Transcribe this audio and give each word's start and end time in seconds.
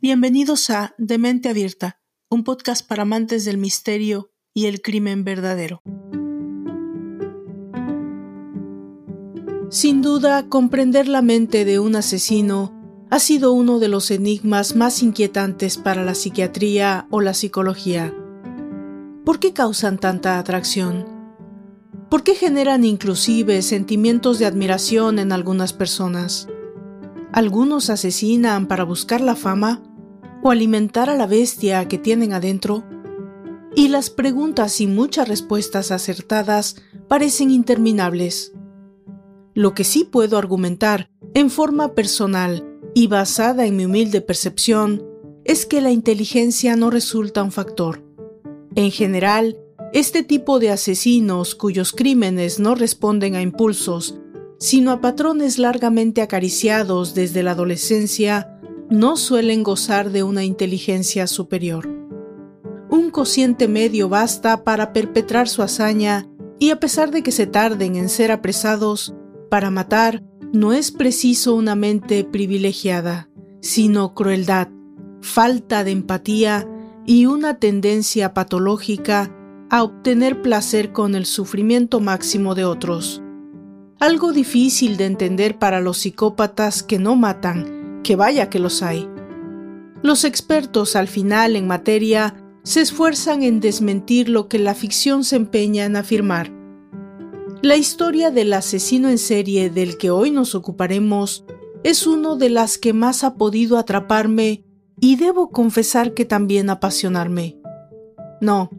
Bienvenidos 0.00 0.70
a 0.70 0.94
Demente 0.98 1.48
Abierta, 1.48 2.00
un 2.28 2.42
podcast 2.42 2.86
para 2.86 3.02
amantes 3.02 3.44
del 3.44 3.56
misterio 3.56 4.32
y 4.52 4.66
el 4.66 4.82
crimen 4.82 5.24
verdadero. 5.24 5.82
Sin 9.70 10.02
duda, 10.02 10.48
comprender 10.48 11.06
la 11.06 11.22
mente 11.22 11.64
de 11.64 11.78
un 11.78 11.96
asesino 11.96 12.72
ha 13.10 13.20
sido 13.20 13.52
uno 13.52 13.78
de 13.78 13.88
los 13.88 14.10
enigmas 14.10 14.74
más 14.74 15.02
inquietantes 15.02 15.76
para 15.76 16.04
la 16.04 16.14
psiquiatría 16.14 17.06
o 17.10 17.20
la 17.20 17.34
psicología. 17.34 18.12
¿Por 19.24 19.38
qué 19.38 19.52
causan 19.52 19.98
tanta 19.98 20.38
atracción? 20.38 21.15
¿Por 22.08 22.22
qué 22.22 22.34
generan 22.36 22.84
inclusive 22.84 23.62
sentimientos 23.62 24.38
de 24.38 24.46
admiración 24.46 25.18
en 25.18 25.32
algunas 25.32 25.72
personas? 25.72 26.48
Algunos 27.32 27.90
asesinan 27.90 28.68
para 28.68 28.84
buscar 28.84 29.20
la 29.20 29.34
fama 29.34 29.82
o 30.42 30.52
alimentar 30.52 31.10
a 31.10 31.16
la 31.16 31.26
bestia 31.26 31.88
que 31.88 31.98
tienen 31.98 32.32
adentro. 32.32 32.84
Y 33.74 33.88
las 33.88 34.10
preguntas 34.10 34.80
y 34.80 34.86
muchas 34.86 35.28
respuestas 35.28 35.90
acertadas 35.90 36.76
parecen 37.08 37.50
interminables. 37.50 38.52
Lo 39.54 39.74
que 39.74 39.82
sí 39.82 40.04
puedo 40.04 40.38
argumentar 40.38 41.10
en 41.34 41.50
forma 41.50 41.94
personal 41.94 42.64
y 42.94 43.08
basada 43.08 43.66
en 43.66 43.76
mi 43.76 43.84
humilde 43.84 44.20
percepción 44.20 45.04
es 45.44 45.66
que 45.66 45.80
la 45.80 45.90
inteligencia 45.90 46.76
no 46.76 46.88
resulta 46.88 47.42
un 47.42 47.52
factor. 47.52 48.04
En 48.76 48.90
general, 48.92 49.58
este 49.92 50.22
tipo 50.22 50.58
de 50.58 50.70
asesinos 50.70 51.54
cuyos 51.54 51.92
crímenes 51.92 52.58
no 52.58 52.74
responden 52.74 53.34
a 53.34 53.42
impulsos, 53.42 54.18
sino 54.58 54.90
a 54.90 55.00
patrones 55.00 55.58
largamente 55.58 56.22
acariciados 56.22 57.14
desde 57.14 57.42
la 57.42 57.52
adolescencia, 57.52 58.58
no 58.90 59.16
suelen 59.16 59.62
gozar 59.62 60.10
de 60.10 60.22
una 60.22 60.44
inteligencia 60.44 61.26
superior. 61.26 61.88
Un 62.88 63.10
cociente 63.10 63.68
medio 63.68 64.08
basta 64.08 64.64
para 64.64 64.92
perpetrar 64.92 65.48
su 65.48 65.62
hazaña 65.62 66.28
y 66.58 66.70
a 66.70 66.80
pesar 66.80 67.10
de 67.10 67.22
que 67.22 67.32
se 67.32 67.46
tarden 67.46 67.96
en 67.96 68.08
ser 68.08 68.32
apresados, 68.32 69.14
para 69.50 69.70
matar 69.70 70.22
no 70.52 70.72
es 70.72 70.90
preciso 70.90 71.54
una 71.54 71.74
mente 71.74 72.24
privilegiada, 72.24 73.28
sino 73.60 74.14
crueldad, 74.14 74.68
falta 75.20 75.84
de 75.84 75.90
empatía 75.90 76.68
y 77.04 77.26
una 77.26 77.58
tendencia 77.58 78.34
patológica 78.34 79.35
a 79.70 79.82
obtener 79.82 80.42
placer 80.42 80.92
con 80.92 81.14
el 81.14 81.26
sufrimiento 81.26 82.00
máximo 82.00 82.54
de 82.54 82.64
otros. 82.64 83.22
Algo 83.98 84.32
difícil 84.32 84.96
de 84.96 85.06
entender 85.06 85.58
para 85.58 85.80
los 85.80 85.98
psicópatas 85.98 86.82
que 86.82 86.98
no 86.98 87.16
matan, 87.16 88.02
que 88.02 88.14
vaya 88.14 88.50
que 88.50 88.58
los 88.58 88.82
hay. 88.82 89.08
Los 90.02 90.24
expertos 90.24 90.96
al 90.96 91.08
final 91.08 91.56
en 91.56 91.66
materia 91.66 92.34
se 92.62 92.80
esfuerzan 92.80 93.42
en 93.42 93.60
desmentir 93.60 94.28
lo 94.28 94.48
que 94.48 94.58
la 94.58 94.74
ficción 94.74 95.24
se 95.24 95.36
empeña 95.36 95.84
en 95.84 95.96
afirmar. 95.96 96.52
La 97.62 97.76
historia 97.76 98.30
del 98.30 98.52
asesino 98.52 99.08
en 99.08 99.18
serie 99.18 99.70
del 99.70 99.96
que 99.96 100.10
hoy 100.10 100.30
nos 100.30 100.54
ocuparemos 100.54 101.44
es 101.84 102.06
una 102.06 102.36
de 102.36 102.50
las 102.50 102.78
que 102.78 102.92
más 102.92 103.24
ha 103.24 103.34
podido 103.34 103.78
atraparme 103.78 104.64
y 105.00 105.16
debo 105.16 105.50
confesar 105.50 106.12
que 106.12 106.24
también 106.24 106.70
apasionarme. 106.70 107.58
No, 108.40 108.70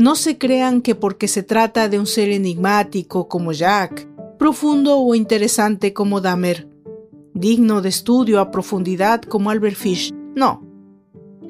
no 0.00 0.14
se 0.14 0.38
crean 0.38 0.80
que 0.80 0.94
porque 0.94 1.28
se 1.28 1.42
trata 1.42 1.90
de 1.90 1.98
un 1.98 2.06
ser 2.06 2.30
enigmático 2.30 3.28
como 3.28 3.52
Jack, 3.52 4.08
profundo 4.38 4.98
o 4.98 5.14
interesante 5.14 5.92
como 5.92 6.22
Dahmer, 6.22 6.66
digno 7.34 7.82
de 7.82 7.90
estudio 7.90 8.40
a 8.40 8.50
profundidad 8.50 9.20
como 9.20 9.50
Albert 9.50 9.76
Fish, 9.76 10.10
no. 10.34 10.66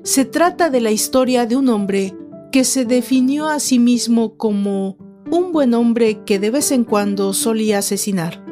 Se 0.02 0.24
trata 0.24 0.68
de 0.68 0.80
la 0.80 0.90
historia 0.90 1.46
de 1.46 1.54
un 1.54 1.68
hombre 1.68 2.12
que 2.50 2.64
se 2.64 2.84
definió 2.84 3.46
a 3.46 3.60
sí 3.60 3.78
mismo 3.78 4.36
como 4.36 4.96
un 5.30 5.52
buen 5.52 5.72
hombre 5.72 6.24
que 6.24 6.40
de 6.40 6.50
vez 6.50 6.72
en 6.72 6.82
cuando 6.82 7.32
solía 7.34 7.78
asesinar. 7.78 8.44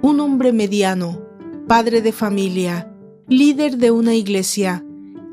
Un 0.00 0.20
hombre 0.20 0.54
mediano, 0.54 1.20
padre 1.66 2.00
de 2.00 2.12
familia, 2.12 2.90
líder 3.28 3.76
de 3.76 3.90
una 3.90 4.14
iglesia, 4.14 4.86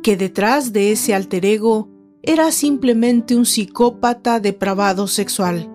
que 0.04 0.18
detrás 0.18 0.74
de 0.74 0.92
ese 0.92 1.16
alter 1.16 1.46
ego 1.46 1.95
era 2.26 2.52
simplemente 2.52 3.36
un 3.36 3.46
psicópata 3.46 4.40
depravado 4.40 5.08
sexual, 5.08 5.70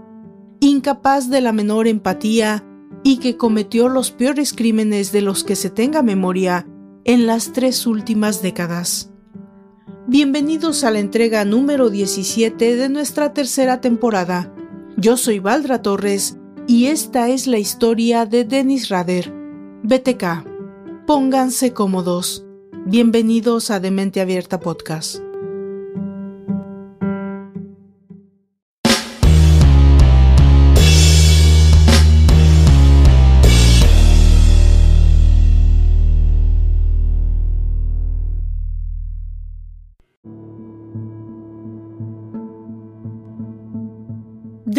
incapaz 0.61 1.31
de 1.31 1.41
la 1.41 1.53
menor 1.53 1.88
empatía 1.88 2.65
y 3.03 3.19
que 3.19 3.37
cometió 3.37 3.88
los 3.88 4.11
peores 4.11 4.53
crímenes 4.53 5.12
de 5.12 5.22
los 5.22 5.44
que 5.44 5.56
se 5.56 5.71
tenga 5.71 6.03
memoria 6.03 6.66
en 7.05 7.27
las 7.27 7.53
tres 7.53 7.87
últimas 7.87 8.43
décadas. 8.43 9.11
Bienvenidos 10.06 10.84
a 10.84 10.91
la 10.91 10.99
entrega 10.99 11.44
número 11.44 11.88
17 11.88 12.77
de 12.77 12.88
nuestra 12.88 13.32
tercera 13.32 13.81
temporada 13.81 14.53
yo 15.00 15.17
soy 15.17 15.38
Valdra 15.38 15.81
Torres 15.81 16.37
y 16.67 16.87
esta 16.87 17.31
es 17.31 17.47
la 17.47 17.56
historia 17.59 18.27
de 18.27 18.44
Dennis 18.44 18.91
Rader. 18.91 19.32
BTK. 19.82 20.44
Pónganse 21.06 21.72
cómodos. 21.72 22.44
Bienvenidos 22.84 23.71
a 23.71 23.81
Demente 23.81 24.21
Abierta 24.21 24.61
Podcast. 24.61 25.30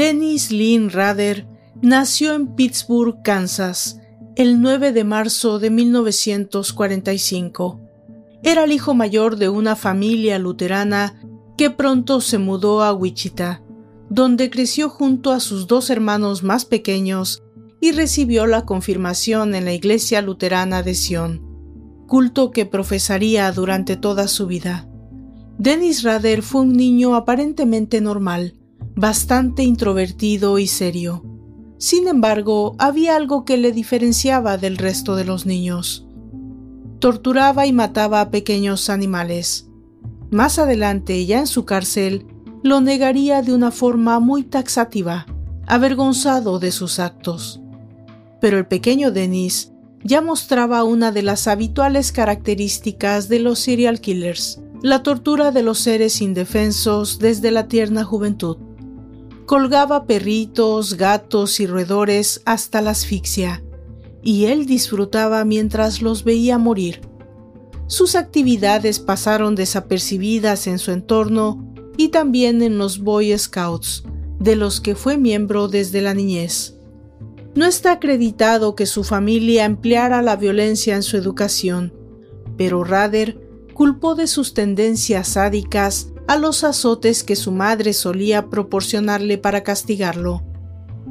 Dennis 0.02 0.50
Lynn 0.50 0.90
Rader 0.90 1.46
nació 1.80 2.34
en 2.34 2.56
Pittsburgh, 2.56 3.22
Kansas, 3.24 4.00
el 4.36 4.60
9 4.60 4.94
de 4.94 5.04
marzo 5.04 5.60
de 5.60 5.70
1945. 5.70 7.80
Era 8.42 8.64
el 8.64 8.72
hijo 8.72 8.96
mayor 8.96 9.36
de 9.36 9.50
una 9.50 9.76
familia 9.76 10.40
luterana 10.40 11.22
que 11.56 11.70
pronto 11.70 12.20
se 12.20 12.40
mudó 12.40 12.82
a 12.82 12.94
Wichita, 12.94 13.62
donde 14.10 14.50
creció 14.50 14.90
junto 14.90 15.34
a 15.34 15.40
sus 15.40 15.68
dos 15.68 15.92
hermanos 15.92 16.42
más 16.42 16.66
pequeños 16.66 17.44
y 17.80 17.92
recibió 17.92 18.48
la 18.48 18.66
confirmación 18.66 19.54
en 19.54 19.66
la 19.66 19.74
iglesia 19.74 20.24
luterana 20.24 20.82
de 20.82 20.96
Sion, 20.96 21.44
culto 22.08 22.50
que 22.50 22.66
profesaría 22.66 23.52
durante 23.52 23.98
toda 23.98 24.28
su 24.28 24.48
vida. 24.48 24.90
Dennis 25.60 26.02
Rader 26.02 26.42
fue 26.42 26.62
un 26.62 26.74
niño 26.74 27.14
aparentemente 27.14 28.02
normal, 28.02 28.56
bastante 28.96 29.63
introvertido 29.63 30.59
y 30.59 30.68
serio. 30.68 31.24
Sin 31.78 32.07
embargo, 32.07 32.75
había 32.78 33.16
algo 33.16 33.44
que 33.44 33.57
le 33.57 33.72
diferenciaba 33.72 34.57
del 34.57 34.78
resto 34.78 35.16
de 35.16 35.25
los 35.25 35.46
niños. 35.46 36.07
Torturaba 37.00 37.66
y 37.66 37.74
mataba 37.74 38.22
a 38.22 38.29
pequeños 38.29 38.90
animales. 38.90 39.68
Más 40.29 40.59
adelante, 40.59 41.25
ya 41.25 41.40
en 41.40 41.47
su 41.47 41.66
cárcel, 41.66 42.28
lo 42.63 42.81
negaría 42.81 43.41
de 43.41 43.56
una 43.56 43.72
forma 43.72 44.19
muy 44.19 44.44
taxativa, 44.44 45.25
avergonzado 45.66 46.59
de 46.59 46.72
sus 46.72 47.00
actos. 47.00 47.59
Pero 48.40 48.59
el 48.59 48.68
pequeño 48.68 49.12
Dennis 49.12 49.72
ya 50.03 50.22
mostraba 50.22 50.84
una 50.84 51.12
de 51.12 51.23
las 51.23 51.47
habituales 51.47 52.12
características 52.12 53.28
de 53.29 53.40
los 53.40 53.59
serial 53.59 54.00
killers, 54.00 54.62
la 54.84 55.02
tortura 55.02 55.52
de 55.52 55.63
los 55.63 55.79
seres 55.79 56.22
indefensos 56.22 57.18
desde 57.19 57.52
la 57.52 57.68
tierna 57.68 58.03
juventud 58.03 58.58
colgaba 59.52 60.06
perritos, 60.06 60.96
gatos 60.96 61.60
y 61.60 61.68
roedores 61.68 62.42
hasta 62.46 62.80
la 62.80 62.92
asfixia, 62.92 63.62
y 64.24 64.46
él 64.46 64.66
disfrutaba 64.66 65.44
mientras 65.44 66.02
los 66.02 66.24
veía 66.24 66.58
morir. 66.58 67.02
Sus 67.86 68.16
actividades 68.16 69.00
pasaron 69.00 69.56
desapercibidas 69.56 70.68
en 70.68 70.80
su 70.80 70.92
entorno 70.92 71.70
y 71.98 72.08
también 72.12 72.62
en 72.62 72.78
los 72.78 73.00
Boy 73.00 73.38
Scouts, 73.38 74.06
de 74.40 74.56
los 74.56 74.80
que 74.80 74.96
fue 74.96 75.18
miembro 75.18 75.68
desde 75.68 76.00
la 76.02 76.14
niñez. 76.14 76.78
No 77.54 77.66
está 77.66 77.92
acreditado 77.92 78.74
que 78.74 78.86
su 78.86 79.04
familia 79.04 79.66
empleara 79.66 80.22
la 80.22 80.38
violencia 80.38 80.96
en 80.96 81.04
su 81.04 81.18
educación, 81.18 81.94
pero 82.56 82.86
Rader 82.86 83.38
culpó 83.74 84.16
de 84.16 84.28
sus 84.28 84.54
tendencias 84.54 85.28
sádicas 85.28 86.10
a 86.28 86.38
los 86.38 86.64
azotes 86.64 87.23
que 87.23 87.35
su 87.35 87.52
madre 87.52 87.94
solía 87.94 88.50
proporcionarle 88.50 89.38
para 89.38 89.64
castigarlo. 89.64 90.44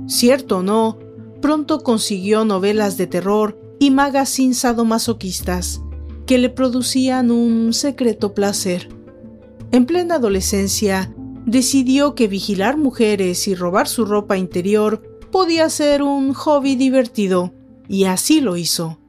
Cierto 0.07 0.59
o 0.59 0.63
no, 0.63 0.99
pronto 1.41 1.81
consiguió 1.81 2.45
novelas 2.45 2.97
de 2.97 3.07
terror 3.07 3.59
y 3.79 3.91
magazines 3.91 4.59
sadomasoquistas 4.59 5.81
que 6.27 6.39
le 6.39 6.49
producían 6.49 7.31
un 7.31 7.73
secreto 7.73 8.35
placer. 8.35 8.89
En 9.73 9.87
plena 9.87 10.17
adolescencia, 10.17 11.13
decidió 11.47 12.15
que 12.15 12.29
vigilar 12.29 12.77
mujeres 12.77 13.49
y 13.49 13.55
robar 13.55 13.89
su 13.89 14.05
ropa 14.05 14.37
interior 14.37 15.03
podía 15.33 15.69
ser 15.71 16.03
un 16.03 16.33
hobby 16.35 16.77
divertido, 16.77 17.53
y 17.89 18.05
así 18.05 18.41
lo 18.41 18.57
hizo. 18.57 19.01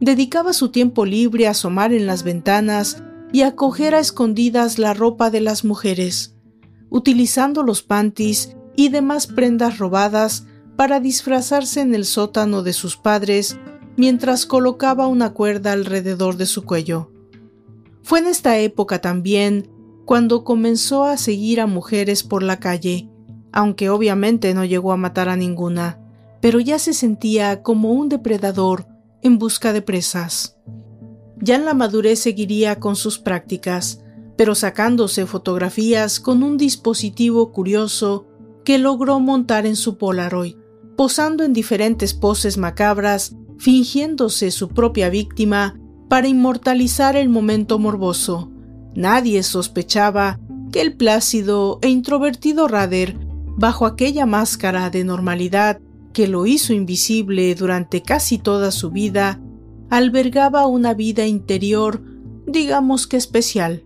Dedicaba 0.00 0.52
su 0.52 0.70
tiempo 0.70 1.04
libre 1.04 1.46
a 1.46 1.50
asomar 1.50 1.92
en 1.92 2.06
las 2.06 2.22
ventanas 2.22 3.02
y 3.36 3.42
a 3.42 3.54
coger 3.54 3.94
a 3.94 3.98
escondidas 3.98 4.78
la 4.78 4.94
ropa 4.94 5.28
de 5.28 5.42
las 5.42 5.62
mujeres, 5.62 6.34
utilizando 6.88 7.62
los 7.62 7.82
panties 7.82 8.56
y 8.76 8.88
demás 8.88 9.26
prendas 9.26 9.76
robadas 9.76 10.46
para 10.74 11.00
disfrazarse 11.00 11.82
en 11.82 11.94
el 11.94 12.06
sótano 12.06 12.62
de 12.62 12.72
sus 12.72 12.96
padres 12.96 13.58
mientras 13.98 14.46
colocaba 14.46 15.06
una 15.06 15.34
cuerda 15.34 15.72
alrededor 15.72 16.38
de 16.38 16.46
su 16.46 16.64
cuello. 16.64 17.12
Fue 18.02 18.20
en 18.20 18.26
esta 18.26 18.56
época 18.58 19.02
también 19.02 19.70
cuando 20.06 20.42
comenzó 20.42 21.04
a 21.04 21.18
seguir 21.18 21.60
a 21.60 21.66
mujeres 21.66 22.22
por 22.22 22.42
la 22.42 22.58
calle, 22.58 23.10
aunque 23.52 23.90
obviamente 23.90 24.54
no 24.54 24.64
llegó 24.64 24.92
a 24.92 24.96
matar 24.96 25.28
a 25.28 25.36
ninguna, 25.36 26.00
pero 26.40 26.58
ya 26.58 26.78
se 26.78 26.94
sentía 26.94 27.62
como 27.62 27.92
un 27.92 28.08
depredador 28.08 28.86
en 29.20 29.36
busca 29.36 29.74
de 29.74 29.82
presas. 29.82 30.56
Ya 31.40 31.56
en 31.56 31.64
la 31.64 31.74
madurez 31.74 32.18
seguiría 32.20 32.80
con 32.80 32.96
sus 32.96 33.18
prácticas, 33.18 34.02
pero 34.36 34.54
sacándose 34.54 35.26
fotografías 35.26 36.20
con 36.20 36.42
un 36.42 36.56
dispositivo 36.56 37.52
curioso 37.52 38.26
que 38.64 38.78
logró 38.78 39.20
montar 39.20 39.66
en 39.66 39.76
su 39.76 39.96
Polaroid, 39.96 40.56
posando 40.96 41.44
en 41.44 41.52
diferentes 41.52 42.14
poses 42.14 42.58
macabras, 42.58 43.36
fingiéndose 43.58 44.50
su 44.50 44.68
propia 44.68 45.08
víctima 45.08 45.78
para 46.08 46.28
inmortalizar 46.28 47.16
el 47.16 47.28
momento 47.28 47.78
morboso. 47.78 48.50
Nadie 48.94 49.42
sospechaba 49.42 50.40
que 50.72 50.80
el 50.80 50.96
plácido 50.96 51.78
e 51.82 51.88
introvertido 51.88 52.68
Rader, 52.68 53.16
bajo 53.56 53.86
aquella 53.86 54.26
máscara 54.26 54.90
de 54.90 55.04
normalidad 55.04 55.80
que 56.12 56.28
lo 56.28 56.46
hizo 56.46 56.72
invisible 56.72 57.54
durante 57.54 58.02
casi 58.02 58.38
toda 58.38 58.70
su 58.70 58.90
vida, 58.90 59.40
albergaba 59.90 60.66
una 60.66 60.94
vida 60.94 61.26
interior, 61.26 62.02
digamos 62.46 63.06
que 63.06 63.16
especial. 63.16 63.84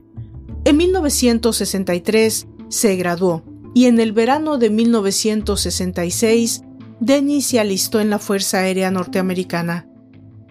En 0.65 0.77
1963 0.77 2.47
se 2.69 2.97
graduó 2.97 3.43
y 3.75 3.87
en 3.87 4.01
el 4.01 4.13
verano 4.13 4.59
de 4.59 4.71
1966 4.71 6.63
Dennis 7.01 7.47
se 7.47 7.61
alistó 7.61 8.01
en 8.01 8.11
la 8.11 8.19
Fuerza 8.19 8.59
Aérea 8.59 8.91
Norteamericana. 8.91 9.89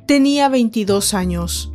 Tenía 0.08 0.50
22 0.50 1.14
años. 1.14 1.72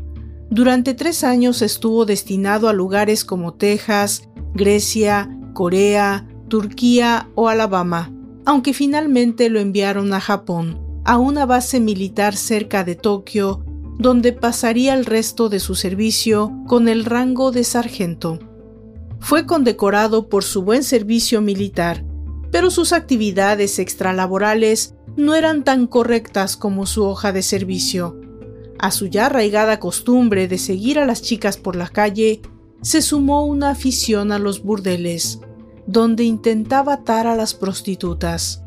Durante 0.51 0.95
tres 0.95 1.23
años 1.23 1.63
estuvo 1.63 2.07
destinado 2.07 2.69
a 2.69 2.73
lugares 2.73 3.25
como 3.25 3.55
Texas, 3.55 4.29
Grecia, 4.55 5.31
Corea, 5.53 6.27
Turquía 6.49 7.29
o 7.35 7.49
Alabama 7.49 8.11
aunque 8.45 8.75
finalmente 8.75 9.49
lo 9.49 9.61
enviaron 9.61 10.13
a 10.13 10.21
Japón, 10.21 10.81
a 11.05 11.19
una 11.19 11.47
base 11.47 11.81
militar 11.81 12.37
cerca 12.37 12.85
de 12.85 12.95
Tokio, 12.95 13.64
donde 13.99 14.33
pasaría 14.33 14.95
el 14.95 15.07
resto 15.07 15.49
de 15.49 15.61
su 15.61 15.75
servicio 15.75 16.53
con 16.67 16.89
el 16.89 17.05
rango 17.05 17.53
de 17.53 17.65
sargento. 17.65 18.39
Fue 19.21 19.47
condecorado 19.47 20.29
por 20.29 20.45
su 20.45 20.63
buen 20.63 20.83
servicio 20.83 21.41
militar, 21.41 22.05
pero 22.51 22.71
sus 22.71 22.93
actividades 22.93 23.79
extralaborales 23.79 24.95
no 25.17 25.35
eran 25.35 25.65
tan 25.65 25.87
correctas 25.87 26.57
como 26.57 26.87
su 26.87 27.05
hoja 27.05 27.33
de 27.33 27.43
servicio. 27.43 28.21
A 28.79 28.91
su 28.91 29.07
ya 29.07 29.27
arraigada 29.27 29.81
costumbre 29.81 30.49
de 30.49 30.59
seguir 30.59 30.99
a 30.99 31.07
las 31.07 31.23
chicas 31.23 31.57
por 31.57 31.77
la 31.77 31.89
calle, 31.89 32.43
se 32.83 33.01
sumó 33.01 33.47
una 33.47 33.71
afición 33.71 34.33
a 34.33 34.39
los 34.39 34.63
burdeles 34.63 35.41
donde 35.87 36.25
intentaba 36.25 36.95
atar 36.95 37.27
a 37.27 37.37
las 37.37 37.55
prostitutas. 37.55 38.63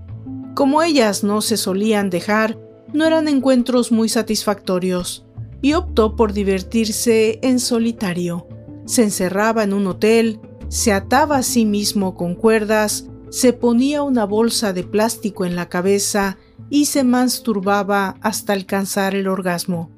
Como 0.55 0.81
ellas 0.81 1.23
no 1.23 1.41
se 1.41 1.57
solían 1.57 2.09
dejar, 2.09 2.59
no 2.93 3.05
eran 3.05 3.27
encuentros 3.27 3.91
muy 3.91 4.09
satisfactorios, 4.09 5.25
y 5.61 5.73
optó 5.73 6.15
por 6.15 6.33
divertirse 6.33 7.39
en 7.41 7.59
solitario. 7.59 8.47
Se 8.85 9.03
encerraba 9.03 9.63
en 9.63 9.73
un 9.73 9.87
hotel, 9.87 10.39
se 10.69 10.93
ataba 10.93 11.37
a 11.37 11.43
sí 11.43 11.65
mismo 11.65 12.15
con 12.15 12.35
cuerdas, 12.35 13.07
se 13.29 13.53
ponía 13.53 14.03
una 14.03 14.25
bolsa 14.25 14.73
de 14.73 14.83
plástico 14.83 15.45
en 15.45 15.55
la 15.55 15.69
cabeza 15.69 16.37
y 16.69 16.85
se 16.85 17.03
masturbaba 17.03 18.15
hasta 18.21 18.53
alcanzar 18.53 19.15
el 19.15 19.27
orgasmo. 19.27 19.91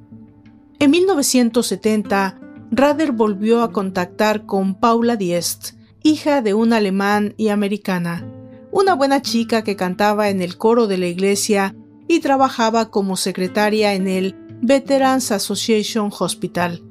En 0.80 0.92
1970, 0.92 2.40
Rader 2.72 3.12
volvió 3.12 3.62
a 3.62 3.72
contactar 3.72 4.46
con 4.46 4.76
Paula 4.76 5.16
Diest, 5.16 5.74
hija 6.04 6.42
de 6.42 6.54
un 6.54 6.74
alemán 6.74 7.34
y 7.38 7.50
americana, 7.50 8.26
una 8.72 8.94
buena 8.94 9.22
chica 9.22 9.64
que 9.64 9.76
cantaba 9.76 10.30
en 10.30 10.42
el 10.42 10.58
coro 10.58 10.88
de 10.88 10.98
la 10.98 11.08
iglesia 11.08 11.76
y 12.10 12.20
trabajaba 12.20 12.90
como 12.90 13.16
secretaria 13.16 13.94
en 13.94 14.10
el 14.10 14.36
Veterans 14.62 15.32
Association 15.32 16.12
Hospital. 16.20 16.84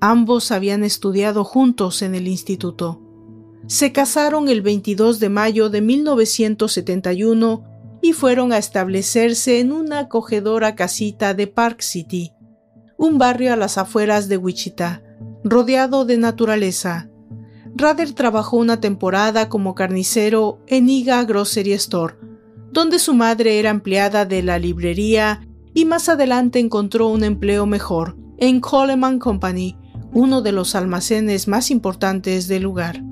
Ambos 0.00 0.50
habían 0.50 0.82
estudiado 0.82 1.44
juntos 1.44 2.02
en 2.02 2.16
el 2.16 2.26
instituto. 2.26 3.00
Se 3.68 3.92
casaron 3.92 4.48
el 4.48 4.62
22 4.62 5.20
de 5.20 5.28
mayo 5.28 5.70
de 5.70 5.80
1971 5.80 7.62
y 8.02 8.12
fueron 8.14 8.52
a 8.52 8.58
establecerse 8.58 9.60
en 9.60 9.70
una 9.70 10.00
acogedora 10.00 10.74
casita 10.74 11.34
de 11.34 11.46
Park 11.46 11.82
City, 11.82 12.32
un 12.96 13.18
barrio 13.18 13.52
a 13.52 13.56
las 13.56 13.78
afueras 13.78 14.28
de 14.28 14.36
Wichita, 14.36 15.04
rodeado 15.44 16.04
de 16.04 16.18
naturaleza, 16.18 17.08
Rader 17.78 18.12
trabajó 18.12 18.56
una 18.56 18.80
temporada 18.80 19.50
como 19.50 19.74
carnicero 19.74 20.60
en 20.66 20.88
Iga 20.88 21.22
Grocery 21.24 21.74
Store, 21.74 22.14
donde 22.76 22.98
su 22.98 23.14
madre 23.14 23.58
era 23.58 23.70
empleada 23.70 24.26
de 24.26 24.42
la 24.42 24.58
librería 24.58 25.40
y 25.72 25.86
más 25.86 26.10
adelante 26.10 26.58
encontró 26.58 27.08
un 27.08 27.24
empleo 27.24 27.64
mejor 27.64 28.18
en 28.36 28.60
Coleman 28.60 29.18
Company, 29.18 29.78
uno 30.12 30.42
de 30.42 30.52
los 30.52 30.74
almacenes 30.74 31.48
más 31.48 31.70
importantes 31.70 32.48
del 32.48 32.64
lugar. 32.64 33.02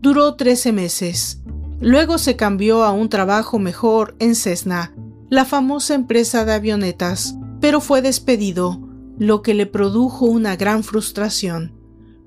Duró 0.00 0.34
13 0.34 0.72
meses. 0.72 1.44
Luego 1.80 2.18
se 2.18 2.34
cambió 2.34 2.82
a 2.82 2.90
un 2.90 3.08
trabajo 3.08 3.60
mejor 3.60 4.16
en 4.18 4.34
Cessna, 4.34 4.92
la 5.30 5.44
famosa 5.44 5.94
empresa 5.94 6.44
de 6.44 6.54
avionetas, 6.54 7.36
pero 7.60 7.80
fue 7.80 8.02
despedido, 8.02 8.80
lo 9.16 9.42
que 9.42 9.54
le 9.54 9.66
produjo 9.66 10.26
una 10.26 10.56
gran 10.56 10.82
frustración. 10.82 11.72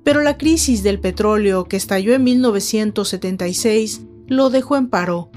Pero 0.04 0.22
la 0.22 0.38
crisis 0.38 0.82
del 0.82 1.00
petróleo 1.00 1.64
que 1.64 1.76
estalló 1.76 2.14
en 2.14 2.24
1976 2.24 4.06
lo 4.26 4.48
dejó 4.48 4.78
en 4.78 4.88
paro, 4.88 5.30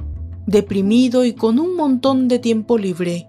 deprimido 0.46 1.26
y 1.26 1.34
con 1.34 1.60
un 1.60 1.76
montón 1.76 2.28
de 2.28 2.40
tiempo 2.40 2.78
libre. 2.78 3.28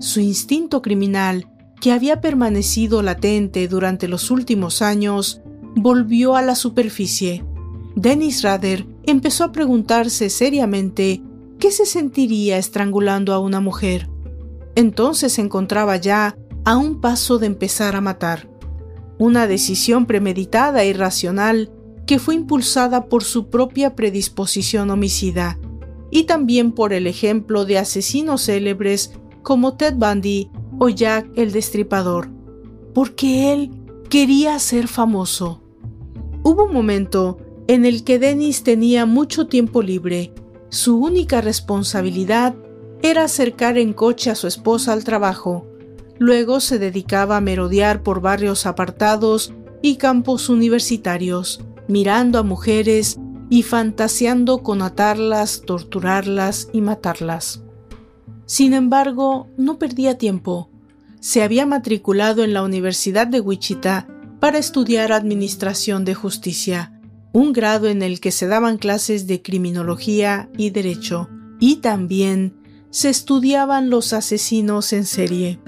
Su 0.00 0.20
instinto 0.20 0.82
criminal, 0.82 1.48
que 1.80 1.92
había 1.92 2.20
permanecido 2.20 3.02
latente 3.02 3.66
durante 3.68 4.08
los 4.08 4.30
últimos 4.30 4.82
años, 4.82 5.40
volvió 5.74 6.36
a 6.36 6.42
la 6.42 6.54
superficie. 6.54 7.44
Dennis 7.96 8.42
Rader 8.42 8.86
empezó 9.04 9.44
a 9.44 9.52
preguntarse 9.52 10.30
seriamente 10.30 11.22
qué 11.58 11.70
se 11.70 11.86
sentiría 11.86 12.58
estrangulando 12.58 13.32
a 13.32 13.38
una 13.38 13.60
mujer. 13.60 14.08
Entonces 14.74 15.34
se 15.34 15.42
encontraba 15.42 15.96
ya 15.96 16.36
a 16.64 16.76
un 16.76 17.00
paso 17.00 17.38
de 17.38 17.46
empezar 17.46 17.96
a 17.96 18.00
matar 18.00 18.52
una 19.22 19.46
decisión 19.46 20.06
premeditada 20.06 20.84
y 20.84 20.92
racional 20.92 21.70
que 22.06 22.18
fue 22.18 22.34
impulsada 22.34 23.06
por 23.06 23.22
su 23.22 23.50
propia 23.50 23.94
predisposición 23.94 24.90
homicida 24.90 25.58
y 26.12 26.24
también 26.24 26.70
por 26.70 26.92
el 26.92 27.08
ejemplo 27.08 27.64
de 27.64 27.78
asesinos 27.78 28.44
célebres 28.44 29.12
como 29.42 29.76
Ted 29.76 29.94
Bundy 29.96 30.48
o 30.78 30.88
Jack 30.88 31.28
el 31.34 31.50
Destripador, 31.50 32.28
porque 32.94 33.52
él 33.52 33.72
quería 34.08 34.56
ser 34.60 34.86
famoso. 34.86 35.60
Hubo 36.44 36.66
un 36.66 36.72
momento 36.72 37.38
en 37.66 37.84
el 37.84 38.04
que 38.04 38.20
Dennis 38.20 38.62
tenía 38.62 39.06
mucho 39.06 39.48
tiempo 39.48 39.82
libre. 39.82 40.32
Su 40.68 40.98
única 40.98 41.40
responsabilidad 41.40 42.54
era 43.02 43.24
acercar 43.24 43.76
en 43.76 43.92
coche 43.92 44.30
a 44.30 44.36
su 44.36 44.46
esposa 44.46 44.92
al 44.92 45.02
trabajo 45.02 45.66
Luego 46.22 46.60
se 46.60 46.78
dedicaba 46.78 47.36
a 47.36 47.40
merodear 47.40 48.04
por 48.04 48.20
barrios 48.20 48.64
apartados 48.64 49.52
y 49.82 49.96
campos 49.96 50.48
universitarios, 50.48 51.64
mirando 51.88 52.38
a 52.38 52.44
mujeres 52.44 53.18
y 53.52 53.64
fantaseando 53.64 54.62
con 54.62 54.80
atarlas, 54.80 55.60
torturarlas 55.66 56.70
y 56.72 56.80
matarlas. 56.80 57.60
Sin 58.46 58.72
embargo, 58.72 59.46
no 59.58 59.78
perdía 59.78 60.16
tiempo. 60.16 60.70
Se 61.20 61.42
había 61.42 61.66
matriculado 61.66 62.44
en 62.44 62.54
la 62.54 62.62
Universidad 62.62 63.26
de 63.26 63.40
Wichita 63.40 64.08
para 64.40 64.56
estudiar 64.56 65.12
Administración 65.12 66.06
de 66.06 66.14
Justicia, 66.14 66.98
un 67.34 67.52
grado 67.52 67.88
en 67.88 68.00
el 68.00 68.20
que 68.20 68.30
se 68.30 68.46
daban 68.46 68.78
clases 68.78 69.26
de 69.26 69.42
criminología 69.42 70.48
y 70.56 70.70
derecho, 70.70 71.28
y 71.60 71.76
también 71.76 72.56
se 72.88 73.10
estudiaban 73.10 73.90
los 73.90 74.14
asesinos 74.14 74.94
en 74.94 75.04
serie. 75.04 75.60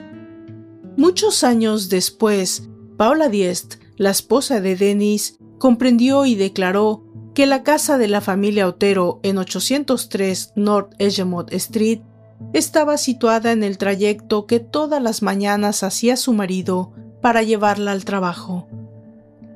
Muchos 0.96 1.44
años 1.44 1.90
después, 1.90 2.66
Paula 2.96 3.28
Diest, 3.28 3.74
la 3.98 4.08
esposa 4.08 4.62
de 4.62 4.74
Dennis, 4.74 5.36
comprendió 5.58 6.24
y 6.24 6.34
declaró 6.34 7.03
que 7.34 7.46
la 7.46 7.64
casa 7.64 7.98
de 7.98 8.06
la 8.06 8.20
familia 8.20 8.68
Otero 8.68 9.18
en 9.24 9.38
803 9.38 10.52
North 10.54 10.94
Edgemont 10.98 11.52
Street 11.52 12.00
estaba 12.52 12.96
situada 12.96 13.50
en 13.50 13.64
el 13.64 13.76
trayecto 13.76 14.46
que 14.46 14.60
todas 14.60 15.02
las 15.02 15.22
mañanas 15.22 15.82
hacía 15.82 16.16
su 16.16 16.32
marido 16.32 16.92
para 17.20 17.42
llevarla 17.42 17.90
al 17.90 18.04
trabajo. 18.04 18.68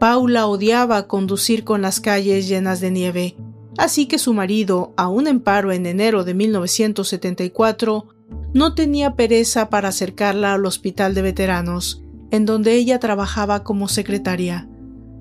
Paula 0.00 0.46
odiaba 0.46 1.06
conducir 1.06 1.64
con 1.64 1.80
las 1.82 2.00
calles 2.00 2.48
llenas 2.48 2.80
de 2.80 2.90
nieve, 2.90 3.36
así 3.76 4.06
que 4.06 4.18
su 4.18 4.34
marido, 4.34 4.92
aún 4.96 5.28
en 5.28 5.40
paro 5.40 5.70
en 5.70 5.86
enero 5.86 6.24
de 6.24 6.34
1974, 6.34 8.06
no 8.54 8.74
tenía 8.74 9.14
pereza 9.14 9.70
para 9.70 9.88
acercarla 9.88 10.54
al 10.54 10.66
hospital 10.66 11.14
de 11.14 11.22
veteranos, 11.22 12.02
en 12.30 12.44
donde 12.44 12.74
ella 12.74 12.98
trabajaba 12.98 13.62
como 13.62 13.88
secretaria. 13.88 14.68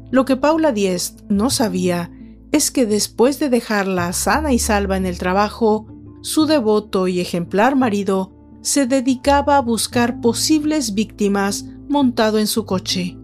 Lo 0.10 0.26
que 0.26 0.38
Paula 0.38 0.72
Diest 0.72 1.22
no 1.28 1.50
sabía 1.50 2.12
es 2.58 2.72
que 2.72 2.88
después 2.88 3.40
de 3.40 3.50
dejarla 3.50 4.12
sana 4.14 4.52
y 4.52 4.60
salva 4.60 4.98
en 4.98 5.06
el 5.06 5.20
trabajo, 5.20 5.86
su 6.22 6.48
devoto 6.48 7.08
y 7.08 7.20
ejemplar 7.20 7.76
marido 7.76 8.34
se 8.62 8.88
dedicaba 8.88 9.58
a 9.58 9.62
buscar 9.62 10.20
posibles 10.22 10.96
víctimas 10.96 11.66
montado 11.88 12.40
en 12.40 12.48
su 12.48 12.66
coche. 12.66 13.16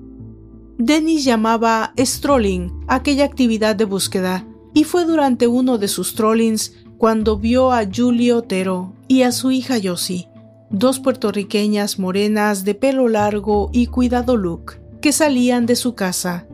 Dennis 0.77 1.25
llamaba 1.25 1.93
strolling 1.97 2.71
aquella 2.87 3.25
actividad 3.25 3.75
de 3.75 3.85
búsqueda, 3.85 4.47
y 4.75 4.83
fue 4.83 5.03
durante 5.05 5.47
uno 5.47 5.77
de 5.77 5.87
sus 5.87 6.15
trollings 6.15 6.73
cuando 6.97 7.37
vio 7.37 7.71
a 7.71 7.83
Julie 7.85 8.33
Otero 8.33 8.93
y 9.07 9.23
a 9.23 9.31
su 9.31 9.51
hija 9.51 9.75
Josie, 9.83 10.29
dos 10.69 10.99
puertorriqueñas 10.99 11.99
morenas 11.99 12.63
de 12.65 12.75
pelo 12.75 13.07
largo 13.07 13.69
y 13.73 13.87
cuidado 13.87 14.37
look, 14.37 14.79
que 15.01 15.11
salían 15.11 15.65
de 15.65 15.75
su 15.75 15.95
casa. 15.95 16.47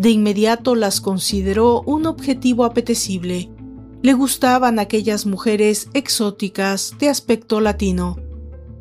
De 0.00 0.08
inmediato 0.08 0.76
las 0.76 1.02
consideró 1.02 1.82
un 1.82 2.06
objetivo 2.06 2.64
apetecible. 2.64 3.50
Le 4.00 4.14
gustaban 4.14 4.78
aquellas 4.78 5.26
mujeres 5.26 5.90
exóticas 5.92 6.94
de 6.98 7.10
aspecto 7.10 7.60
latino. 7.60 8.16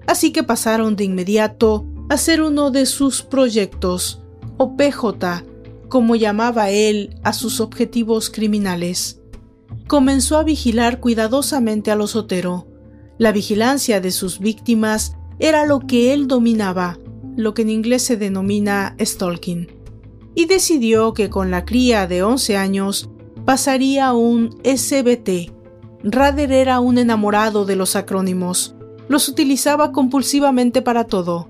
Así 0.08 0.32
que 0.32 0.44
pasaron 0.44 0.96
de 0.96 1.04
inmediato 1.04 1.86
a 2.08 2.16
ser 2.16 2.42
uno 2.42 2.72
de 2.72 2.86
sus 2.86 3.22
proyectos, 3.22 4.22
o 4.56 4.78
PJ, 4.78 5.44
como 5.90 6.16
llamaba 6.16 6.70
él 6.70 7.14
a 7.24 7.34
sus 7.34 7.60
objetivos 7.60 8.30
criminales. 8.30 9.20
Comenzó 9.88 10.38
a 10.38 10.44
vigilar 10.46 11.02
cuidadosamente 11.02 11.92
a 11.92 11.98
los 11.98 12.16
Otero. 12.16 12.66
La 13.18 13.34
vigilancia 13.34 14.00
de 14.00 14.12
sus 14.12 14.40
víctimas 14.40 15.18
era 15.38 15.66
lo 15.66 15.82
que 15.82 16.14
él 16.14 16.30
dominaba, 16.30 16.98
lo 17.36 17.54
que 17.54 17.64
en 17.64 17.72
inglés 17.72 18.04
se 18.04 18.16
denomina 18.16 18.96
stalking, 19.02 19.78
y 20.36 20.45
decidió 20.45 21.13
que 21.13 21.29
con 21.29 21.51
la 21.51 21.65
cría 21.65 22.07
de 22.07 22.24
11 22.24 22.57
años 22.57 23.09
pasaría 23.45 24.13
un 24.13 24.55
SBT. 24.63 25.51
Rader 26.03 26.51
era 26.51 26.79
un 26.79 26.98
enamorado 26.98 27.65
de 27.65 27.75
los 27.75 27.95
acrónimos, 27.95 28.75
los 29.07 29.27
utilizaba 29.27 29.91
compulsivamente 29.91 30.81
para 30.81 31.05
todo. 31.05 31.50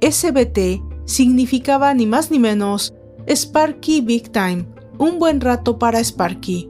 SBT 0.00 0.82
significaba 1.04 1.94
ni 1.94 2.06
más 2.06 2.30
ni 2.30 2.38
menos 2.38 2.92
Sparky 3.26 4.00
Big 4.00 4.30
Time, 4.30 4.66
un 4.98 5.18
buen 5.18 5.40
rato 5.40 5.78
para 5.78 6.00
Sparky. 6.00 6.68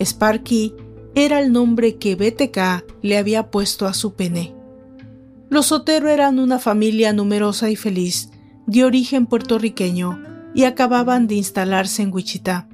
Sparky 0.00 0.74
era 1.14 1.40
el 1.40 1.52
nombre 1.52 1.96
que 1.96 2.14
BTK 2.14 3.02
le 3.02 3.18
había 3.18 3.50
puesto 3.50 3.86
a 3.86 3.94
su 3.94 4.14
pene. 4.14 4.54
Los 5.48 5.66
Sotero 5.66 6.08
eran 6.08 6.38
una 6.38 6.58
familia 6.58 7.12
numerosa 7.12 7.70
y 7.70 7.76
feliz, 7.76 8.30
de 8.66 8.84
origen 8.84 9.26
puertorriqueño, 9.26 10.35
y 10.56 10.64
acababan 10.64 11.28
de 11.28 11.36
instalarse 11.36 12.02
en 12.02 12.12
Wichita. 12.12 12.68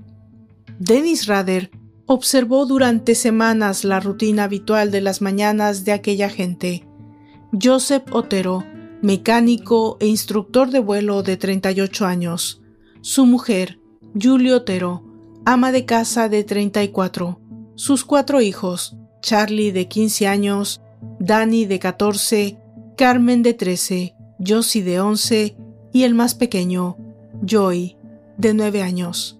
Dennis 0.78 1.26
Rader 1.26 1.70
observó 2.06 2.64
durante 2.64 3.14
semanas 3.14 3.84
la 3.84 4.00
rutina 4.00 4.44
habitual 4.44 4.90
de 4.90 5.02
las 5.02 5.20
mañanas 5.20 5.84
de 5.84 5.92
aquella 5.92 6.30
gente. 6.30 6.86
Joseph 7.52 8.04
Otero, 8.12 8.64
mecánico 9.02 9.98
e 10.00 10.06
instructor 10.06 10.70
de 10.70 10.78
vuelo 10.78 11.22
de 11.22 11.36
38 11.36 12.06
años. 12.06 12.62
Su 13.02 13.26
mujer, 13.26 13.78
Julie 14.18 14.54
Otero, 14.54 15.04
ama 15.44 15.72
de 15.72 15.84
casa 15.84 16.30
de 16.30 16.44
34 16.44 17.42
sus 17.74 18.04
cuatro 18.04 18.40
hijos, 18.40 18.96
Charlie 19.22 19.72
de 19.72 19.88
15 19.88 20.26
años, 20.28 20.82
Danny 21.18 21.64
de 21.64 21.78
14, 21.78 22.58
Carmen 22.96 23.42
de 23.42 23.54
13, 23.54 24.14
Josie 24.46 24.84
de 24.84 25.00
11 25.00 25.56
y 25.92 26.02
el 26.04 26.14
más 26.14 26.34
pequeño, 26.34 26.96
Joy, 27.44 27.96
de 28.38 28.54
9 28.54 28.82
años. 28.82 29.38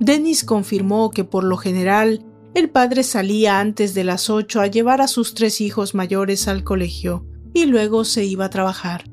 Dennis 0.00 0.44
confirmó 0.44 1.10
que 1.10 1.24
por 1.24 1.44
lo 1.44 1.56
general 1.56 2.24
el 2.54 2.70
padre 2.70 3.02
salía 3.02 3.58
antes 3.58 3.94
de 3.94 4.04
las 4.04 4.30
8 4.30 4.60
a 4.60 4.66
llevar 4.68 5.00
a 5.00 5.08
sus 5.08 5.34
tres 5.34 5.60
hijos 5.60 5.94
mayores 5.94 6.46
al 6.46 6.62
colegio 6.62 7.26
y 7.52 7.66
luego 7.66 8.04
se 8.04 8.24
iba 8.24 8.44
a 8.44 8.50
trabajar. 8.50 9.10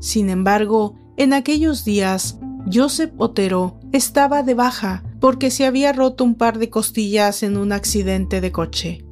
Sin 0.00 0.30
embargo, 0.30 0.96
en 1.16 1.32
aquellos 1.32 1.84
días, 1.84 2.38
Joseph 2.72 3.12
Otero 3.16 3.80
estaba 3.92 4.42
de 4.42 4.54
baja 4.54 5.02
porque 5.20 5.50
se 5.50 5.66
había 5.66 5.92
roto 5.92 6.22
un 6.22 6.36
par 6.36 6.58
de 6.58 6.70
costillas 6.70 7.42
en 7.42 7.56
un 7.56 7.72
accidente 7.72 8.40
de 8.40 8.52
coche. 8.52 9.04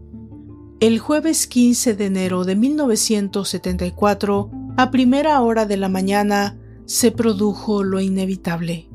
El 0.78 0.98
jueves 0.98 1.46
15 1.46 1.94
de 1.94 2.06
enero 2.06 2.44
de 2.44 2.54
1974, 2.54 4.50
a 4.76 4.90
primera 4.90 5.40
hora 5.40 5.66
de 5.66 5.78
la 5.78 5.88
mañana, 5.88 6.58
se 6.86 7.10
produjo 7.10 7.82
lo 7.82 8.00
inevitable. 8.00 8.88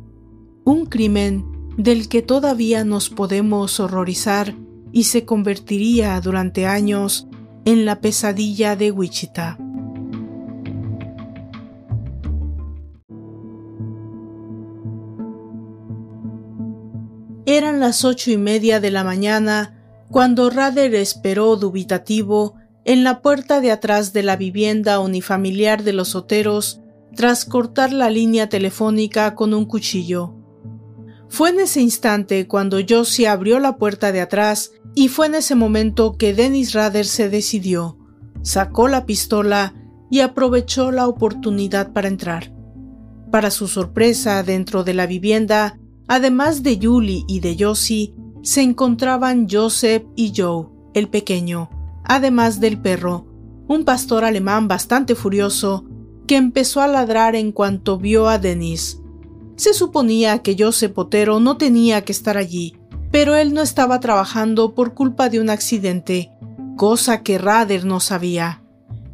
Un 0.64 0.86
crimen 0.86 1.46
del 1.78 2.10
que 2.10 2.22
todavía 2.22 2.84
nos 2.84 3.10
podemos 3.10 3.80
horrorizar 3.80 4.56
y 4.92 5.04
se 5.04 5.26
convertiría 5.26 6.20
durante 6.22 6.66
años 6.66 7.28
en 7.66 7.86
la 7.86 8.02
pesadilla 8.02 8.76
de 8.76 8.92
Wichita. 8.92 9.58
Eran 17.46 17.80
las 17.80 18.06
ocho 18.06 18.32
y 18.32 18.38
media 18.38 18.80
de 18.80 18.92
la 18.92 19.04
mañana 19.04 19.78
cuando 20.10 20.50
Rader 20.50 20.96
esperó 20.96 21.58
dubitativo 21.58 22.56
en 22.86 23.04
la 23.04 23.22
puerta 23.22 23.60
de 23.62 23.72
atrás 23.72 24.14
de 24.14 24.24
la 24.24 24.38
vivienda 24.38 25.00
unifamiliar 25.00 25.84
de 25.84 25.94
los 25.94 26.16
Oteros 26.16 26.82
tras 27.16 27.46
cortar 27.46 27.94
la 27.94 28.10
línea 28.10 28.50
telefónica 28.50 29.36
con 29.36 29.54
un 29.54 29.66
cuchillo. 29.66 30.36
Fue 31.30 31.50
en 31.50 31.60
ese 31.60 31.82
instante 31.82 32.48
cuando 32.48 32.78
Josie 32.88 33.28
abrió 33.28 33.60
la 33.60 33.78
puerta 33.78 34.12
de 34.12 34.22
atrás 34.22 34.72
y 34.96 35.08
fue 35.08 35.28
en 35.28 35.36
ese 35.36 35.56
momento 35.56 36.18
que 36.18 36.34
Dennis 36.34 36.74
Rader 36.74 37.06
se 37.06 37.30
decidió, 37.30 37.98
sacó 38.42 38.88
la 38.88 39.06
pistola 39.06 39.74
y 40.10 40.20
aprovechó 40.20 40.92
la 40.92 41.08
oportunidad 41.08 41.94
para 41.94 42.10
entrar. 42.10 42.54
Para 43.32 43.50
su 43.50 43.68
sorpresa, 43.68 44.44
dentro 44.44 44.84
de 44.84 44.94
la 44.94 45.06
vivienda 45.06 45.78
Además 46.14 46.62
de 46.62 46.78
Julie 46.82 47.24
y 47.26 47.40
de 47.40 47.56
Josie, 47.58 48.14
se 48.44 48.62
encontraban 48.62 49.48
Joseph 49.50 50.04
y 50.18 50.34
Joe, 50.36 50.68
el 50.94 51.08
pequeño, 51.08 51.70
además 52.04 52.60
del 52.60 52.82
perro, 52.82 53.28
un 53.70 53.86
pastor 53.86 54.26
alemán 54.26 54.68
bastante 54.68 55.16
furioso, 55.16 55.86
que 56.32 56.38
empezó 56.38 56.80
a 56.80 56.88
ladrar 56.88 57.36
en 57.36 57.52
cuanto 57.52 57.98
vio 57.98 58.30
a 58.30 58.40
Denis. 58.40 59.02
Se 59.58 59.74
suponía 59.74 60.40
que 60.40 60.56
Joseph 60.58 60.94
Potero 60.94 61.42
no 61.42 61.58
tenía 61.58 62.06
que 62.06 62.14
estar 62.14 62.38
allí, 62.38 62.78
pero 63.12 63.36
él 63.36 63.54
no 63.54 63.62
estaba 63.62 64.00
trabajando 64.00 64.74
por 64.74 64.94
culpa 64.94 65.28
de 65.28 65.42
un 65.42 65.50
accidente, 65.50 66.32
cosa 66.78 67.22
que 67.22 67.38
Rader 67.38 67.84
no 67.84 68.00
sabía. 68.00 68.64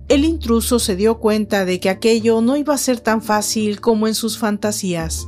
El 0.09 0.25
intruso 0.25 0.77
se 0.77 0.95
dio 0.95 1.17
cuenta 1.17 1.65
de 1.65 1.79
que 1.79 1.89
aquello 1.89 2.39
no 2.41 2.55
iba 2.55 2.75
a 2.75 2.77
ser 2.77 2.99
tan 2.99 3.23
fácil 3.23 3.81
como 3.81 4.07
en 4.07 4.13
sus 4.13 4.37
fantasías. 4.37 5.27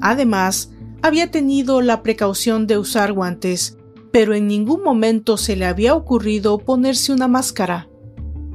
Además, 0.00 0.72
había 1.02 1.30
tenido 1.30 1.82
la 1.82 2.02
precaución 2.02 2.66
de 2.66 2.78
usar 2.78 3.12
guantes, 3.12 3.78
pero 4.10 4.34
en 4.34 4.48
ningún 4.48 4.82
momento 4.82 5.36
se 5.36 5.54
le 5.54 5.66
había 5.66 5.94
ocurrido 5.94 6.58
ponerse 6.58 7.12
una 7.12 7.28
máscara. 7.28 7.88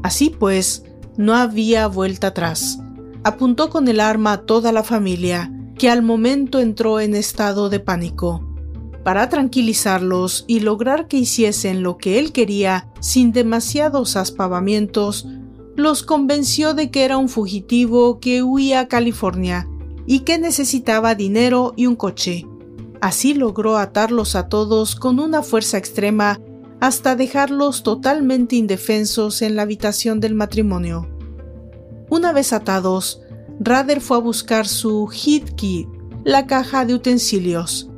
Así 0.04 0.30
pues, 0.30 0.84
no 1.18 1.36
había 1.36 1.88
vuelta 1.88 2.28
atrás. 2.28 2.80
Apuntó 3.24 3.70
con 3.70 3.88
el 3.88 4.00
arma 4.00 4.34
a 4.34 4.42
toda 4.46 4.72
la 4.72 4.84
familia, 4.84 5.52
que 5.78 5.90
al 5.90 6.02
momento 6.02 6.60
entró 6.60 7.00
en 7.00 7.16
estado 7.16 7.70
de 7.70 7.80
pánico. 7.80 8.44
Para 9.04 9.30
tranquilizarlos 9.30 10.46
y 10.48 10.60
lograr 10.60 11.08
que 11.08 11.18
hiciesen 11.18 11.82
lo 11.82 11.98
que 11.98 12.20
él 12.20 12.32
quería 12.32 12.92
sin 13.00 13.32
demasiados 13.32 14.16
aspavamientos, 14.16 15.28
los 15.76 16.04
convenció 16.04 16.74
de 16.74 16.92
que 16.92 17.06
era 17.06 17.18
un 17.18 17.30
fugitivo 17.30 18.20
que 18.20 18.44
huía 18.44 18.82
a 18.82 18.88
California 18.88 19.68
y 20.06 20.22
que 20.22 20.38
necesitaba 20.38 21.16
dinero 21.16 21.74
y 21.76 21.86
un 21.86 21.96
coche. 21.96 22.46
Así 23.00 23.34
logró 23.34 23.78
atarlos 23.78 24.36
a 24.36 24.50
todos 24.50 24.96
con 24.96 25.20
una 25.20 25.44
fuerza 25.44 25.78
extrema 25.78 26.40
hasta 26.80 27.16
dejarlos 27.16 27.84
totalmente 27.84 28.56
indefensos 28.56 29.42
en 29.42 29.56
la 29.56 29.64
habitación 29.64 30.20
del 30.20 30.36
matrimonio. 30.36 31.10
Una 32.10 32.32
vez 32.32 32.54
atados, 32.54 33.22
Rader 33.60 34.02
fue 34.02 34.18
a 34.18 34.22
buscar 34.22 34.68
su 34.68 35.08
hit 35.08 35.56
kit, 35.56 35.88
la 36.24 36.46
caja 36.46 36.86
de 36.86 36.94
utensilios. 36.94 37.90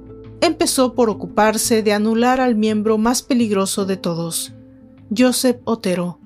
Empezó 0.42 0.96
por 0.96 1.10
ocuparse 1.10 1.84
de 1.84 1.94
anular 1.94 2.40
al 2.40 2.56
miembro 2.56 2.98
más 2.98 3.22
peligroso 3.22 3.86
de 3.86 3.98
todos, 3.98 4.54
Joseph 5.16 5.60
Otero. 5.66 6.20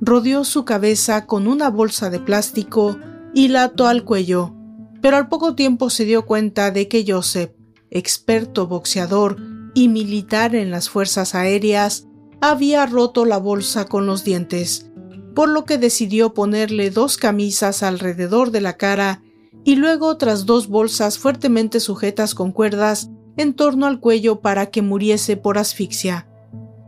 rodeó 0.00 0.44
su 0.44 0.64
cabeza 0.64 1.26
con 1.26 1.46
una 1.46 1.68
bolsa 1.70 2.10
de 2.10 2.18
plástico 2.20 2.98
y 3.34 3.48
la 3.48 3.64
ató 3.64 3.86
al 3.86 4.04
cuello, 4.04 4.54
pero 5.00 5.16
al 5.16 5.28
poco 5.28 5.54
tiempo 5.54 5.90
se 5.90 6.04
dio 6.04 6.26
cuenta 6.26 6.70
de 6.70 6.88
que 6.88 7.04
Joseph, 7.06 7.52
experto 7.90 8.66
boxeador 8.66 9.36
y 9.80 9.88
militar 9.88 10.54
en 10.54 10.70
las 10.70 10.90
fuerzas 10.90 11.34
aéreas, 11.34 12.06
había 12.42 12.84
roto 12.84 13.24
la 13.24 13.38
bolsa 13.38 13.86
con 13.86 14.04
los 14.04 14.24
dientes, 14.24 14.90
por 15.34 15.48
lo 15.48 15.64
que 15.64 15.78
decidió 15.78 16.34
ponerle 16.34 16.90
dos 16.90 17.16
camisas 17.16 17.82
alrededor 17.82 18.50
de 18.50 18.60
la 18.60 18.76
cara 18.76 19.22
y 19.64 19.76
luego 19.76 20.06
otras 20.06 20.44
dos 20.44 20.68
bolsas 20.68 21.18
fuertemente 21.18 21.80
sujetas 21.80 22.34
con 22.34 22.52
cuerdas 22.52 23.08
en 23.38 23.54
torno 23.54 23.86
al 23.86 24.00
cuello 24.00 24.42
para 24.42 24.66
que 24.66 24.82
muriese 24.82 25.38
por 25.38 25.56
asfixia. 25.56 26.28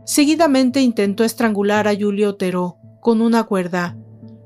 Seguidamente 0.05 0.79
intentó 0.81 1.23
estrangular 1.23 1.87
a 1.87 1.95
Julio 1.95 2.29
Otero 2.29 2.77
con 3.01 3.23
una 3.23 3.45
cuerda. 3.45 3.97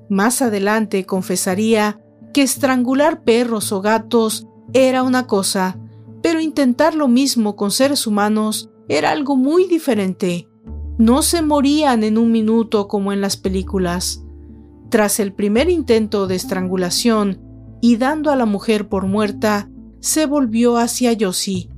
Más 0.09 0.41
adelante 0.41 1.05
confesaría 1.05 1.99
que 2.33 2.43
estrangular 2.43 3.25
perros 3.25 3.73
o 3.73 3.81
gatos 3.81 4.47
era 4.71 5.03
una 5.03 5.27
cosa, 5.27 5.77
pero 6.27 6.41
intentar 6.41 6.93
lo 6.93 7.07
mismo 7.07 7.55
con 7.55 7.71
seres 7.71 8.05
humanos 8.05 8.69
era 8.89 9.11
algo 9.11 9.37
muy 9.37 9.63
diferente. 9.63 10.49
No 10.97 11.21
se 11.21 11.41
morían 11.41 12.03
en 12.03 12.17
un 12.17 12.33
minuto 12.33 12.89
como 12.89 13.13
en 13.13 13.21
las 13.21 13.37
películas. 13.37 14.25
Tras 14.89 15.21
el 15.21 15.31
primer 15.31 15.69
intento 15.69 16.27
de 16.27 16.35
estrangulación 16.35 17.39
y 17.81 17.95
dando 17.95 18.29
a 18.29 18.35
la 18.35 18.45
mujer 18.45 18.89
por 18.89 19.07
muerta, 19.07 19.69
se 20.01 20.25
volvió 20.25 20.75
hacia 20.75 21.13
Yossi. 21.13 21.69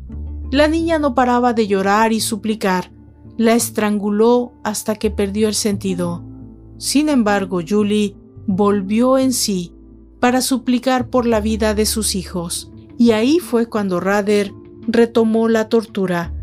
La 0.50 0.68
niña 0.68 0.98
no 0.98 1.13
paraba 1.13 1.53
de 1.53 1.68
llorar 1.68 2.12
y 2.12 2.20
suplicar. 2.20 2.91
La 3.38 3.53
estranguló 3.53 4.53
hasta 4.63 4.96
que 4.96 5.12
perdió 5.12 5.48
el 5.48 5.53
sentido. 5.53 6.25
Sin 6.79 7.10
embargo, 7.10 7.60
Julie 7.63 8.15
volvió 8.48 9.20
en 9.20 9.32
sí 9.32 9.75
para 10.20 10.41
suplicar 10.41 11.12
por 11.12 11.27
la 11.27 11.39
vida 11.39 11.75
de 11.75 11.86
sus 11.86 12.15
hijos, 12.15 12.69
y 13.00 13.12
ahí 13.12 13.39
fue 13.39 13.68
cuando 13.68 14.01
Rader 14.01 14.53
retomó 14.86 15.48
la 15.48 15.70
tortura, 15.70 16.34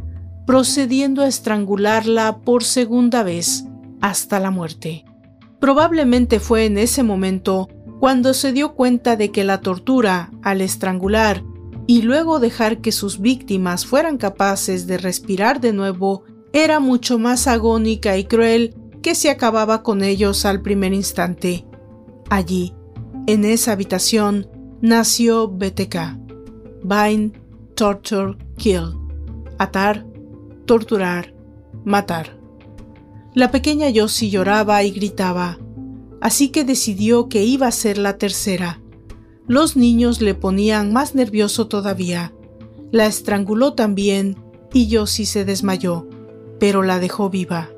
procediendo 0.47 1.23
a 1.23 1.29
estrangularla 1.29 2.39
por 2.39 2.65
segunda 2.65 3.23
vez 3.23 3.67
hasta 4.01 4.41
la 4.41 4.51
muerte. 4.51 5.05
Probablemente 5.61 6.41
fue 6.41 6.65
en 6.65 6.79
ese 6.79 7.03
momento 7.03 7.69
cuando 8.01 8.33
se 8.33 8.53
dio 8.53 8.75
cuenta 8.75 9.17
de 9.17 9.31
que 9.31 9.45
la 9.45 9.61
tortura, 9.61 10.31
al 10.43 10.63
estrangular 10.63 11.45
y 11.87 12.01
luego 12.03 12.41
dejar 12.41 12.81
que 12.81 12.91
sus 12.91 13.21
víctimas 13.21 13.85
fueran 13.85 14.17
capaces 14.17 14.87
de 14.87 14.97
respirar 14.97 15.61
de 15.61 15.75
nuevo, 15.75 16.25
era 16.55 16.81
mucho 16.81 17.19
más 17.19 17.47
agónica 17.49 18.17
y 18.17 18.25
cruel 18.25 18.75
que 19.03 19.15
si 19.15 19.29
acababa 19.29 19.83
con 19.83 20.03
ellos 20.03 20.47
al 20.47 20.63
primer 20.63 20.95
instante. 20.95 21.67
Allí, 22.31 22.73
en 23.27 23.45
esa 23.45 23.73
habitación, 23.73 24.49
nació 24.81 25.49
BTK. 25.49 26.26
Bind, 26.83 27.33
Torture, 27.75 28.37
Kill. 28.57 28.95
Atar, 29.59 30.05
torturar, 30.67 31.35
matar. 31.85 32.39
La 33.35 33.51
pequeña 33.51 33.89
Yossi 33.91 34.31
lloraba 34.31 34.83
y 34.83 34.91
gritaba 34.91 35.59
así 36.21 36.49
que 36.49 36.65
decidió 36.65 37.29
que 37.29 37.45
iba 37.45 37.67
a 37.67 37.73
ser 37.73 37.99
la 37.99 38.19
tercera. 38.19 38.81
Los 39.47 39.77
niños 39.77 40.21
le 40.21 40.35
ponían 40.35 40.93
más 40.93 41.15
nervioso 41.15 41.69
todavía. 41.69 42.33
La 42.91 43.07
estranguló 43.07 43.75
también 43.75 44.37
y 44.73 44.89
Yossi 44.89 45.27
se 45.27 45.45
desmayó, 45.45 46.09
pero 46.59 46.83
la 46.83 46.99
dejó 46.99 47.31
viva. 47.31 47.71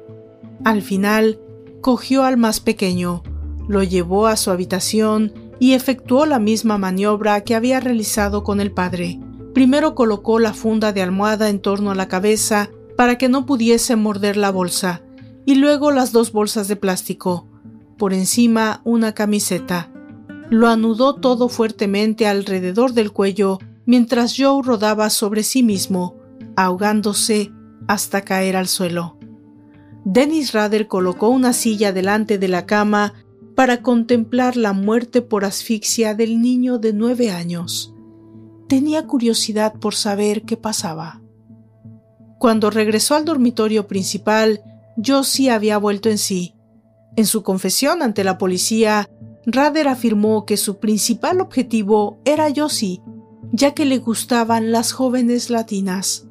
Al 0.65 0.83
final, 0.83 1.41
cogió 1.81 2.25
al 2.25 2.37
más 2.37 2.61
pequeño, 2.61 3.23
lo 3.69 3.83
llevó 3.83 4.27
a 4.27 4.37
su 4.37 4.51
habitación 4.51 5.35
y 5.59 5.73
efectuó 5.73 6.27
la 6.27 6.39
misma 6.39 6.79
maniobra 6.79 7.41
que 7.43 7.55
había 7.55 7.81
realizado 7.81 8.45
con 8.45 8.61
el 8.61 8.73
padre. 8.73 9.21
Primero 9.55 9.95
colocó 9.95 10.39
la 10.39 10.55
funda 10.55 10.93
de 10.93 11.03
almohada 11.03 11.49
en 11.49 11.61
torno 11.61 11.91
a 11.91 11.95
la 11.95 12.09
cabeza 12.09 12.71
para 12.97 13.19
que 13.19 13.29
no 13.29 13.47
pudiese 13.47 13.97
morder 13.97 14.37
la 14.37 14.51
bolsa, 14.51 15.03
y 15.47 15.55
luego 15.55 15.91
las 15.91 16.13
dos 16.13 16.33
bolsas 16.33 16.69
de 16.69 16.77
plástico 16.77 17.49
por 17.99 18.15
encima 18.15 18.81
una 18.85 19.13
camiseta. 19.13 19.91
Lo 20.49 20.69
anudó 20.69 21.17
todo 21.17 21.51
fuertemente 21.51 22.27
alrededor 22.27 22.95
del 22.95 23.13
cuello 23.13 23.59
mientras 23.85 24.35
Joe 24.39 24.63
rodaba 24.63 25.11
sobre 25.11 25.43
sí 25.43 25.63
mismo, 25.63 26.17
ahogándose 26.57 27.53
hasta 27.87 28.23
caer 28.23 28.57
al 28.57 28.69
suelo. 28.69 29.19
Dennis 30.05 30.53
Rader 30.53 30.87
colocó 30.87 31.29
una 31.29 31.53
silla 31.53 31.93
delante 31.93 32.39
de 32.39 32.49
la 32.49 32.65
cama 32.65 33.15
para 33.59 33.83
contemplar 33.83 34.57
la 34.57 34.73
muerte 34.73 35.21
por 35.21 35.45
asfixia 35.45 36.15
del 36.15 36.41
niño 36.41 36.79
de 36.79 36.93
nueve 36.93 37.33
años. 37.33 37.93
Tenía 38.69 39.09
curiosidad 39.09 39.75
por 39.81 39.97
saber 39.97 40.43
qué 40.43 40.57
pasaba. 40.57 41.23
Cuando 42.39 42.71
regresó 42.71 43.17
al 43.17 43.25
dormitorio 43.25 43.89
principal, 43.89 44.61
Josie 45.05 45.51
había 45.51 45.77
vuelto 45.77 46.09
en 46.09 46.19
sí. 46.19 46.55
En 47.17 47.27
su 47.27 47.43
confesión 47.43 48.01
ante 48.01 48.23
la 48.23 48.39
policía, 48.39 49.11
Rader 49.45 49.89
afirmó 49.89 50.47
que 50.47 50.57
su 50.57 50.79
principal 50.79 51.41
objetivo 51.41 52.21
era 52.25 52.49
Yossi, 52.49 53.03
ya 53.51 53.75
que 53.75 53.87
le 53.87 53.99
gustaban 53.99 54.71
las 54.71 54.93
jóvenes 54.93 55.51
latinas. 55.51 56.29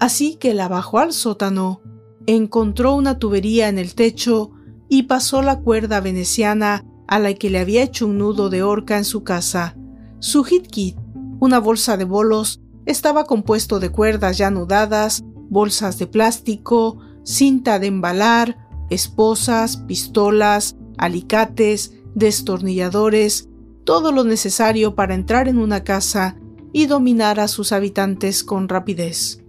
Así 0.00 0.34
que 0.34 0.54
la 0.54 0.66
bajó 0.66 0.98
al 0.98 1.12
sótano, 1.12 1.82
encontró 2.26 2.96
una 2.96 3.20
tubería 3.20 3.68
en 3.68 3.78
el 3.78 3.94
techo 3.94 4.50
y 4.94 5.02
pasó 5.02 5.42
la 5.42 5.58
cuerda 5.58 6.00
veneciana 6.00 6.84
a 7.08 7.18
la 7.18 7.34
que 7.34 7.50
le 7.50 7.58
había 7.58 7.82
hecho 7.82 8.06
un 8.06 8.18
nudo 8.18 8.48
de 8.48 8.62
horca 8.62 8.96
en 8.96 9.04
su 9.04 9.24
casa. 9.24 9.76
Su 10.20 10.44
hit 10.44 10.68
kit, 10.68 10.96
una 11.40 11.58
bolsa 11.58 11.96
de 11.96 12.04
bolos, 12.04 12.60
estaba 12.86 13.24
compuesto 13.24 13.80
de 13.80 13.90
cuerdas 13.90 14.38
ya 14.38 14.46
anudadas, 14.46 15.24
bolsas 15.50 15.98
de 15.98 16.06
plástico, 16.06 17.00
cinta 17.24 17.80
de 17.80 17.88
embalar, 17.88 18.68
esposas, 18.88 19.78
pistolas, 19.78 20.76
alicates, 20.96 21.94
destornilladores, 22.14 23.48
todo 23.82 24.12
lo 24.12 24.22
necesario 24.22 24.94
para 24.94 25.16
entrar 25.16 25.48
en 25.48 25.58
una 25.58 25.82
casa 25.82 26.36
y 26.72 26.86
dominar 26.86 27.40
a 27.40 27.48
sus 27.48 27.72
habitantes 27.72 28.44
con 28.44 28.68
rapidez. 28.68 29.42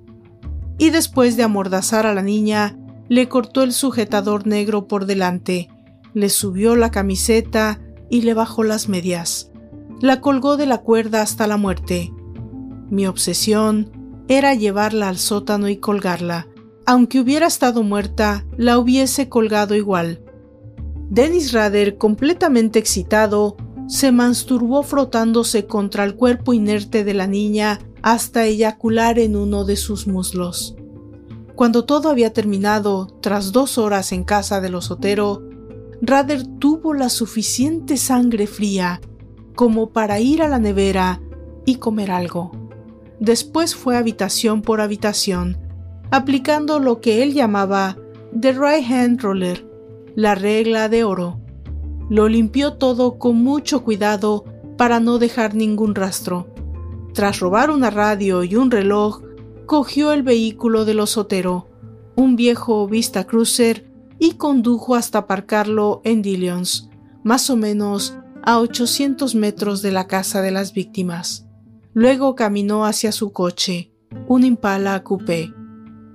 Y 0.79 0.89
después 0.89 1.37
de 1.37 1.43
amordazar 1.43 2.07
a 2.07 2.15
la 2.15 2.23
niña, 2.23 2.79
le 3.09 3.29
cortó 3.29 3.63
el 3.63 3.71
sujetador 3.71 4.47
negro 4.47 4.87
por 4.87 5.05
delante, 5.05 5.69
le 6.13 6.29
subió 6.29 6.75
la 6.75 6.91
camiseta 6.91 7.81
y 8.09 8.21
le 8.21 8.33
bajó 8.33 8.63
las 8.63 8.89
medias. 8.89 9.51
La 10.01 10.21
colgó 10.21 10.57
de 10.57 10.65
la 10.65 10.79
cuerda 10.79 11.21
hasta 11.21 11.47
la 11.47 11.57
muerte. 11.57 12.11
Mi 12.89 13.07
obsesión 13.07 13.91
era 14.27 14.53
llevarla 14.53 15.09
al 15.09 15.17
sótano 15.17 15.69
y 15.69 15.77
colgarla, 15.77 16.47
aunque 16.85 17.19
hubiera 17.19 17.47
estado 17.47 17.83
muerta, 17.83 18.45
la 18.57 18.77
hubiese 18.77 19.29
colgado 19.29 19.75
igual. 19.75 20.21
Dennis 21.09 21.51
Rader, 21.51 21.97
completamente 21.97 22.79
excitado, 22.79 23.57
se 23.87 24.11
masturbó 24.11 24.83
frotándose 24.83 25.67
contra 25.67 26.03
el 26.03 26.15
cuerpo 26.15 26.53
inerte 26.53 27.03
de 27.03 27.13
la 27.13 27.27
niña 27.27 27.79
hasta 28.01 28.45
eyacular 28.45 29.19
en 29.19 29.35
uno 29.35 29.65
de 29.65 29.75
sus 29.75 30.07
muslos. 30.07 30.75
Cuando 31.55 31.85
todo 31.85 32.09
había 32.09 32.33
terminado, 32.33 33.07
tras 33.21 33.51
dos 33.53 33.77
horas 33.77 34.11
en 34.11 34.23
casa 34.25 34.59
del 34.59 34.75
osotero, 34.75 35.41
Rader 36.01 36.45
tuvo 36.59 36.93
la 36.93 37.09
suficiente 37.09 37.95
sangre 37.95 38.45
fría 38.45 38.99
como 39.55 39.91
para 39.91 40.19
ir 40.19 40.41
a 40.41 40.49
la 40.49 40.59
nevera 40.59 41.21
y 41.65 41.75
comer 41.75 42.11
algo. 42.11 42.51
Después 43.19 43.73
fue 43.73 43.95
habitación 43.95 44.61
por 44.61 44.81
habitación, 44.81 45.57
aplicando 46.11 46.79
lo 46.79 46.99
que 46.99 47.23
él 47.23 47.33
llamaba 47.33 47.97
The 48.39 48.51
Right 48.51 48.91
Hand 48.91 49.21
Roller, 49.21 49.65
la 50.15 50.35
regla 50.35 50.89
de 50.89 51.05
oro. 51.05 51.39
Lo 52.09 52.27
limpió 52.27 52.73
todo 52.73 53.17
con 53.17 53.37
mucho 53.37 53.83
cuidado 53.83 54.43
para 54.77 54.99
no 54.99 55.17
dejar 55.19 55.55
ningún 55.55 55.95
rastro. 55.95 56.47
Tras 57.13 57.39
robar 57.39 57.71
una 57.71 57.89
radio 57.89 58.43
y 58.43 58.57
un 58.57 58.69
reloj, 58.69 59.21
cogió 59.65 60.11
el 60.11 60.23
vehículo 60.23 60.85
del 60.85 60.99
osotero, 60.99 61.67
un 62.15 62.35
viejo 62.35 62.87
Vista 62.87 63.25
Cruiser, 63.25 63.91
y 64.19 64.33
condujo 64.33 64.95
hasta 64.95 65.19
aparcarlo 65.19 66.01
en 66.03 66.21
Dillions, 66.21 66.89
más 67.23 67.49
o 67.49 67.57
menos 67.57 68.15
a 68.43 68.59
800 68.59 69.35
metros 69.35 69.81
de 69.81 69.91
la 69.91 70.07
casa 70.07 70.41
de 70.41 70.51
las 70.51 70.73
víctimas. 70.73 71.47
Luego 71.93 72.35
caminó 72.35 72.85
hacia 72.85 73.11
su 73.11 73.31
coche, 73.31 73.91
un 74.27 74.43
Impala 74.43 75.03
coupé. 75.03 75.53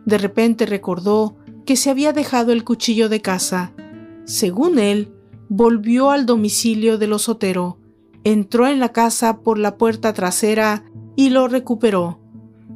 De 0.07 0.19
repente 0.19 0.67
recordó 0.67 1.37
que 1.67 1.77
se 1.77 1.91
había 1.91 2.13
dejado 2.13 2.53
el 2.53 2.65
cuchillo 2.65 3.09
de 3.09 3.21
casa. 3.21 3.73
Según 4.25 4.79
él, 4.79 5.13
volvió 5.49 6.11
al 6.11 6.27
domicilio 6.27 6.99
del 6.99 7.13
osotero, 7.13 7.79
entró 8.25 8.67
en 8.67 8.79
la 8.79 8.91
casa 8.91 9.41
por 9.41 9.59
la 9.59 9.77
puerta 9.77 10.13
trasera 10.13 10.85
y 11.17 11.31
lo 11.31 11.49
recuperó. 11.49 12.21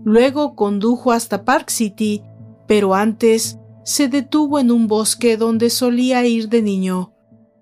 Luego 0.05 0.55
condujo 0.55 1.13
hasta 1.13 1.45
Park 1.45 1.71
City, 1.71 2.23
pero 2.67 2.95
antes 2.95 3.59
se 3.85 4.09
detuvo 4.09 4.59
en 4.59 4.71
un 4.71 4.87
bosque 4.87 5.37
donde 5.37 5.71
solía 5.71 6.25
ir 6.27 6.49
de 6.49 6.63
niño. 6.63 7.11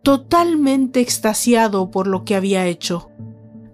totalmente 0.03 1.01
extasiado 1.01 1.93
por 1.93 2.09
lo 2.09 2.25
que 2.25 2.35
había 2.35 2.67
hecho. 2.67 3.09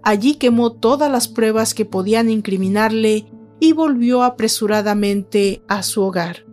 Allí 0.03 0.35
quemó 0.35 0.73
todas 0.73 1.11
las 1.11 1.27
pruebas 1.27 1.73
que 1.73 1.85
podían 1.85 2.29
incriminarle 2.29 3.25
y 3.59 3.73
volvió 3.73 4.23
apresuradamente 4.23 5.63
a 5.67 5.83
su 5.83 6.03
hogar. 6.03 6.45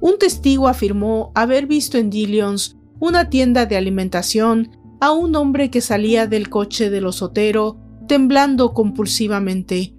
Un 0.00 0.18
testigo 0.18 0.68
afirmó 0.68 1.32
haber 1.34 1.66
visto 1.66 1.98
en 1.98 2.10
Dillions 2.10 2.76
una 2.98 3.28
tienda 3.28 3.66
de 3.66 3.76
alimentación 3.76 4.70
a 5.00 5.12
un 5.12 5.36
hombre 5.36 5.70
que 5.70 5.80
salía 5.80 6.26
del 6.26 6.48
coche 6.48 6.90
del 6.90 7.06
osotero 7.06 7.78
temblando 8.08 8.72
compulsivamente. 8.72 9.93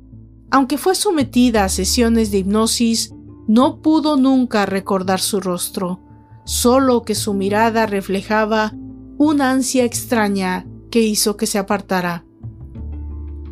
Aunque 0.55 0.77
fue 0.77 0.95
sometida 0.95 1.65
a 1.65 1.69
sesiones 1.69 2.31
de 2.31 2.37
hipnosis, 2.37 3.13
no 3.45 3.81
pudo 3.81 4.15
nunca 4.15 4.65
recordar 4.65 5.19
su 5.19 5.41
rostro, 5.41 5.99
solo 6.45 7.01
que 7.01 7.13
su 7.13 7.33
mirada 7.33 7.87
reflejaba 7.87 8.71
una 9.17 9.51
ansia 9.51 9.83
extraña 9.83 10.65
que 10.89 11.01
hizo 11.01 11.35
que 11.35 11.45
se 11.45 11.57
apartara. 11.57 12.23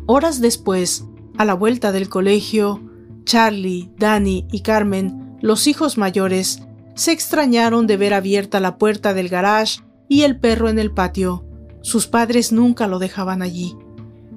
Horas 0.06 0.40
después, 0.40 1.04
a 1.36 1.44
la 1.44 1.52
vuelta 1.52 1.92
del 1.92 2.08
colegio, 2.08 2.80
Charlie, 3.24 3.92
Danny 3.98 4.46
y 4.50 4.60
Carmen, 4.60 5.36
los 5.42 5.66
hijos 5.66 5.98
mayores, 5.98 6.62
se 6.94 7.12
extrañaron 7.12 7.86
de 7.86 7.98
ver 7.98 8.14
abierta 8.14 8.60
la 8.60 8.78
puerta 8.78 9.12
del 9.12 9.28
garage 9.28 9.82
y 10.08 10.22
el 10.22 10.40
perro 10.40 10.70
en 10.70 10.78
el 10.78 10.90
patio. 10.90 11.44
Sus 11.82 12.06
padres 12.06 12.50
nunca 12.50 12.86
lo 12.86 12.98
dejaban 12.98 13.42
allí. 13.42 13.76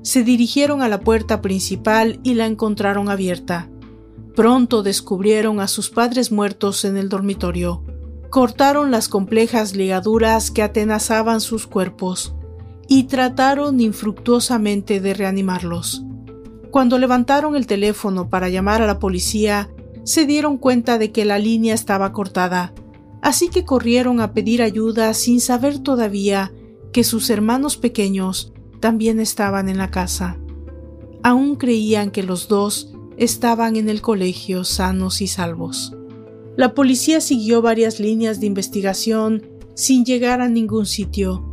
Se 0.08 0.24
dirigieron 0.24 0.82
a 0.82 0.88
la 0.88 1.02
puerta 1.02 1.41
principal 1.41 2.22
y 2.24 2.36
la 2.36 2.46
encontraron 2.46 3.10
abierta. 3.10 3.70
Pronto 4.38 4.82
descubrieron 4.82 5.60
a 5.60 5.67
sus 5.67 5.89
padres 5.89 6.32
muertos 6.32 6.86
en 6.86 6.96
el 6.96 7.10
dormitorio. 7.10 7.84
Cortaron 8.30 8.89
las 8.89 9.10
complejas 9.10 9.76
ligaduras 9.76 10.50
que 10.50 10.63
atenazaban 10.63 11.41
sus 11.41 11.67
cuerpos 11.67 12.34
y 12.88 13.04
trataron 13.04 13.82
infructuosamente 13.82 15.02
de 15.02 15.13
reanimarlos. 15.13 16.06
Cuando 16.72 17.00
levantaron 17.00 17.58
el 17.58 17.67
teléfono 17.67 18.30
para 18.30 18.48
llamar 18.48 18.82
a 18.82 18.88
la 18.88 19.00
policía, 19.00 19.70
se 20.06 20.26
dieron 20.26 20.58
cuenta 20.58 20.98
de 20.98 21.12
que 21.12 21.26
la 21.26 21.38
línea 21.38 21.76
estaba 21.76 22.13
cortada, 22.13 22.74
así 23.22 23.50
que 23.50 23.65
corrieron 23.65 24.22
a 24.22 24.32
pedir 24.32 24.62
ayuda 24.62 25.13
sin 25.13 25.41
saber 25.41 25.80
todavía 25.80 26.54
que 26.93 27.04
sus 27.04 27.30
hermanos 27.30 27.76
pequeños 27.76 28.54
también 28.80 29.20
estaban 29.20 29.70
en 29.70 29.78
la 29.78 29.92
casa. 29.92 30.38
Aún 31.24 31.56
creían 31.56 32.12
que 32.12 32.24
los 32.24 32.48
dos 32.48 32.94
estaban 33.18 33.76
en 33.76 33.90
el 33.90 34.02
colegio 34.02 34.63
sanos 34.63 35.22
y 35.22 35.28
salvos. 35.28 35.96
La 36.56 36.74
policía 36.74 37.22
siguió 37.22 37.62
varias 37.62 38.00
líneas 38.00 38.40
de 38.40 38.48
investigación 38.48 39.46
sin 39.76 40.06
llegar 40.06 40.42
a 40.42 40.50
ningún 40.50 40.86
sitio. 40.86 41.52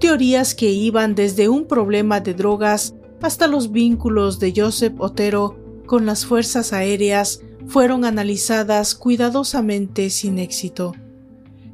Teorías 0.00 0.54
que 0.54 0.70
iban 0.70 1.14
desde 1.14 1.48
un 1.48 1.66
problema 1.66 2.20
de 2.20 2.34
drogas 2.34 2.94
hasta 3.20 3.46
los 3.46 3.72
vínculos 3.72 4.38
de 4.38 4.52
Joseph 4.56 4.94
Otero 4.98 5.56
con 5.86 6.06
las 6.06 6.26
fuerzas 6.26 6.72
aéreas 6.72 7.40
fueron 7.66 8.04
analizadas 8.04 8.94
cuidadosamente 8.94 10.10
sin 10.10 10.38
éxito. 10.38 10.94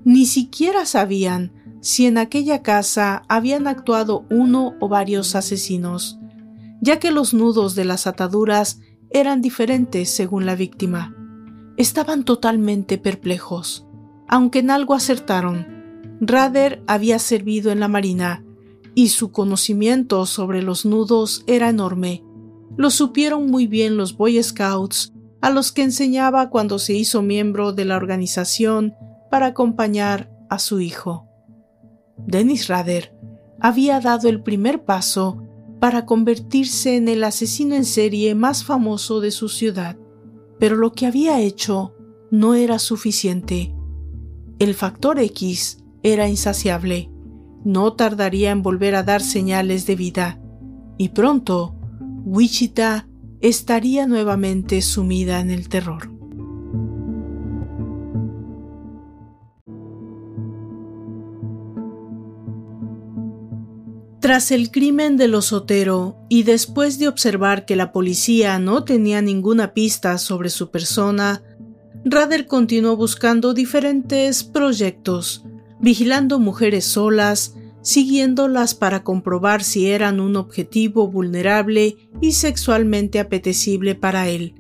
Ni 0.04 0.26
siquiera 0.26 0.86
sabían 0.86 1.52
si 1.82 2.06
en 2.06 2.16
aquella 2.16 2.62
casa 2.62 3.24
habían 3.28 3.66
actuado 3.66 4.24
uno 4.30 4.76
o 4.80 4.88
varios 4.88 5.34
asesinos, 5.34 6.18
ya 6.80 7.00
que 7.00 7.10
los 7.10 7.34
nudos 7.34 7.74
de 7.74 7.84
las 7.84 8.06
ataduras 8.06 8.80
eran 9.10 9.42
diferentes 9.42 10.08
según 10.08 10.46
la 10.46 10.54
víctima. 10.54 11.14
Estaban 11.76 12.24
totalmente 12.24 12.98
perplejos, 12.98 13.84
aunque 14.28 14.60
en 14.60 14.70
algo 14.70 14.94
acertaron. 14.94 15.66
Rader 16.20 16.84
había 16.86 17.18
servido 17.18 17.72
en 17.72 17.80
la 17.80 17.88
Marina 17.88 18.44
y 18.94 19.08
su 19.08 19.32
conocimiento 19.32 20.24
sobre 20.24 20.62
los 20.62 20.86
nudos 20.86 21.42
era 21.48 21.68
enorme. 21.68 22.22
Lo 22.76 22.90
supieron 22.90 23.50
muy 23.50 23.66
bien 23.66 23.96
los 23.96 24.16
Boy 24.16 24.40
Scouts, 24.40 25.12
a 25.40 25.50
los 25.50 25.72
que 25.72 25.82
enseñaba 25.82 26.48
cuando 26.48 26.78
se 26.78 26.94
hizo 26.94 27.22
miembro 27.22 27.72
de 27.72 27.86
la 27.86 27.96
organización 27.96 28.94
para 29.32 29.46
acompañar 29.46 30.30
a 30.48 30.60
su 30.60 30.80
hijo. 30.80 31.31
Dennis 32.18 32.68
Rader 32.68 33.14
había 33.60 34.00
dado 34.00 34.28
el 34.28 34.42
primer 34.42 34.84
paso 34.84 35.42
para 35.80 36.06
convertirse 36.06 36.96
en 36.96 37.08
el 37.08 37.24
asesino 37.24 37.74
en 37.74 37.84
serie 37.84 38.34
más 38.34 38.64
famoso 38.64 39.20
de 39.20 39.30
su 39.30 39.48
ciudad, 39.48 39.96
pero 40.58 40.76
lo 40.76 40.92
que 40.92 41.06
había 41.06 41.40
hecho 41.40 41.94
no 42.30 42.54
era 42.54 42.78
suficiente. 42.78 43.74
El 44.58 44.74
factor 44.74 45.18
X 45.18 45.82
era 46.04 46.28
insaciable, 46.28 47.10
no 47.64 47.94
tardaría 47.94 48.52
en 48.52 48.62
volver 48.62 48.94
a 48.94 49.02
dar 49.02 49.22
señales 49.22 49.86
de 49.86 49.96
vida, 49.96 50.40
y 50.98 51.08
pronto 51.08 51.74
Wichita 52.24 53.08
estaría 53.40 54.06
nuevamente 54.06 54.82
sumida 54.82 55.40
en 55.40 55.50
el 55.50 55.68
terror. 55.68 56.11
Tras 64.22 64.52
el 64.52 64.70
crimen 64.70 65.16
del 65.16 65.34
osotero 65.34 66.16
y 66.28 66.44
después 66.44 67.00
de 67.00 67.08
observar 67.08 67.64
que 67.64 67.74
la 67.74 67.90
policía 67.90 68.60
no 68.60 68.84
tenía 68.84 69.20
ninguna 69.20 69.74
pista 69.74 70.16
sobre 70.16 70.48
su 70.48 70.70
persona, 70.70 71.42
Rader 72.04 72.46
continuó 72.46 72.96
buscando 72.96 73.52
diferentes 73.52 74.44
proyectos, 74.44 75.44
vigilando 75.80 76.38
mujeres 76.38 76.84
solas, 76.84 77.56
siguiéndolas 77.80 78.76
para 78.76 79.02
comprobar 79.02 79.64
si 79.64 79.88
eran 79.90 80.20
un 80.20 80.36
objetivo 80.36 81.08
vulnerable 81.08 81.96
y 82.20 82.30
sexualmente 82.30 83.18
apetecible 83.18 83.96
para 83.96 84.28
él. 84.28 84.54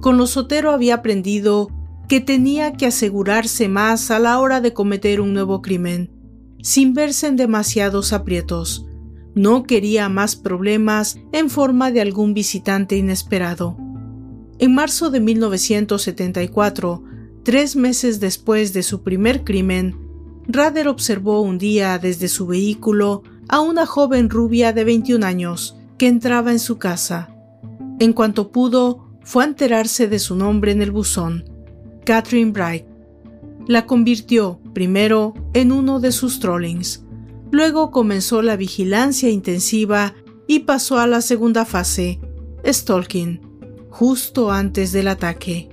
Con 0.00 0.16
los 0.16 0.30
Sotero 0.30 0.70
había 0.70 0.94
aprendido 0.94 1.72
que 2.08 2.20
tenía 2.20 2.74
que 2.74 2.86
asegurarse 2.86 3.66
más 3.66 4.12
a 4.12 4.20
la 4.20 4.38
hora 4.38 4.60
de 4.60 4.72
cometer 4.72 5.20
un 5.20 5.34
nuevo 5.34 5.60
crimen, 5.60 6.15
sin 6.62 6.94
verse 6.94 7.26
en 7.26 7.36
demasiados 7.36 8.12
aprietos. 8.12 8.86
No 9.34 9.64
quería 9.64 10.08
más 10.08 10.36
problemas 10.36 11.18
en 11.32 11.50
forma 11.50 11.90
de 11.90 12.00
algún 12.00 12.34
visitante 12.34 12.96
inesperado. 12.96 13.76
En 14.58 14.74
marzo 14.74 15.10
de 15.10 15.20
1974, 15.20 17.04
tres 17.42 17.76
meses 17.76 18.20
después 18.20 18.72
de 18.72 18.82
su 18.82 19.02
primer 19.02 19.44
crimen, 19.44 19.96
Rader 20.48 20.88
observó 20.88 21.42
un 21.42 21.58
día 21.58 21.98
desde 21.98 22.28
su 22.28 22.46
vehículo 22.46 23.22
a 23.48 23.60
una 23.60 23.84
joven 23.84 24.30
rubia 24.30 24.72
de 24.72 24.84
21 24.84 25.26
años 25.26 25.76
que 25.98 26.08
entraba 26.08 26.52
en 26.52 26.58
su 26.58 26.78
casa. 26.78 27.28
En 27.98 28.12
cuanto 28.12 28.50
pudo, 28.50 29.06
fue 29.22 29.44
a 29.44 29.46
enterarse 29.48 30.08
de 30.08 30.18
su 30.18 30.36
nombre 30.36 30.72
en 30.72 30.82
el 30.82 30.90
buzón, 30.90 31.44
Catherine 32.04 32.52
Bright 32.52 32.95
la 33.66 33.86
convirtió, 33.86 34.60
primero, 34.72 35.34
en 35.54 35.72
uno 35.72 36.00
de 36.00 36.12
sus 36.12 36.40
trollings. 36.40 37.04
Luego 37.50 37.90
comenzó 37.90 38.42
la 38.42 38.56
vigilancia 38.56 39.28
intensiva 39.28 40.14
y 40.46 40.60
pasó 40.60 40.98
a 40.98 41.06
la 41.06 41.20
segunda 41.20 41.64
fase, 41.64 42.20
stalking, 42.64 43.40
justo 43.90 44.52
antes 44.52 44.92
del 44.92 45.08
ataque. 45.08 45.68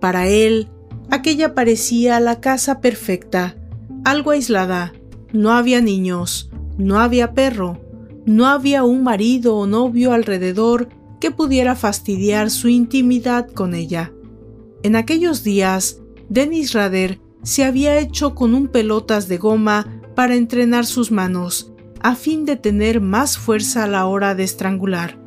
Para 0.00 0.28
él, 0.28 0.68
aquella 1.10 1.54
parecía 1.54 2.20
la 2.20 2.40
casa 2.40 2.80
perfecta, 2.80 3.56
algo 4.04 4.30
aislada. 4.30 4.92
No 5.32 5.52
había 5.52 5.80
niños, 5.80 6.50
no 6.78 7.00
había 7.00 7.34
perro, 7.34 7.80
no 8.24 8.46
había 8.46 8.84
un 8.84 9.02
marido 9.02 9.56
o 9.56 9.66
novio 9.66 10.12
alrededor 10.12 10.88
que 11.20 11.30
pudiera 11.30 11.74
fastidiar 11.74 12.50
su 12.50 12.68
intimidad 12.68 13.50
con 13.50 13.74
ella. 13.74 14.12
En 14.82 14.94
aquellos 14.94 15.42
días, 15.42 16.00
Dennis 16.28 16.74
Rader 16.74 17.20
se 17.42 17.64
había 17.64 17.98
hecho 17.98 18.34
con 18.34 18.54
un 18.54 18.68
pelotas 18.68 19.28
de 19.28 19.38
goma 19.38 20.02
para 20.14 20.34
entrenar 20.34 20.84
sus 20.84 21.10
manos, 21.10 21.72
a 22.00 22.14
fin 22.14 22.44
de 22.44 22.56
tener 22.56 23.00
más 23.00 23.38
fuerza 23.38 23.84
a 23.84 23.88
la 23.88 24.06
hora 24.06 24.34
de 24.34 24.44
estrangular. 24.44 25.18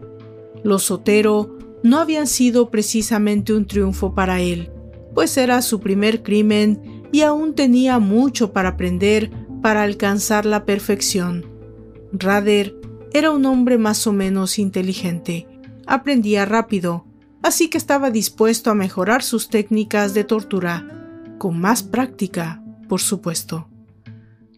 Los 0.63 0.83
Sotero 0.83 1.57
no 1.83 1.99
habían 1.99 2.27
sido 2.27 2.69
precisamente 2.69 3.53
un 3.53 3.65
triunfo 3.65 4.13
para 4.13 4.41
él, 4.41 4.71
pues 5.15 5.37
era 5.37 5.61
su 5.61 5.79
primer 5.79 6.21
crimen 6.21 7.03
y 7.11 7.21
aún 7.21 7.55
tenía 7.55 7.99
mucho 7.99 8.53
para 8.53 8.69
aprender 8.69 9.31
para 9.61 9.83
alcanzar 9.83 10.45
la 10.45 10.65
perfección. 10.65 11.45
Rader 12.13 12.75
era 13.13 13.31
un 13.31 13.45
hombre 13.45 13.77
más 13.77 14.05
o 14.07 14.13
menos 14.13 14.59
inteligente, 14.59 15.47
aprendía 15.87 16.45
rápido, 16.45 17.05
así 17.41 17.69
que 17.69 17.77
estaba 17.77 18.11
dispuesto 18.11 18.71
a 18.71 18.75
mejorar 18.75 19.23
sus 19.23 19.49
técnicas 19.49 20.13
de 20.13 20.23
tortura, 20.23 20.87
con 21.37 21.59
más 21.59 21.83
práctica, 21.83 22.63
por 22.87 23.01
supuesto. 23.01 23.67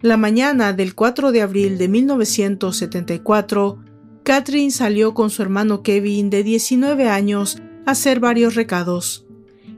La 0.02 0.18
mañana 0.18 0.74
del 0.74 0.96
4 0.96 1.32
de 1.32 1.42
abril 1.42 1.78
de 1.78 1.88
1974, 1.88 3.80
Catherine 4.24 4.72
salió 4.72 5.14
con 5.14 5.30
su 5.30 5.42
hermano 5.42 5.82
Kevin 5.82 6.30
de 6.30 6.44
19 6.44 7.10
años 7.10 7.62
a 7.86 7.92
hacer 7.92 8.20
varios 8.20 8.56
recados. 8.56 9.26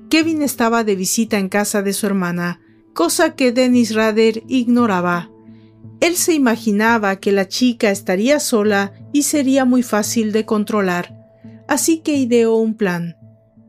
Kevin 0.10 0.42
estaba 0.42 0.84
de 0.84 0.96
visita 0.96 1.38
en 1.38 1.50
casa 1.50 1.82
de 1.82 1.94
su 1.94 2.06
hermana, 2.06 2.60
cosa 2.94 3.36
que 3.36 3.52
Dennis 3.52 3.94
Rader 3.94 4.44
ignoraba. 4.48 5.30
Él 6.00 6.16
se 6.16 6.34
imaginaba 6.34 7.18
que 7.18 7.32
la 7.32 7.48
chica 7.48 7.92
estaría 7.92 8.40
sola 8.40 8.94
y 9.14 9.24
sería 9.24 9.66
muy 9.66 9.84
fácil 9.84 10.32
de 10.32 10.46
controlar, 10.46 11.25
así 11.68 12.00
que 12.00 12.18
ideó 12.18 12.56
un 12.56 12.76
plan. 12.76 13.16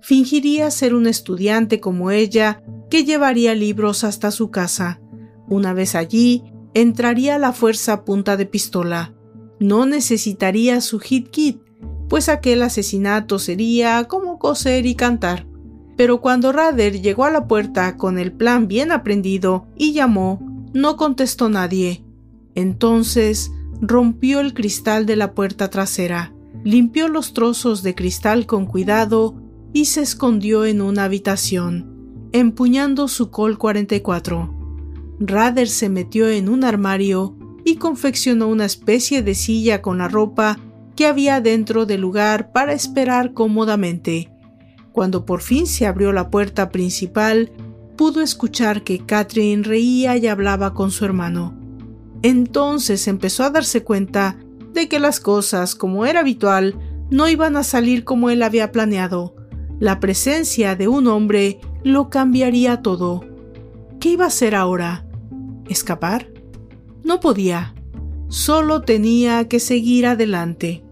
Fingiría 0.01 0.71
ser 0.71 0.95
un 0.95 1.07
estudiante 1.07 1.81
como 1.81 2.11
ella 2.11 2.63
que 2.91 3.05
llevaría 3.05 3.55
libros 3.55 4.05
hasta 4.05 4.31
su 4.31 4.51
casa. 4.51 5.01
Una 5.49 5.73
vez 5.73 5.95
allí, 5.95 6.45
entraría 6.75 7.39
la 7.39 7.53
fuerza 7.53 7.95
a 7.95 8.05
punta 8.05 8.37
de 8.37 8.47
pistola. 8.47 9.15
No 9.59 9.87
necesitaría 9.87 10.81
su 10.81 11.01
hit 11.01 11.31
kit, 11.31 11.61
pues 12.09 12.29
aquel 12.29 12.63
asesinato 12.63 13.39
sería 13.39 14.05
como 14.05 14.39
coser 14.39 14.87
y 14.87 14.95
cantar. 14.95 15.47
Pero 15.97 16.21
cuando 16.21 16.53
Rader 16.53 17.01
llegó 17.01 17.25
a 17.25 17.31
la 17.31 17.49
puerta 17.49 17.97
con 17.97 18.19
el 18.19 18.33
plan 18.33 18.69
bien 18.69 18.93
aprendido 18.93 19.67
y 19.77 19.93
llamó, 19.93 20.41
no 20.75 20.97
contestó 20.97 21.49
nadie. 21.49 22.05
Entonces 22.55 23.51
rompió 23.81 24.41
el 24.41 24.55
cristal 24.55 25.07
de 25.07 25.17
la 25.17 25.35
puerta 25.35 25.69
trasera, 25.69 26.35
limpió 26.67 27.07
los 27.07 27.33
trozos 27.33 27.85
de 27.85 27.95
cristal 27.95 28.45
con 28.45 28.67
cuidado 28.67 29.37
y 29.73 29.85
se 29.85 30.03
escondió 30.03 30.65
en 30.65 30.83
una 30.83 31.05
habitación, 31.05 32.29
empuñando 32.33 33.07
su 33.07 33.31
Col 33.31 33.57
44. 33.57 34.53
Rader 35.21 35.69
se 35.69 35.89
metió 35.89 36.29
en 36.29 36.49
un 36.49 36.65
armario 36.65 37.37
y 37.65 37.77
confeccionó 37.77 38.49
una 38.49 38.65
especie 38.65 39.23
de 39.23 39.37
silla 39.37 39.81
con 39.81 39.99
la 39.99 40.09
ropa 40.09 40.59
que 40.97 41.07
había 41.07 41.41
dentro 41.41 41.87
del 41.87 42.01
lugar 42.01 42.51
para 42.51 42.73
esperar 42.73 43.33
cómodamente. 43.33 44.33
Cuando 44.91 45.25
por 45.25 45.43
fin 45.43 45.69
se 45.69 45.87
abrió 45.87 46.13
la 46.13 46.31
puerta 46.31 46.71
principal, 46.71 47.53
pudo 47.97 48.23
escuchar 48.23 48.83
que 48.83 49.07
Catherine 49.07 49.63
reía 49.63 50.17
y 50.17 50.27
hablaba 50.27 50.75
con 50.75 50.91
su 50.91 51.05
hermano. 51.05 51.57
Entonces 52.23 53.07
empezó 53.07 53.45
a 53.45 53.51
darse 53.51 53.85
cuenta 53.85 54.37
de 54.77 54.89
que 54.89 55.01
las 55.01 55.19
cosas, 55.19 55.75
como 55.75 56.07
era 56.07 56.21
habitual, 56.21 56.79
no 57.11 57.29
iban 57.29 57.57
a 57.57 57.65
salir 57.65 58.05
como 58.05 58.31
él 58.31 58.43
había 58.43 58.71
planeado. 58.71 59.35
La 59.81 59.99
presencia 59.99 60.77
de 60.77 60.87
un 60.87 61.09
hombre 61.09 61.59
lo 61.83 62.11
cambiaría 62.11 62.83
todo. 62.83 63.25
¿Qué 63.99 64.11
iba 64.11 64.25
a 64.25 64.29
hacer 64.29 64.55
ahora? 64.55 65.07
¿Escapar? 65.69 66.31
No 67.03 67.21
podía. 67.21 67.75
Solo 68.29 68.83
tenía 68.83 69.49
que 69.49 69.61
seguir 69.61 70.07
adelante. 70.07 70.85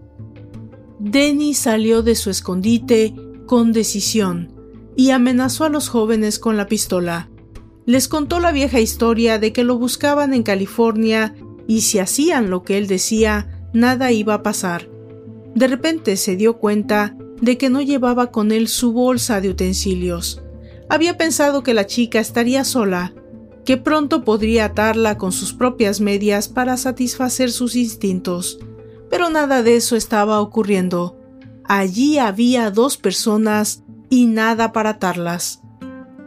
Denny 0.99 1.53
salió 1.53 2.01
de 2.01 2.15
su 2.15 2.29
escondite 2.29 3.13
con 3.45 3.71
decisión 3.71 4.51
y 4.95 5.11
amenazó 5.11 5.65
a 5.65 5.69
los 5.69 5.89
jóvenes 5.89 6.39
con 6.39 6.57
la 6.57 6.67
pistola. 6.67 7.29
Les 7.85 8.07
contó 8.07 8.39
la 8.39 8.51
vieja 8.51 8.79
historia 8.79 9.37
de 9.37 9.53
que 9.53 9.63
lo 9.63 9.77
buscaban 9.77 10.33
en 10.33 10.41
California 10.41 11.35
y 11.67 11.81
si 11.81 11.99
hacían 11.99 12.49
lo 12.49 12.63
que 12.63 12.77
él 12.77 12.87
decía, 12.87 13.54
nada 13.75 14.11
iba 14.11 14.33
a 14.33 14.41
pasar. 14.41 14.89
De 15.53 15.67
repente 15.67 16.15
se 16.17 16.35
dio 16.35 16.57
cuenta 16.57 17.15
de 17.41 17.57
que 17.57 17.69
no 17.69 17.81
llevaba 17.81 18.31
con 18.31 18.51
él 18.51 18.67
su 18.67 18.93
bolsa 18.93 19.41
de 19.41 19.49
utensilios. 19.49 20.41
Había 20.89 21.17
pensado 21.17 21.61
que 21.61 21.73
la 21.73 21.85
chica 21.85 22.19
estaría 22.19 22.63
sola, 22.63 23.13
que 23.65 23.77
pronto 23.77 24.23
podría 24.23 24.65
atarla 24.65 25.17
con 25.17 25.31
sus 25.31 25.53
propias 25.53 25.99
medias 25.99 26.47
para 26.47 26.77
satisfacer 26.77 27.51
sus 27.51 27.75
instintos. 27.75 28.59
Pero 29.09 29.29
nada 29.29 29.61
de 29.61 29.75
eso 29.75 29.95
estaba 29.95 30.39
ocurriendo. 30.39 31.19
Allí 31.65 32.17
había 32.17 32.71
dos 32.71 32.97
personas 32.97 33.83
y 34.09 34.25
nada 34.25 34.71
para 34.71 34.91
atarlas. 34.91 35.61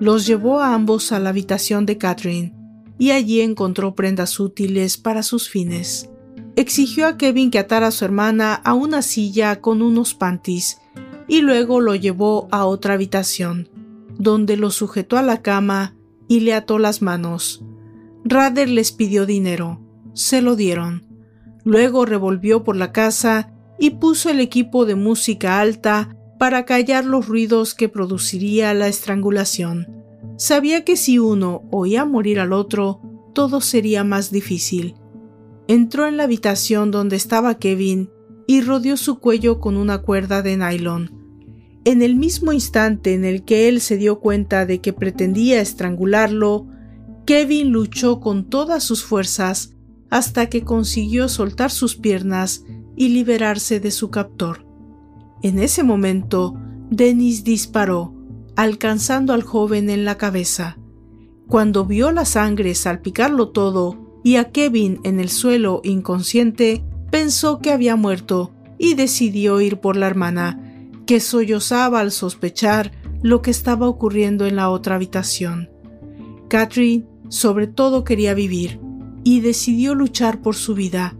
Los 0.00 0.26
llevó 0.26 0.60
a 0.60 0.74
ambos 0.74 1.12
a 1.12 1.18
la 1.18 1.30
habitación 1.30 1.86
de 1.86 1.96
Catherine 1.96 2.54
y 2.98 3.12
allí 3.12 3.40
encontró 3.40 3.94
prendas 3.94 4.38
útiles 4.38 4.98
para 4.98 5.22
sus 5.22 5.48
fines. 5.48 6.10
Exigió 6.58 7.06
a 7.06 7.16
Kevin 7.16 7.52
que 7.52 7.60
atara 7.60 7.86
a 7.86 7.90
su 7.92 8.04
hermana 8.04 8.52
a 8.52 8.74
una 8.74 9.00
silla 9.02 9.60
con 9.60 9.80
unos 9.80 10.14
panties 10.14 10.80
y 11.28 11.40
luego 11.40 11.80
lo 11.80 11.94
llevó 11.94 12.48
a 12.50 12.64
otra 12.64 12.94
habitación, 12.94 13.68
donde 14.18 14.56
lo 14.56 14.72
sujetó 14.72 15.16
a 15.18 15.22
la 15.22 15.40
cama 15.40 15.94
y 16.26 16.40
le 16.40 16.54
ató 16.54 16.80
las 16.80 17.00
manos. 17.00 17.64
Rader 18.24 18.68
les 18.68 18.90
pidió 18.90 19.24
dinero. 19.24 19.80
Se 20.14 20.42
lo 20.42 20.56
dieron. 20.56 21.06
Luego 21.62 22.04
revolvió 22.04 22.64
por 22.64 22.74
la 22.74 22.90
casa 22.90 23.52
y 23.78 23.90
puso 23.90 24.28
el 24.28 24.40
equipo 24.40 24.84
de 24.84 24.96
música 24.96 25.60
alta 25.60 26.16
para 26.40 26.64
callar 26.64 27.04
los 27.04 27.28
ruidos 27.28 27.76
que 27.76 27.88
produciría 27.88 28.74
la 28.74 28.88
estrangulación. 28.88 29.86
Sabía 30.36 30.84
que 30.84 30.96
si 30.96 31.20
uno 31.20 31.62
oía 31.70 32.04
morir 32.04 32.40
al 32.40 32.52
otro, 32.52 33.00
todo 33.32 33.60
sería 33.60 34.02
más 34.02 34.32
difícil. 34.32 34.96
Entró 35.68 36.06
en 36.06 36.16
la 36.16 36.24
habitación 36.24 36.90
donde 36.90 37.16
estaba 37.16 37.58
Kevin 37.58 38.08
y 38.46 38.62
rodeó 38.62 38.96
su 38.96 39.18
cuello 39.18 39.60
con 39.60 39.76
una 39.76 39.98
cuerda 39.98 40.40
de 40.40 40.56
nylon. 40.56 41.12
En 41.84 42.00
el 42.00 42.16
mismo 42.16 42.54
instante 42.54 43.12
en 43.12 43.26
el 43.26 43.44
que 43.44 43.68
él 43.68 43.82
se 43.82 43.98
dio 43.98 44.18
cuenta 44.18 44.64
de 44.64 44.80
que 44.80 44.94
pretendía 44.94 45.60
estrangularlo, 45.60 46.66
Kevin 47.26 47.70
luchó 47.70 48.18
con 48.18 48.48
todas 48.48 48.82
sus 48.82 49.04
fuerzas 49.04 49.74
hasta 50.08 50.48
que 50.48 50.64
consiguió 50.64 51.28
soltar 51.28 51.70
sus 51.70 51.96
piernas 51.96 52.64
y 52.96 53.10
liberarse 53.10 53.78
de 53.78 53.90
su 53.90 54.08
captor. 54.08 54.66
En 55.42 55.58
ese 55.58 55.82
momento, 55.82 56.58
Dennis 56.90 57.44
disparó, 57.44 58.14
alcanzando 58.56 59.34
al 59.34 59.42
joven 59.42 59.90
en 59.90 60.06
la 60.06 60.16
cabeza. 60.16 60.78
Cuando 61.46 61.84
vio 61.84 62.10
la 62.10 62.24
sangre 62.24 62.74
salpicarlo 62.74 63.50
todo 63.50 64.07
y 64.28 64.36
a 64.36 64.50
Kevin 64.50 65.00
en 65.04 65.20
el 65.20 65.30
suelo 65.30 65.80
inconsciente, 65.84 66.84
pensó 67.10 67.60
que 67.60 67.72
había 67.72 67.96
muerto 67.96 68.52
y 68.76 68.92
decidió 68.92 69.58
ir 69.62 69.80
por 69.80 69.96
la 69.96 70.06
hermana, 70.06 70.60
que 71.06 71.18
sollozaba 71.18 72.00
al 72.00 72.12
sospechar 72.12 72.92
lo 73.22 73.40
que 73.40 73.50
estaba 73.50 73.88
ocurriendo 73.88 74.44
en 74.44 74.56
la 74.56 74.68
otra 74.68 74.96
habitación. 74.96 75.70
Catherine 76.50 77.06
sobre 77.30 77.68
todo 77.68 78.04
quería 78.04 78.34
vivir 78.34 78.78
y 79.24 79.40
decidió 79.40 79.94
luchar 79.94 80.42
por 80.42 80.56
su 80.56 80.74
vida. 80.74 81.16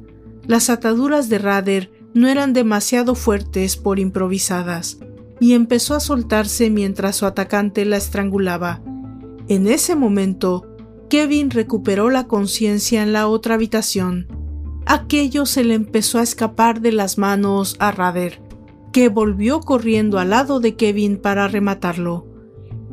Las 0.47 0.68
ataduras 0.68 1.31
de 1.31 1.38
Rader 1.38 1.90
no 2.12 2.29
eran 2.29 2.53
demasiado 2.53 3.14
fuertes 3.14 3.79
por 3.79 3.99
improvisadas, 3.99 4.99
y 5.40 5.55
empezó 5.55 5.94
a 5.94 6.01
soltarse 6.01 6.68
mientras 6.68 7.16
su 7.16 7.25
atacante 7.25 7.87
la 7.87 7.97
estrangulaba. 7.97 8.83
En 9.49 9.66
ese 9.66 9.94
momento, 9.97 10.67
Kevin 11.09 11.51
recuperó 11.51 12.11
la 12.11 12.27
conciencia 12.27 13.03
en 13.03 13.12
la 13.12 13.29
otra 13.29 13.55
habitación. 13.55 14.27
Aquello 14.85 15.47
se 15.47 15.64
le 15.64 15.75
empezó 15.75 16.18
a 16.18 16.23
escapar 16.23 16.81
de 16.81 16.92
las 16.92 17.16
manos 17.16 17.77
a 17.79 17.90
Rader, 17.90 18.42
que 18.92 19.09
volvió 19.09 19.61
corriendo 19.61 20.18
al 20.18 20.31
lado 20.31 20.61
de 20.61 20.77
Kevin 20.77 21.16
para 21.16 21.49
rematarlo. 21.49 22.27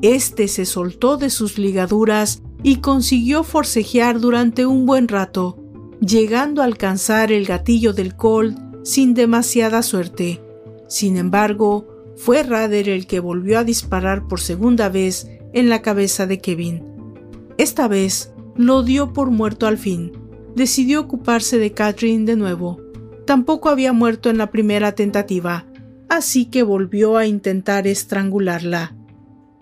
Este 0.02 0.48
se 0.48 0.66
soltó 0.66 1.18
de 1.18 1.30
sus 1.30 1.58
ligaduras 1.58 2.42
y 2.64 2.78
consiguió 2.78 3.44
forcejear 3.44 4.20
durante 4.20 4.66
un 4.66 4.86
buen 4.86 5.08
rato, 5.08 5.58
llegando 6.00 6.62
a 6.62 6.66
alcanzar 6.66 7.32
el 7.32 7.46
gatillo 7.46 7.94
del 7.94 8.16
Colt 8.16 8.58
sin 8.84 9.14
demasiada 9.14 9.82
suerte. 9.82 10.42
Sin 10.88 11.18
embargo, 11.18 11.88
fue 12.16 12.44
Rader 12.44 12.88
el 12.88 13.08
que 13.08 13.20
volvió 13.20 13.60
a 13.60 13.64
disparar 13.64 14.28
por 14.28 14.40
segunda 14.40 14.88
vez 14.88 15.28
en 15.54 15.70
la 15.70 15.82
cabeza 15.82 16.28
de 16.28 16.40
Kevin. 16.40 16.95
Esta 17.58 17.88
vez 17.88 18.34
lo 18.56 18.84
dio 18.84 19.14
por 19.14 19.32
muerto 19.32 19.68
al 19.68 19.78
fin. 19.78 20.12
Decidió 20.56 21.02
ocuparse 21.02 21.58
de 21.58 21.72
Catherine 21.72 22.26
de 22.26 22.36
nuevo. 22.36 22.82
Tampoco 23.26 23.70
había 23.70 23.94
muerto 23.94 24.30
en 24.30 24.38
la 24.38 24.52
primera 24.52 24.94
tentativa, 24.94 25.66
así 26.10 26.46
que 26.46 26.64
volvió 26.64 27.18
a 27.18 27.26
intentar 27.26 27.88
estrangularla. 27.88 28.96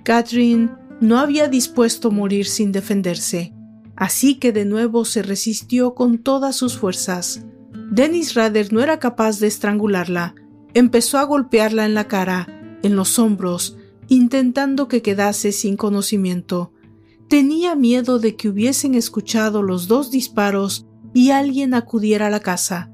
Catherine 0.03 0.71
no 0.99 1.19
había 1.19 1.47
dispuesto 1.47 2.12
morir 2.12 2.45
sin 2.45 2.71
defenderse, 2.71 3.53
así 3.95 4.36
que 4.36 4.51
de 4.51 4.65
nuevo 4.65 5.06
se 5.06 5.21
resistió 5.21 5.93
con 5.95 6.17
todas 6.17 6.56
sus 6.56 6.77
fuerzas. 6.77 7.45
Dennis 7.91 8.34
Rader 8.34 8.73
no 8.73 8.82
era 8.82 8.99
capaz 8.99 9.39
de 9.39 9.47
estrangularla. 9.47 10.36
Empezó 10.73 11.19
a 11.19 11.23
golpearla 11.23 11.86
en 11.86 11.93
la 11.93 12.08
cara, 12.08 12.47
en 12.82 12.95
los 12.95 13.19
hombros, 13.19 13.77
intentando 14.08 14.88
que 14.88 15.01
quedase 15.01 15.51
sin 15.51 15.77
conocimiento. 15.77 16.73
Tenía 17.30 17.76
miedo 17.76 18.20
de 18.20 18.36
que 18.36 18.50
hubiesen 18.50 18.96
escuchado 18.96 19.64
los 19.64 19.88
dos 19.88 20.12
disparos 20.12 20.86
y 21.14 21.32
alguien 21.32 21.74
acudiera 21.74 22.28
a 22.28 22.30
la 22.30 22.40
casa, 22.40 22.92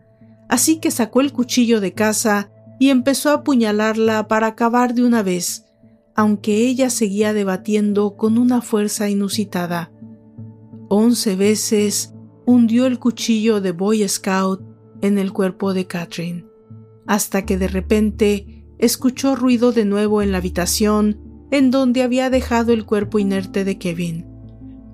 así 0.47 0.79
que 0.79 0.91
sacó 0.91 1.21
el 1.21 1.33
cuchillo 1.33 1.81
de 1.81 1.93
casa 1.93 2.51
y 2.79 2.89
empezó 2.89 3.29
a 3.29 3.35
apuñalarla 3.35 4.27
para 4.27 4.47
acabar 4.47 4.93
de 4.93 5.03
una 5.03 5.23
vez 5.23 5.65
aunque 6.19 6.67
ella 6.67 6.89
seguía 6.89 7.31
debatiendo 7.31 8.17
con 8.17 8.37
una 8.37 8.61
fuerza 8.61 9.09
inusitada. 9.09 9.89
Once 10.89 11.33
veces 11.37 12.13
hundió 12.45 12.87
el 12.87 12.99
cuchillo 12.99 13.61
de 13.61 13.71
Boy 13.71 14.05
Scout 14.05 14.61
en 14.99 15.17
el 15.17 15.31
cuerpo 15.31 15.73
de 15.73 15.87
Catherine, 15.87 16.45
hasta 17.07 17.45
que 17.45 17.57
de 17.57 17.69
repente 17.69 18.65
escuchó 18.79 19.37
ruido 19.37 19.71
de 19.71 19.85
nuevo 19.85 20.21
en 20.21 20.33
la 20.33 20.39
habitación 20.39 21.21
en 21.51 21.71
donde 21.71 22.03
había 22.03 22.29
dejado 22.29 22.73
el 22.73 22.85
cuerpo 22.85 23.19
inerte 23.19 23.63
de 23.63 23.77
Kevin. 23.77 24.25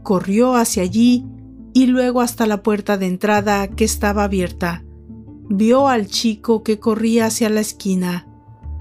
Corrió 0.04 0.56
hacia 0.56 0.84
allí 0.84 1.26
y 1.74 1.88
luego 1.88 2.22
hasta 2.22 2.48
la 2.48 2.64
puerta 2.64 2.98
de 2.98 3.08
entrada 3.08 3.68
que 3.68 3.84
estaba 3.84 4.24
abierta. 4.24 4.86
Vio 5.50 5.88
al 5.88 6.08
chico 6.08 6.64
que 6.64 6.80
corría 6.80 7.26
hacia 7.26 7.50
la 7.50 7.60
esquina. 7.60 8.28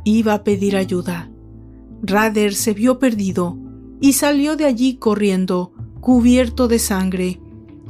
Iba 0.05 0.35
a 0.35 0.45
pedir 0.45 0.77
ayuda. 0.77 1.31
Rader 2.03 2.55
se 2.55 2.75
vio 2.75 2.99
perdido 2.99 3.59
y 4.01 4.13
salió 4.13 4.57
de 4.57 4.67
allí 4.67 4.97
corriendo, 4.97 5.73
cubierto 6.01 6.69
de 6.69 6.79
sangre. 6.79 7.41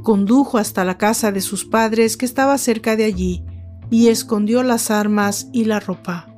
Condujo 0.02 0.58
hasta 0.58 0.84
la 0.84 0.98
casa 0.98 1.32
de 1.32 1.40
sus 1.40 1.64
padres 1.64 2.16
que 2.16 2.24
estaba 2.24 2.56
cerca 2.58 2.96
de 2.96 3.04
allí 3.04 3.44
y 3.90 4.08
escondió 4.08 4.62
las 4.62 4.90
armas 4.90 5.48
y 5.52 5.64
la 5.64 5.80
ropa. 5.80 6.28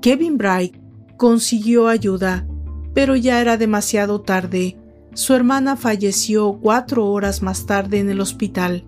Kevin 0.00 0.38
Bright 0.38 0.76
consiguió 1.16 1.88
ayuda, 1.88 2.46
pero 2.94 3.16
ya 3.16 3.40
era 3.40 3.56
demasiado 3.56 4.20
tarde. 4.20 4.76
Su 5.14 5.34
hermana 5.34 5.76
falleció 5.76 6.58
cuatro 6.60 7.06
horas 7.06 7.42
más 7.42 7.66
tarde 7.66 7.98
en 7.98 8.10
el 8.10 8.20
hospital. 8.20 8.84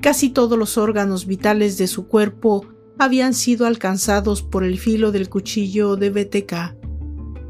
Casi 0.00 0.30
todos 0.30 0.58
los 0.58 0.78
órganos 0.78 1.26
vitales 1.26 1.76
de 1.76 1.86
su 1.86 2.06
cuerpo 2.06 2.64
habían 2.98 3.34
sido 3.34 3.66
alcanzados 3.66 4.42
por 4.42 4.64
el 4.64 4.78
filo 4.78 5.12
del 5.12 5.28
cuchillo 5.28 5.96
de 5.96 6.10
BTK. 6.10 6.76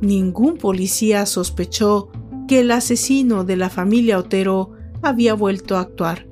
Ningún 0.00 0.56
policía 0.56 1.26
sospechó 1.26 2.10
que 2.48 2.60
el 2.60 2.70
asesino 2.70 3.44
de 3.44 3.56
la 3.56 3.70
familia 3.70 4.18
Otero 4.18 4.72
había 5.02 5.34
vuelto 5.34 5.76
a 5.76 5.80
actuar. 5.80 6.26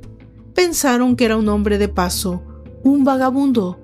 Pensaron 0.55 1.15
que 1.15 1.27
era 1.27 1.37
un 1.37 1.49
hombre 1.49 1.79
de 1.79 1.89
paso, 1.89 2.43
un 2.83 3.05
vagabundo, 3.05 3.79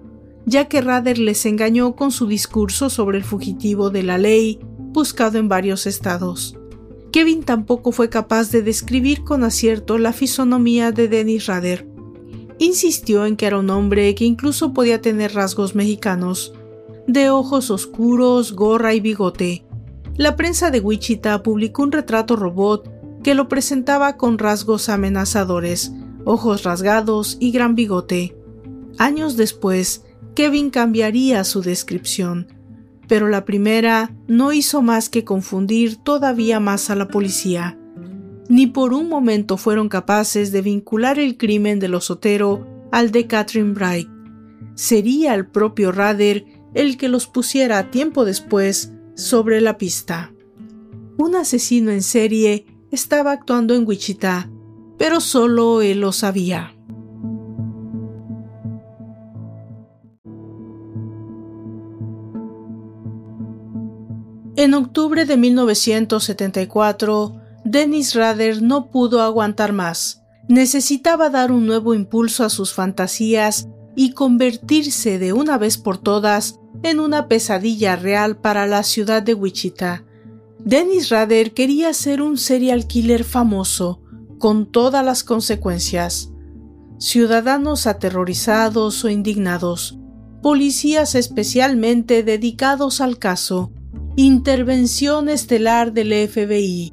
ya 0.47 0.67
que 0.67 0.81
Rader 0.81 1.19
les 1.19 1.47
engañó 1.47 1.95
con 1.95 2.11
su 2.11 2.27
discurso 2.27 2.91
sobre 2.91 3.19
el 3.19 3.25
fugitivo 3.25 3.91
de 3.91 4.03
la 4.03 4.19
ley 4.19 4.59
buscado 4.95 5.37
en 5.37 5.51
varios 5.51 5.87
estados. 5.87 6.57
Kevin 7.13 7.45
tampoco 7.45 7.93
fue 7.93 8.09
capaz 8.09 8.51
de 8.51 8.63
describir 8.63 9.23
con 9.23 9.45
acierto 9.45 9.99
la 9.99 10.15
fisonomía 10.15 10.91
de 10.91 11.09
Dennis 11.09 11.47
Rader. 11.47 11.87
Insistió 12.59 13.27
en 13.27 13.37
que 13.37 13.47
era 13.47 13.59
un 13.59 13.69
hombre 13.69 14.15
que 14.15 14.25
incluso 14.25 14.73
podía 14.73 15.03
tener 15.03 15.35
rasgos 15.35 15.75
mexicanos, 15.75 16.55
de 17.07 17.29
ojos 17.29 17.71
oscuros, 17.71 18.55
gorra 18.55 18.95
y 18.95 19.01
bigote. 19.01 19.67
La 20.17 20.37
prensa 20.37 20.71
de 20.71 20.81
Wichita 20.81 21.43
publicó 21.43 21.83
un 21.83 21.93
retrato 21.93 22.37
robot 22.37 22.91
que 23.23 23.35
lo 23.35 23.49
presentaba 23.49 24.17
con 24.17 24.39
rasgos 24.39 24.89
amenazadores, 24.89 25.93
ojos 26.25 26.63
rasgados 26.63 27.37
y 27.41 27.51
gran 27.51 27.75
bigote. 27.75 28.37
Años 28.99 29.37
después, 29.37 30.05
Kevin 30.35 30.71
cambiaría 30.71 31.45
su 31.45 31.63
descripción, 31.63 32.54
pero 33.09 33.29
la 33.29 33.45
primera 33.45 34.15
no 34.27 34.53
hizo 34.53 34.83
más 34.83 35.09
que 35.09 35.25
confundir 35.25 35.97
todavía 35.97 36.61
más 36.61 36.91
a 36.91 36.95
la 36.95 37.09
policía. 37.09 37.79
Ni 38.49 38.67
por 38.67 38.93
un 38.93 39.09
momento 39.09 39.57
fueron 39.57 39.89
capaces 39.89 40.53
de 40.53 40.63
vincular 40.63 41.19
el 41.19 41.37
crimen 41.37 41.79
de 41.79 41.89
los 41.89 42.11
Otero 42.11 42.67
al 42.93 43.11
de 43.11 43.27
Catherine 43.27 43.73
Bright. 43.73 44.09
Sería 44.75 45.35
el 45.35 45.47
propio 45.47 45.93
Rader 45.93 46.45
el 46.75 46.97
que 46.97 47.09
los 47.09 47.27
pusiera 47.27 47.91
tiempo 47.91 48.25
después 48.25 48.93
sobre 49.15 49.61
la 49.61 49.79
pista. 49.79 50.33
Un 51.17 51.37
asesino 51.37 51.91
en 51.93 52.03
serie 52.03 52.67
estaba 52.91 53.33
actuando 53.33 53.75
en 53.75 53.87
Wichita, 53.87 54.51
pero 54.99 55.21
solo 55.21 55.81
él 55.83 56.01
lo 56.01 56.13
sabía. 56.13 56.74
En 64.65 64.73
octubre 64.73 65.27
de 65.27 65.37
1974, 65.37 67.39
Dennis 67.67 68.15
Rader 68.15 68.63
no 68.63 68.91
pudo 68.91 69.21
aguantar 69.21 69.75
más. 69.75 70.23
Necesitaba 70.49 71.29
dar 71.29 71.53
un 71.53 71.67
nuevo 71.67 71.93
impulso 71.93 72.45
a 72.45 72.49
sus 72.49 72.73
fantasías 72.73 73.69
y 73.95 74.13
convertirse 74.13 75.19
de 75.19 75.35
una 75.35 75.59
vez 75.59 75.77
por 75.77 75.99
todas 75.99 76.61
en 76.83 76.99
una 76.99 77.29
pesadilla 77.29 77.97
real 77.97 78.39
para 78.39 78.67
la 78.67 78.85
ciudad 78.85 79.23
de 79.23 79.35
Wichita. 79.35 80.03
Dennis 80.61 81.11
Rader 81.11 81.53
quería 81.53 81.93
ser 81.93 82.23
un 82.23 82.39
serial 82.39 82.87
killer 82.87 83.25
famoso, 83.25 84.01
con 84.39 84.73
todas 84.73 85.05
las 85.05 85.25
consecuencias. 85.25 86.31
Ciudadanos 86.99 87.87
aterrorizados 87.87 89.05
o 89.05 89.11
indignados, 89.11 89.99
policías 90.41 91.17
especialmente 91.17 92.23
dedicados 92.23 93.03
al 93.03 93.19
caso, 93.19 93.71
Intervención 94.17 95.29
estelar 95.29 95.93
del 95.93 96.13
FBI. 96.29 96.93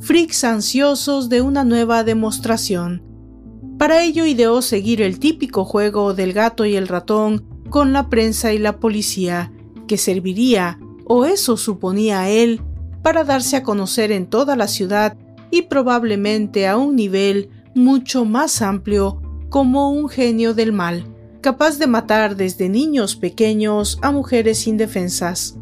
Freaks 0.00 0.44
ansiosos 0.44 1.28
de 1.28 1.42
una 1.42 1.62
nueva 1.62 2.04
demostración. 2.04 3.02
Para 3.76 4.02
ello 4.02 4.24
ideó 4.24 4.62
seguir 4.62 5.02
el 5.02 5.18
típico 5.18 5.66
juego 5.66 6.14
del 6.14 6.32
gato 6.32 6.64
y 6.64 6.74
el 6.76 6.88
ratón 6.88 7.44
con 7.68 7.92
la 7.92 8.08
prensa 8.08 8.54
y 8.54 8.58
la 8.58 8.80
policía, 8.80 9.52
que 9.86 9.98
serviría, 9.98 10.78
o 11.04 11.26
eso 11.26 11.58
suponía 11.58 12.30
él, 12.30 12.62
para 13.02 13.24
darse 13.24 13.56
a 13.56 13.62
conocer 13.62 14.10
en 14.10 14.24
toda 14.26 14.56
la 14.56 14.66
ciudad 14.66 15.18
y 15.50 15.62
probablemente 15.62 16.66
a 16.66 16.78
un 16.78 16.96
nivel 16.96 17.50
mucho 17.74 18.24
más 18.24 18.62
amplio 18.62 19.20
como 19.50 19.90
un 19.90 20.08
genio 20.08 20.54
del 20.54 20.72
mal, 20.72 21.14
capaz 21.42 21.76
de 21.76 21.88
matar 21.88 22.36
desde 22.36 22.70
niños 22.70 23.16
pequeños 23.16 23.98
a 24.00 24.10
mujeres 24.10 24.66
indefensas 24.66 25.58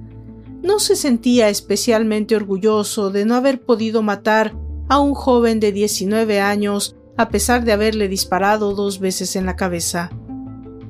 no 0.62 0.78
se 0.78 0.96
sentía 0.96 1.48
especialmente 1.48 2.36
orgulloso 2.36 3.10
de 3.10 3.24
no 3.24 3.34
haber 3.34 3.60
podido 3.62 4.02
matar 4.02 4.54
a 4.88 5.00
un 5.00 5.14
joven 5.14 5.60
de 5.60 5.72
19 5.72 6.40
años 6.40 6.96
a 7.16 7.28
pesar 7.28 7.64
de 7.64 7.72
haberle 7.72 8.08
disparado 8.08 8.74
dos 8.74 9.00
veces 9.00 9.36
en 9.36 9.46
la 9.46 9.56
cabeza. 9.56 10.10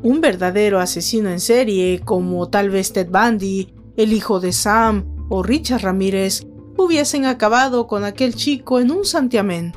Un 0.02 0.20
verdadero 0.20 0.80
asesino 0.80 1.30
en 1.30 1.40
serie, 1.40 2.00
como 2.04 2.48
tal 2.48 2.70
vez 2.70 2.92
Ted 2.92 3.08
Bundy, 3.08 3.72
el 3.96 4.12
hijo 4.12 4.40
de 4.40 4.52
Sam 4.52 5.06
o 5.28 5.42
Richard 5.42 5.82
Ramírez, 5.82 6.46
hubiesen 6.76 7.24
acabado 7.24 7.86
con 7.86 8.04
aquel 8.04 8.34
chico 8.34 8.80
en 8.80 8.90
un 8.90 9.04
santiamén. 9.04 9.72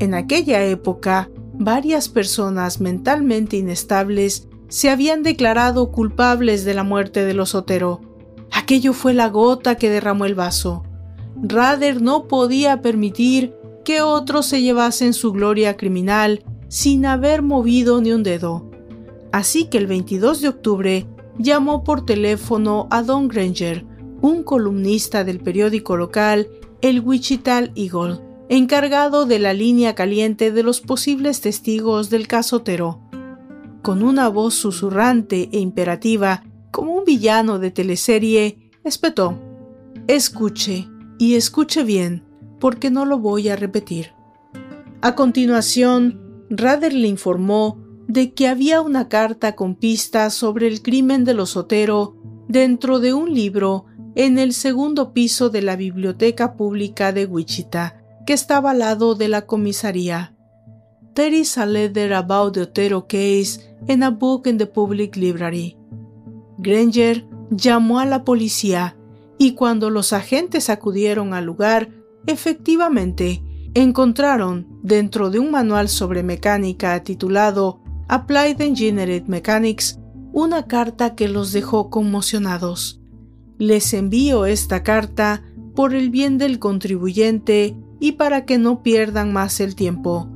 En 0.00 0.14
aquella 0.14 0.64
época, 0.64 1.30
varias 1.54 2.08
personas 2.08 2.80
mentalmente 2.80 3.56
inestables 3.56 4.48
se 4.68 4.90
habían 4.90 5.22
declarado 5.22 5.92
culpables 5.92 6.64
de 6.64 6.74
la 6.74 6.82
muerte 6.82 7.24
de 7.24 7.34
los 7.34 7.54
Otero, 7.54 8.00
Aquello 8.54 8.92
fue 8.92 9.14
la 9.14 9.28
gota 9.28 9.74
que 9.74 9.90
derramó 9.90 10.26
el 10.26 10.36
vaso. 10.36 10.84
Rader 11.42 12.00
no 12.00 12.28
podía 12.28 12.80
permitir 12.82 13.52
que 13.84 14.00
otros 14.00 14.46
se 14.46 14.62
llevasen 14.62 15.12
su 15.12 15.32
gloria 15.32 15.76
criminal 15.76 16.44
sin 16.68 17.04
haber 17.04 17.42
movido 17.42 18.00
ni 18.00 18.12
un 18.12 18.22
dedo. 18.22 18.70
Así 19.32 19.66
que 19.66 19.78
el 19.78 19.88
22 19.88 20.40
de 20.40 20.48
octubre 20.48 21.06
llamó 21.36 21.82
por 21.82 22.06
teléfono 22.06 22.86
a 22.90 23.02
Don 23.02 23.26
Granger, 23.26 23.84
un 24.20 24.44
columnista 24.44 25.24
del 25.24 25.40
periódico 25.40 25.96
local, 25.96 26.48
el 26.80 27.00
Wichita 27.00 27.68
Eagle, 27.74 28.20
encargado 28.48 29.26
de 29.26 29.40
la 29.40 29.52
línea 29.52 29.96
caliente 29.96 30.52
de 30.52 30.62
los 30.62 30.80
posibles 30.80 31.40
testigos 31.40 32.08
del 32.08 32.28
caso 32.28 32.62
Tero. 32.62 33.00
Con 33.82 34.04
una 34.04 34.28
voz 34.28 34.54
susurrante 34.54 35.48
e 35.52 35.58
imperativa, 35.58 36.44
como 36.74 36.90
un 36.90 37.04
villano 37.04 37.60
de 37.60 37.70
teleserie, 37.70 38.72
espetó. 38.82 39.38
Escuche, 40.08 40.88
y 41.20 41.36
escuche 41.36 41.84
bien, 41.84 42.24
porque 42.58 42.90
no 42.90 43.04
lo 43.04 43.20
voy 43.20 43.48
a 43.48 43.54
repetir. 43.54 44.10
A 45.00 45.14
continuación, 45.14 46.44
Rader 46.50 46.92
le 46.92 47.06
informó 47.06 47.78
de 48.08 48.34
que 48.34 48.48
había 48.48 48.80
una 48.80 49.08
carta 49.08 49.54
con 49.54 49.76
pistas 49.76 50.34
sobre 50.34 50.66
el 50.66 50.82
crimen 50.82 51.24
de 51.24 51.34
los 51.34 51.56
Otero 51.56 52.16
dentro 52.48 52.98
de 52.98 53.14
un 53.14 53.32
libro 53.32 53.84
en 54.16 54.40
el 54.40 54.52
segundo 54.52 55.12
piso 55.12 55.50
de 55.50 55.62
la 55.62 55.76
Biblioteca 55.76 56.56
Pública 56.56 57.12
de 57.12 57.26
Wichita, 57.26 58.02
que 58.26 58.32
estaba 58.32 58.72
al 58.72 58.80
lado 58.80 59.14
de 59.14 59.28
la 59.28 59.46
comisaría. 59.46 60.34
There 61.14 61.36
is 61.36 61.56
a 61.56 61.66
letter 61.66 62.14
about 62.14 62.54
the 62.54 62.62
Otero 62.62 63.06
case 63.06 63.60
in 63.86 64.02
a 64.02 64.10
book 64.10 64.48
in 64.48 64.58
the 64.58 64.66
public 64.66 65.14
library. 65.14 65.76
Granger 66.64 67.26
llamó 67.50 68.00
a 68.00 68.06
la 68.06 68.24
policía 68.24 68.96
y 69.38 69.52
cuando 69.52 69.90
los 69.90 70.12
agentes 70.12 70.70
acudieron 70.70 71.34
al 71.34 71.44
lugar, 71.44 71.90
efectivamente, 72.26 73.42
encontraron 73.74 74.66
dentro 74.82 75.30
de 75.30 75.38
un 75.38 75.50
manual 75.50 75.88
sobre 75.88 76.22
mecánica 76.22 77.02
titulado 77.04 77.80
Applied 78.08 78.60
Engineered 78.60 79.24
Mechanics 79.26 79.98
una 80.32 80.66
carta 80.66 81.14
que 81.14 81.28
los 81.28 81.52
dejó 81.52 81.90
conmocionados. 81.90 83.00
Les 83.58 83.94
envío 83.94 84.46
esta 84.46 84.82
carta 84.82 85.44
por 85.76 85.94
el 85.94 86.10
bien 86.10 86.38
del 86.38 86.58
contribuyente 86.58 87.76
y 88.00 88.12
para 88.12 88.44
que 88.44 88.58
no 88.58 88.82
pierdan 88.82 89.32
más 89.32 89.60
el 89.60 89.76
tiempo. 89.76 90.28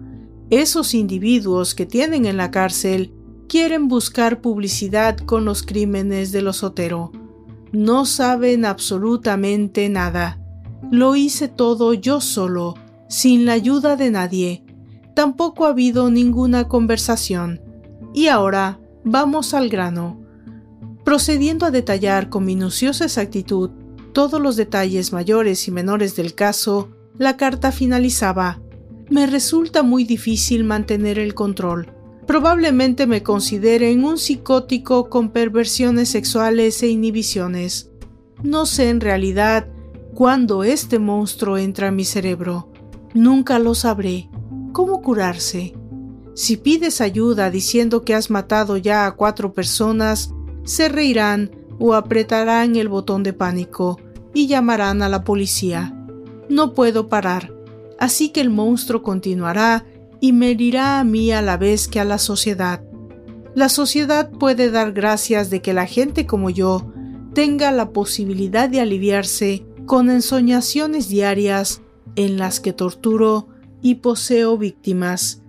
Esos 0.50 0.94
individuos 0.94 1.74
que 1.74 1.84
tienen 1.84 2.26
en 2.26 2.36
la 2.36 2.50
cárcel 2.50 3.12
quieren 3.48 3.88
buscar 3.88 4.40
publicidad 4.40 5.16
con 5.16 5.44
los 5.44 5.62
crímenes 5.62 6.30
de 6.30 6.42
los 6.42 6.62
Otero. 6.62 7.10
No 7.72 8.04
saben 8.04 8.64
absolutamente 8.64 9.88
nada. 9.88 10.38
Lo 10.90 11.16
hice 11.16 11.48
todo 11.48 11.94
yo 11.94 12.20
solo, 12.20 12.74
sin 13.08 13.46
la 13.46 13.54
ayuda 13.54 13.96
de 13.96 14.10
nadie. 14.10 14.64
Tampoco 15.14 15.66
ha 15.66 15.70
habido 15.70 16.10
ninguna 16.10 16.68
conversación. 16.68 17.60
Y 18.14 18.28
ahora 18.28 18.78
vamos 19.04 19.54
al 19.54 19.68
grano. 19.68 20.20
Procediendo 21.04 21.66
a 21.66 21.70
detallar 21.70 22.28
con 22.28 22.44
minuciosa 22.44 23.06
exactitud 23.06 23.70
todos 24.12 24.40
los 24.40 24.56
detalles 24.56 25.12
mayores 25.12 25.68
y 25.68 25.70
menores 25.70 26.16
del 26.16 26.34
caso, 26.34 26.90
la 27.18 27.36
carta 27.36 27.72
finalizaba. 27.72 28.60
Me 29.10 29.26
resulta 29.26 29.82
muy 29.82 30.04
difícil 30.04 30.64
mantener 30.64 31.18
el 31.18 31.34
control. 31.34 31.97
Probablemente 32.28 33.06
me 33.06 33.22
consideren 33.22 34.04
un 34.04 34.18
psicótico 34.18 35.08
con 35.08 35.30
perversiones 35.30 36.10
sexuales 36.10 36.82
e 36.82 36.88
inhibiciones. 36.88 37.90
No 38.42 38.66
sé 38.66 38.90
en 38.90 39.00
realidad 39.00 39.66
cuándo 40.12 40.62
este 40.62 40.98
monstruo 40.98 41.56
entra 41.56 41.88
en 41.88 41.96
mi 41.96 42.04
cerebro. 42.04 42.70
Nunca 43.14 43.58
lo 43.58 43.74
sabré. 43.74 44.28
¿Cómo 44.72 45.00
curarse? 45.00 45.72
Si 46.34 46.58
pides 46.58 47.00
ayuda 47.00 47.50
diciendo 47.50 48.02
que 48.02 48.14
has 48.14 48.28
matado 48.28 48.76
ya 48.76 49.06
a 49.06 49.12
cuatro 49.12 49.54
personas, 49.54 50.34
se 50.64 50.90
reirán 50.90 51.50
o 51.78 51.94
apretarán 51.94 52.76
el 52.76 52.90
botón 52.90 53.22
de 53.22 53.32
pánico 53.32 53.98
y 54.34 54.48
llamarán 54.48 55.00
a 55.00 55.08
la 55.08 55.24
policía. 55.24 55.94
No 56.50 56.74
puedo 56.74 57.08
parar, 57.08 57.54
así 57.98 58.28
que 58.28 58.42
el 58.42 58.50
monstruo 58.50 59.02
continuará 59.02 59.86
y 60.20 60.32
me 60.32 60.50
herirá 60.50 61.00
a 61.00 61.04
mí 61.04 61.32
a 61.32 61.42
la 61.42 61.56
vez 61.56 61.88
que 61.88 62.00
a 62.00 62.04
la 62.04 62.18
sociedad. 62.18 62.82
La 63.54 63.68
sociedad 63.68 64.30
puede 64.30 64.70
dar 64.70 64.92
gracias 64.92 65.50
de 65.50 65.62
que 65.62 65.72
la 65.72 65.86
gente 65.86 66.26
como 66.26 66.50
yo 66.50 66.92
tenga 67.34 67.72
la 67.72 67.90
posibilidad 67.90 68.68
de 68.68 68.80
aliviarse 68.80 69.66
con 69.86 70.10
ensoñaciones 70.10 71.08
diarias 71.08 71.82
en 72.16 72.36
las 72.36 72.60
que 72.60 72.72
torturo 72.72 73.48
y 73.80 73.96
poseo 73.96 74.58
víctimas. 74.58 75.42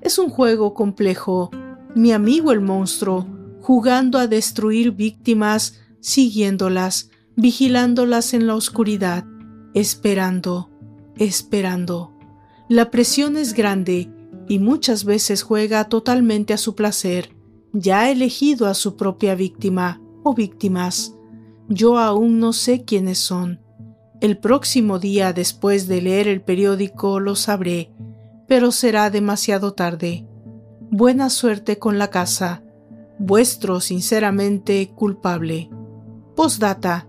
Es 0.00 0.18
un 0.18 0.30
juego 0.30 0.74
complejo. 0.74 1.50
Mi 1.94 2.12
amigo 2.12 2.52
el 2.52 2.60
monstruo, 2.60 3.26
jugando 3.60 4.18
a 4.18 4.26
destruir 4.26 4.92
víctimas, 4.92 5.80
siguiéndolas, 6.00 7.10
vigilándolas 7.36 8.32
en 8.34 8.46
la 8.46 8.54
oscuridad, 8.54 9.24
esperando, 9.74 10.70
esperando. 11.16 12.19
La 12.70 12.92
presión 12.92 13.36
es 13.36 13.52
grande 13.52 14.12
y 14.46 14.60
muchas 14.60 15.04
veces 15.04 15.42
juega 15.42 15.88
totalmente 15.88 16.54
a 16.54 16.56
su 16.56 16.76
placer. 16.76 17.34
Ya 17.72 18.02
ha 18.02 18.10
elegido 18.12 18.68
a 18.68 18.74
su 18.74 18.96
propia 18.96 19.34
víctima 19.34 20.00
o 20.22 20.34
víctimas. 20.34 21.16
Yo 21.68 21.98
aún 21.98 22.38
no 22.38 22.52
sé 22.52 22.84
quiénes 22.84 23.18
son. 23.18 23.60
El 24.20 24.38
próximo 24.38 25.00
día 25.00 25.32
después 25.32 25.88
de 25.88 26.00
leer 26.00 26.28
el 26.28 26.42
periódico 26.42 27.18
lo 27.18 27.34
sabré, 27.34 27.90
pero 28.46 28.70
será 28.70 29.10
demasiado 29.10 29.72
tarde. 29.72 30.28
Buena 30.92 31.28
suerte 31.28 31.80
con 31.80 31.98
la 31.98 32.10
casa. 32.10 32.62
Vuestro 33.18 33.80
sinceramente 33.80 34.92
culpable. 34.94 35.68
Postdata. 36.36 37.08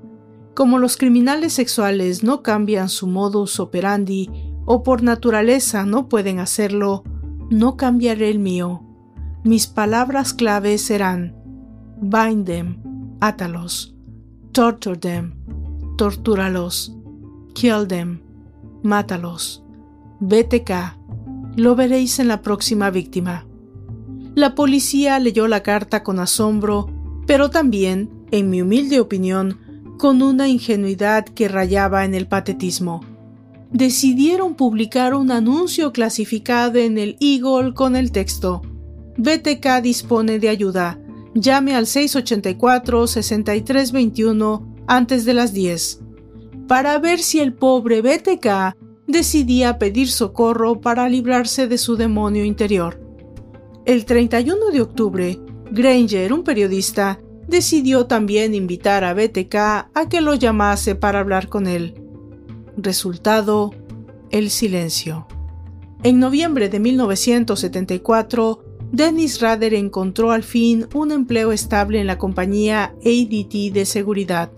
Como 0.56 0.80
los 0.80 0.98
criminales 0.98 1.54
sexuales 1.54 2.24
no 2.24 2.42
cambian 2.42 2.90
su 2.90 3.06
modus 3.06 3.60
operandi 3.60 4.51
o 4.74 4.84
por 4.84 5.04
naturaleza 5.04 5.86
no 5.86 6.08
pueden 6.08 6.40
hacerlo, 6.40 7.04
no 7.50 7.76
cambiaré 7.76 8.30
el 8.30 8.40
mío. 8.40 8.82
Mis 9.44 9.68
palabras 9.68 10.34
claves 10.34 10.82
serán 10.82 11.36
bind 12.02 12.46
them, 12.46 12.82
átalos, 13.20 13.94
torture 14.54 14.96
them, 14.96 15.34
tortúralos, 15.98 16.96
kill 17.54 17.86
them, 17.86 18.22
mátalos, 18.82 19.62
BTK, 20.22 20.72
lo 21.58 21.76
veréis 21.76 22.20
en 22.20 22.30
la 22.30 22.42
próxima 22.42 22.92
víctima. 22.92 23.46
La 24.36 24.56
policía 24.56 25.20
leyó 25.20 25.50
la 25.50 25.64
carta 25.64 26.02
con 26.02 26.18
asombro, 26.18 26.90
pero 27.28 27.50
también, 27.50 28.10
en 28.32 28.50
mi 28.50 28.62
humilde 28.62 29.02
opinión, 29.02 29.60
con 29.98 30.22
una 30.22 30.48
ingenuidad 30.48 31.26
que 31.26 31.50
rayaba 31.50 32.06
en 32.06 32.16
el 32.16 32.26
patetismo. 32.26 33.11
Decidieron 33.72 34.56
publicar 34.56 35.14
un 35.14 35.32
anuncio 35.32 35.94
clasificado 35.94 36.78
en 36.78 36.98
el 36.98 37.16
Eagle 37.20 37.74
con 37.74 37.96
el 37.96 38.12
texto 38.12 38.62
BTK 39.18 39.82
dispone 39.82 40.40
de 40.40 40.50
ayuda. 40.50 41.00
Llame 41.36 41.76
al 41.76 41.86
684-6321 41.86 44.84
antes 44.88 45.26
de 45.26 45.34
las 45.34 45.54
10 45.54 46.00
para 46.68 46.98
ver 47.00 47.20
si 47.20 47.40
el 47.40 47.54
pobre 47.54 48.02
BTK 48.02 48.76
decidía 49.06 49.78
pedir 49.78 50.10
socorro 50.10 50.80
para 50.80 51.10
librarse 51.10 51.68
de 51.68 51.78
su 51.78 51.98
demonio 51.98 52.46
interior. 52.46 53.02
El 53.86 54.06
31 54.06 54.72
de 54.72 54.82
octubre, 54.82 55.38
Granger, 55.70 56.32
un 56.32 56.44
periodista, 56.44 57.20
decidió 57.48 58.06
también 58.06 58.56
invitar 58.56 59.04
a 59.04 59.14
BTK 59.14 59.56
a 59.56 60.08
que 60.10 60.22
lo 60.22 60.36
llamase 60.36 60.96
para 60.96 61.20
hablar 61.20 61.50
con 61.50 61.68
él. 61.68 62.02
Resultado, 62.78 63.72
el 64.30 64.50
silencio. 64.50 65.28
En 66.04 66.20
noviembre 66.20 66.70
de 66.70 66.80
1974, 66.80 68.64
Dennis 68.92 69.40
Rader 69.40 69.74
encontró 69.74 70.32
al 70.32 70.44
fin 70.44 70.88
un 70.94 71.12
empleo 71.12 71.52
estable 71.52 72.00
en 72.00 72.08
la 72.08 72.18
compañía 72.18 72.94
ADT 73.06 73.74
de 73.74 73.86
seguridad. 73.86 74.52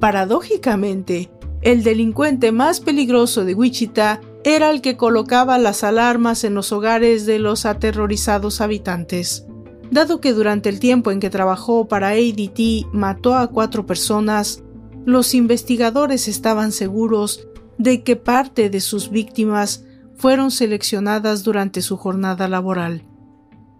Paradójicamente, 0.00 1.30
el 1.62 1.82
delincuente 1.82 2.52
más 2.52 2.80
peligroso 2.80 3.44
de 3.44 3.54
Wichita 3.54 4.20
era 4.44 4.70
el 4.70 4.80
que 4.80 4.96
colocaba 4.96 5.58
las 5.58 5.84
alarmas 5.84 6.44
en 6.44 6.54
los 6.54 6.72
hogares 6.72 7.26
de 7.26 7.38
los 7.38 7.66
aterrorizados 7.66 8.60
habitantes. 8.60 9.46
Dado 9.90 10.20
que 10.20 10.32
durante 10.32 10.68
el 10.70 10.80
tiempo 10.80 11.10
en 11.10 11.20
que 11.20 11.30
trabajó 11.30 11.88
para 11.88 12.08
ADT 12.10 12.86
mató 12.92 13.34
a 13.34 13.48
cuatro 13.48 13.86
personas, 13.86 14.62
los 15.04 15.34
investigadores 15.34 16.28
estaban 16.28 16.72
seguros 16.72 17.48
de 17.80 18.02
que 18.02 18.14
parte 18.14 18.68
de 18.68 18.80
sus 18.80 19.08
víctimas 19.08 19.86
fueron 20.14 20.50
seleccionadas 20.50 21.44
durante 21.44 21.80
su 21.80 21.96
jornada 21.96 22.46
laboral. 22.46 23.06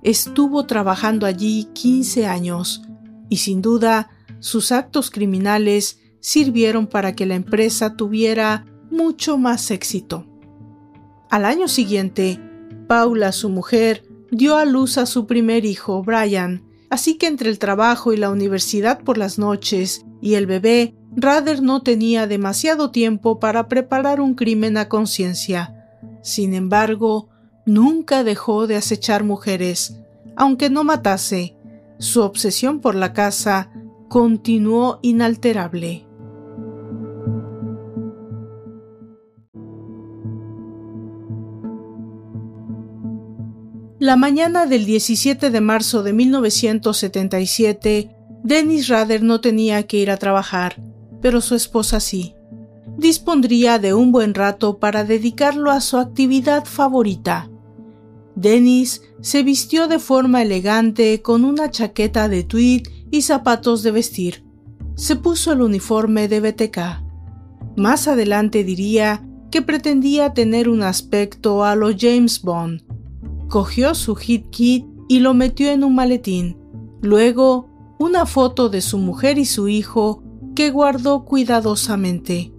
Estuvo 0.03 0.65
trabajando 0.65 1.27
allí 1.27 1.69
15 1.75 2.27
años 2.27 2.81
y 3.29 3.37
sin 3.37 3.61
duda 3.61 4.09
sus 4.39 4.73
actos 4.73 5.11
criminales 5.11 6.01
sirvieron 6.21 6.87
para 6.87 7.15
que 7.15 7.27
la 7.27 7.35
empresa 7.35 7.95
tuviera 7.95 8.65
mucho 8.91 9.37
más 9.37 9.71
éxito. 9.71 10.25
Al 11.29 11.45
año 11.45 11.69
siguiente, 11.69 12.41
Paula, 12.89 13.33
su 13.33 13.51
mujer, 13.51 14.03
dio 14.31 14.57
a 14.57 14.65
luz 14.65 14.97
a 14.97 15.05
su 15.05 15.27
primer 15.27 15.67
hijo, 15.67 16.03
Brian, 16.03 16.65
así 16.89 17.19
que 17.19 17.27
entre 17.27 17.51
el 17.51 17.59
trabajo 17.59 18.15
y 18.15 18.17
la 18.17 18.31
universidad 18.31 19.03
por 19.03 19.19
las 19.19 19.39
noches 19.39 20.07
y 20.23 20.35
el 20.35 20.47
bebé, 20.47 20.95
Rader 21.17 21.63
no 21.63 21.83
tenía 21.83 22.27
demasiado 22.27 22.91
tiempo 22.91 23.41
para 23.41 23.69
preparar 23.69 24.21
un 24.21 24.35
crimen 24.35 24.77
a 24.77 24.89
conciencia. 24.89 25.75
Sin 26.23 26.55
embargo, 26.55 27.29
nunca 27.67 28.23
dejó 28.23 28.67
de 28.67 28.77
acechar 28.77 29.25
mujeres, 29.25 29.99
aunque 30.37 30.71
no 30.71 30.85
matase. 30.85 31.57
Su 31.99 32.23
obsesión 32.23 32.81
por 32.81 32.95
la 32.95 33.13
casa 33.13 33.71
continuó 34.09 35.01
inalterable. 35.03 36.07
La 43.99 44.17
mañana 44.17 44.65
del 44.65 44.87
17 44.87 45.51
de 45.51 45.61
marzo 45.61 46.03
de 46.03 46.15
1977, 46.15 48.17
Dennis 48.43 48.89
Rader 48.89 49.23
no 49.23 49.43
tenía 49.43 49.83
que 49.83 49.99
ir 49.99 50.11
a 50.11 50.17
trabajar, 50.17 50.83
pero 51.21 51.41
su 51.41 51.55
esposa 51.55 52.01
sí. 52.01 52.35
Dispondría 52.97 53.79
de 53.79 53.95
un 53.95 54.13
buen 54.13 54.35
rato 54.35 54.79
para 54.79 55.05
dedicarlo 55.05 55.71
a 55.71 55.81
su 55.81 55.97
actividad 55.97 56.65
favorita. 56.65 57.51
Dennis 58.35 59.03
se 59.21 59.43
vistió 59.43 59.89
de 59.89 59.99
forma 59.99 60.43
elegante 60.43 61.21
con 61.23 61.45
una 61.45 61.71
chaqueta 61.71 62.29
de 62.29 62.43
tweed 62.43 62.83
y 63.11 63.23
zapatos 63.23 63.83
de 63.83 63.91
vestir. 63.91 64.45
Se 64.95 65.17
puso 65.17 65.53
el 65.53 65.63
uniforme 65.63 66.29
de 66.29 66.41
BTK. 66.41 66.79
Más 67.77 68.09
adelante 68.09 68.65
diría 68.65 69.27
que 69.51 69.63
pretendía 69.63 70.33
tener 70.33 70.69
un 70.69 70.83
aspecto 70.83 71.65
a 71.65 71.75
lo 71.75 71.91
James 71.97 72.43
Bond, 72.43 72.83
cogió 73.49 73.95
su 73.95 74.15
hit 74.15 74.49
kit 74.51 74.87
y 75.09 75.21
lo 75.21 75.35
metió 75.35 75.71
en 75.71 75.85
un 75.85 75.95
maletín. 75.95 76.57
Luego, 77.03 77.69
una 77.99 78.27
foto 78.27 78.69
de 78.69 78.81
su 78.81 78.99
mujer 78.99 79.39
y 79.39 79.45
su 79.45 79.69
hijo 79.69 80.23
que 80.61 80.71
guardó 80.71 81.25
cuidadosamente. 81.25 82.53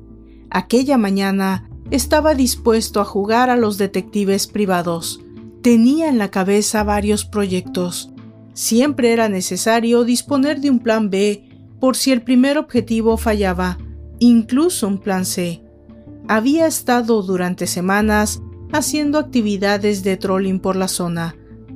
Aquella 0.49 0.97
mañana 0.97 1.69
estaba 1.91 2.33
dispuesto 2.33 2.99
a 2.99 3.05
jugar 3.05 3.51
a 3.51 3.55
los 3.55 3.77
detectives 3.77 4.47
privados. 4.47 5.21
Tenía 5.61 6.09
en 6.09 6.17
la 6.17 6.31
cabeza 6.31 6.83
varios 6.83 7.25
proyectos. 7.25 8.09
Siempre 8.55 9.13
era 9.13 9.29
necesario 9.29 10.03
disponer 10.03 10.61
de 10.61 10.71
un 10.71 10.79
plan 10.79 11.11
B 11.11 11.47
por 11.79 11.95
si 11.95 12.11
el 12.11 12.23
primer 12.23 12.57
objetivo 12.57 13.17
fallaba, 13.17 13.77
incluso 14.17 14.87
un 14.87 14.97
plan 14.97 15.23
C. 15.23 15.61
Había 16.27 16.65
estado 16.65 17.21
durante 17.21 17.67
semanas 17.67 18.41
haciendo 18.71 19.19
actividades 19.19 20.01
de 20.01 20.17
trolling 20.17 20.59
por 20.59 20.75
la 20.75 20.87
zona, 20.87 21.35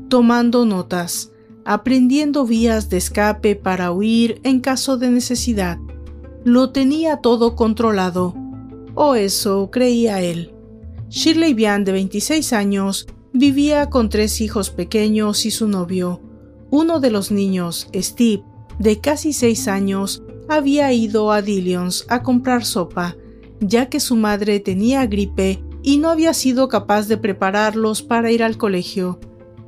tomando 0.09 0.65
notas, 0.65 1.29
aprendiendo 1.65 2.47
vías 2.47 2.89
de 2.89 2.97
escape 2.97 3.55
para 3.55 3.91
huir 3.91 4.41
en 4.43 4.59
caso 4.59 4.97
de 4.97 5.11
necesidad. 5.11 5.77
Lo 6.45 6.69
tenía 6.69 7.17
todo 7.17 7.55
controlado, 7.55 8.35
o 8.93 9.15
eso 9.15 9.71
creía 9.71 10.21
él. 10.21 10.53
Shirley 11.09 11.55
Bian, 11.55 11.83
de 11.83 11.91
26 11.91 12.53
años, 12.53 13.07
vivía 13.33 13.89
con 13.89 14.09
tres 14.09 14.41
hijos 14.41 14.69
pequeños 14.69 15.47
y 15.47 15.49
su 15.49 15.67
novio. 15.67 16.21
Uno 16.69 16.99
de 16.99 17.09
los 17.09 17.31
niños, 17.31 17.89
Steve, 17.95 18.43
de 18.77 18.99
casi 19.01 19.33
seis 19.33 19.67
años, 19.67 20.21
había 20.47 20.93
ido 20.93 21.31
a 21.31 21.41
Dillions 21.41 22.05
a 22.09 22.21
comprar 22.21 22.63
sopa, 22.63 23.15
ya 23.59 23.89
que 23.89 23.99
su 23.99 24.15
madre 24.15 24.59
tenía 24.59 25.07
gripe 25.07 25.63
y 25.81 25.97
no 25.97 26.11
había 26.11 26.35
sido 26.35 26.67
capaz 26.67 27.07
de 27.07 27.17
prepararlos 27.17 28.03
para 28.03 28.31
ir 28.31 28.43
al 28.43 28.59
colegio. 28.59 29.19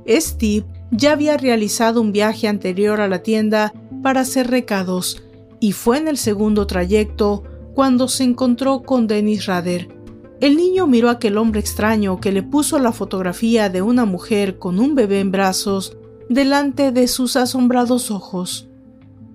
Steve 0.08 0.68
ya 0.92 1.14
había 1.14 1.38
realizado 1.38 2.02
un 2.02 2.12
viaje 2.12 2.48
anterior 2.48 3.02
a 3.02 3.08
la 3.08 3.24
tienda 3.24 3.74
para 4.04 4.22
hacer 4.22 4.52
recados 4.52 5.24
y 5.60 5.72
fue 5.72 5.98
en 5.98 6.08
el 6.08 6.18
segundo 6.18 6.68
trayecto 6.68 7.44
cuando 7.74 8.08
se 8.08 8.24
encontró 8.24 8.84
con 8.84 9.08
Dennis 9.08 9.46
Rader. 9.46 9.96
El 10.40 10.56
niño 10.56 10.86
miró 10.86 11.10
a 11.10 11.14
aquel 11.14 11.38
hombre 11.38 11.60
extraño 11.60 12.20
que 12.20 12.32
le 12.32 12.44
puso 12.44 12.78
la 12.80 12.92
fotografía 12.92 13.70
de 13.70 13.82
una 13.82 14.06
mujer 14.06 14.60
con 14.60 14.80
un 14.80 14.94
bebé 14.94 15.20
en 15.20 15.32
brazos 15.32 15.98
delante 16.30 16.92
de 16.92 17.08
sus 17.08 17.36
asombrados 17.36 18.12
ojos. 18.12 18.70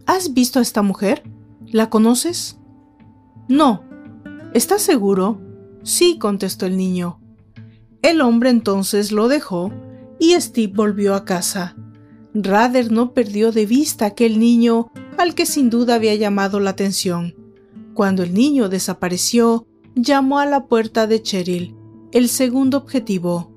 ¿Has 0.06 0.32
visto 0.34 0.58
a 0.58 0.62
esta 0.62 0.82
mujer? 0.82 1.22
¿La 1.66 1.90
conoces? 1.90 2.58
No. 3.48 3.82
¿Estás 4.54 4.82
seguro? 4.82 5.40
Sí, 5.82 6.18
contestó 6.18 6.66
el 6.66 6.76
niño. 6.76 7.18
El 8.02 8.20
hombre 8.20 8.50
entonces 8.50 9.10
lo 9.12 9.28
dejó 9.28 9.72
y 10.18 10.34
Steve 10.40 10.72
volvió 10.74 11.14
a 11.14 11.24
casa. 11.24 11.76
Rader 12.34 12.92
no 12.92 13.12
perdió 13.12 13.52
de 13.52 13.66
vista 13.66 14.06
aquel 14.06 14.38
niño 14.38 14.90
al 15.22 15.34
que 15.34 15.46
sin 15.46 15.70
duda 15.70 15.94
había 15.94 16.14
llamado 16.16 16.58
la 16.58 16.70
atención. 16.70 17.36
Cuando 17.94 18.22
el 18.22 18.34
niño 18.34 18.68
desapareció, 18.68 19.66
llamó 19.94 20.40
a 20.40 20.46
la 20.46 20.66
puerta 20.66 21.06
de 21.06 21.22
Cheryl. 21.22 21.76
El 22.10 22.28
segundo 22.28 22.78
objetivo. 22.78 23.52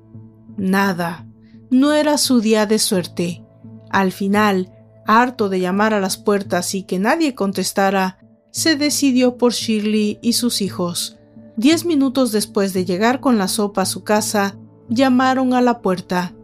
Nada. 0.56 1.26
No 1.70 1.92
era 1.92 2.18
su 2.18 2.40
día 2.40 2.66
de 2.66 2.78
suerte. 2.78 3.44
Al 3.90 4.12
final, 4.12 4.72
harto 5.06 5.48
de 5.48 5.58
llamar 5.58 5.92
a 5.92 6.00
las 6.00 6.16
puertas 6.16 6.74
y 6.74 6.84
que 6.84 6.98
nadie 7.00 7.34
contestara, 7.34 8.18
se 8.52 8.76
decidió 8.76 9.36
por 9.36 9.52
Shirley 9.52 10.18
y 10.22 10.34
sus 10.34 10.62
hijos. 10.62 11.18
Diez 11.56 11.84
minutos 11.84 12.30
después 12.30 12.74
de 12.74 12.84
llegar 12.84 13.20
con 13.20 13.38
la 13.38 13.48
sopa 13.48 13.82
a 13.82 13.86
su 13.86 14.04
casa, 14.04 14.56
llamaron 14.88 15.52
a 15.52 15.60
la 15.60 15.80
puerta. 15.82 16.34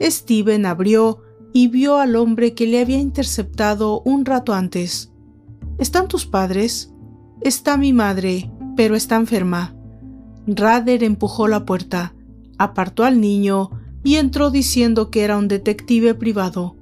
Steven 0.00 0.66
abrió 0.66 1.22
y 1.52 1.68
vio 1.68 1.98
al 1.98 2.16
hombre 2.16 2.54
que 2.54 2.66
le 2.66 2.80
había 2.80 2.98
interceptado 2.98 4.02
un 4.04 4.24
rato 4.24 4.54
antes. 4.54 5.12
¿Están 5.78 6.08
tus 6.08 6.26
padres? 6.26 6.92
Está 7.40 7.76
mi 7.76 7.92
madre, 7.92 8.50
pero 8.76 8.96
está 8.96 9.16
enferma. 9.16 9.74
Rader 10.46 11.04
empujó 11.04 11.48
la 11.48 11.64
puerta, 11.64 12.14
apartó 12.58 13.04
al 13.04 13.20
niño 13.20 13.70
y 14.02 14.16
entró 14.16 14.50
diciendo 14.50 15.10
que 15.10 15.22
era 15.22 15.36
un 15.36 15.48
detective 15.48 16.14
privado. 16.14 16.76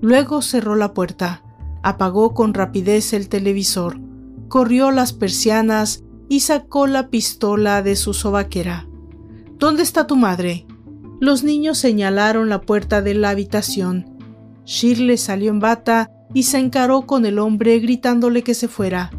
Luego 0.00 0.42
cerró 0.42 0.76
la 0.76 0.94
puerta, 0.94 1.42
apagó 1.82 2.34
con 2.34 2.54
rapidez 2.54 3.12
el 3.12 3.28
televisor, 3.28 4.00
corrió 4.48 4.90
las 4.90 5.12
persianas 5.12 6.04
y 6.28 6.40
sacó 6.40 6.86
la 6.86 7.10
pistola 7.10 7.82
de 7.82 7.96
su 7.96 8.14
sobaquera. 8.14 8.88
¿Dónde 9.58 9.82
está 9.82 10.06
tu 10.06 10.16
madre? 10.16 10.66
Los 11.20 11.44
niños 11.44 11.76
señalaron 11.76 12.48
la 12.48 12.62
puerta 12.62 13.02
de 13.02 13.12
la 13.12 13.28
habitación. 13.28 14.18
Shirley 14.64 15.18
salió 15.18 15.50
en 15.50 15.60
bata 15.60 16.10
y 16.32 16.44
se 16.44 16.58
encaró 16.58 17.02
con 17.02 17.26
el 17.26 17.38
hombre 17.38 17.78
gritándole 17.78 18.42
que 18.42 18.54
se 18.54 18.68
fuera. 18.68 19.10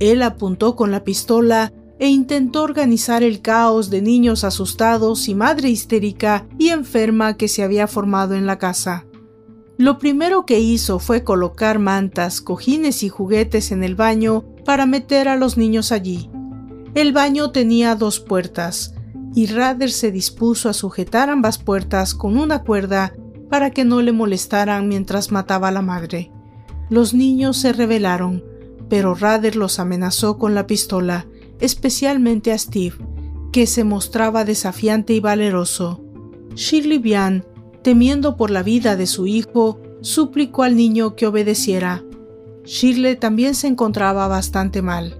Él 0.00 0.22
apuntó 0.22 0.76
con 0.76 0.90
la 0.90 1.02
pistola 1.02 1.72
e 1.98 2.08
intentó 2.08 2.62
organizar 2.62 3.22
el 3.22 3.40
caos 3.40 3.88
de 3.88 4.02
niños 4.02 4.44
asustados 4.44 5.28
y 5.28 5.34
madre 5.34 5.70
histérica 5.70 6.46
y 6.58 6.68
enferma 6.68 7.38
que 7.38 7.48
se 7.48 7.62
había 7.62 7.86
formado 7.86 8.34
en 8.34 8.46
la 8.46 8.58
casa. 8.58 9.06
Lo 9.78 9.96
primero 9.96 10.44
que 10.44 10.60
hizo 10.60 10.98
fue 10.98 11.24
colocar 11.24 11.78
mantas, 11.78 12.42
cojines 12.42 13.02
y 13.02 13.08
juguetes 13.08 13.72
en 13.72 13.82
el 13.82 13.96
baño 13.96 14.44
para 14.66 14.84
meter 14.84 15.26
a 15.26 15.36
los 15.36 15.56
niños 15.56 15.90
allí. 15.90 16.30
El 16.94 17.12
baño 17.12 17.50
tenía 17.50 17.94
dos 17.94 18.20
puertas, 18.20 18.94
y 19.34 19.46
Rader 19.46 19.90
se 19.90 20.10
dispuso 20.10 20.68
a 20.68 20.72
sujetar 20.72 21.30
ambas 21.30 21.58
puertas 21.58 22.14
con 22.14 22.36
una 22.36 22.62
cuerda 22.62 23.14
para 23.48 23.70
que 23.70 23.84
no 23.84 24.02
le 24.02 24.12
molestaran 24.12 24.88
mientras 24.88 25.30
mataba 25.30 25.68
a 25.68 25.72
la 25.72 25.82
madre. 25.82 26.30
Los 26.88 27.14
niños 27.14 27.56
se 27.56 27.72
rebelaron, 27.72 28.44
pero 28.88 29.14
Rader 29.14 29.56
los 29.56 29.78
amenazó 29.78 30.38
con 30.38 30.54
la 30.54 30.66
pistola, 30.66 31.26
especialmente 31.60 32.52
a 32.52 32.58
Steve, 32.58 32.96
que 33.52 33.66
se 33.66 33.84
mostraba 33.84 34.44
desafiante 34.44 35.12
y 35.12 35.20
valeroso. 35.20 36.02
Shirley 36.54 36.98
Bian, 36.98 37.44
temiendo 37.82 38.36
por 38.36 38.50
la 38.50 38.62
vida 38.62 38.96
de 38.96 39.06
su 39.06 39.26
hijo, 39.26 39.80
suplicó 40.00 40.64
al 40.64 40.76
niño 40.76 41.14
que 41.14 41.26
obedeciera. 41.26 42.04
Shirley 42.64 43.16
también 43.16 43.54
se 43.54 43.68
encontraba 43.68 44.26
bastante 44.28 44.82
mal. 44.82 45.16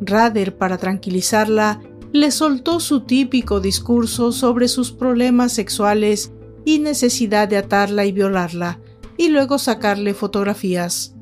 Rader, 0.00 0.56
para 0.56 0.78
tranquilizarla, 0.78 1.80
le 2.12 2.30
soltó 2.30 2.80
su 2.80 3.00
típico 3.00 3.60
discurso 3.60 4.32
sobre 4.32 4.68
sus 4.68 4.92
problemas 4.92 5.52
sexuales 5.52 6.32
y 6.64 6.78
necesidad 6.78 7.48
de 7.48 7.58
atarla 7.58 8.06
y 8.06 8.12
violarla, 8.12 8.80
y 9.16 9.28
luego 9.28 9.58
sacarle 9.58 10.14
fotografías. 10.14 11.14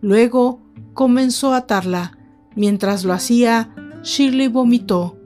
Luego 0.00 0.60
comenzó 0.94 1.52
a 1.54 1.58
atarla. 1.58 2.18
Mientras 2.56 3.04
lo 3.04 3.12
hacía, 3.12 3.74
Shirley 4.02 4.48
vomitó. 4.48 5.16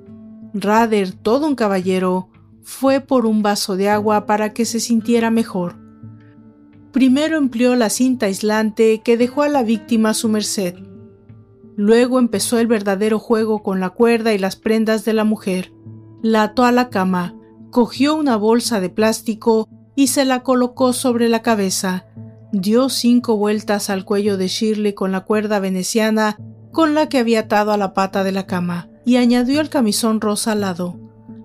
Rader, 0.53 1.13
todo 1.13 1.47
un 1.47 1.55
caballero, 1.55 2.29
fue 2.63 3.01
por 3.01 3.27
un 3.27 3.43
vaso 3.43 3.77
de 3.77 3.89
agua 3.89 4.27
para 4.27 4.53
que 4.53 4.65
se 4.65 4.81
sintiera 4.81 5.31
mejor. 5.31 5.77
Primero 6.93 7.37
empleó 7.37 7.75
la 7.75 7.91
cinta 7.91 8.27
aislante 8.27 9.03
que 9.05 9.17
dejó 9.17 9.43
a 9.43 9.49
la 9.49 9.63
víctima 9.63 10.11
a 10.11 10.15
su 10.15 10.29
merced. 10.29 10.77
Luego 11.77 12.19
empezó 12.19 12.59
el 12.59 12.67
verdadero 12.67 13.19
juego 13.19 13.63
con 13.63 13.81
la 13.81 13.91
cuerda 13.91 14.33
y 14.33 14.39
las 14.39 14.57
prendas 14.57 15.05
de 15.05 15.13
la 15.13 15.25
mujer. 15.25 15.73
La 16.23 16.45
ató 16.45 16.65
a 16.65 16.73
la 16.73 16.89
cama, 16.89 17.37
cogió 17.71 18.15
una 18.15 18.37
bolsa 18.37 18.81
de 18.81 18.91
plástico 18.91 19.69
y 19.97 20.09
se 20.09 20.25
la 20.25 20.43
colocó 20.43 20.93
sobre 20.93 21.29
la 21.29 21.43
cabeza, 21.43 22.07
dio 22.53 22.89
cinco 22.89 23.37
vueltas 23.37 23.91
al 23.91 24.05
cuello 24.05 24.37
de 24.37 24.49
Shirley 24.49 24.93
con 24.95 25.13
la 25.13 25.25
cuerda 25.25 25.59
veneciana 25.59 26.39
con 26.73 26.95
la 26.95 27.09
que 27.09 27.19
había 27.19 27.41
atado 27.41 27.73
a 27.73 27.77
la 27.77 27.95
pata 27.95 28.25
de 28.25 28.33
la 28.33 28.47
cama 28.47 28.89
y 29.05 29.17
añadió 29.17 29.61
el 29.61 29.71
camisón 29.71 30.21
rosa 30.21 30.53
al 30.53 30.61
lado. 30.61 30.99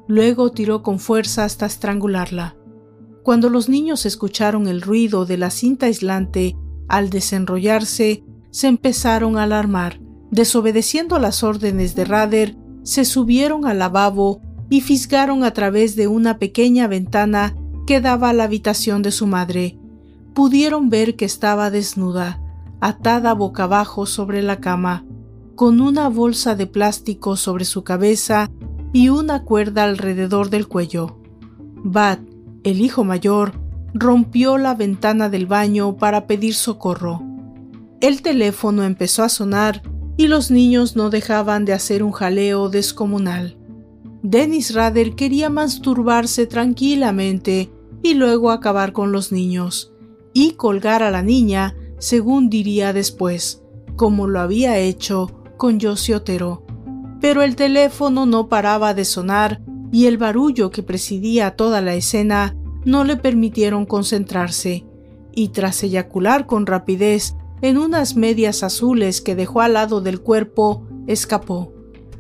Luego 0.07 0.51
tiró 0.51 0.82
con 0.82 0.99
fuerza 0.99 1.43
hasta 1.45 1.65
estrangularla. 1.65 2.55
Cuando 3.23 3.49
los 3.49 3.69
niños 3.69 4.05
escucharon 4.05 4.67
el 4.67 4.82
ruido 4.82 5.25
de 5.25 5.38
la 5.38 5.51
cinta 5.51 5.86
aislante 5.86 6.55
al 6.88 7.11
desenrollarse, 7.11 8.23
se 8.49 8.67
empezaron 8.67 9.38
a 9.38 9.43
alarmar. 9.43 9.99
Desobedeciendo 10.32 11.19
las 11.19 11.43
órdenes 11.43 11.95
de 11.95 12.05
Rader, 12.05 12.55
se 12.84 13.05
subieron 13.05 13.65
al 13.65 13.80
lavabo 13.80 14.41
y 14.69 14.82
fisgaron 14.82 15.43
a 15.43 15.51
través 15.51 15.95
de 15.95 16.07
una 16.07 16.38
pequeña 16.38 16.88
ventana 16.88 17.55
que 17.88 18.01
daba 18.01 18.30
a 18.30 18.34
la 18.34 18.43
habitación 18.43 19.01
de 19.01 19.11
su 19.11 19.27
madre 19.27 19.80
pudieron 20.39 20.89
ver 20.89 21.17
que 21.17 21.25
estaba 21.25 21.69
desnuda, 21.69 22.41
atada 22.80 23.34
boca 23.34 23.63
abajo 23.63 24.05
sobre 24.05 24.41
la 24.41 24.61
cama, 24.61 25.05
con 25.55 25.82
una 25.82 26.07
bolsa 26.07 26.55
de 26.55 26.65
plástico 26.65 27.36
sobre 27.36 27.65
su 27.65 27.84
cabeza 27.84 28.49
y 28.93 29.09
una 29.09 29.43
cuerda 29.43 29.84
alrededor 29.84 30.49
del 30.49 30.69
cuello. 30.69 31.19
Bat, 31.84 32.21
el 32.63 32.80
hijo 32.80 33.03
mayor, 33.03 33.51
rompió 33.93 34.57
la 34.57 34.75
ventana 34.75 35.27
del 35.27 35.45
baño 35.45 35.97
para 35.97 36.25
pedir 36.25 36.55
socorro. 36.55 37.21
El 37.99 38.21
teléfono 38.21 38.84
empezó 38.84 39.23
a 39.23 39.30
sonar 39.30 39.82
y 40.20 40.28
los 40.28 40.51
niños 40.51 40.97
no 40.97 41.09
dejaban 41.09 41.63
de 41.63 41.72
hacer 41.72 42.03
un 42.03 42.11
jaleo 42.11 42.67
descomunal. 42.67 43.55
Dennis 44.22 44.74
Rader 44.76 45.15
quería 45.15 45.49
masturbarse 45.49 46.45
tranquilamente 46.45 47.72
y 48.03 48.15
luego 48.15 48.51
acabar 48.51 48.91
con 48.91 49.13
los 49.13 49.32
niños 49.32 49.93
y 50.34 50.55
colgar 50.55 51.03
a 51.03 51.09
la 51.09 51.22
niña, 51.22 51.74
según 51.99 52.49
diría 52.49 52.91
después, 52.91 53.63
como 53.95 54.28
lo 54.28 54.41
había 54.41 54.78
hecho 54.78 55.32
con 55.55 55.80
Josie 55.80 56.15
Otero. 56.15 56.65
Pero 57.22 57.41
el 57.41 57.55
teléfono 57.55 58.26
no 58.26 58.49
paraba 58.49 58.93
de 58.93 59.05
sonar 59.05 59.61
y 59.89 60.07
el 60.07 60.17
barullo 60.17 60.70
que 60.70 60.84
presidía 60.84 61.51
toda 61.51 61.80
la 61.80 61.93
escena 61.93 62.57
no 62.84 63.05
le 63.05 63.15
permitieron 63.15 63.86
concentrarse, 63.86 64.86
y 65.34 65.47
tras 65.49 65.82
eyacular 65.82 66.45
con 66.45 66.65
rapidez 66.65 67.38
en 67.62 67.78
unas 67.78 68.16
medias 68.16 68.64
azules 68.64 69.22
que 69.22 69.36
dejó 69.36 69.62
al 69.62 69.74
lado 69.74 70.01
del 70.01 70.22
cuerpo, 70.22 70.88
escapó. 71.07 71.74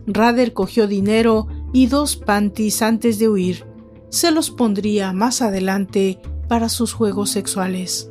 Rader 0.07 0.53
cogió 0.53 0.87
dinero 0.87 1.47
y 1.73 1.87
dos 1.87 2.15
panties 2.15 2.81
antes 2.81 3.19
de 3.19 3.29
huir. 3.29 3.65
se 4.09 4.31
los 4.31 4.49
pondría 4.49 5.13
más 5.13 5.43
adelante 5.43 6.19
para 6.47 6.67
sus 6.67 6.93
juegos 6.93 7.29
sexuales. 7.29 8.09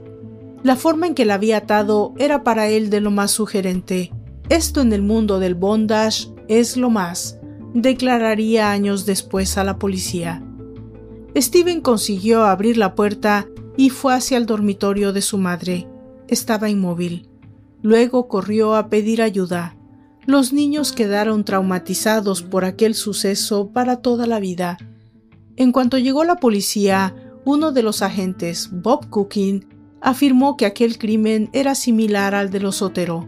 La 0.62 0.76
forma 0.76 1.08
en 1.08 1.14
que 1.14 1.24
la 1.24 1.34
había 1.34 1.58
atado 1.58 2.14
era 2.18 2.44
para 2.44 2.68
él 2.68 2.88
de 2.88 3.00
lo 3.00 3.10
más 3.10 3.32
sugerente. 3.32 4.12
Esto 4.48 4.80
en 4.80 4.92
el 4.92 5.02
mundo 5.02 5.40
del 5.40 5.56
bondage 5.56 6.28
es 6.46 6.76
lo 6.76 6.88
más, 6.88 7.38
declararía 7.74 8.70
años 8.70 9.06
después 9.06 9.58
a 9.58 9.64
la 9.64 9.78
policía. 9.78 10.42
Steven 11.36 11.80
consiguió 11.80 12.44
abrir 12.44 12.76
la 12.76 12.94
puerta 12.94 13.48
y 13.76 13.90
fue 13.90 14.14
hacia 14.14 14.38
el 14.38 14.46
dormitorio 14.46 15.12
de 15.12 15.20
su 15.20 15.36
madre. 15.38 15.88
Estaba 16.28 16.70
inmóvil. 16.70 17.28
Luego 17.82 18.28
corrió 18.28 18.76
a 18.76 18.88
pedir 18.88 19.22
ayuda. 19.22 19.76
Los 20.26 20.52
niños 20.52 20.92
quedaron 20.92 21.44
traumatizados 21.44 22.42
por 22.42 22.64
aquel 22.64 22.94
suceso 22.94 23.70
para 23.72 23.96
toda 23.96 24.26
la 24.26 24.38
vida. 24.38 24.76
En 25.56 25.72
cuanto 25.72 25.96
llegó 25.98 26.24
la 26.24 26.36
policía, 26.36 27.14
uno 27.44 27.72
de 27.72 27.82
los 27.82 28.02
agentes, 28.02 28.68
Bob 28.70 29.08
Cooking, 29.08 29.64
afirmó 30.00 30.56
que 30.56 30.66
aquel 30.66 30.98
crimen 30.98 31.48
era 31.52 31.74
similar 31.74 32.34
al 32.34 32.50
de 32.50 32.60
los 32.60 32.82
Otero. 32.82 33.26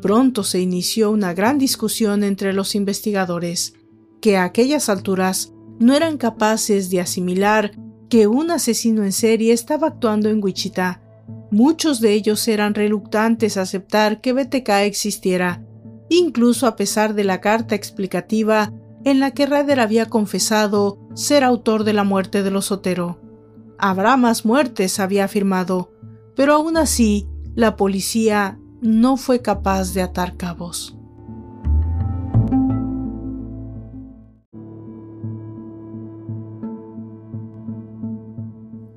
Pronto 0.00 0.42
se 0.42 0.60
inició 0.60 1.12
una 1.12 1.32
gran 1.32 1.58
discusión 1.58 2.24
entre 2.24 2.52
los 2.52 2.74
investigadores, 2.74 3.74
que 4.20 4.36
a 4.36 4.44
aquellas 4.44 4.88
alturas 4.88 5.52
no 5.78 5.94
eran 5.94 6.18
capaces 6.18 6.90
de 6.90 7.00
asimilar 7.00 7.72
que 8.08 8.26
un 8.26 8.50
asesino 8.50 9.04
en 9.04 9.12
serie 9.12 9.52
estaba 9.52 9.86
actuando 9.86 10.28
en 10.28 10.42
Wichita. 10.42 11.01
Muchos 11.52 12.00
de 12.00 12.14
ellos 12.14 12.48
eran 12.48 12.72
reluctantes 12.72 13.58
a 13.58 13.62
aceptar 13.62 14.22
que 14.22 14.32
BTK 14.32 14.70
existiera, 14.86 15.62
incluso 16.08 16.66
a 16.66 16.76
pesar 16.76 17.12
de 17.12 17.24
la 17.24 17.42
carta 17.42 17.74
explicativa 17.74 18.72
en 19.04 19.20
la 19.20 19.32
que 19.32 19.44
Rader 19.44 19.78
había 19.78 20.06
confesado 20.06 20.98
ser 21.14 21.44
autor 21.44 21.84
de 21.84 21.92
la 21.92 22.04
muerte 22.04 22.42
de 22.42 22.50
los 22.50 22.72
Otero. 22.72 23.20
Habrá 23.76 24.16
más 24.16 24.46
muertes, 24.46 24.98
había 24.98 25.26
afirmado, 25.26 25.92
pero 26.34 26.54
aún 26.54 26.78
así 26.78 27.28
la 27.54 27.76
policía 27.76 28.58
no 28.80 29.18
fue 29.18 29.42
capaz 29.42 29.92
de 29.92 30.00
atar 30.00 30.38
cabos. 30.38 30.96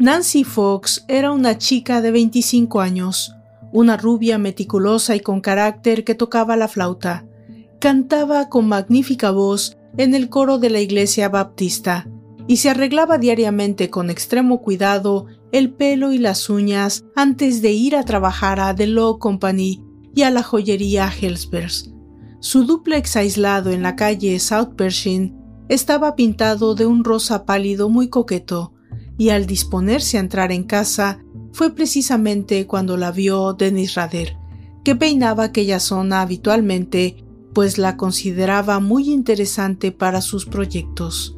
Nancy 0.06 0.44
Fox 0.44 1.04
era 1.08 1.32
una 1.32 1.58
chica 1.58 2.00
de 2.00 2.12
25 2.12 2.80
años, 2.80 3.34
una 3.72 3.98
rubia 3.98 4.38
meticulosa 4.38 5.16
y 5.16 5.20
con 5.20 5.42
carácter 5.42 6.04
que 6.04 6.14
tocaba 6.14 6.56
la 6.56 6.68
flauta. 6.68 7.26
Cantaba 7.80 8.48
con 8.48 8.68
magnífica 8.68 9.32
voz 9.32 9.80
en 9.98 10.14
el 10.14 10.30
coro 10.30 10.60
de 10.60 10.70
la 10.70 10.80
iglesia 10.80 11.28
baptista 11.30 12.08
y 12.46 12.58
se 12.58 12.70
arreglaba 12.70 13.18
diariamente 13.18 13.90
con 13.90 14.12
extremo 14.12 14.62
cuidado 14.62 15.26
el 15.52 15.74
pelo 15.74 16.14
y 16.14 16.20
las 16.20 16.52
uñas 16.52 17.04
antes 17.16 17.64
de 17.64 17.72
ir 17.72 17.96
a 17.96 18.04
trabajar 18.04 18.60
a 18.60 18.76
The 18.76 18.86
Law 18.86 19.18
Company 19.18 19.84
y 20.14 20.22
a 20.22 20.30
la 20.30 20.44
joyería 20.44 21.12
Hellsbergs. 21.20 21.92
Su 22.42 22.64
duplex 22.66 23.16
aislado 23.16 23.72
en 23.72 23.82
la 23.82 23.96
calle 23.96 24.40
South 24.40 24.76
Pershing 24.76 25.36
estaba 25.68 26.16
pintado 26.16 26.76
de 26.76 26.86
un 26.86 27.04
rosa 27.04 27.44
pálido 27.44 27.90
muy 27.90 28.08
coqueto, 28.10 28.75
y 29.18 29.30
al 29.30 29.46
disponerse 29.46 30.18
a 30.18 30.22
entrar 30.22 30.52
en 30.52 30.64
casa 30.64 31.20
fue 31.52 31.74
precisamente 31.74 32.68
cuando 32.68 32.98
la 32.98 33.12
vio 33.12 33.54
Dennis 33.54 33.96
Rader, 33.96 34.38
que 34.84 34.96
peinaba 34.96 35.46
aquella 35.46 35.80
zona 35.80 36.22
habitualmente, 36.22 37.24
pues 37.54 37.78
la 37.78 37.96
consideraba 37.96 38.80
muy 38.80 39.12
interesante 39.12 39.92
para 39.92 40.22
sus 40.22 40.46
proyectos. 40.46 41.38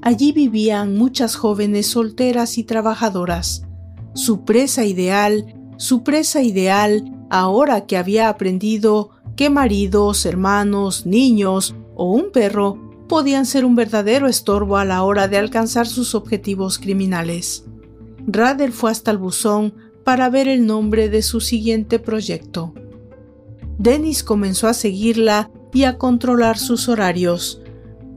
Allí 0.00 0.32
vivían 0.32 0.96
muchas 0.96 1.36
jóvenes 1.36 1.86
solteras 1.86 2.58
y 2.58 2.64
trabajadoras. 2.64 3.64
Su 4.14 4.44
presa 4.44 4.84
ideal, 4.84 5.54
su 5.76 6.02
presa 6.02 6.42
ideal, 6.42 7.26
ahora 7.30 7.86
que 7.86 7.96
había 7.96 8.28
aprendido 8.28 9.10
que 9.36 9.50
maridos, 9.50 10.26
hermanos, 10.26 11.06
niños 11.06 11.74
o 11.94 12.12
un 12.12 12.30
perro 12.32 12.83
podían 13.14 13.46
ser 13.46 13.64
un 13.64 13.76
verdadero 13.76 14.26
estorbo 14.26 14.76
a 14.76 14.84
la 14.84 15.04
hora 15.04 15.28
de 15.28 15.38
alcanzar 15.38 15.86
sus 15.86 16.16
objetivos 16.16 16.80
criminales. 16.80 17.64
Rader 18.26 18.72
fue 18.72 18.90
hasta 18.90 19.12
el 19.12 19.18
buzón 19.18 19.72
para 20.02 20.28
ver 20.30 20.48
el 20.48 20.66
nombre 20.66 21.08
de 21.08 21.22
su 21.22 21.40
siguiente 21.40 22.00
proyecto. 22.00 22.74
Dennis 23.78 24.24
comenzó 24.24 24.66
a 24.66 24.74
seguirla 24.74 25.52
y 25.72 25.84
a 25.84 25.96
controlar 25.96 26.58
sus 26.58 26.88
horarios, 26.88 27.62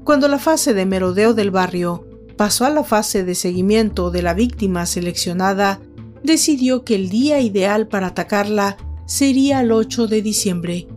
cuando 0.04 0.28
la 0.28 0.40
fase 0.40 0.74
de 0.74 0.88
merodeo 0.88 1.36
del 1.36 1.52
barrio 1.52 2.08
pasó 2.36 2.66
a 2.66 2.72
la 2.72 2.84
fase 2.84 3.24
de 3.24 3.36
seguimiento 3.36 4.10
de 4.10 4.24
la 4.24 4.34
víctima 4.34 4.88
seleccionada, 4.88 5.80
decidió 6.24 6.84
que 6.84 6.96
el 6.96 7.10
día 7.10 7.40
ideal 7.40 7.88
para 7.88 8.08
atacarla 8.08 8.78
sería 9.06 9.62
el 9.62 9.72
8 9.72 10.08
de 10.08 10.24
diciembre. 10.24 10.88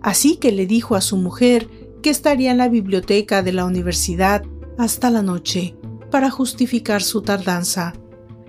Así 0.00 0.36
que 0.36 0.50
le 0.50 0.66
dijo 0.66 0.94
a 0.94 1.02
su 1.02 1.18
mujer 1.18 1.68
que 2.02 2.10
estaría 2.10 2.50
en 2.50 2.58
la 2.58 2.68
biblioteca 2.68 3.42
de 3.42 3.52
la 3.52 3.64
universidad 3.64 4.42
hasta 4.78 5.10
la 5.10 5.22
noche 5.22 5.74
para 6.10 6.30
justificar 6.30 7.02
su 7.02 7.22
tardanza. 7.22 7.92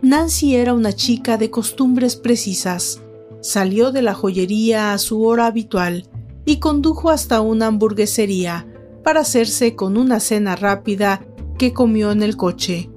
Nancy 0.01 0.55
era 0.55 0.73
una 0.73 0.93
chica 0.93 1.37
de 1.37 1.51
costumbres 1.51 2.15
precisas. 2.15 3.01
Salió 3.41 3.91
de 3.91 4.01
la 4.01 4.13
joyería 4.13 4.93
a 4.93 4.97
su 4.97 5.23
hora 5.23 5.45
habitual 5.45 6.09
y 6.45 6.57
condujo 6.57 7.09
hasta 7.09 7.41
una 7.41 7.67
hamburguesería 7.67 8.67
para 9.03 9.21
hacerse 9.21 9.75
con 9.75 9.97
una 9.97 10.19
cena 10.19 10.55
rápida 10.55 11.25
que 11.57 11.73
comió 11.73 12.11
en 12.11 12.23
el 12.23 12.37
coche. 12.37 12.89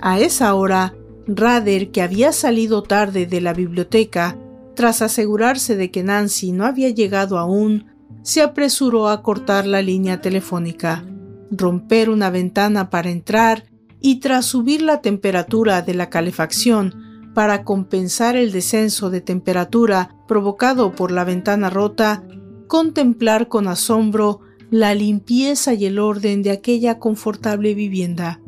A 0.00 0.20
esa 0.20 0.54
hora, 0.54 0.94
Rader, 1.26 1.90
que 1.90 2.02
había 2.02 2.32
salido 2.32 2.82
tarde 2.82 3.26
de 3.26 3.40
la 3.40 3.52
biblioteca, 3.52 4.38
tras 4.74 5.02
asegurarse 5.02 5.76
de 5.76 5.90
que 5.90 6.02
Nancy 6.02 6.52
no 6.52 6.66
había 6.66 6.90
llegado 6.90 7.38
aún, 7.38 7.86
se 8.26 8.42
apresuró 8.42 9.08
a 9.08 9.22
cortar 9.22 9.68
la 9.68 9.82
línea 9.82 10.20
telefónica, 10.20 11.04
romper 11.52 12.10
una 12.10 12.28
ventana 12.28 12.90
para 12.90 13.10
entrar 13.10 13.66
y 14.00 14.18
tras 14.18 14.46
subir 14.46 14.82
la 14.82 15.00
temperatura 15.00 15.80
de 15.80 15.94
la 15.94 16.10
calefacción 16.10 17.30
para 17.36 17.62
compensar 17.62 18.34
el 18.34 18.50
descenso 18.50 19.10
de 19.10 19.20
temperatura 19.20 20.16
provocado 20.26 20.92
por 20.92 21.12
la 21.12 21.22
ventana 21.22 21.70
rota, 21.70 22.24
contemplar 22.66 23.46
con 23.46 23.68
asombro 23.68 24.40
la 24.72 24.92
limpieza 24.96 25.74
y 25.74 25.86
el 25.86 26.00
orden 26.00 26.42
de 26.42 26.50
aquella 26.50 26.98
confortable 26.98 27.74
vivienda. 27.74 28.40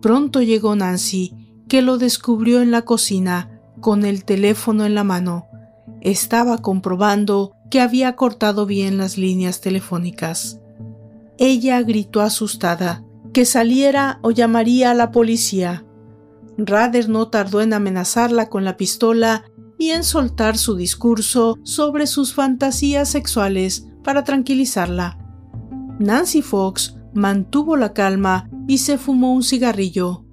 Pronto 0.00 0.42
llegó 0.42 0.76
Nancy, 0.76 1.34
que 1.68 1.82
lo 1.82 1.98
descubrió 1.98 2.62
en 2.62 2.70
la 2.70 2.82
cocina, 2.82 3.60
con 3.80 4.04
el 4.04 4.24
teléfono 4.24 4.86
en 4.86 4.94
la 4.94 5.02
mano. 5.02 5.46
Estaba 6.02 6.58
comprobando 6.58 7.56
que 7.72 7.80
había 7.80 8.16
cortado 8.16 8.66
bien 8.66 8.98
las 8.98 9.16
líneas 9.16 9.62
telefónicas. 9.62 10.60
Ella 11.38 11.80
gritó 11.80 12.20
asustada 12.20 13.02
que 13.32 13.46
saliera 13.46 14.18
o 14.20 14.30
llamaría 14.30 14.90
a 14.90 14.94
la 14.94 15.10
policía. 15.10 15.86
Rader 16.58 17.08
no 17.08 17.28
tardó 17.28 17.62
en 17.62 17.72
amenazarla 17.72 18.50
con 18.50 18.66
la 18.66 18.76
pistola 18.76 19.44
y 19.78 19.88
en 19.88 20.04
soltar 20.04 20.58
su 20.58 20.76
discurso 20.76 21.56
sobre 21.62 22.06
sus 22.06 22.34
fantasías 22.34 23.08
sexuales 23.08 23.86
para 24.04 24.22
tranquilizarla. 24.22 25.16
Nancy 25.98 26.42
Fox 26.42 26.98
mantuvo 27.14 27.78
la 27.78 27.94
calma 27.94 28.50
y 28.68 28.78
se 28.78 28.98
fumó 28.98 29.32
un 29.32 29.42
cigarrillo. 29.42 30.26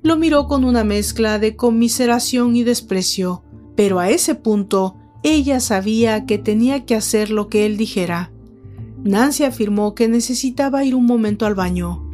Lo 0.00 0.16
miró 0.16 0.46
con 0.46 0.64
una 0.64 0.84
mezcla 0.84 1.40
de 1.40 1.56
conmiseración 1.56 2.54
y 2.54 2.62
desprecio, 2.62 3.42
pero 3.74 3.98
a 3.98 4.10
ese 4.10 4.36
punto 4.36 5.00
ella 5.24 5.58
sabía 5.58 6.24
que 6.26 6.38
tenía 6.38 6.86
que 6.86 6.94
hacer 6.94 7.30
lo 7.30 7.48
que 7.48 7.66
él 7.66 7.76
dijera. 7.76 8.30
Nancy 9.02 9.42
afirmó 9.42 9.96
que 9.96 10.06
necesitaba 10.06 10.84
ir 10.84 10.94
un 10.94 11.06
momento 11.06 11.46
al 11.46 11.56
baño. 11.56 12.08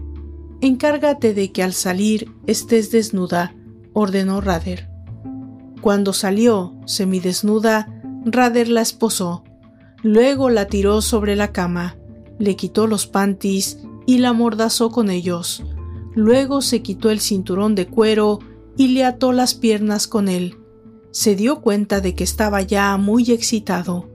Encárgate 0.63 1.35
de 1.35 1.53
que 1.53 1.63
al 1.63 1.75
salir 1.75 2.33
estés 2.47 2.91
desnuda, 2.91 3.55
ordenó 3.93 4.41
Rader. 4.41 4.89
Cuando 5.83 6.15
salió, 6.15 6.75
semidesnuda, 6.87 8.03
Rader 8.25 8.69
la 8.69 8.81
esposó. 8.81 9.45
Luego 10.03 10.49
la 10.49 10.67
tiró 10.67 11.03
sobre 11.03 11.37
la 11.37 11.53
cama 11.53 11.97
le 12.41 12.57
quitó 12.57 12.89
los 12.89 13.07
panties 13.07 13.79
y 14.07 14.19
la 14.19 14.33
mordazó 14.33 14.91
con 14.91 15.11
ellos. 15.11 15.63
Luego 16.15 16.63
se 16.63 16.83
quitó 16.83 17.11
el 17.11 17.21
cinturón 17.21 17.77
de 17.77 17.87
cuero 17.87 18.41
y 18.77 18.89
le 18.89 19.05
ató 19.05 19.31
las 19.31 19.55
piernas 19.55 20.09
con 20.09 20.29
él. 20.29 20.57
Se 21.13 21.35
dio 21.35 21.61
cuenta 21.61 22.01
de 22.01 22.15
que 22.15 22.23
estaba 22.23 22.63
ya 22.63 22.97
muy 22.97 23.33
excitado. 23.33 24.09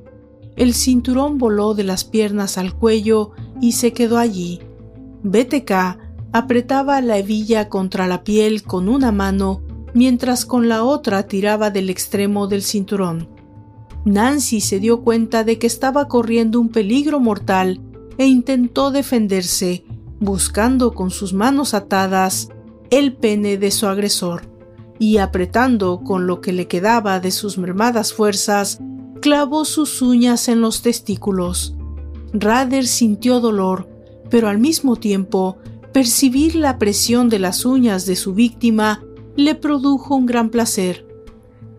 El 0.55 0.73
cinturón 0.73 1.37
voló 1.37 1.73
de 1.73 1.83
las 1.83 2.05
piernas 2.05 2.57
al 2.57 2.73
cuello 2.73 3.31
y 3.61 3.73
se 3.73 3.91
quedó 3.91 4.17
allí. 4.17 4.61
BTK 5.23 5.71
apretaba 6.31 7.01
la 7.01 7.17
hebilla 7.17 7.67
contra 7.67 8.07
la 8.07 8.23
piel 8.23 8.63
con 8.63 8.87
una 8.87 9.11
mano 9.11 9.61
mientras 9.93 10.45
con 10.45 10.69
la 10.69 10.83
otra 10.83 11.23
tiraba 11.23 11.69
del 11.69 11.89
extremo 11.89 12.47
del 12.47 12.63
cinturón. 12.63 13.29
Nancy 14.05 14.61
se 14.61 14.79
dio 14.79 15.01
cuenta 15.01 15.43
de 15.43 15.57
que 15.57 15.67
estaba 15.67 16.07
corriendo 16.07 16.61
un 16.61 16.69
peligro 16.69 17.19
mortal 17.19 17.81
e 18.17 18.25
intentó 18.25 18.91
defenderse, 18.91 19.83
buscando 20.19 20.93
con 20.93 21.11
sus 21.11 21.33
manos 21.33 21.73
atadas 21.73 22.49
el 22.89 23.15
pene 23.17 23.57
de 23.57 23.71
su 23.71 23.87
agresor 23.87 24.54
y 24.99 25.17
apretando 25.17 26.01
con 26.03 26.27
lo 26.27 26.41
que 26.41 26.53
le 26.53 26.67
quedaba 26.67 27.19
de 27.19 27.31
sus 27.31 27.57
mermadas 27.57 28.13
fuerzas, 28.13 28.79
clavó 29.21 29.65
sus 29.65 30.01
uñas 30.01 30.47
en 30.47 30.61
los 30.61 30.81
testículos. 30.81 31.75
Rader 32.33 32.85
sintió 32.85 33.39
dolor, 33.39 33.89
pero 34.29 34.47
al 34.49 34.57
mismo 34.57 34.95
tiempo 34.95 35.57
percibir 35.93 36.55
la 36.55 36.77
presión 36.77 37.29
de 37.29 37.39
las 37.39 37.65
uñas 37.65 38.05
de 38.05 38.15
su 38.15 38.33
víctima 38.33 39.03
le 39.35 39.55
produjo 39.55 40.15
un 40.15 40.25
gran 40.25 40.49
placer. 40.49 41.05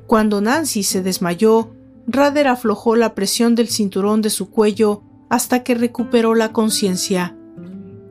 Cuando 0.07 0.41
Nancy 0.41 0.83
se 0.83 1.03
desmayó, 1.03 1.73
Rader 2.07 2.49
aflojó 2.49 2.97
la 2.97 3.15
presión 3.15 3.55
del 3.55 3.69
cinturón 3.69 4.23
de 4.23 4.31
su 4.31 4.51
cuello 4.51 5.03
hasta 5.29 5.65
que 5.65 5.75
recuperó 5.75 6.35
la 6.35 6.53
conciencia. 6.53 7.37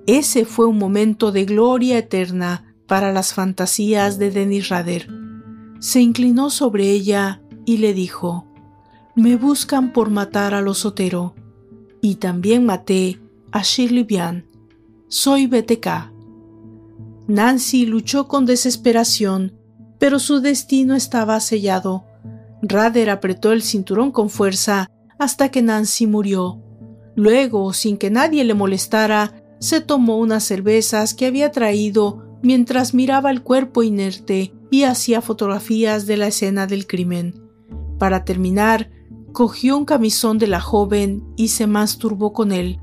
Ese 0.06 0.46
fue 0.46 0.68
un 0.68 0.78
momento 0.78 1.32
de 1.32 1.46
gloria 1.46 1.98
eterna 1.98 2.65
para 2.88 3.12
las 3.12 3.34
fantasías 3.34 4.18
de 4.18 4.32
Dennis 4.32 4.70
Rader. 4.70 5.10
Se 5.80 6.02
inclinó 6.02 6.50
sobre 6.50 6.92
ella 6.92 7.42
y 7.66 7.78
le 7.78 7.94
dijo, 7.94 8.48
Me 9.16 9.36
buscan 9.36 9.94
por 9.94 10.10
matar 10.10 10.54
a 10.54 10.62
los 10.62 10.80
Sotero, 10.80 11.36
y 12.02 12.16
también 12.16 12.66
maté 12.66 13.20
a 13.52 13.62
Shirley 13.62 14.04
Bian. 14.04 14.46
Soy 15.08 15.48
BTK. 15.48 16.12
Nancy 17.28 17.86
luchó 17.86 18.28
con 18.28 18.46
desesperación, 18.46 19.54
pero 19.98 20.20
su 20.20 20.42
destino 20.42 20.96
estaba 20.96 21.40
sellado. 21.40 22.06
Rader 22.62 23.10
apretó 23.10 23.52
el 23.52 23.64
cinturón 23.64 24.12
con 24.12 24.30
fuerza 24.30 24.90
hasta 25.18 25.50
que 25.50 25.62
Nancy 25.62 26.08
murió. 26.08 26.62
Luego, 27.16 27.74
sin 27.74 27.98
que 27.98 28.12
nadie 28.12 28.44
le 28.44 28.54
molestara, 28.54 29.42
se 29.60 29.82
tomó 29.82 30.18
unas 30.18 30.44
cervezas 30.44 31.14
que 31.14 31.26
había 31.26 31.52
traído 31.52 32.25
mientras 32.46 32.94
miraba 32.94 33.32
el 33.32 33.42
cuerpo 33.42 33.84
inerte 33.84 34.54
y 34.70 34.84
hacía 34.84 35.22
fotografías 35.22 36.06
de 36.06 36.16
la 36.16 36.28
escena 36.28 36.68
del 36.68 36.86
crimen. 36.86 37.42
Para 37.98 38.24
terminar, 38.24 38.92
cogió 39.34 39.78
un 39.78 39.86
camisón 39.86 40.38
de 40.38 40.48
la 40.48 40.62
joven 40.62 41.24
y 41.36 41.50
se 41.50 41.66
masturbó 41.68 42.34
con 42.34 42.52
él. 42.52 42.80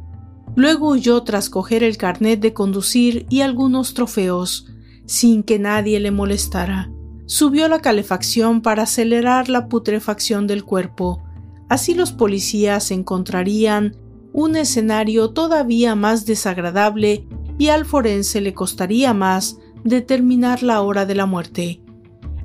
Luego 0.56 0.90
huyó 0.90 1.22
tras 1.22 1.48
coger 1.48 1.82
el 1.84 1.96
carnet 1.96 2.40
de 2.40 2.52
conducir 2.52 3.24
y 3.30 3.40
algunos 3.40 3.94
trofeos, 3.94 4.66
sin 5.06 5.42
que 5.44 5.58
nadie 5.58 6.00
le 6.00 6.10
molestara. 6.10 6.90
Subió 7.26 7.68
la 7.68 7.78
calefacción 7.78 8.62
para 8.62 8.82
acelerar 8.82 9.48
la 9.48 9.68
putrefacción 9.68 10.46
del 10.46 10.64
cuerpo. 10.64 11.22
Así 11.68 11.94
los 11.94 12.12
policías 12.12 12.90
encontrarían 12.90 13.96
un 14.32 14.56
escenario 14.56 15.30
todavía 15.30 15.94
más 15.94 16.26
desagradable 16.26 17.26
y 17.62 17.68
al 17.68 17.86
forense 17.86 18.40
le 18.40 18.54
costaría 18.54 19.14
más 19.14 19.56
determinar 19.84 20.64
la 20.64 20.82
hora 20.82 21.06
de 21.06 21.14
la 21.14 21.26
muerte. 21.26 21.80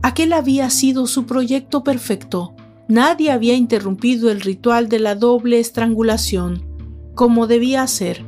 Aquel 0.03 0.31
había 0.31 0.69
sido 0.69 1.07
su 1.07 1.25
proyecto 1.25 1.83
perfecto. 1.83 2.53
Nadie 2.87 3.31
había 3.31 3.55
interrumpido 3.55 4.29
el 4.29 4.41
ritual 4.41 4.89
de 4.89 4.99
la 4.99 5.15
doble 5.15 5.59
estrangulación, 5.59 6.67
como 7.15 7.47
debía 7.47 7.87
ser. 7.87 8.25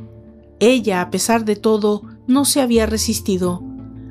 Ella, 0.58 1.00
a 1.00 1.10
pesar 1.10 1.44
de 1.44 1.54
todo, 1.54 2.02
no 2.26 2.44
se 2.44 2.60
había 2.60 2.86
resistido. 2.86 3.62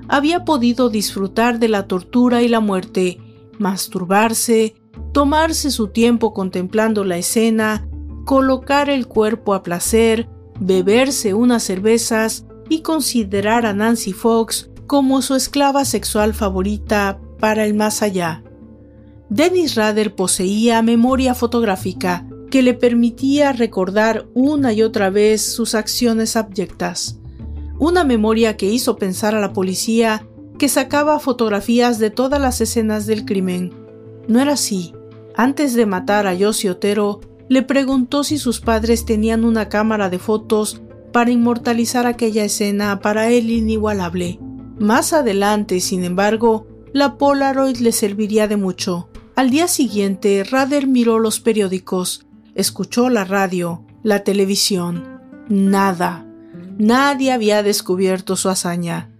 Había 0.07 0.45
podido 0.45 0.89
disfrutar 0.89 1.59
de 1.59 1.67
la 1.67 1.86
tortura 1.86 2.43
y 2.43 2.47
la 2.47 2.61
muerte, 2.61 3.17
masturbarse, 3.57 4.75
tomarse 5.11 5.69
su 5.71 5.89
tiempo 5.89 6.34
contemplando 6.34 7.03
la 7.03 7.17
escena, 7.17 7.89
colocar 8.23 8.89
el 8.89 9.05
cuerpo 9.05 9.53
a 9.53 9.63
placer, 9.63 10.30
beberse 10.61 11.34
unas 11.34 11.63
cervezas 11.63 12.45
y 12.70 12.82
considerar 12.82 13.65
a 13.65 13.74
Nancy 13.74 14.13
Fox 14.13 14.70
como 14.88 15.22
su 15.22 15.36
esclava 15.36 15.86
sexual 15.86 16.34
favorita 16.34 17.20
para 17.39 17.65
el 17.65 17.74
más 17.74 18.01
allá. 18.01 18.43
Dennis 19.30 19.76
Rader 19.76 20.15
poseía 20.15 20.82
memoria 20.82 21.36
fotográfica 21.36 22.26
que 22.49 22.63
le 22.63 22.74
permitía 22.74 23.51
recordar 23.51 24.28
una 24.34 24.74
y 24.74 24.82
otra 24.82 25.09
vez 25.09 25.53
sus 25.53 25.76
acciones 25.76 26.36
abyectas. 26.36 27.20
Una 27.78 28.03
memoria 28.03 28.57
que 28.57 28.65
hizo 28.65 28.95
pensar 28.95 29.36
a 29.36 29.39
la 29.39 29.53
policía 29.53 30.26
que 30.57 30.67
sacaba 30.67 31.20
fotografías 31.20 31.99
de 31.99 32.09
todas 32.09 32.41
las 32.41 32.59
escenas 32.59 33.05
del 33.05 33.26
crimen. 33.26 33.74
No 34.28 34.41
era 34.41 34.53
así. 34.53 34.93
Antes 35.36 35.74
de 35.76 35.86
matar 35.86 36.28
a 36.28 36.36
Josie 36.38 36.72
Otero, 36.72 37.22
le 37.47 37.61
preguntó 37.63 38.24
si 38.24 38.38
sus 38.38 38.59
padres 38.59 39.05
tenían 39.05 39.45
una 39.45 39.70
cámara 39.70 40.09
de 40.09 40.20
fotos 40.20 40.82
para 41.12 41.32
inmortalizar 41.32 42.07
aquella 42.07 42.43
escena 42.43 42.99
para 42.99 43.30
él 43.30 43.49
inigualable. 43.49 44.39
Más 44.80 45.14
adelante, 45.14 45.80
sin 45.80 46.03
embargo, 46.03 46.68
la 46.93 47.18
Polaroid 47.18 47.78
le 47.78 47.91
serviría 47.91 48.47
de 48.47 48.57
mucho. 48.57 49.10
Al 49.36 49.49
día 49.49 49.68
siguiente, 49.68 50.43
Rader 50.43 50.88
miró 50.88 51.20
los 51.20 51.39
periódicos, 51.39 52.26
escuchó 52.55 53.10
la 53.10 53.26
radio, 53.26 53.86
la 54.03 54.24
televisión. 54.24 55.22
Nada. 55.47 56.26
Nadie 56.78 57.32
había 57.32 57.64
descubierto 57.64 58.36
su 58.36 58.49
hazaña. 58.49 59.12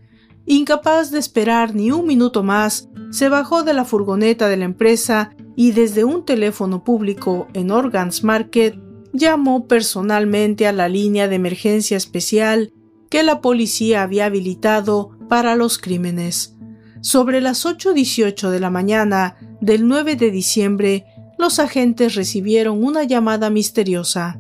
Incapaz 0.46 1.12
de 1.12 1.20
esperar 1.20 1.76
ni 1.76 1.92
un 1.92 2.08
minuto 2.08 2.42
más, 2.42 2.90
se 3.12 3.30
bajó 3.30 3.64
de 3.64 3.74
la 3.74 3.86
furgoneta 3.86 4.48
de 4.48 4.58
la 4.58 4.66
empresa 4.66 5.32
y 5.56 5.74
desde 5.74 6.04
un 6.04 6.26
teléfono 6.26 6.84
público 6.84 7.48
en 7.54 7.72
Organs 7.72 8.24
Market 8.24 8.80
llamó 9.14 9.68
personalmente 9.68 10.68
a 10.68 10.72
la 10.72 10.88
línea 10.88 11.28
de 11.28 11.36
emergencia 11.36 11.98
especial 11.98 12.74
que 13.10 13.24
la 13.24 13.42
policía 13.42 14.04
había 14.04 14.26
habilitado 14.26 15.18
para 15.28 15.56
los 15.56 15.78
crímenes. 15.78 16.56
Sobre 17.02 17.42
las 17.42 17.66
8.18 17.66 18.50
de 18.50 18.60
la 18.60 18.70
mañana 18.70 19.38
del 19.62 19.88
9 19.88 20.16
de 20.16 20.32
diciembre, 20.32 21.06
los 21.38 21.60
agentes 21.60 22.16
recibieron 22.16 22.84
una 22.84 23.04
llamada 23.04 23.50
misteriosa. 23.50 24.40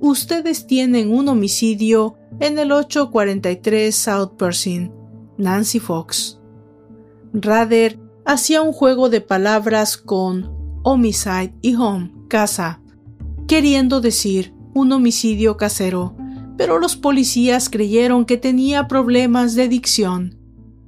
Ustedes 0.00 0.66
tienen 0.66 1.12
un 1.12 1.28
homicidio 1.28 2.16
en 2.40 2.58
el 2.58 2.72
843 2.72 3.94
South 3.94 4.36
Pershing. 4.38 4.92
Nancy 5.38 5.80
Fox. 5.80 6.40
Rader 7.32 7.98
hacía 8.24 8.62
un 8.62 8.72
juego 8.72 9.08
de 9.08 9.20
palabras 9.20 9.96
con 9.96 10.50
homicide 10.82 11.54
y 11.62 11.74
home, 11.74 12.12
casa, 12.28 12.81
queriendo 13.52 14.00
decir 14.00 14.54
un 14.72 14.92
homicidio 14.92 15.58
casero, 15.58 16.16
pero 16.56 16.78
los 16.78 16.96
policías 16.96 17.68
creyeron 17.68 18.24
que 18.24 18.38
tenía 18.38 18.88
problemas 18.88 19.54
de 19.54 19.68
dicción. 19.68 20.38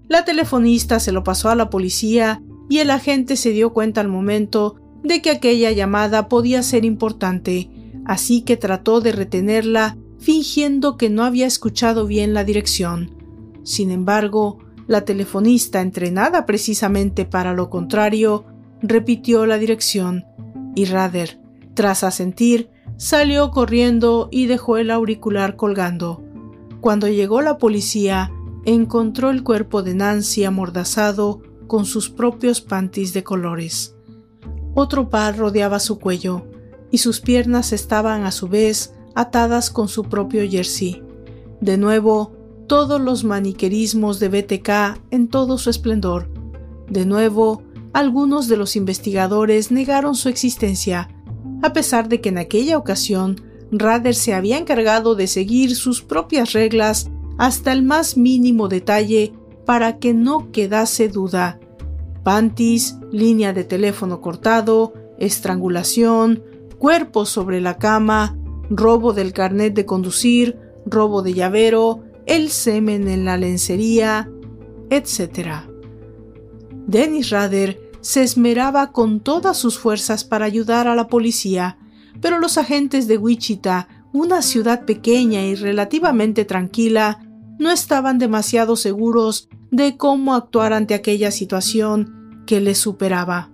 La 0.09 0.25
telefonista 0.25 0.99
se 0.99 1.13
lo 1.13 1.25
pasó 1.25 1.51
a 1.51 1.57
la 1.57 1.69
policía 1.69 2.43
y 2.71 2.79
el 2.79 2.91
agente 2.91 3.37
se 3.37 3.51
dio 3.51 3.75
cuenta 3.75 4.01
al 4.01 4.09
momento 4.09 4.77
de 5.03 5.21
que 5.21 5.31
aquella 5.31 5.73
llamada 5.73 6.31
podía 6.31 6.63
ser 6.63 6.87
importante, 6.87 7.69
así 8.07 8.41
que 8.41 8.57
trató 8.57 9.03
de 9.03 9.13
retenerla 9.13 9.99
fingiendo 10.19 10.97
que 10.97 11.11
no 11.11 11.23
había 11.23 11.47
escuchado 11.47 12.07
bien 12.07 12.33
la 12.33 12.45
dirección. 12.45 13.15
Sin 13.63 13.91
embargo, 13.91 14.61
la 14.87 15.05
telefonista, 15.05 15.83
entrenada 15.83 16.47
precisamente 16.47 17.27
para 17.27 17.53
lo 17.53 17.69
contrario, 17.69 18.47
repitió 18.81 19.45
la 19.45 19.59
dirección, 19.59 20.25
y 20.75 20.87
Rader, 20.87 21.44
tras 21.75 22.05
asentir, 22.05 22.71
salió 22.97 23.51
corriendo 23.51 24.29
y 24.31 24.47
dejó 24.47 24.77
el 24.77 24.91
auricular 24.91 25.57
colgando. 25.57 26.23
Cuando 26.81 27.09
llegó 27.09 27.43
la 27.43 27.59
policía, 27.59 28.33
encontró 28.65 29.31
el 29.31 29.43
cuerpo 29.43 29.83
de 29.83 29.95
Nancy 29.95 30.45
amordazado 30.45 31.43
con 31.67 31.85
sus 31.85 32.11
propios 32.11 32.61
panties 32.61 33.13
de 33.13 33.25
colores. 33.25 33.97
Otro 34.75 35.09
par 35.09 35.37
rodeaba 35.37 35.79
su 35.79 35.99
cuello, 35.99 36.47
y 36.91 36.99
sus 36.99 37.21
piernas 37.21 37.73
estaban 37.73 38.25
a 38.25 38.31
su 38.31 38.49
vez 38.49 38.95
atadas 39.15 39.71
con 39.71 39.89
su 39.89 40.05
propio 40.05 40.49
jersey. 40.49 41.03
De 41.61 41.77
nuevo, 41.77 42.33
todos 42.67 43.01
los 43.01 43.25
maniquerismos 43.25 44.21
de 44.21 44.29
BTK 44.29 45.01
en 45.11 45.29
todo 45.29 45.59
su 45.59 45.71
esplendor. 45.71 46.29
De 46.89 47.07
nuevo, 47.07 47.63
algunos 47.93 48.49
de 48.49 48.57
los 48.57 48.77
investigadores 48.77 49.71
negaron 49.71 50.15
su 50.15 50.29
existencia, 50.29 51.09
a 51.65 51.73
pesar 51.73 52.11
de 52.11 52.21
que 52.21 52.29
en 52.29 52.37
aquella 52.37 52.77
ocasión 52.77 53.41
Rader 53.73 54.15
se 54.15 54.35
había 54.35 54.59
encargado 54.59 55.15
de 55.15 55.27
seguir 55.27 55.75
sus 55.77 56.03
propias 56.03 56.53
reglas 56.53 57.11
hasta 57.39 57.73
el 57.73 57.83
más 57.83 58.19
mínimo 58.19 58.69
detalle 58.69 59.33
para 59.65 59.99
que 59.99 60.13
no 60.13 60.53
quedase 60.53 61.09
duda. 61.09 61.59
Panties, 62.23 62.99
línea 63.11 63.55
de 63.55 63.65
teléfono 63.65 64.21
cortado, 64.21 64.93
estrangulación, 65.19 66.43
cuerpo 66.77 67.25
sobre 67.25 67.63
la 67.63 67.79
cama, 67.79 68.37
robo 68.69 69.15
del 69.15 69.33
carnet 69.33 69.73
de 69.73 69.87
conducir, 69.87 70.59
robo 70.85 71.23
de 71.23 71.33
llavero, 71.33 72.03
el 72.27 72.51
semen 72.51 73.09
en 73.09 73.25
la 73.25 73.39
lencería, 73.39 74.31
etc. 74.91 75.65
Dennis 76.87 77.31
Rader 77.31 77.84
se 78.05 78.23
esmeraba 78.23 78.93
con 78.93 79.19
todas 79.21 79.57
sus 79.57 79.79
fuerzas 79.79 80.25
para 80.25 80.45
ayudar 80.45 80.89
a 80.89 80.95
la 80.95 81.09
policía, 81.09 81.79
pero 82.21 82.39
los 82.39 82.59
agentes 82.59 83.09
de 83.09 83.17
Wichita, 83.17 83.89
una 84.13 84.43
ciudad 84.43 84.85
pequeña 84.85 85.43
y 85.43 85.55
relativamente 85.55 86.45
tranquila, 86.45 87.27
no 87.59 87.71
estaban 87.71 88.19
demasiado 88.19 88.77
seguros 88.77 89.49
de 89.71 89.97
cómo 89.97 90.35
actuar 90.35 90.75
ante 90.75 90.93
aquella 90.93 91.31
situación 91.31 92.43
que 92.47 92.61
le 92.61 92.75
superaba. 92.75 93.51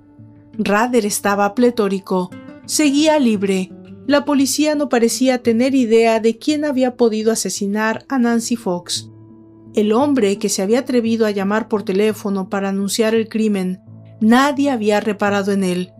Rader 0.59 1.07
estaba 1.07 1.55
pletórico, 1.55 2.30
seguía 2.66 3.20
libre. 3.20 3.70
La 4.09 4.24
policía 4.24 4.74
no 4.74 4.88
parecía 4.88 5.44
tener 5.44 5.76
idea 5.76 6.18
de 6.18 6.38
quién 6.38 6.64
había 6.64 6.96
podido 6.96 7.30
asesinar 7.30 8.05
a 8.09 8.18
Nancy 8.18 8.57
Fox. 8.57 9.11
El 9.74 9.92
hombre 9.92 10.38
que 10.38 10.48
se 10.48 10.62
había 10.62 10.80
atrevido 10.80 11.24
a 11.24 11.30
llamar 11.30 11.68
por 11.68 11.84
teléfono 11.84 12.48
para 12.48 12.70
anunciar 12.70 13.14
el 13.14 13.28
crimen, 13.28 13.80
nadie 14.21 14.71
había 14.71 15.01
reparado 15.01 15.53
en 15.53 15.64
él. 15.64 15.93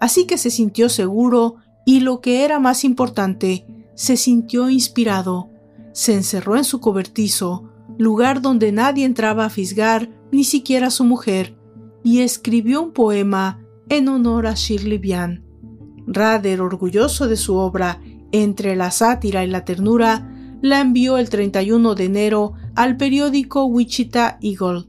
Así 0.00 0.26
que 0.26 0.38
se 0.38 0.50
sintió 0.50 0.88
seguro 0.88 1.56
y 1.84 2.00
lo 2.00 2.20
que 2.20 2.44
era 2.44 2.58
más 2.58 2.84
importante, 2.84 3.66
se 3.94 4.16
sintió 4.16 4.70
inspirado. 4.70 5.50
Se 5.92 6.14
encerró 6.14 6.56
en 6.56 6.64
su 6.64 6.80
cobertizo, 6.80 7.70
lugar 7.98 8.40
donde 8.40 8.72
nadie 8.72 9.04
entraba 9.04 9.44
a 9.44 9.50
fisgar, 9.50 10.08
ni 10.32 10.44
siquiera 10.44 10.90
su 10.90 11.04
mujer, 11.04 11.56
y 12.02 12.20
escribió 12.20 12.82
un 12.82 12.92
poema 12.92 13.60
en 13.88 14.08
honor 14.08 14.46
a 14.46 14.54
Shirley 14.54 14.98
Vian. 14.98 15.44
Rader, 16.06 16.60
orgulloso 16.60 17.28
de 17.28 17.36
su 17.36 17.56
obra, 17.56 18.00
entre 18.32 18.76
la 18.76 18.90
sátira 18.90 19.44
y 19.44 19.48
la 19.48 19.64
ternura, 19.64 20.32
la 20.62 20.80
envió 20.80 21.18
el 21.18 21.28
31 21.28 21.94
de 21.94 22.04
enero 22.04 22.52
al 22.74 22.96
periódico 22.96 23.64
Wichita 23.64 24.38
Eagle, 24.40 24.86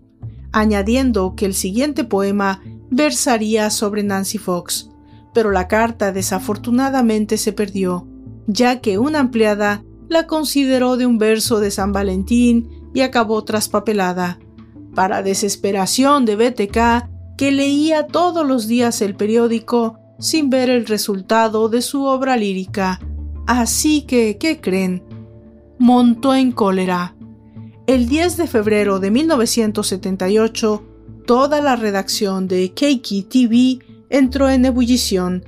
añadiendo 0.52 1.36
que 1.36 1.46
el 1.46 1.54
siguiente 1.54 2.04
poema 2.04 2.62
versaría 2.92 3.70
sobre 3.70 4.04
Nancy 4.04 4.38
Fox, 4.38 4.90
pero 5.34 5.50
la 5.50 5.68
carta 5.68 6.12
desafortunadamente 6.12 7.38
se 7.38 7.54
perdió, 7.54 8.08
ya 8.48 8.82
que 8.82 9.00
una 9.00 9.20
empleada 9.20 9.84
la 10.10 10.28
consideró 10.28 10.98
de 10.98 11.06
un 11.06 11.18
verso 11.18 11.62
de 11.62 11.72
San 11.72 11.94
Valentín 11.94 12.70
y 12.94 13.02
acabó 13.02 13.44
traspapelada. 13.44 14.40
Para 14.94 15.24
desesperación 15.24 16.26
de 16.26 16.36
BTK, 16.36 17.38
que 17.38 17.52
leía 17.52 18.08
todos 18.08 18.46
los 18.46 18.68
días 18.68 19.02
el 19.02 19.16
periódico 19.16 19.98
sin 20.20 20.50
ver 20.50 20.70
el 20.70 20.86
resultado 20.86 21.70
de 21.70 21.82
su 21.82 22.04
obra 22.04 22.36
lírica. 22.36 23.00
Así 23.48 24.02
que, 24.02 24.38
¿qué 24.38 24.60
creen? 24.60 25.02
Montó 25.80 26.36
en 26.36 26.52
cólera. 26.52 27.16
El 27.88 28.08
10 28.08 28.38
de 28.38 28.48
febrero 28.48 29.00
de 29.00 29.12
1978, 29.12 30.91
toda 31.26 31.62
la 31.62 31.76
redacción 31.76 32.48
de 32.48 32.74
Keiki 32.74 33.24
TV 33.24 33.80
entró 34.10 34.50
en 34.50 34.66
ebullición. 34.66 35.46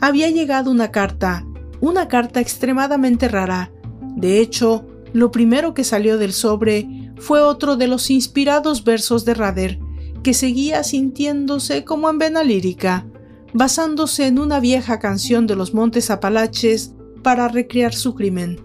Había 0.00 0.30
llegado 0.30 0.70
una 0.70 0.90
carta, 0.90 1.46
una 1.80 2.08
carta 2.08 2.40
extremadamente 2.40 3.28
rara. 3.28 3.72
De 4.16 4.40
hecho, 4.40 4.86
lo 5.12 5.30
primero 5.30 5.74
que 5.74 5.84
salió 5.84 6.18
del 6.18 6.32
sobre 6.32 7.12
fue 7.18 7.40
otro 7.40 7.76
de 7.76 7.86
los 7.86 8.10
inspirados 8.10 8.84
versos 8.84 9.24
de 9.24 9.34
Rader, 9.34 9.78
que 10.22 10.34
seguía 10.34 10.82
sintiéndose 10.84 11.84
como 11.84 12.08
en 12.10 12.18
vena 12.18 12.42
lírica, 12.42 13.06
basándose 13.52 14.26
en 14.26 14.38
una 14.38 14.60
vieja 14.60 14.98
canción 14.98 15.46
de 15.46 15.56
los 15.56 15.74
Montes 15.74 16.10
Apalaches 16.10 16.94
para 17.22 17.48
recrear 17.48 17.94
su 17.94 18.14
crimen. 18.14 18.60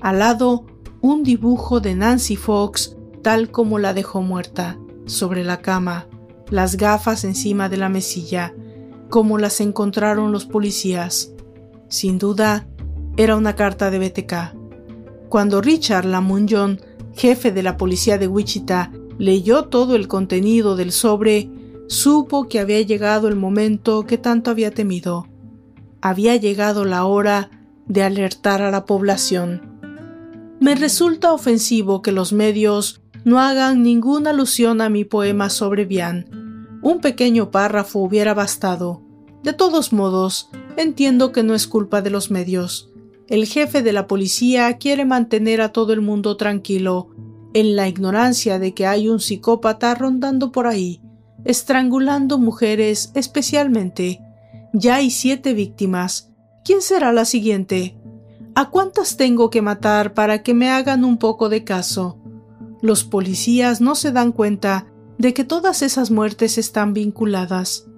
Al 0.00 0.20
lado, 0.20 0.66
un 1.00 1.22
dibujo 1.22 1.80
de 1.80 1.94
Nancy 1.94 2.36
Fox 2.36 2.96
tal 3.22 3.50
como 3.50 3.78
la 3.78 3.94
dejó 3.94 4.22
muerta, 4.22 4.78
sobre 5.08 5.42
la 5.42 5.60
cama, 5.60 6.06
las 6.50 6.76
gafas 6.76 7.24
encima 7.24 7.68
de 7.68 7.76
la 7.76 7.88
mesilla, 7.88 8.54
como 9.10 9.38
las 9.38 9.60
encontraron 9.60 10.32
los 10.32 10.46
policías. 10.46 11.32
Sin 11.88 12.18
duda, 12.18 12.68
era 13.16 13.36
una 13.36 13.56
carta 13.56 13.90
de 13.90 13.98
BTK. 13.98 14.54
Cuando 15.28 15.60
Richard 15.60 16.04
Lamunjon, 16.04 16.80
jefe 17.14 17.50
de 17.50 17.62
la 17.62 17.76
policía 17.76 18.18
de 18.18 18.28
Wichita, 18.28 18.92
leyó 19.18 19.64
todo 19.64 19.96
el 19.96 20.06
contenido 20.08 20.76
del 20.76 20.92
sobre, 20.92 21.50
supo 21.88 22.48
que 22.48 22.60
había 22.60 22.80
llegado 22.82 23.28
el 23.28 23.36
momento 23.36 24.06
que 24.06 24.18
tanto 24.18 24.50
había 24.50 24.70
temido. 24.70 25.26
Había 26.00 26.36
llegado 26.36 26.84
la 26.84 27.04
hora 27.04 27.50
de 27.86 28.02
alertar 28.02 28.62
a 28.62 28.70
la 28.70 28.84
población. 28.84 29.80
Me 30.60 30.74
resulta 30.74 31.32
ofensivo 31.32 32.02
que 32.02 32.12
los 32.12 32.32
medios 32.32 33.00
no 33.28 33.40
hagan 33.40 33.82
ninguna 33.82 34.30
alusión 34.30 34.80
a 34.80 34.88
mi 34.88 35.04
poema 35.04 35.50
sobre 35.50 35.84
Bian 35.84 36.38
un 36.82 37.00
pequeño 37.00 37.50
párrafo 37.50 37.98
hubiera 38.00 38.34
bastado. 38.34 39.02
De 39.42 39.52
todos 39.52 39.92
modos, 39.92 40.50
entiendo 40.76 41.32
que 41.32 41.42
no 41.42 41.54
es 41.54 41.66
culpa 41.66 42.02
de 42.02 42.10
los 42.10 42.30
medios. 42.30 42.90
El 43.28 43.46
jefe 43.46 43.82
de 43.82 43.92
la 43.92 44.06
policía 44.06 44.78
quiere 44.78 45.04
mantener 45.04 45.60
a 45.60 45.72
todo 45.72 45.92
el 45.92 46.00
mundo 46.00 46.36
tranquilo, 46.36 47.08
en 47.54 47.76
la 47.76 47.88
ignorancia 47.88 48.58
de 48.58 48.74
que 48.74 48.86
hay 48.86 49.08
un 49.08 49.20
psicópata 49.20 49.94
rondando 49.94 50.52
por 50.52 50.66
ahí, 50.66 51.00
estrangulando 51.44 52.38
mujeres 52.38 53.10
especialmente. 53.14 54.20
Ya 54.72 54.96
hay 54.96 55.10
siete 55.10 55.54
víctimas. 55.54 56.30
¿Quién 56.64 56.82
será 56.82 57.12
la 57.12 57.24
siguiente? 57.24 57.98
¿A 58.54 58.70
cuántas 58.70 59.16
tengo 59.16 59.50
que 59.50 59.62
matar 59.62 60.14
para 60.14 60.42
que 60.42 60.52
me 60.54 60.70
hagan 60.70 61.04
un 61.04 61.18
poco 61.18 61.48
de 61.48 61.64
caso? 61.64 62.17
Los 62.80 63.04
policías 63.04 63.80
no 63.80 63.94
se 63.94 64.12
dan 64.12 64.32
cuenta 64.32 64.86
de 65.18 65.34
que 65.34 65.44
todas 65.44 65.82
esas 65.82 66.10
muertes 66.10 66.58
están 66.58 66.94
vinculadas. 66.94 67.88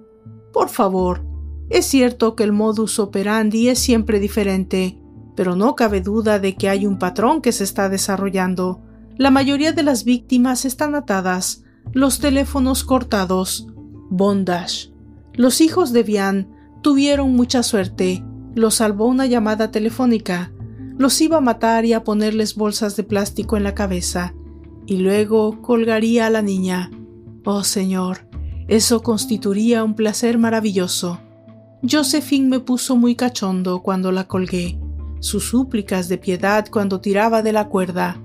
Por 0.51 0.69
favor, 0.69 1.23
es 1.69 1.85
cierto 1.85 2.35
que 2.35 2.43
el 2.43 2.51
modus 2.51 2.99
operandi 2.99 3.69
es 3.69 3.79
siempre 3.79 4.19
diferente, 4.19 4.99
pero 5.35 5.55
no 5.55 5.75
cabe 5.75 6.01
duda 6.01 6.39
de 6.39 6.55
que 6.55 6.67
hay 6.67 6.85
un 6.85 6.97
patrón 6.99 7.41
que 7.41 7.51
se 7.51 7.63
está 7.63 7.89
desarrollando. 7.89 8.81
La 9.17 9.31
mayoría 9.31 9.71
de 9.71 9.83
las 9.83 10.03
víctimas 10.03 10.65
están 10.65 10.95
atadas, 10.95 11.63
los 11.93 12.19
teléfonos 12.19 12.83
cortados. 12.83 13.67
Bondage. 14.09 14.91
Los 15.33 15.61
hijos 15.61 15.93
de 15.93 16.03
Vian 16.03 16.49
tuvieron 16.81 17.33
mucha 17.33 17.63
suerte. 17.63 18.23
Los 18.55 18.75
salvó 18.75 19.05
una 19.05 19.25
llamada 19.25 19.71
telefónica. 19.71 20.51
Los 20.97 21.21
iba 21.21 21.37
a 21.37 21.41
matar 21.41 21.85
y 21.85 21.93
a 21.93 22.03
ponerles 22.03 22.55
bolsas 22.55 22.95
de 22.95 23.03
plástico 23.03 23.55
en 23.55 23.63
la 23.63 23.73
cabeza. 23.73 24.33
Y 24.85 24.97
luego 24.97 25.61
colgaría 25.61 26.27
a 26.27 26.29
la 26.29 26.41
niña. 26.41 26.91
Oh 27.45 27.63
Señor, 27.63 28.27
eso 28.67 29.01
constituiría 29.01 29.83
un 29.83 29.95
placer 29.95 30.37
maravilloso. 30.37 31.19
Josephine 31.89 32.47
me 32.47 32.59
puso 32.59 32.95
muy 32.95 33.15
cachondo 33.15 33.81
cuando 33.81 34.11
la 34.11 34.27
colgué, 34.27 34.79
sus 35.19 35.49
súplicas 35.49 36.07
de 36.09 36.17
piedad 36.17 36.67
cuando 36.69 37.01
tiraba 37.01 37.41
de 37.41 37.53
la 37.53 37.67
cuerda. 37.67 38.21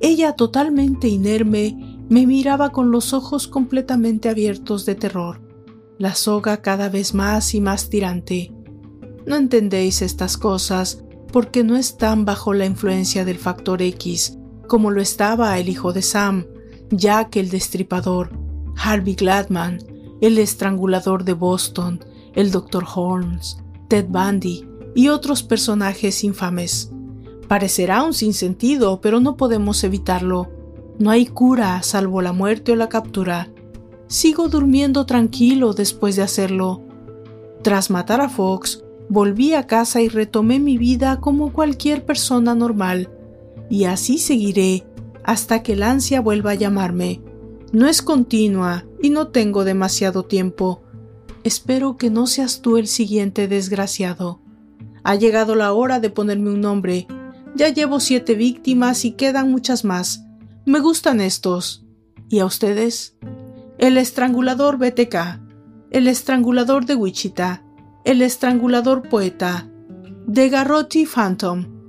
Ella, 0.00 0.32
totalmente 0.32 1.08
inerme, 1.08 1.98
me 2.08 2.26
miraba 2.26 2.70
con 2.70 2.90
los 2.90 3.12
ojos 3.12 3.48
completamente 3.48 4.28
abiertos 4.28 4.86
de 4.86 4.94
terror, 4.94 5.40
la 5.98 6.14
soga 6.14 6.62
cada 6.62 6.88
vez 6.88 7.14
más 7.14 7.54
y 7.54 7.60
más 7.60 7.88
tirante. 7.88 8.52
No 9.26 9.36
entendéis 9.36 10.02
estas 10.02 10.36
cosas 10.36 11.02
porque 11.32 11.64
no 11.64 11.76
están 11.76 12.24
bajo 12.24 12.54
la 12.54 12.66
influencia 12.66 13.24
del 13.24 13.38
factor 13.38 13.82
X, 13.82 14.38
como 14.66 14.90
lo 14.90 15.00
estaba 15.00 15.58
el 15.58 15.68
hijo 15.68 15.92
de 15.92 16.02
Sam, 16.02 16.46
Jack 16.90 17.36
el 17.36 17.50
destripador, 17.50 18.30
Harvey 18.76 19.14
Gladman, 19.14 19.78
el 20.20 20.38
estrangulador 20.38 21.24
de 21.24 21.32
Boston, 21.32 22.04
el 22.34 22.50
Dr. 22.50 22.84
Holmes, 22.94 23.58
Ted 23.88 24.06
Bundy 24.08 24.66
y 24.94 25.08
otros 25.08 25.42
personajes 25.42 26.24
infames. 26.24 26.92
Parecerá 27.48 28.02
un 28.02 28.14
sinsentido, 28.14 29.00
pero 29.00 29.20
no 29.20 29.36
podemos 29.36 29.82
evitarlo. 29.84 30.50
No 30.98 31.10
hay 31.10 31.26
cura 31.26 31.82
salvo 31.82 32.22
la 32.22 32.32
muerte 32.32 32.72
o 32.72 32.76
la 32.76 32.88
captura. 32.88 33.48
Sigo 34.06 34.48
durmiendo 34.48 35.06
tranquilo 35.06 35.72
después 35.72 36.16
de 36.16 36.22
hacerlo. 36.22 36.82
Tras 37.62 37.90
matar 37.90 38.20
a 38.20 38.28
Fox, 38.28 38.84
volví 39.08 39.54
a 39.54 39.66
casa 39.66 40.00
y 40.00 40.08
retomé 40.08 40.58
mi 40.58 40.78
vida 40.78 41.20
como 41.20 41.52
cualquier 41.52 42.04
persona 42.04 42.54
normal. 42.54 43.10
Y 43.72 43.86
así 43.86 44.18
seguiré 44.18 44.84
hasta 45.24 45.62
que 45.62 45.72
el 45.72 45.82
ansia 45.82 46.20
vuelva 46.20 46.50
a 46.50 46.56
llamarme. 46.56 47.22
No 47.72 47.88
es 47.88 48.02
continua 48.02 48.84
y 49.00 49.08
no 49.08 49.28
tengo 49.28 49.64
demasiado 49.64 50.24
tiempo. 50.26 50.82
Espero 51.42 51.96
que 51.96 52.10
no 52.10 52.26
seas 52.26 52.60
tú 52.60 52.76
el 52.76 52.86
siguiente 52.86 53.48
desgraciado. 53.48 54.42
Ha 55.04 55.14
llegado 55.14 55.54
la 55.54 55.72
hora 55.72 56.00
de 56.00 56.10
ponerme 56.10 56.50
un 56.50 56.60
nombre. 56.60 57.06
Ya 57.56 57.70
llevo 57.70 57.98
siete 57.98 58.34
víctimas 58.34 59.06
y 59.06 59.12
quedan 59.12 59.50
muchas 59.50 59.86
más. 59.86 60.22
Me 60.66 60.78
gustan 60.80 61.22
estos. 61.22 61.86
¿Y 62.28 62.40
a 62.40 62.44
ustedes? 62.44 63.16
El 63.78 63.96
estrangulador 63.96 64.76
BTK, 64.76 65.16
el 65.90 66.08
estrangulador 66.08 66.84
de 66.84 66.94
Wichita, 66.94 67.64
el 68.04 68.20
estrangulador 68.20 69.08
poeta, 69.08 69.70
de 70.26 70.50
Garrotti 70.50 71.06
Phantom. 71.06 71.81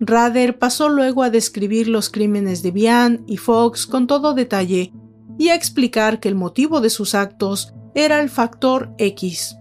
Rader 0.00 0.58
pasó 0.58 0.88
luego 0.88 1.22
a 1.22 1.30
describir 1.30 1.88
los 1.88 2.10
crímenes 2.10 2.62
de 2.62 2.70
Bian 2.70 3.24
y 3.26 3.38
Fox 3.38 3.86
con 3.86 4.06
todo 4.06 4.34
detalle 4.34 4.92
y 5.38 5.48
a 5.48 5.54
explicar 5.54 6.20
que 6.20 6.28
el 6.28 6.34
motivo 6.34 6.80
de 6.80 6.90
sus 6.90 7.14
actos 7.14 7.74
era 7.94 8.20
el 8.20 8.28
factor 8.28 8.94
X. 8.98 9.56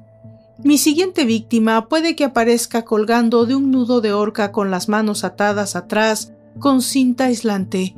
Mi 0.64 0.78
siguiente 0.78 1.26
víctima 1.26 1.88
puede 1.88 2.16
que 2.16 2.26
aparezca 2.26 2.84
colgando 2.84 3.46
de 3.46 3.56
un 3.56 3.72
nudo 3.72 4.02
de 4.02 4.14
horca 4.14 4.52
con 4.52 4.72
las 4.72 4.90
manos 4.90 5.24
atadas 5.24 5.76
atrás 5.76 6.34
con 6.60 6.82
cinta 6.82 7.26
aislante. 7.26 7.96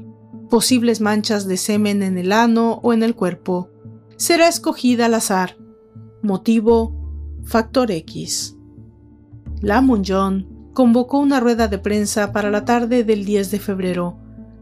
posibles 0.50 1.02
manchas 1.02 1.46
de 1.46 1.58
semen 1.58 2.02
en 2.02 2.18
el 2.18 2.32
ano 2.32 2.80
o 2.82 2.94
en 2.94 3.04
el 3.04 3.16
cuerpo. 3.16 3.70
Será 4.16 4.48
escogida 4.48 5.08
al 5.08 5.16
azar. 5.16 5.58
Motivo, 6.22 6.94
factor 7.44 7.92
X. 7.92 8.56
La 9.62 9.82
Munjon 9.82 10.57
convocó 10.78 11.18
una 11.18 11.40
rueda 11.40 11.68
de 11.68 11.80
prensa 11.80 12.32
para 12.32 12.52
la 12.52 12.64
tarde 12.64 13.04
del 13.04 13.26
10 13.26 13.50
de 13.50 13.60
febrero. 13.60 14.16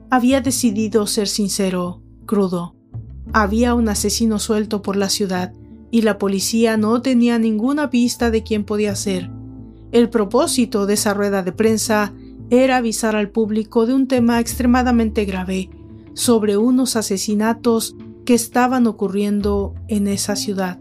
Había 0.09 0.39
decidido 0.39 1.07
ser 1.07 1.27
sincero, 1.27 2.01
crudo. 2.25 2.73
Había 3.33 3.73
un 3.73 3.89
asesino 3.89 4.39
suelto 4.39 4.81
por 4.81 4.95
la 4.95 5.09
ciudad 5.09 5.51
y 5.91 6.03
la 6.03 6.17
policía 6.17 6.77
no 6.77 7.01
tenía 7.01 7.37
ninguna 7.37 7.89
pista 7.89 8.31
de 8.31 8.43
quién 8.43 8.63
podía 8.63 8.95
ser. 8.95 9.29
El 9.91 10.09
propósito 10.09 10.85
de 10.85 10.93
esa 10.93 11.13
rueda 11.13 11.43
de 11.43 11.51
prensa 11.51 12.13
era 12.49 12.77
avisar 12.77 13.17
al 13.17 13.29
público 13.29 13.85
de 13.85 13.93
un 13.93 14.07
tema 14.07 14.39
extremadamente 14.39 15.25
grave 15.25 15.69
sobre 16.13 16.55
unos 16.55 16.95
asesinatos 16.95 17.93
que 18.23 18.35
estaban 18.35 18.87
ocurriendo 18.87 19.73
en 19.89 20.07
esa 20.07 20.37
ciudad. 20.37 20.79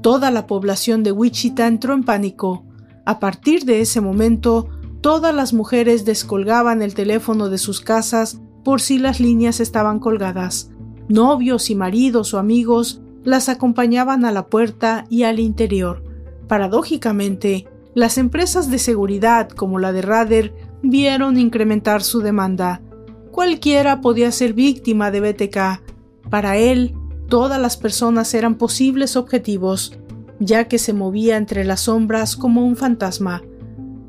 Toda 0.00 0.30
la 0.30 0.46
población 0.46 1.02
de 1.02 1.12
Wichita 1.12 1.66
entró 1.66 1.92
en 1.92 2.04
pánico. 2.04 2.65
A 3.06 3.20
partir 3.20 3.64
de 3.64 3.80
ese 3.80 4.00
momento, 4.00 4.68
todas 5.00 5.32
las 5.32 5.52
mujeres 5.52 6.04
descolgaban 6.04 6.82
el 6.82 6.94
teléfono 6.94 7.48
de 7.48 7.56
sus 7.56 7.80
casas 7.80 8.40
por 8.64 8.80
si 8.80 8.98
las 8.98 9.20
líneas 9.20 9.60
estaban 9.60 10.00
colgadas. 10.00 10.70
Novios 11.08 11.70
y 11.70 11.76
maridos 11.76 12.34
o 12.34 12.38
amigos 12.38 13.00
las 13.22 13.48
acompañaban 13.48 14.24
a 14.24 14.32
la 14.32 14.48
puerta 14.48 15.06
y 15.08 15.22
al 15.22 15.38
interior. 15.38 16.02
Paradójicamente, 16.48 17.68
las 17.94 18.18
empresas 18.18 18.70
de 18.70 18.80
seguridad 18.80 19.48
como 19.50 19.78
la 19.78 19.92
de 19.92 20.02
Rader 20.02 20.52
vieron 20.82 21.38
incrementar 21.38 22.02
su 22.02 22.20
demanda. 22.20 22.82
Cualquiera 23.30 24.00
podía 24.00 24.32
ser 24.32 24.52
víctima 24.52 25.12
de 25.12 25.20
BTK. 25.20 26.28
Para 26.28 26.56
él, 26.56 26.96
todas 27.28 27.60
las 27.60 27.76
personas 27.76 28.34
eran 28.34 28.56
posibles 28.56 29.14
objetivos, 29.14 29.96
ya 30.40 30.68
que 30.68 30.78
se 30.78 30.92
movía 30.92 31.36
entre 31.36 31.64
las 31.64 31.82
sombras 31.82 32.36
como 32.36 32.64
un 32.64 32.76
fantasma. 32.76 33.42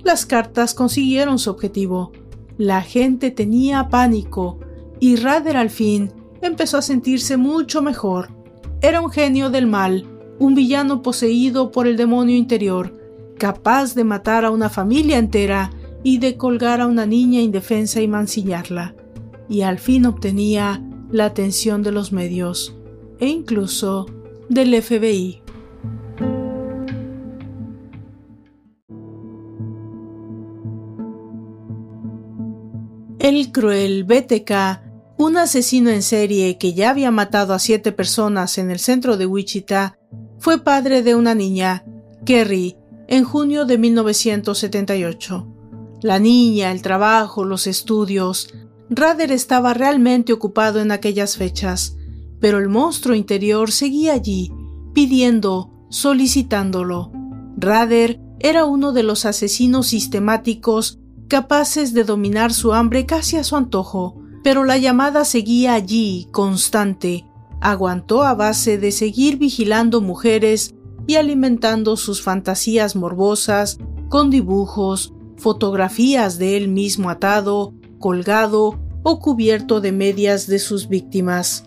Las 0.04 0.26
cartas 0.26 0.74
consiguieron 0.74 1.40
su 1.40 1.50
objetivo. 1.50 2.12
La 2.58 2.82
gente 2.82 3.32
tenía 3.32 3.90
pánico 3.90 4.60
y 5.00 5.16
Rader 5.18 5.58
al 5.58 5.70
fin 5.70 6.12
empezó 6.42 6.78
a 6.78 6.82
sentirse 6.82 7.38
mucho 7.38 7.82
mejor. 7.82 8.30
Era 8.82 9.02
un 9.02 9.10
genio 9.10 9.50
del 9.50 9.68
mal, 9.68 10.06
un 10.40 10.56
villano 10.56 11.02
poseído 11.02 11.72
por 11.72 11.88
el 11.88 11.98
demonio 11.98 12.36
interior, 12.36 12.94
capaz 13.38 13.96
de 13.96 14.04
matar 14.04 14.46
a 14.46 14.52
una 14.52 14.70
familia 14.70 15.18
entera 15.18 15.72
y 16.04 16.20
de 16.20 16.38
colgar 16.38 16.82
a 16.82 16.88
una 16.88 17.06
niña 17.06 17.42
indefensa 17.42 18.02
y 18.02 18.08
mancillarla. 18.08 18.96
Y 19.50 19.62
al 19.62 19.80
fin 19.80 20.06
obtenía 20.06 20.84
la 21.12 21.26
atención 21.26 21.84
de 21.84 21.92
los 21.92 22.12
medios 22.12 22.76
e 23.20 23.28
incluso 23.28 24.06
del 24.50 24.82
FBI. 24.82 25.42
El 33.28 33.52
cruel 33.52 34.06
BTK, 34.06 35.18
un 35.18 35.36
asesino 35.36 35.90
en 35.90 36.02
serie 36.02 36.58
que 36.58 36.74
ya 36.74 36.92
había 36.92 37.12
matado 37.12 37.54
a 37.54 37.60
siete 37.60 37.92
personas 37.92 38.58
en 38.58 38.72
el 38.72 38.80
centro 38.80 39.18
de 39.18 39.26
Wichita, 39.26 40.00
fue 40.40 40.64
padre 40.64 41.04
de 41.04 41.14
una 41.14 41.36
niña, 41.36 41.84
Kerry, 42.24 42.78
en 43.10 43.26
junio 43.26 43.66
de 43.66 43.78
1978. 43.80 45.46
La 46.04 46.20
niña, 46.20 46.72
el 46.72 46.82
trabajo, 46.82 47.44
los 47.44 47.68
estudios. 47.68 48.48
Rader 48.90 49.34
estaba 49.34 49.74
realmente 49.74 50.32
ocupado 50.32 50.80
en 50.80 50.94
aquellas 50.94 51.36
fechas, 51.36 51.98
pero 52.40 52.60
el 52.60 52.70
monstruo 52.70 53.14
interior 53.14 53.74
seguía 53.74 54.14
allí, 54.14 54.54
pidiendo, 54.94 55.86
solicitándolo. 55.90 57.12
Rader 57.58 58.22
era 58.40 58.64
uno 58.64 58.94
de 58.94 59.04
los 59.04 59.26
asesinos 59.26 59.88
sistemáticos 59.88 61.02
capaces 61.28 61.94
de 61.94 62.04
dominar 62.04 62.54
su 62.54 62.74
hambre 62.74 63.06
casi 63.06 63.38
a 63.38 63.44
su 63.44 63.56
antojo, 63.56 64.16
pero 64.44 64.64
la 64.64 64.78
llamada 64.78 65.26
seguía 65.26 65.74
allí, 65.74 66.28
constante. 66.32 67.26
Aguantó 67.60 68.24
a 68.24 68.34
base 68.34 68.78
de 68.78 68.92
seguir 68.92 69.38
vigilando 69.38 70.02
mujeres 70.02 70.76
y 71.06 71.16
alimentando 71.16 71.98
sus 71.98 72.22
fantasías 72.22 72.96
morbosas 72.96 73.78
con 74.10 74.30
dibujos, 74.30 75.14
fotografías 75.38 76.38
de 76.38 76.58
él 76.58 76.68
mismo 76.68 77.10
atado, 77.10 77.74
colgado 78.00 78.80
o 79.04 79.20
cubierto 79.20 79.82
de 79.82 79.92
medias 79.92 80.48
de 80.48 80.60
sus 80.60 80.88
víctimas. 80.88 81.66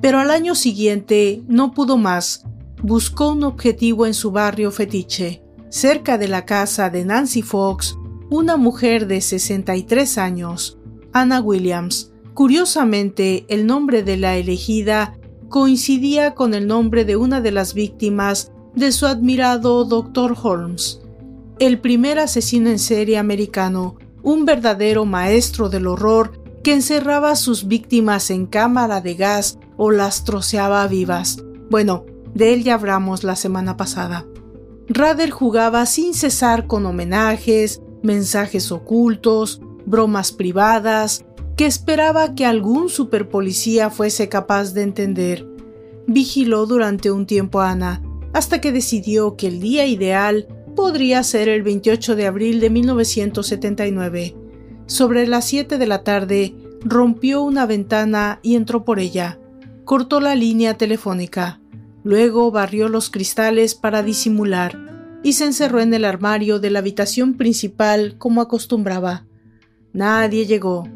Pero 0.00 0.18
al 0.18 0.30
año 0.30 0.54
siguiente 0.54 1.42
no 1.48 1.72
pudo 1.72 1.96
más. 1.96 2.44
Buscó 2.82 3.30
un 3.32 3.44
objetivo 3.44 4.06
en 4.06 4.14
su 4.14 4.32
barrio 4.32 4.70
fetiche, 4.72 5.42
cerca 5.68 6.18
de 6.18 6.28
la 6.28 6.44
casa 6.44 6.90
de 6.90 7.04
Nancy 7.04 7.42
Fox, 7.42 7.96
una 8.32 8.56
mujer 8.56 9.06
de 9.08 9.20
63 9.20 10.16
años, 10.16 10.78
Anna 11.12 11.40
Williams. 11.42 12.12
Curiosamente, 12.32 13.44
el 13.48 13.66
nombre 13.66 14.02
de 14.02 14.16
la 14.16 14.36
elegida 14.36 15.18
coincidía 15.50 16.34
con 16.34 16.54
el 16.54 16.66
nombre 16.66 17.04
de 17.04 17.16
una 17.16 17.42
de 17.42 17.50
las 17.50 17.74
víctimas 17.74 18.50
de 18.74 18.90
su 18.90 19.06
admirado 19.06 19.84
Dr. 19.84 20.34
Holmes, 20.42 21.02
el 21.58 21.78
primer 21.78 22.18
asesino 22.18 22.70
en 22.70 22.78
serie 22.78 23.18
americano, 23.18 23.96
un 24.22 24.46
verdadero 24.46 25.04
maestro 25.04 25.68
del 25.68 25.86
horror 25.86 26.40
que 26.62 26.72
encerraba 26.72 27.32
a 27.32 27.36
sus 27.36 27.68
víctimas 27.68 28.30
en 28.30 28.46
cámara 28.46 29.02
de 29.02 29.14
gas 29.14 29.58
o 29.76 29.90
las 29.90 30.24
troceaba 30.24 30.86
vivas. 30.86 31.44
Bueno, 31.68 32.06
de 32.32 32.54
él 32.54 32.64
ya 32.64 32.74
hablamos 32.74 33.24
la 33.24 33.36
semana 33.36 33.76
pasada. 33.76 34.24
Rader 34.88 35.30
jugaba 35.30 35.84
sin 35.84 36.14
cesar 36.14 36.66
con 36.66 36.86
homenajes, 36.86 37.82
mensajes 38.02 38.72
ocultos, 38.72 39.60
bromas 39.86 40.32
privadas, 40.32 41.24
que 41.56 41.66
esperaba 41.66 42.34
que 42.34 42.46
algún 42.46 42.88
superpolicía 42.88 43.90
fuese 43.90 44.28
capaz 44.28 44.72
de 44.72 44.82
entender. 44.82 45.46
Vigiló 46.06 46.66
durante 46.66 47.10
un 47.10 47.26
tiempo 47.26 47.60
a 47.60 47.70
Ana, 47.70 48.02
hasta 48.32 48.60
que 48.60 48.72
decidió 48.72 49.36
que 49.36 49.48
el 49.48 49.60
día 49.60 49.86
ideal 49.86 50.48
podría 50.74 51.22
ser 51.22 51.48
el 51.48 51.62
28 51.62 52.16
de 52.16 52.26
abril 52.26 52.60
de 52.60 52.70
1979. 52.70 54.36
Sobre 54.86 55.26
las 55.26 55.44
7 55.46 55.78
de 55.78 55.86
la 55.86 56.02
tarde, 56.02 56.54
rompió 56.80 57.42
una 57.42 57.66
ventana 57.66 58.40
y 58.42 58.56
entró 58.56 58.84
por 58.84 58.98
ella. 58.98 59.38
Cortó 59.84 60.20
la 60.20 60.34
línea 60.34 60.76
telefónica. 60.78 61.60
Luego 62.02 62.50
barrió 62.50 62.88
los 62.88 63.10
cristales 63.10 63.74
para 63.74 64.02
disimular 64.02 64.91
y 65.22 65.34
se 65.34 65.44
encerró 65.44 65.80
en 65.80 65.94
el 65.94 66.04
armario 66.04 66.58
de 66.58 66.70
la 66.70 66.80
habitación 66.80 67.34
principal 67.34 68.16
como 68.18 68.40
acostumbraba. 68.40 69.26
Nadie 69.92 70.46
llegó. 70.46 70.88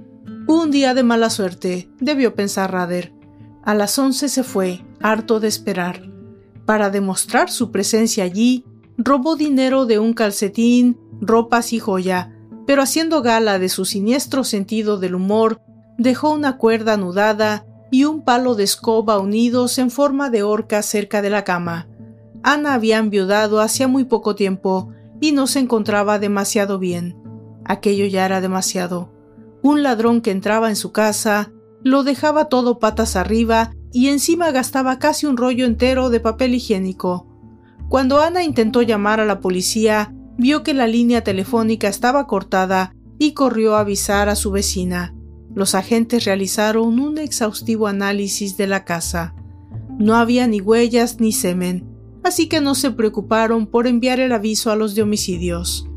Un 0.49 0.71
día 0.71 0.95
de 0.95 1.03
mala 1.03 1.31
suerte, 1.31 1.89
debió 2.01 2.35
pensar 2.35 2.73
Rader. 2.73 3.13
A 3.63 3.75
las 3.75 3.99
once 3.99 4.29
se 4.29 4.43
fue, 4.43 4.85
harto 5.01 5.41
de 5.41 5.49
esperar. 5.49 6.03
Para 6.65 6.91
demostrar 6.91 7.51
su 7.51 7.71
presencia 7.71 8.25
allí, 8.25 8.65
robó 8.97 9.37
dinero 9.37 9.87
de 9.87 9.99
un 9.99 10.15
calcetín, 10.15 10.99
ropas 11.21 11.73
y 11.73 11.79
joya, 11.79 12.33
pero 12.67 12.83
haciendo 12.83 13.23
gala 13.23 13.59
de 13.59 13.69
su 13.69 13.85
siniestro 13.85 14.45
sentido 14.45 14.99
del 14.99 15.15
humor, 15.15 15.61
dejó 15.99 16.33
una 16.33 16.59
cuerda 16.59 16.95
anudada 16.95 17.67
y 17.91 18.05
un 18.05 18.23
palo 18.23 18.55
de 18.55 18.65
escoba 18.65 19.19
unidos 19.19 19.79
en 19.79 19.91
forma 19.91 20.31
de 20.31 20.43
horca 20.43 20.83
cerca 20.83 21.23
de 21.23 21.31
la 21.31 21.45
cama. 21.45 21.89
Ana 22.47 22.75
había 22.75 22.99
enviudado 22.99 23.61
hacía 23.61 23.89
muy 23.89 24.05
poco 24.05 24.37
tiempo 24.37 24.93
y 25.21 25.33
no 25.33 25.49
se 25.49 25.59
encontraba 25.59 26.21
demasiado 26.21 26.79
bien. 26.79 27.17
Aquello 27.65 28.07
ya 28.07 28.25
era 28.25 28.41
demasiado. 28.41 29.13
Un 29.65 29.83
ladrón 29.83 30.21
que 30.21 30.31
entraba 30.31 30.69
en 30.69 30.77
su 30.77 30.93
casa 30.93 31.51
lo 31.83 32.05
dejaba 32.05 32.45
todo 32.45 32.79
patas 32.79 33.17
arriba 33.17 33.73
y 33.93 34.11
encima 34.11 34.53
gastaba 34.53 35.01
casi 35.01 35.27
un 35.27 35.37
rollo 35.37 35.67
entero 35.67 36.09
de 36.09 36.21
papel 36.21 36.55
higiénico. 36.55 37.27
Cuando 37.89 38.21
Ana 38.21 38.45
intentó 38.45 38.81
llamar 38.81 39.19
a 39.19 39.27
la 39.27 39.41
policía, 39.41 40.15
vio 40.39 40.63
que 40.63 40.73
la 40.73 40.87
línea 40.87 41.25
telefónica 41.25 41.89
estaba 41.89 42.29
cortada 42.29 42.95
y 43.19 43.33
corrió 43.33 43.75
a 43.75 43.81
avisar 43.81 44.29
a 44.29 44.37
su 44.37 44.53
vecina. 44.53 45.17
Los 45.53 45.75
agentes 45.75 46.25
realizaron 46.25 47.01
un 47.01 47.19
exhaustivo 47.19 47.89
análisis 47.89 48.57
de 48.57 48.69
la 48.69 48.85
casa. 48.85 49.35
No 49.99 50.15
había 50.15 50.47
ni 50.47 50.61
huellas 50.61 51.19
ni 51.19 51.33
semen, 51.33 51.96
así 52.27 52.49
que 52.49 52.61
no 52.61 52.75
se 52.75 52.91
preocuparon 52.91 53.67
por 53.67 53.87
enviar 53.87 54.21
el 54.21 54.33
aviso 54.33 54.71
a 54.71 54.77
los 54.77 54.95
de 54.95 55.03
homicidios. 55.03 55.89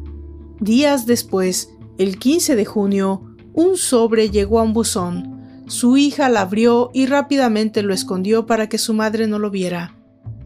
Días 0.59 1.05
después, 1.05 1.73
el 1.97 2.17
15 2.17 2.55
de 2.55 2.65
junio, 2.65 3.23
un 3.53 3.77
sobre 3.77 4.29
llegó 4.29 4.59
a 4.59 4.63
un 4.63 4.73
buzón. 4.73 5.63
Su 5.67 5.97
hija 5.97 6.29
la 6.29 6.41
abrió 6.41 6.89
y 6.93 7.05
rápidamente 7.05 7.83
lo 7.83 7.93
escondió 7.93 8.45
para 8.45 8.69
que 8.69 8.77
su 8.77 8.93
madre 8.93 9.27
no 9.27 9.39
lo 9.39 9.51
viera 9.51 9.99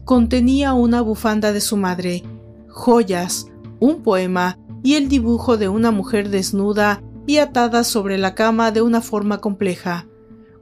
contenía 0.04 0.74
una 0.74 1.00
bufanda 1.00 1.52
de 1.52 1.60
su 1.60 1.76
madre, 1.76 2.22
joyas, 2.68 3.48
un 3.80 4.02
poema 4.02 4.58
y 4.82 4.94
el 4.94 5.08
dibujo 5.08 5.56
de 5.56 5.68
una 5.68 5.90
mujer 5.90 6.28
desnuda 6.28 7.02
y 7.26 7.38
atada 7.38 7.84
sobre 7.84 8.18
la 8.18 8.34
cama 8.34 8.70
de 8.70 8.82
una 8.82 9.00
forma 9.00 9.38
compleja. 9.38 10.06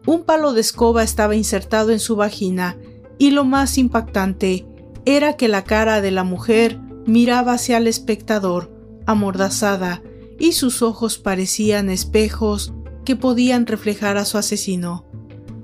Un 0.06 0.22
palo 0.24 0.52
de 0.52 0.60
escoba 0.60 1.02
estaba 1.02 1.34
insertado 1.34 1.90
en 1.90 1.98
su 1.98 2.16
vagina 2.16 2.76
y 3.18 3.30
lo 3.30 3.44
más 3.44 3.78
impactante 3.78 4.66
era 5.04 5.36
que 5.36 5.48
la 5.48 5.64
cara 5.64 6.00
de 6.00 6.10
la 6.10 6.24
mujer 6.24 6.78
miraba 7.06 7.54
hacia 7.54 7.78
el 7.78 7.86
espectador, 7.86 8.70
amordazada, 9.06 10.02
y 10.38 10.52
sus 10.52 10.82
ojos 10.82 11.18
parecían 11.18 11.90
espejos 11.90 12.72
que 13.04 13.16
podían 13.16 13.66
reflejar 13.66 14.16
a 14.16 14.24
su 14.24 14.38
asesino. 14.38 15.04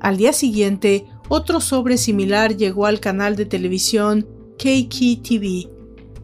Al 0.00 0.16
día 0.16 0.32
siguiente, 0.32 1.06
otro 1.28 1.60
sobre 1.60 1.98
similar 1.98 2.56
llegó 2.56 2.86
al 2.86 3.00
canal 3.00 3.36
de 3.36 3.44
televisión 3.44 4.26
KKTV. 4.58 5.68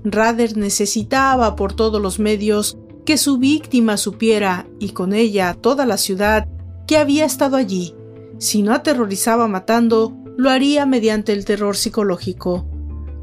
Rader 0.05 0.57
necesitaba 0.57 1.57
por 1.57 1.73
todos 1.75 2.01
los 2.01 2.19
medios 2.19 2.79
que 3.05 3.17
su 3.17 3.39
víctima 3.39 3.97
supiera, 3.97 4.67
y 4.79 4.91
con 4.91 5.13
ella 5.13 5.55
toda 5.55 5.87
la 5.87 5.99
ciudad, 5.99 6.49
que 6.87 6.97
había 6.97 7.25
estado 7.25 7.57
allí. 7.57 7.95
Si 8.39 8.63
no 8.63 8.73
aterrorizaba 8.73 9.47
matando, 9.47 10.17
lo 10.37 10.51
haría 10.51 10.87
mediante 10.87 11.33
el 11.33 11.45
terror 11.45 11.77
psicológico. 11.77 12.67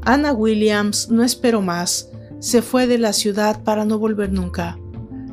Anna 0.04 0.32
Williams 0.32 1.10
no 1.10 1.22
esperó 1.22 1.62
más, 1.62 2.10
se 2.40 2.60
fue 2.60 2.88
de 2.88 2.98
la 2.98 3.12
ciudad 3.12 3.62
para 3.62 3.84
no 3.84 3.98
volver 3.98 4.32
nunca. 4.32 4.76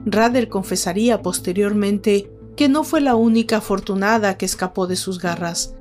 Rader 0.06 0.48
confesaría 0.48 1.24
posteriormente 1.24 2.32
que 2.56 2.70
no 2.70 2.84
fue 2.84 3.02
la 3.02 3.16
única 3.16 3.58
afortunada 3.58 4.38
que 4.38 4.46
escapó 4.46 4.86
de 4.86 4.96
sus 4.96 5.20
garras. 5.20 5.76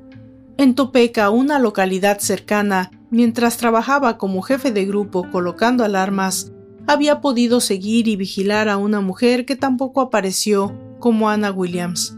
En 0.57 0.75
Topeka, 0.75 1.29
una 1.29 1.59
localidad 1.59 2.19
cercana, 2.19 2.91
mientras 3.11 3.59
trabajaba 3.59 4.17
como 4.17 4.41
jefe 4.41 4.73
de 4.73 4.87
grupo 4.87 5.31
colocando 5.31 5.85
alarmas, 5.85 6.53
había 6.87 7.21
podido 7.21 7.61
seguir 7.61 8.09
y 8.09 8.17
vigilar 8.17 8.71
a 8.71 8.79
una 8.79 9.03
mujer 9.03 9.45
que 9.45 9.55
tampoco 9.55 10.01
apareció 10.01 10.75
como 10.99 11.29
Anna 11.29 11.53
Williams. 11.53 12.17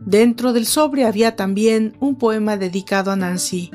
Dentro 0.00 0.52
del 0.52 0.66
sobre 0.66 1.06
había 1.06 1.34
también 1.34 1.96
un 1.98 2.16
poema 2.16 2.56
dedicado 2.56 3.10
a 3.10 3.16
Nancy. 3.16 3.70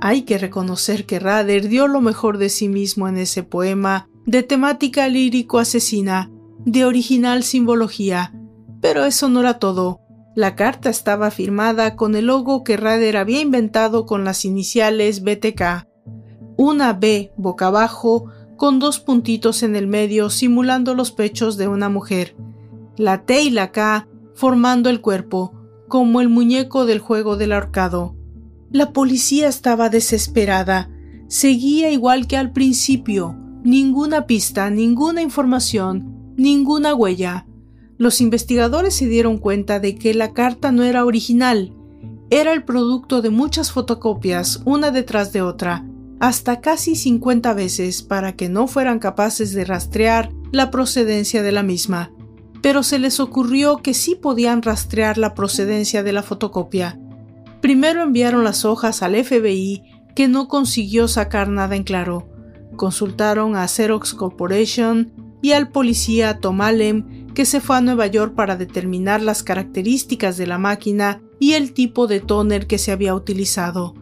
Hay 0.00 0.22
que 0.22 0.38
reconocer 0.38 1.06
que 1.06 1.18
Rader 1.18 1.68
dio 1.68 1.88
lo 1.88 2.00
mejor 2.00 2.38
de 2.38 2.48
sí 2.48 2.68
mismo 2.68 3.08
en 3.08 3.16
ese 3.16 3.42
poema 3.42 4.08
de 4.26 4.42
temática 4.42 5.08
lírico-asesina, 5.08 6.30
de 6.64 6.84
original 6.84 7.42
simbología. 7.42 8.34
Pero 8.80 9.04
eso 9.04 9.28
no 9.28 9.40
era 9.40 9.58
todo. 9.58 10.00
La 10.34 10.56
carta 10.56 10.90
estaba 10.90 11.30
firmada 11.30 11.94
con 11.94 12.16
el 12.16 12.26
logo 12.26 12.64
que 12.64 12.76
Rader 12.76 13.16
había 13.16 13.40
inventado 13.40 14.04
con 14.04 14.24
las 14.24 14.44
iniciales 14.44 15.22
BTK. 15.22 15.86
Una 16.56 16.92
B 16.92 17.32
boca 17.36 17.68
abajo 17.68 18.30
con 18.56 18.78
dos 18.78 19.00
puntitos 19.00 19.62
en 19.62 19.76
el 19.76 19.86
medio 19.86 20.30
simulando 20.30 20.94
los 20.94 21.12
pechos 21.12 21.56
de 21.56 21.68
una 21.68 21.88
mujer. 21.88 22.36
La 22.96 23.24
T 23.24 23.42
y 23.42 23.50
la 23.50 23.72
K 23.72 24.08
formando 24.34 24.90
el 24.90 25.00
cuerpo, 25.00 25.52
como 25.88 26.20
el 26.20 26.28
muñeco 26.28 26.86
del 26.86 26.98
juego 26.98 27.36
del 27.36 27.52
ahorcado. 27.52 28.16
La 28.74 28.92
policía 28.92 29.46
estaba 29.46 29.88
desesperada. 29.88 30.90
Seguía 31.28 31.92
igual 31.92 32.26
que 32.26 32.36
al 32.36 32.50
principio. 32.50 33.36
Ninguna 33.62 34.26
pista, 34.26 34.68
ninguna 34.68 35.22
información, 35.22 36.34
ninguna 36.36 36.92
huella. 36.92 37.46
Los 37.98 38.20
investigadores 38.20 38.96
se 38.96 39.06
dieron 39.06 39.38
cuenta 39.38 39.78
de 39.78 39.94
que 39.94 40.12
la 40.12 40.32
carta 40.32 40.72
no 40.72 40.82
era 40.82 41.04
original. 41.04 41.72
Era 42.30 42.52
el 42.52 42.64
producto 42.64 43.22
de 43.22 43.30
muchas 43.30 43.70
fotocopias, 43.70 44.60
una 44.64 44.90
detrás 44.90 45.32
de 45.32 45.42
otra, 45.42 45.86
hasta 46.18 46.60
casi 46.60 46.96
50 46.96 47.54
veces 47.54 48.02
para 48.02 48.34
que 48.34 48.48
no 48.48 48.66
fueran 48.66 48.98
capaces 48.98 49.52
de 49.52 49.64
rastrear 49.64 50.32
la 50.50 50.72
procedencia 50.72 51.44
de 51.44 51.52
la 51.52 51.62
misma. 51.62 52.10
Pero 52.60 52.82
se 52.82 52.98
les 52.98 53.20
ocurrió 53.20 53.76
que 53.76 53.94
sí 53.94 54.16
podían 54.16 54.62
rastrear 54.62 55.16
la 55.16 55.34
procedencia 55.34 56.02
de 56.02 56.12
la 56.12 56.24
fotocopia. 56.24 56.98
Primero 57.64 58.02
enviaron 58.02 58.44
las 58.44 58.66
hojas 58.66 59.02
al 59.02 59.14
FBI, 59.14 59.82
que 60.14 60.28
no 60.28 60.48
consiguió 60.48 61.08
sacar 61.08 61.48
nada 61.48 61.74
en 61.76 61.82
claro. 61.82 62.28
Consultaron 62.76 63.56
a 63.56 63.66
Xerox 63.66 64.12
Corporation 64.12 65.14
y 65.40 65.52
al 65.52 65.70
policía 65.70 66.40
Tom 66.40 66.60
Allen, 66.60 67.26
que 67.32 67.46
se 67.46 67.62
fue 67.62 67.78
a 67.78 67.80
Nueva 67.80 68.06
York 68.06 68.34
para 68.34 68.56
determinar 68.56 69.22
las 69.22 69.42
características 69.42 70.36
de 70.36 70.46
la 70.46 70.58
máquina 70.58 71.22
y 71.40 71.54
el 71.54 71.72
tipo 71.72 72.06
de 72.06 72.20
tóner 72.20 72.66
que 72.66 72.76
se 72.76 72.92
había 72.92 73.14
utilizado. 73.14 73.94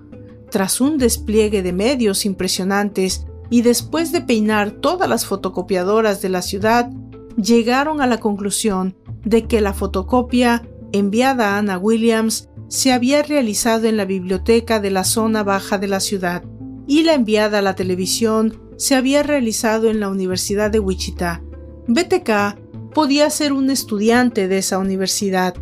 Tras 0.50 0.80
un 0.80 0.98
despliegue 0.98 1.62
de 1.62 1.72
medios 1.72 2.26
impresionantes 2.26 3.26
y 3.48 3.62
después 3.62 4.10
de 4.10 4.22
peinar 4.22 4.72
todas 4.72 5.08
las 5.08 5.24
fotocopiadoras 5.24 6.20
de 6.20 6.30
la 6.30 6.42
ciudad, 6.42 6.90
llegaron 7.36 8.00
a 8.00 8.08
la 8.08 8.18
conclusión 8.18 8.96
de 9.24 9.46
que 9.46 9.60
la 9.60 9.72
fotocopia 9.72 10.68
enviada 10.90 11.54
a 11.54 11.58
Anna 11.58 11.78
Williams 11.78 12.48
se 12.72 12.90
había 12.90 13.22
realizado 13.22 13.86
en 13.86 13.98
la 13.98 14.06
biblioteca 14.06 14.80
de 14.80 14.90
la 14.90 15.04
zona 15.04 15.42
baja 15.42 15.76
de 15.76 15.88
la 15.88 16.00
ciudad 16.00 16.42
y 16.86 17.02
la 17.02 17.12
enviada 17.12 17.58
a 17.58 17.62
la 17.62 17.74
televisión 17.74 18.62
se 18.78 18.94
había 18.94 19.22
realizado 19.22 19.90
en 19.90 20.00
la 20.00 20.08
Universidad 20.08 20.70
de 20.70 20.80
Wichita. 20.80 21.42
BTK 21.86 22.90
podía 22.94 23.28
ser 23.28 23.52
un 23.52 23.68
estudiante 23.68 24.48
de 24.48 24.56
esa 24.56 24.78
universidad. 24.78 25.54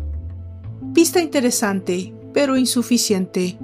Pista 0.93 1.19
interesante, 1.19 2.13
pero 2.33 2.55
insuficiente. 2.55 3.59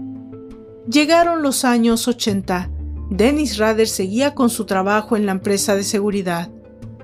Llegaron 0.91 1.41
los 1.41 1.63
años 1.63 2.09
80. 2.09 2.69
Dennis 3.11 3.57
Rader 3.57 3.87
seguía 3.87 4.35
con 4.35 4.49
su 4.49 4.65
trabajo 4.65 5.15
en 5.15 5.25
la 5.25 5.31
empresa 5.31 5.73
de 5.77 5.83
seguridad. 5.83 6.51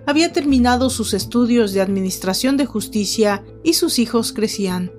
Había 0.05 0.33
terminado 0.33 0.89
sus 0.89 1.13
estudios 1.13 1.71
de 1.71 1.79
administración 1.79 2.57
de 2.57 2.65
justicia 2.65 3.45
y 3.63 3.75
sus 3.75 3.97
hijos 3.97 4.33
crecían. 4.33 4.91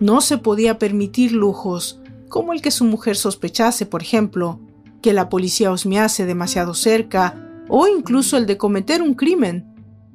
No 0.00 0.20
se 0.20 0.38
podía 0.38 0.78
permitir 0.78 1.32
lujos, 1.32 2.00
como 2.28 2.52
el 2.52 2.62
que 2.62 2.70
su 2.70 2.84
mujer 2.84 3.16
sospechase, 3.16 3.86
por 3.86 4.02
ejemplo, 4.02 4.60
que 5.02 5.12
la 5.12 5.28
policía 5.28 5.72
osmease 5.72 6.26
demasiado 6.26 6.74
cerca 6.74 7.62
o 7.68 7.86
incluso 7.88 8.36
el 8.36 8.46
de 8.46 8.56
cometer 8.56 9.02
un 9.02 9.14
crimen. 9.14 9.66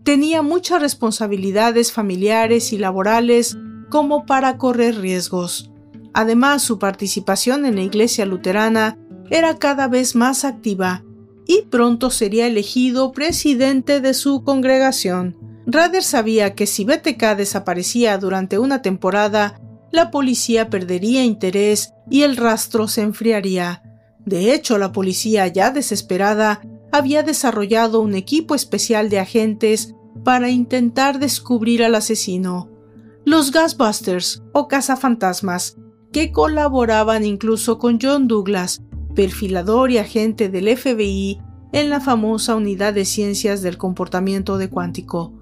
Tenía 0.03 0.41
muchas 0.41 0.81
responsabilidades 0.81 1.91
familiares 1.91 2.73
y 2.73 2.77
laborales 2.77 3.57
como 3.89 4.25
para 4.25 4.57
correr 4.57 4.99
riesgos. 4.99 5.71
Además, 6.13 6.61
su 6.61 6.79
participación 6.79 7.65
en 7.65 7.75
la 7.75 7.81
Iglesia 7.81 8.25
luterana 8.25 8.97
era 9.29 9.57
cada 9.57 9.88
vez 9.88 10.15
más 10.15 10.45
activa 10.45 11.03
y 11.45 11.63
pronto 11.63 12.09
sería 12.09 12.47
elegido 12.47 13.11
presidente 13.11 13.99
de 13.99 14.14
su 14.14 14.43
congregación. 14.43 15.38
Rader 15.65 16.03
sabía 16.03 16.55
que 16.55 16.68
si 16.68 16.84
BTK 16.84 17.35
desaparecía 17.38 18.18
durante 18.18 18.60
una 18.60 18.81
temporada, 18.81 19.60
la 19.94 20.10
policía 20.10 20.72
perdería 20.72 21.24
interés 21.24 21.94
y 22.10 22.24
el 22.24 22.36
rastro 22.36 22.88
se 22.88 23.02
enfriaría. 23.02 23.84
De 24.26 24.56
hecho, 24.56 24.80
la 24.80 24.91
policía, 24.91 25.48
ya 25.48 25.70
desesperada, 25.70 26.61
había 26.91 27.22
desarrollado 27.22 28.02
un 28.02 28.15
equipo 28.15 28.56
especial 28.56 29.11
de 29.11 29.20
agentes 29.20 29.94
para 30.24 30.49
intentar 30.49 31.20
descubrir 31.20 31.84
al 31.84 31.94
asesino. 31.94 32.72
Los 33.24 33.52
Gasbusters 33.52 34.41
o 34.52 34.68
cazafantasmas 34.68 35.78
que 36.11 36.32
colaboraban 36.32 37.24
incluso 37.24 37.78
con 37.78 37.99
John 38.02 38.28
Douglas, 38.28 38.82
perfilador 39.14 39.91
y 39.91 39.99
agente 39.99 40.49
del 40.49 40.76
FBI 40.76 41.40
en 41.72 41.91
la 41.91 42.02
famosa 42.02 42.56
unidad 42.56 42.95
de 42.95 43.06
ciencias 43.06 43.61
del 43.61 43.78
comportamiento 43.78 44.57
de 44.57 44.72
cuántico. 44.72 45.34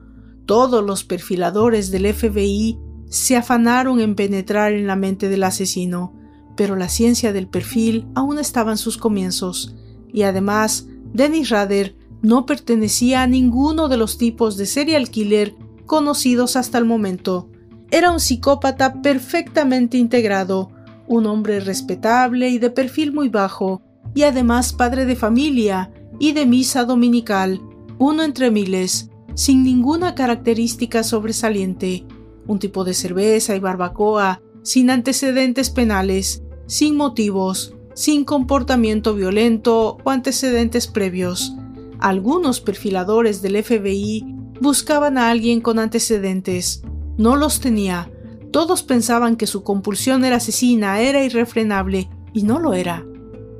Todos 0.45 0.83
los 0.83 1.05
perfiladores 1.05 1.89
del 1.89 2.13
FBI 2.13 2.77
se 3.11 3.35
afanaron 3.35 3.99
en 3.99 4.15
penetrar 4.15 4.71
en 4.71 4.87
la 4.87 4.95
mente 4.95 5.27
del 5.27 5.43
asesino, 5.43 6.13
pero 6.55 6.77
la 6.77 6.87
ciencia 6.87 7.33
del 7.33 7.45
perfil 7.45 8.07
aún 8.15 8.39
estaba 8.39 8.71
en 8.71 8.77
sus 8.77 8.97
comienzos, 8.97 9.75
y 10.13 10.21
además 10.21 10.87
Dennis 11.13 11.49
Rader 11.49 11.97
no 12.21 12.45
pertenecía 12.45 13.21
a 13.21 13.27
ninguno 13.27 13.89
de 13.89 13.97
los 13.97 14.17
tipos 14.17 14.55
de 14.55 14.65
serial 14.65 15.09
killer 15.09 15.55
conocidos 15.85 16.55
hasta 16.55 16.77
el 16.77 16.85
momento. 16.85 17.49
Era 17.89 18.11
un 18.11 18.21
psicópata 18.21 19.01
perfectamente 19.01 19.97
integrado, 19.97 20.71
un 21.05 21.25
hombre 21.25 21.59
respetable 21.59 22.47
y 22.47 22.59
de 22.59 22.69
perfil 22.69 23.11
muy 23.11 23.27
bajo, 23.27 23.81
y 24.15 24.23
además 24.23 24.71
padre 24.71 25.05
de 25.05 25.17
familia 25.17 25.91
y 26.17 26.31
de 26.31 26.45
misa 26.45 26.85
dominical, 26.85 27.59
uno 27.97 28.23
entre 28.23 28.51
miles, 28.51 29.09
sin 29.33 29.65
ninguna 29.65 30.15
característica 30.15 31.03
sobresaliente, 31.03 32.05
un 32.47 32.59
tipo 32.59 32.83
de 32.83 32.93
cerveza 32.93 33.55
y 33.55 33.59
barbacoa, 33.59 34.41
sin 34.63 34.89
antecedentes 34.89 35.69
penales, 35.69 36.43
sin 36.67 36.95
motivos, 36.95 37.73
sin 37.93 38.23
comportamiento 38.23 39.13
violento 39.13 39.97
o 40.03 40.09
antecedentes 40.09 40.87
previos. 40.87 41.53
Algunos 41.99 42.61
perfiladores 42.61 43.41
del 43.41 43.63
FBI 43.63 44.25
buscaban 44.59 45.17
a 45.17 45.29
alguien 45.29 45.61
con 45.61 45.79
antecedentes, 45.79 46.83
no 47.17 47.35
los 47.35 47.59
tenía. 47.59 48.11
Todos 48.51 48.83
pensaban 48.83 49.35
que 49.35 49.47
su 49.47 49.63
compulsión 49.63 50.25
era 50.25 50.37
asesina, 50.37 50.99
era 51.01 51.23
irrefrenable, 51.23 52.09
y 52.33 52.43
no 52.43 52.59
lo 52.59 52.73
era. 52.73 53.05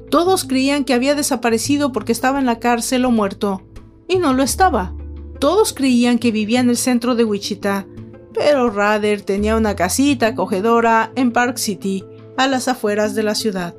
Todos 0.09 0.43
creían 0.43 0.83
que 0.83 0.93
había 0.93 1.15
desaparecido 1.15 1.91
porque 1.91 2.11
estaba 2.11 2.39
en 2.39 2.45
la 2.45 2.59
cárcel 2.59 3.05
o 3.05 3.11
muerto, 3.11 3.61
y 4.07 4.17
no 4.17 4.33
lo 4.33 4.43
estaba. 4.43 4.93
Todos 5.39 5.73
creían 5.73 6.19
que 6.19 6.31
vivía 6.31 6.59
en 6.59 6.69
el 6.69 6.77
centro 6.77 7.15
de 7.15 7.23
Wichita, 7.23 7.87
pero 8.33 8.69
Rader 8.69 9.21
tenía 9.21 9.55
una 9.55 9.75
casita 9.75 10.27
acogedora 10.27 11.11
en 11.15 11.31
Park 11.31 11.57
City, 11.57 12.03
a 12.37 12.47
las 12.47 12.67
afueras 12.67 13.13
de 13.15 13.23
la 13.23 13.35
ciudad. 13.35 13.75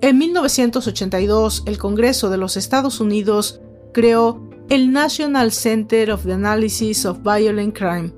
En 0.00 0.18
1982, 0.18 1.64
el 1.66 1.78
Congreso 1.78 2.30
de 2.30 2.36
los 2.36 2.56
Estados 2.56 3.00
Unidos 3.00 3.60
creó 3.92 4.48
el 4.68 4.92
National 4.92 5.52
Center 5.52 6.12
of 6.12 6.24
the 6.24 6.32
Analysis 6.32 7.04
of 7.04 7.18
Violent 7.22 7.76
Crime, 7.76 8.12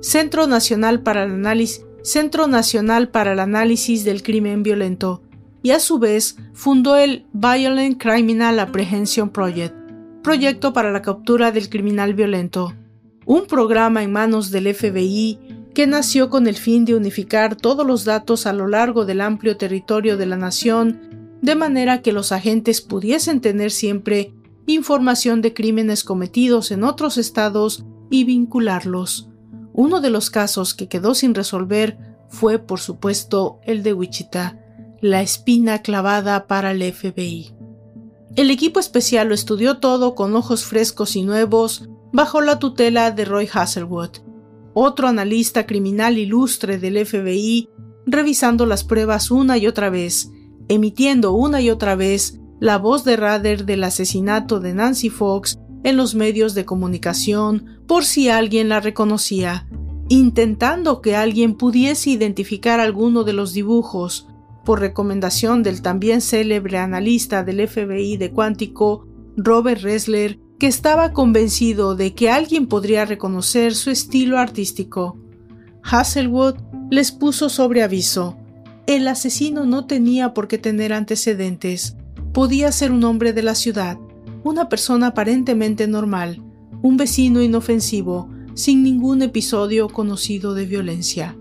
Centro 0.00 0.46
Nacional 0.46 1.02
para 1.02 1.24
el 1.24 1.32
Análisis, 1.32 1.84
Centro 2.02 2.46
Nacional 2.46 3.08
para 3.08 3.32
el 3.32 3.40
Análisis 3.40 4.04
del 4.04 4.22
Crimen 4.22 4.62
Violento, 4.62 5.22
y 5.62 5.70
a 5.70 5.80
su 5.80 5.98
vez 5.98 6.36
fundó 6.52 6.96
el 6.96 7.26
Violent 7.32 8.00
Criminal 8.00 8.58
Apprehension 8.60 9.30
Project, 9.30 9.74
proyecto 10.22 10.72
para 10.72 10.92
la 10.92 11.02
captura 11.02 11.50
del 11.50 11.68
criminal 11.68 12.14
violento, 12.14 12.74
un 13.26 13.46
programa 13.46 14.04
en 14.04 14.12
manos 14.12 14.50
del 14.50 14.72
FBI 14.72 15.38
que 15.74 15.86
nació 15.86 16.30
con 16.30 16.46
el 16.46 16.56
fin 16.56 16.86
de 16.86 16.94
unificar 16.94 17.56
todos 17.56 17.86
los 17.86 18.04
datos 18.04 18.46
a 18.46 18.52
lo 18.54 18.66
largo 18.68 19.04
del 19.04 19.20
amplio 19.20 19.58
territorio 19.58 20.16
de 20.16 20.24
la 20.24 20.36
nación, 20.36 21.36
de 21.42 21.54
manera 21.54 22.00
que 22.00 22.12
los 22.12 22.32
agentes 22.32 22.80
pudiesen 22.80 23.42
tener 23.42 23.70
siempre 23.70 24.32
información 24.66 25.42
de 25.42 25.52
crímenes 25.52 26.02
cometidos 26.02 26.70
en 26.70 26.84
otros 26.84 27.18
estados 27.18 27.84
y 28.10 28.24
vincularlos. 28.24 29.28
Uno 29.74 30.00
de 30.00 30.08
los 30.08 30.30
casos 30.30 30.72
que 30.72 30.88
quedó 30.88 31.14
sin 31.14 31.34
resolver 31.34 31.98
fue, 32.28 32.58
por 32.58 32.80
supuesto, 32.80 33.60
el 33.64 33.82
de 33.82 33.92
Wichita, 33.92 34.58
la 35.02 35.20
espina 35.20 35.82
clavada 35.82 36.46
para 36.46 36.70
el 36.70 36.82
FBI. 36.92 37.54
El 38.36 38.50
equipo 38.50 38.80
especial 38.80 39.28
lo 39.28 39.34
estudió 39.34 39.78
todo 39.78 40.14
con 40.14 40.34
ojos 40.34 40.64
frescos 40.64 41.16
y 41.16 41.22
nuevos 41.22 41.88
bajo 42.16 42.40
la 42.40 42.58
tutela 42.58 43.10
de 43.10 43.26
Roy 43.26 43.46
Hazelwood, 43.52 44.22
otro 44.72 45.06
analista 45.06 45.66
criminal 45.66 46.16
ilustre 46.16 46.78
del 46.78 47.04
FBI, 47.04 47.68
revisando 48.06 48.64
las 48.64 48.84
pruebas 48.84 49.30
una 49.30 49.58
y 49.58 49.66
otra 49.66 49.90
vez, 49.90 50.30
emitiendo 50.68 51.34
una 51.34 51.60
y 51.60 51.68
otra 51.68 51.94
vez 51.94 52.40
la 52.58 52.78
voz 52.78 53.04
de 53.04 53.16
Rader 53.16 53.66
del 53.66 53.84
asesinato 53.84 54.60
de 54.60 54.72
Nancy 54.72 55.10
Fox 55.10 55.58
en 55.84 55.98
los 55.98 56.14
medios 56.14 56.54
de 56.54 56.64
comunicación 56.64 57.82
por 57.86 58.06
si 58.06 58.30
alguien 58.30 58.70
la 58.70 58.80
reconocía, 58.80 59.68
intentando 60.08 61.02
que 61.02 61.16
alguien 61.16 61.54
pudiese 61.54 62.08
identificar 62.08 62.80
alguno 62.80 63.24
de 63.24 63.34
los 63.34 63.52
dibujos, 63.52 64.26
por 64.64 64.80
recomendación 64.80 65.62
del 65.62 65.82
también 65.82 66.22
célebre 66.22 66.78
analista 66.78 67.44
del 67.44 67.68
FBI 67.68 68.16
de 68.16 68.32
Cuántico, 68.32 69.06
Robert 69.36 69.82
Ressler, 69.82 70.40
que 70.58 70.66
estaba 70.66 71.12
convencido 71.12 71.96
de 71.96 72.14
que 72.14 72.30
alguien 72.30 72.66
podría 72.66 73.04
reconocer 73.04 73.74
su 73.74 73.90
estilo 73.90 74.38
artístico. 74.38 75.18
Hasselwood 75.82 76.56
les 76.90 77.12
puso 77.12 77.48
sobre 77.48 77.82
aviso. 77.82 78.36
El 78.86 79.06
asesino 79.08 79.66
no 79.66 79.86
tenía 79.86 80.32
por 80.32 80.48
qué 80.48 80.58
tener 80.58 80.92
antecedentes. 80.92 81.96
Podía 82.32 82.72
ser 82.72 82.92
un 82.92 83.04
hombre 83.04 83.32
de 83.32 83.42
la 83.42 83.54
ciudad, 83.54 83.98
una 84.44 84.68
persona 84.68 85.08
aparentemente 85.08 85.86
normal, 85.86 86.42
un 86.82 86.96
vecino 86.96 87.42
inofensivo, 87.42 88.30
sin 88.54 88.82
ningún 88.82 89.22
episodio 89.22 89.88
conocido 89.88 90.54
de 90.54 90.64
violencia. 90.64 91.36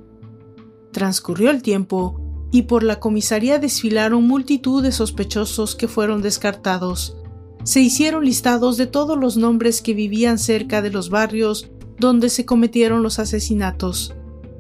Transcurrió 0.91 1.51
el 1.51 1.61
tiempo 1.61 2.19
y 2.51 2.63
por 2.63 2.83
la 2.83 2.99
comisaría 2.99 3.59
desfilaron 3.59 4.27
multitud 4.27 4.83
de 4.83 4.91
sospechosos 4.91 5.75
que 5.75 5.87
fueron 5.87 6.21
descartados 6.21 7.17
se 7.65 7.81
hicieron 7.81 8.23
listados 8.23 8.77
de 8.77 8.85
todos 8.85 9.17
los 9.17 9.37
nombres 9.37 9.81
que 9.81 9.95
vivían 9.95 10.37
cerca 10.37 10.83
de 10.83 10.91
los 10.91 11.09
barrios 11.09 11.71
donde 11.97 12.29
se 12.29 12.45
cometieron 12.45 13.01
los 13.01 13.17
asesinatos, 13.17 14.13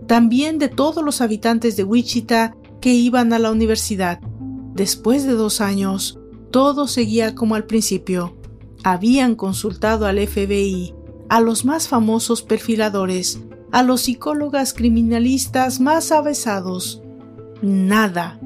también 0.07 0.57
de 0.57 0.69
todos 0.69 1.03
los 1.05 1.21
habitantes 1.21 1.77
de 1.77 1.83
Wichita 1.83 2.55
que 2.81 2.93
iban 2.93 3.31
a 3.31 3.39
la 3.39 3.51
universidad. 3.51 4.19
Después 4.73 5.23
de 5.23 5.33
dos 5.33 5.61
años, 5.61 6.19
todo 6.49 6.87
seguía 6.87 7.35
como 7.35 7.53
al 7.53 7.65
principio. 7.65 8.35
Habían 8.83 9.35
consultado 9.35 10.07
al 10.07 10.17
FBI, 10.25 10.95
a 11.29 11.41
los 11.41 11.63
más 11.63 11.87
famosos 11.87 12.41
perfiladores, 12.41 13.39
a 13.71 13.83
los 13.83 14.01
psicólogas 14.01 14.73
criminalistas 14.73 15.79
más 15.79 16.11
avesados. 16.11 17.03
Nada. 17.61 18.39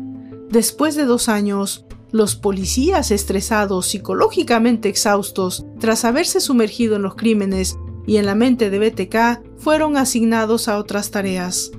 Después 0.50 0.96
de 0.96 1.06
dos 1.06 1.30
años, 1.30 1.86
los 2.12 2.36
policías 2.36 3.12
estresados, 3.12 3.88
psicológicamente 3.88 4.90
exhaustos, 4.90 5.66
tras 5.80 6.06
haberse 6.06 6.40
sumergido 6.40 6.96
en 6.96 7.04
los 7.04 7.16
crímenes 7.16 7.78
y 8.08 8.18
en 8.18 8.26
la 8.26 8.36
mente 8.36 8.70
de 8.70 8.80
BTK, 8.80 9.58
fueron 9.58 9.98
asignados 9.98 10.68
a 10.68 10.78
otras 10.78 11.12
tareas. 11.12 11.72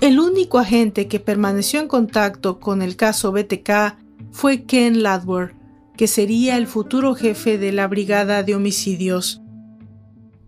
El 0.00 0.20
único 0.20 0.58
agente 0.58 1.08
que 1.08 1.20
permaneció 1.20 1.80
en 1.80 1.88
contacto 1.88 2.60
con 2.60 2.82
el 2.82 2.96
caso 2.96 3.32
BTK 3.32 3.96
fue 4.32 4.64
Ken 4.64 5.02
Ladward, 5.02 5.52
que 5.96 6.08
sería 6.08 6.56
el 6.56 6.66
futuro 6.66 7.14
jefe 7.14 7.56
de 7.56 7.72
la 7.72 7.86
Brigada 7.86 8.42
de 8.42 8.54
Homicidios. 8.54 9.40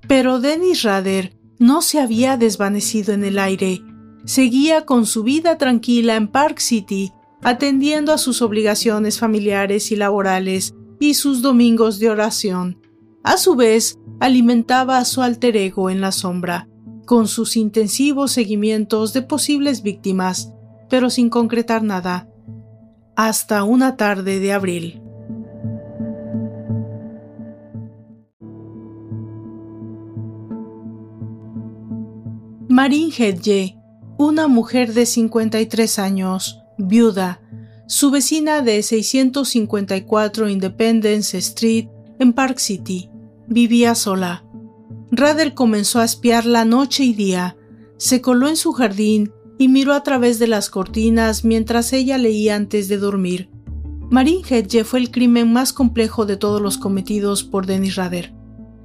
Pero 0.09 0.41
Dennis 0.41 0.83
Rader 0.83 1.37
no 1.59 1.83
se 1.83 2.01
había 2.01 2.37
desvanecido 2.37 3.15
en 3.15 3.25
el 3.25 3.39
aire. 3.39 3.81
Seguía 4.25 4.85
con 4.85 5.07
su 5.07 5.23
vida 5.23 5.57
tranquila 5.57 6.17
en 6.17 6.29
Park 6.29 6.59
City, 6.59 7.13
atendiendo 7.43 8.13
a 8.13 8.19
sus 8.19 8.43
obligaciones 8.43 9.19
familiares 9.19 9.93
y 9.93 9.97
laborales 9.97 10.75
y 10.99 11.15
sus 11.15 11.43
domingos 11.43 11.99
de 11.99 12.11
oración. 12.11 12.81
A 13.23 13.37
su 13.37 13.57
vez, 13.57 13.99
alimentaba 14.21 14.99
a 14.99 15.05
su 15.05 15.23
alter 15.23 15.57
ego 15.57 15.91
en 15.91 16.01
la 16.01 16.13
sombra, 16.13 16.69
con 17.07 17.29
sus 17.29 17.57
intensivos 17.57 18.33
seguimientos 18.33 19.13
de 19.13 19.23
posibles 19.23 19.83
víctimas, 19.83 20.53
pero 20.89 21.11
sin 21.11 21.31
concretar 21.31 21.83
nada, 21.83 22.29
hasta 23.17 23.65
una 23.65 23.97
tarde 23.97 24.41
de 24.41 24.53
abril. 24.53 25.03
Marine 32.69 33.13
Hedge, 33.17 33.79
una 34.19 34.49
mujer 34.49 34.93
de 34.93 35.07
53 35.07 35.99
años, 35.99 36.66
viuda, 36.79 37.41
su 37.87 38.11
vecina 38.11 38.63
de 38.63 38.83
654 38.83 40.49
Independence 40.49 41.39
Street 41.39 41.89
en 42.19 42.33
Park 42.33 42.59
City. 42.59 43.11
Vivía 43.49 43.95
sola. 43.95 44.45
Rader 45.11 45.55
comenzó 45.55 46.01
a 46.01 46.05
espiarla 46.05 46.65
noche 46.65 47.05
y 47.05 47.15
día. 47.15 47.57
Se 47.97 48.21
coló 48.21 48.49
en 48.49 48.57
su 48.57 48.73
jardín 48.73 49.33
y 49.59 49.69
miró 49.69 49.95
a 49.95 50.03
través 50.03 50.39
de 50.39 50.49
las 50.49 50.69
cortinas 50.69 51.45
mientras 51.45 51.93
ella 51.93 52.19
leía 52.19 52.57
antes 52.57 52.89
de 52.89 52.99
dormir. 52.99 53.51
Marine 54.11 54.43
Hedge 54.49 54.85
fue 54.85 55.01
el 55.01 55.11
crimen 55.11 55.53
más 55.53 55.73
complejo 55.73 56.27
de 56.27 56.37
todos 56.37 56.61
los 56.61 56.79
cometidos 56.79 57.45
por 57.45 57.67
Dennis 57.67 57.97
Rader, 57.97 58.35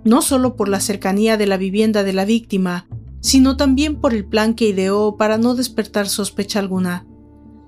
no 0.03 0.21
solo 0.21 0.55
por 0.55 0.67
la 0.67 0.79
cercanía 0.79 1.37
de 1.37 1.47
la 1.47 1.57
vivienda 1.57 2.03
de 2.03 2.13
la 2.13 2.25
víctima, 2.25 2.87
sino 3.19 3.57
también 3.57 4.01
por 4.01 4.13
el 4.13 4.25
plan 4.25 4.55
que 4.55 4.69
ideó 4.69 5.17
para 5.17 5.37
no 5.37 5.53
despertar 5.53 6.07
sospecha 6.07 6.59
alguna. 6.59 7.05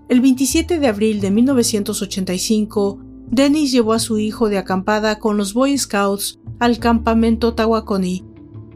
El 0.10 0.20
27 0.20 0.80
de 0.80 0.88
abril 0.88 1.22
de 1.22 1.32
1985, 1.32 3.00
Dennis 3.32 3.72
llevó 3.72 3.94
a 3.94 4.00
su 4.00 4.20
hijo 4.20 4.50
de 4.50 4.58
acampada 4.58 5.18
con 5.18 5.38
los 5.38 5.54
Boy 5.54 5.78
Scouts 5.78 6.40
al 6.60 6.80
campamento 6.80 7.54
Tawakoni. 7.54 8.26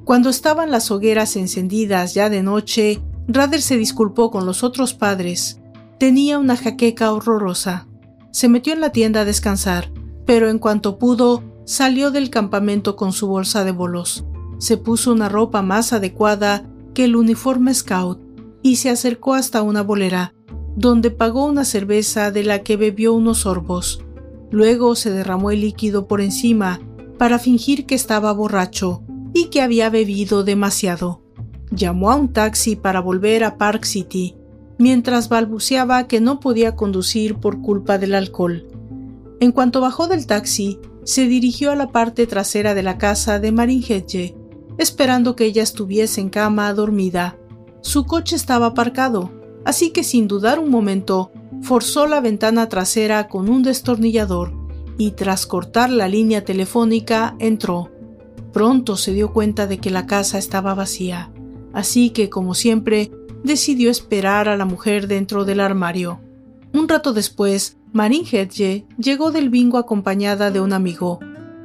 Cuando 0.05 0.29
estaban 0.29 0.71
las 0.71 0.89
hogueras 0.89 1.35
encendidas 1.35 2.13
ya 2.13 2.29
de 2.29 2.43
noche, 2.43 3.01
Rader 3.27 3.61
se 3.61 3.77
disculpó 3.77 4.31
con 4.31 4.45
los 4.45 4.63
otros 4.63 4.93
padres. 4.93 5.59
Tenía 5.99 6.39
una 6.39 6.55
jaqueca 6.55 7.11
horrorosa. 7.11 7.87
Se 8.31 8.47
metió 8.47 8.73
en 8.73 8.79
la 8.79 8.91
tienda 8.91 9.21
a 9.21 9.25
descansar, 9.25 9.91
pero 10.25 10.49
en 10.49 10.59
cuanto 10.59 10.97
pudo, 10.97 11.43
salió 11.65 12.09
del 12.09 12.29
campamento 12.29 12.95
con 12.95 13.11
su 13.11 13.27
bolsa 13.27 13.65
de 13.65 13.71
bolos. 13.71 14.25
Se 14.59 14.77
puso 14.77 15.11
una 15.11 15.27
ropa 15.27 15.61
más 15.61 15.91
adecuada 15.91 16.69
que 16.93 17.03
el 17.03 17.17
uniforme 17.17 17.73
scout 17.73 18.21
y 18.63 18.77
se 18.77 18.89
acercó 18.89 19.33
hasta 19.33 19.61
una 19.61 19.83
bolera, 19.83 20.33
donde 20.77 21.09
pagó 21.09 21.45
una 21.47 21.65
cerveza 21.65 22.29
de 22.29 22.43
la 22.43 22.59
que 22.59 22.77
bebió 22.77 23.11
unos 23.13 23.39
sorbos. 23.39 24.05
Luego 24.51 24.95
se 24.95 25.09
derramó 25.09 25.49
el 25.49 25.61
líquido 25.61 26.07
por 26.07 26.21
encima 26.21 26.79
para 27.17 27.39
fingir 27.39 27.87
que 27.87 27.95
estaba 27.95 28.31
borracho 28.31 29.01
y 29.33 29.45
que 29.45 29.61
había 29.61 29.89
bebido 29.89 30.43
demasiado. 30.43 31.23
Llamó 31.71 32.11
a 32.11 32.15
un 32.15 32.31
taxi 32.31 32.75
para 32.75 32.99
volver 32.99 33.43
a 33.43 33.57
Park 33.57 33.85
City, 33.85 34.35
mientras 34.77 35.29
balbuceaba 35.29 36.07
que 36.07 36.21
no 36.21 36.39
podía 36.39 36.75
conducir 36.75 37.37
por 37.37 37.59
culpa 37.59 37.97
del 37.97 38.13
alcohol. 38.13 38.67
En 39.39 39.51
cuanto 39.51 39.81
bajó 39.81 40.07
del 40.07 40.27
taxi, 40.27 40.79
se 41.03 41.27
dirigió 41.27 41.71
a 41.71 41.75
la 41.75 41.87
parte 41.87 42.27
trasera 42.27 42.75
de 42.75 42.83
la 42.83 42.99
casa 42.99 43.39
de 43.39 43.51
Marin 43.51 43.83
Hedge, 43.83 44.35
esperando 44.77 45.35
que 45.35 45.45
ella 45.45 45.63
estuviese 45.63 46.21
en 46.21 46.29
cama 46.29 46.71
dormida. 46.71 47.35
Su 47.81 48.05
coche 48.05 48.35
estaba 48.35 48.67
aparcado, 48.67 49.31
así 49.67 49.89
que 49.89 50.05
sin 50.05 50.29
dudar 50.29 50.59
un 50.59 50.69
momento, 50.69 51.29
forzó 51.61 52.07
la 52.07 52.21
ventana 52.21 52.69
trasera 52.69 53.27
con 53.27 53.49
un 53.49 53.63
destornillador 53.63 54.53
y 54.97 55.11
tras 55.11 55.45
cortar 55.45 55.89
la 55.89 56.07
línea 56.07 56.45
telefónica 56.45 57.35
entró. 57.37 57.91
Pronto 58.53 58.95
se 58.95 59.11
dio 59.11 59.33
cuenta 59.33 59.67
de 59.67 59.77
que 59.79 59.89
la 59.89 60.05
casa 60.07 60.37
estaba 60.37 60.73
vacía. 60.73 61.33
así 61.73 62.11
que, 62.11 62.29
como 62.29 62.53
siempre, 62.53 63.11
decidió 63.43 63.91
esperar 63.91 64.47
a 64.47 64.55
la 64.55 64.63
mujer 64.63 65.09
dentro 65.09 65.43
del 65.43 65.59
armario. 65.59 66.21
Un 66.73 66.87
rato 66.87 67.11
después, 67.11 67.77
Marin 67.91 68.23
Hedge 68.25 68.85
llegó 68.97 69.31
del 69.31 69.49
bingo 69.49 69.77
acompañada 69.77 70.49
de 70.49 70.61
un 70.61 70.71
amigo. 70.71 71.19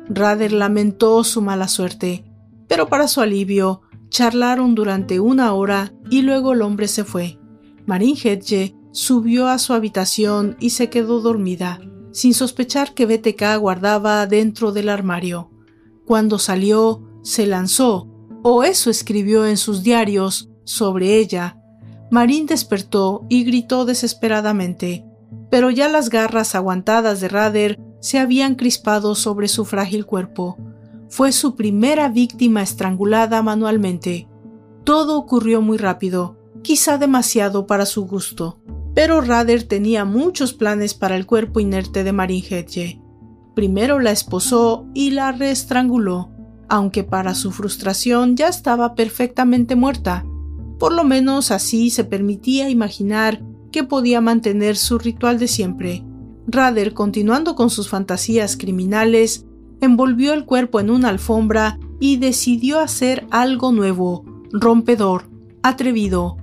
Rader 0.08 0.52
lamentó 0.52 1.22
su 1.22 1.40
mala 1.40 1.68
suerte, 1.68 2.24
pero 2.66 2.88
para 2.88 3.06
su 3.06 3.20
alivio, 3.20 3.82
charlaron 4.08 4.74
durante 4.74 5.20
una 5.20 5.52
hora 5.52 5.92
y 6.10 6.22
luego 6.22 6.52
el 6.52 6.62
hombre 6.62 6.88
se 6.88 7.04
fue. 7.04 7.38
Marin 7.86 8.16
Hedge 8.22 8.74
subió 8.92 9.48
a 9.48 9.58
su 9.58 9.72
habitación 9.72 10.56
y 10.60 10.70
se 10.70 10.90
quedó 10.90 11.20
dormida, 11.20 11.80
sin 12.12 12.34
sospechar 12.34 12.94
que 12.94 13.06
BTK 13.06 13.58
guardaba 13.58 14.26
dentro 14.26 14.72
del 14.72 14.88
armario. 14.88 15.50
Cuando 16.06 16.38
salió, 16.38 17.02
se 17.22 17.46
lanzó, 17.46 18.08
o 18.42 18.64
eso 18.64 18.90
escribió 18.90 19.46
en 19.46 19.56
sus 19.56 19.82
diarios, 19.82 20.50
sobre 20.64 21.16
ella. 21.16 21.58
Marín 22.10 22.46
despertó 22.46 23.24
y 23.28 23.44
gritó 23.44 23.84
desesperadamente, 23.84 25.04
pero 25.50 25.70
ya 25.70 25.88
las 25.88 26.10
garras 26.10 26.54
aguantadas 26.54 27.20
de 27.20 27.28
Rader 27.28 27.80
se 28.00 28.18
habían 28.18 28.54
crispado 28.54 29.14
sobre 29.14 29.48
su 29.48 29.64
frágil 29.64 30.06
cuerpo. 30.06 30.58
Fue 31.08 31.32
su 31.32 31.56
primera 31.56 32.08
víctima 32.08 32.62
estrangulada 32.62 33.42
manualmente. 33.42 34.28
Todo 34.84 35.18
ocurrió 35.18 35.62
muy 35.62 35.78
rápido, 35.78 36.36
quizá 36.62 36.98
demasiado 36.98 37.66
para 37.66 37.86
su 37.86 38.06
gusto, 38.06 38.60
pero 38.94 39.20
Rader 39.20 39.64
tenía 39.64 40.04
muchos 40.04 40.52
planes 40.52 40.94
para 40.94 41.16
el 41.16 41.26
cuerpo 41.26 41.60
inerte 41.60 42.04
de 42.04 42.12
Marin 42.12 42.44
Hedge. 42.48 43.00
Primero 43.54 44.00
la 44.00 44.10
esposó 44.10 44.86
y 44.94 45.10
la 45.10 45.32
reestranguló, 45.32 46.30
aunque 46.68 47.04
para 47.04 47.34
su 47.34 47.50
frustración 47.50 48.36
ya 48.36 48.48
estaba 48.48 48.94
perfectamente 48.94 49.76
muerta. 49.76 50.24
Por 50.78 50.92
lo 50.92 51.04
menos 51.04 51.50
así 51.50 51.90
se 51.90 52.04
permitía 52.04 52.70
imaginar 52.70 53.42
que 53.70 53.84
podía 53.84 54.20
mantener 54.20 54.76
su 54.76 54.98
ritual 54.98 55.38
de 55.38 55.48
siempre. 55.48 56.04
Rader, 56.46 56.92
continuando 56.92 57.54
con 57.54 57.70
sus 57.70 57.88
fantasías 57.88 58.56
criminales, 58.56 59.46
envolvió 59.80 60.32
el 60.32 60.44
cuerpo 60.44 60.80
en 60.80 60.90
una 60.90 61.08
alfombra 61.08 61.78
y 62.00 62.16
decidió 62.16 62.80
hacer 62.80 63.26
algo 63.30 63.72
nuevo, 63.72 64.24
rompedor, 64.52 65.30
atrevido. 65.62 66.36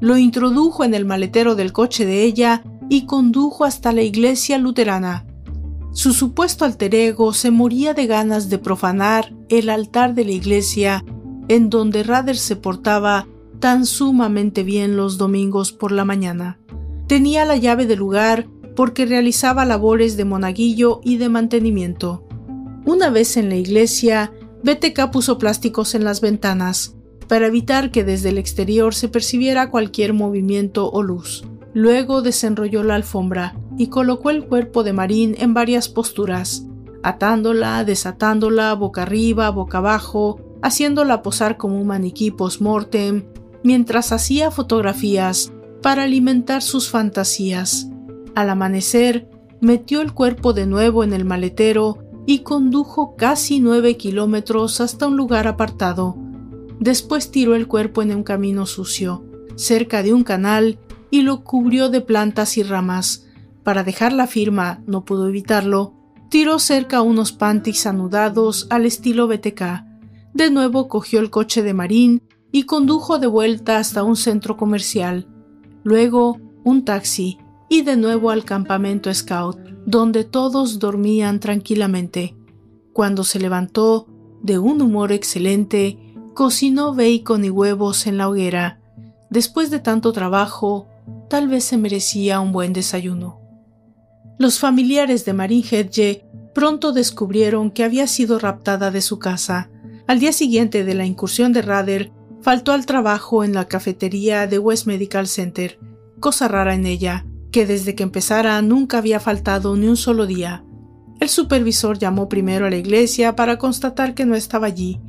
Lo 0.00 0.16
introdujo 0.16 0.84
en 0.84 0.94
el 0.94 1.04
maletero 1.04 1.54
del 1.54 1.72
coche 1.72 2.04
de 2.04 2.22
ella 2.22 2.62
y 2.88 3.06
condujo 3.06 3.64
hasta 3.64 3.92
la 3.92 4.02
iglesia 4.02 4.58
luterana. 4.58 5.26
Su 5.92 6.12
supuesto 6.12 6.64
alter 6.64 6.94
ego 6.94 7.32
se 7.32 7.50
moría 7.50 7.94
de 7.94 8.06
ganas 8.06 8.48
de 8.48 8.58
profanar 8.58 9.32
el 9.48 9.70
altar 9.70 10.14
de 10.14 10.24
la 10.24 10.32
iglesia 10.32 11.04
en 11.48 11.70
donde 11.70 12.02
Rader 12.02 12.36
se 12.36 12.56
portaba 12.56 13.28
tan 13.60 13.86
sumamente 13.86 14.62
bien 14.62 14.96
los 14.96 15.18
domingos 15.18 15.72
por 15.72 15.92
la 15.92 16.04
mañana. 16.04 16.58
Tenía 17.06 17.44
la 17.44 17.56
llave 17.56 17.86
del 17.86 17.98
lugar 17.98 18.48
porque 18.74 19.06
realizaba 19.06 19.64
labores 19.64 20.16
de 20.16 20.24
monaguillo 20.24 21.00
y 21.04 21.18
de 21.18 21.28
mantenimiento. 21.28 22.26
Una 22.84 23.10
vez 23.10 23.36
en 23.36 23.48
la 23.48 23.56
iglesia, 23.56 24.32
BTK 24.64 25.10
puso 25.12 25.38
plásticos 25.38 25.94
en 25.94 26.04
las 26.04 26.20
ventanas 26.20 26.96
para 27.28 27.46
evitar 27.46 27.90
que 27.90 28.04
desde 28.04 28.30
el 28.30 28.38
exterior 28.38 28.94
se 28.94 29.08
percibiera 29.08 29.70
cualquier 29.70 30.12
movimiento 30.12 30.90
o 30.90 31.02
luz. 31.02 31.44
Luego 31.72 32.22
desenrolló 32.22 32.82
la 32.82 32.94
alfombra 32.94 33.56
y 33.76 33.88
colocó 33.88 34.30
el 34.30 34.46
cuerpo 34.46 34.84
de 34.84 34.92
Marín 34.92 35.34
en 35.38 35.54
varias 35.54 35.88
posturas, 35.88 36.66
atándola, 37.02 37.84
desatándola, 37.84 38.72
boca 38.74 39.02
arriba, 39.02 39.50
boca 39.50 39.78
abajo, 39.78 40.40
haciéndola 40.62 41.22
posar 41.22 41.56
como 41.56 41.80
un 41.80 41.86
maniquí 41.86 42.30
post-mortem, 42.30 43.24
mientras 43.62 44.12
hacía 44.12 44.50
fotografías 44.50 45.52
para 45.82 46.04
alimentar 46.04 46.62
sus 46.62 46.88
fantasías. 46.88 47.88
Al 48.34 48.50
amanecer, 48.50 49.28
metió 49.60 50.00
el 50.00 50.12
cuerpo 50.12 50.52
de 50.52 50.66
nuevo 50.66 51.04
en 51.04 51.12
el 51.12 51.24
maletero 51.24 51.98
y 52.26 52.40
condujo 52.40 53.16
casi 53.16 53.60
nueve 53.60 53.96
kilómetros 53.96 54.80
hasta 54.80 55.08
un 55.08 55.16
lugar 55.16 55.46
apartado. 55.46 56.16
Después 56.80 57.30
tiró 57.30 57.54
el 57.54 57.66
cuerpo 57.66 58.02
en 58.02 58.14
un 58.14 58.22
camino 58.22 58.66
sucio, 58.66 59.24
cerca 59.56 60.02
de 60.02 60.12
un 60.12 60.24
canal, 60.24 60.78
y 61.10 61.22
lo 61.22 61.44
cubrió 61.44 61.88
de 61.88 62.00
plantas 62.00 62.56
y 62.58 62.62
ramas. 62.62 63.26
Para 63.62 63.84
dejar 63.84 64.12
la 64.12 64.26
firma, 64.26 64.82
no 64.86 65.04
pudo 65.04 65.28
evitarlo, 65.28 65.94
tiró 66.28 66.58
cerca 66.58 67.02
unos 67.02 67.32
panties 67.32 67.86
anudados 67.86 68.66
al 68.70 68.86
estilo 68.86 69.28
BTK. 69.28 69.84
De 70.32 70.50
nuevo 70.50 70.88
cogió 70.88 71.20
el 71.20 71.30
coche 71.30 71.62
de 71.62 71.74
Marín 71.74 72.22
y 72.50 72.64
condujo 72.64 73.18
de 73.18 73.28
vuelta 73.28 73.78
hasta 73.78 74.02
un 74.02 74.16
centro 74.16 74.56
comercial. 74.56 75.28
Luego, 75.84 76.40
un 76.64 76.84
taxi 76.84 77.38
y 77.68 77.82
de 77.82 77.96
nuevo 77.96 78.30
al 78.30 78.44
campamento 78.44 79.12
Scout, 79.14 79.58
donde 79.86 80.24
todos 80.24 80.78
dormían 80.78 81.40
tranquilamente. 81.40 82.36
Cuando 82.92 83.24
se 83.24 83.38
levantó, 83.38 84.08
de 84.42 84.58
un 84.58 84.82
humor 84.82 85.12
excelente, 85.12 85.98
cocinó 86.34 86.94
bacon 86.94 87.44
y 87.44 87.50
huevos 87.50 88.06
en 88.06 88.18
la 88.18 88.28
hoguera. 88.28 88.80
Después 89.30 89.70
de 89.70 89.78
tanto 89.78 90.12
trabajo, 90.12 90.88
tal 91.30 91.48
vez 91.48 91.64
se 91.64 91.78
merecía 91.78 92.40
un 92.40 92.52
buen 92.52 92.72
desayuno. 92.72 93.40
Los 94.38 94.58
familiares 94.58 95.24
de 95.24 95.32
Marin 95.32 95.64
Hedge 95.68 96.24
pronto 96.54 96.92
descubrieron 96.92 97.70
que 97.70 97.84
había 97.84 98.06
sido 98.08 98.38
raptada 98.38 98.90
de 98.90 99.00
su 99.00 99.18
casa. 99.18 99.70
Al 100.06 100.18
día 100.18 100.32
siguiente 100.32 100.84
de 100.84 100.94
la 100.94 101.06
incursión 101.06 101.52
de 101.52 101.62
Rader, 101.62 102.12
faltó 102.42 102.72
al 102.72 102.84
trabajo 102.84 103.44
en 103.44 103.54
la 103.54 103.66
cafetería 103.66 104.46
de 104.46 104.58
West 104.58 104.86
Medical 104.86 105.28
Center, 105.28 105.78
cosa 106.20 106.48
rara 106.48 106.74
en 106.74 106.84
ella, 106.84 107.24
que 107.52 107.64
desde 107.64 107.94
que 107.94 108.02
empezara 108.02 108.60
nunca 108.60 108.98
había 108.98 109.20
faltado 109.20 109.76
ni 109.76 109.86
un 109.86 109.96
solo 109.96 110.26
día. 110.26 110.64
El 111.20 111.28
supervisor 111.28 111.98
llamó 111.98 112.28
primero 112.28 112.66
a 112.66 112.70
la 112.70 112.76
iglesia 112.76 113.36
para 113.36 113.56
constatar 113.56 114.14
que 114.14 114.26
no 114.26 114.34
estaba 114.34 114.66
allí 114.66 115.00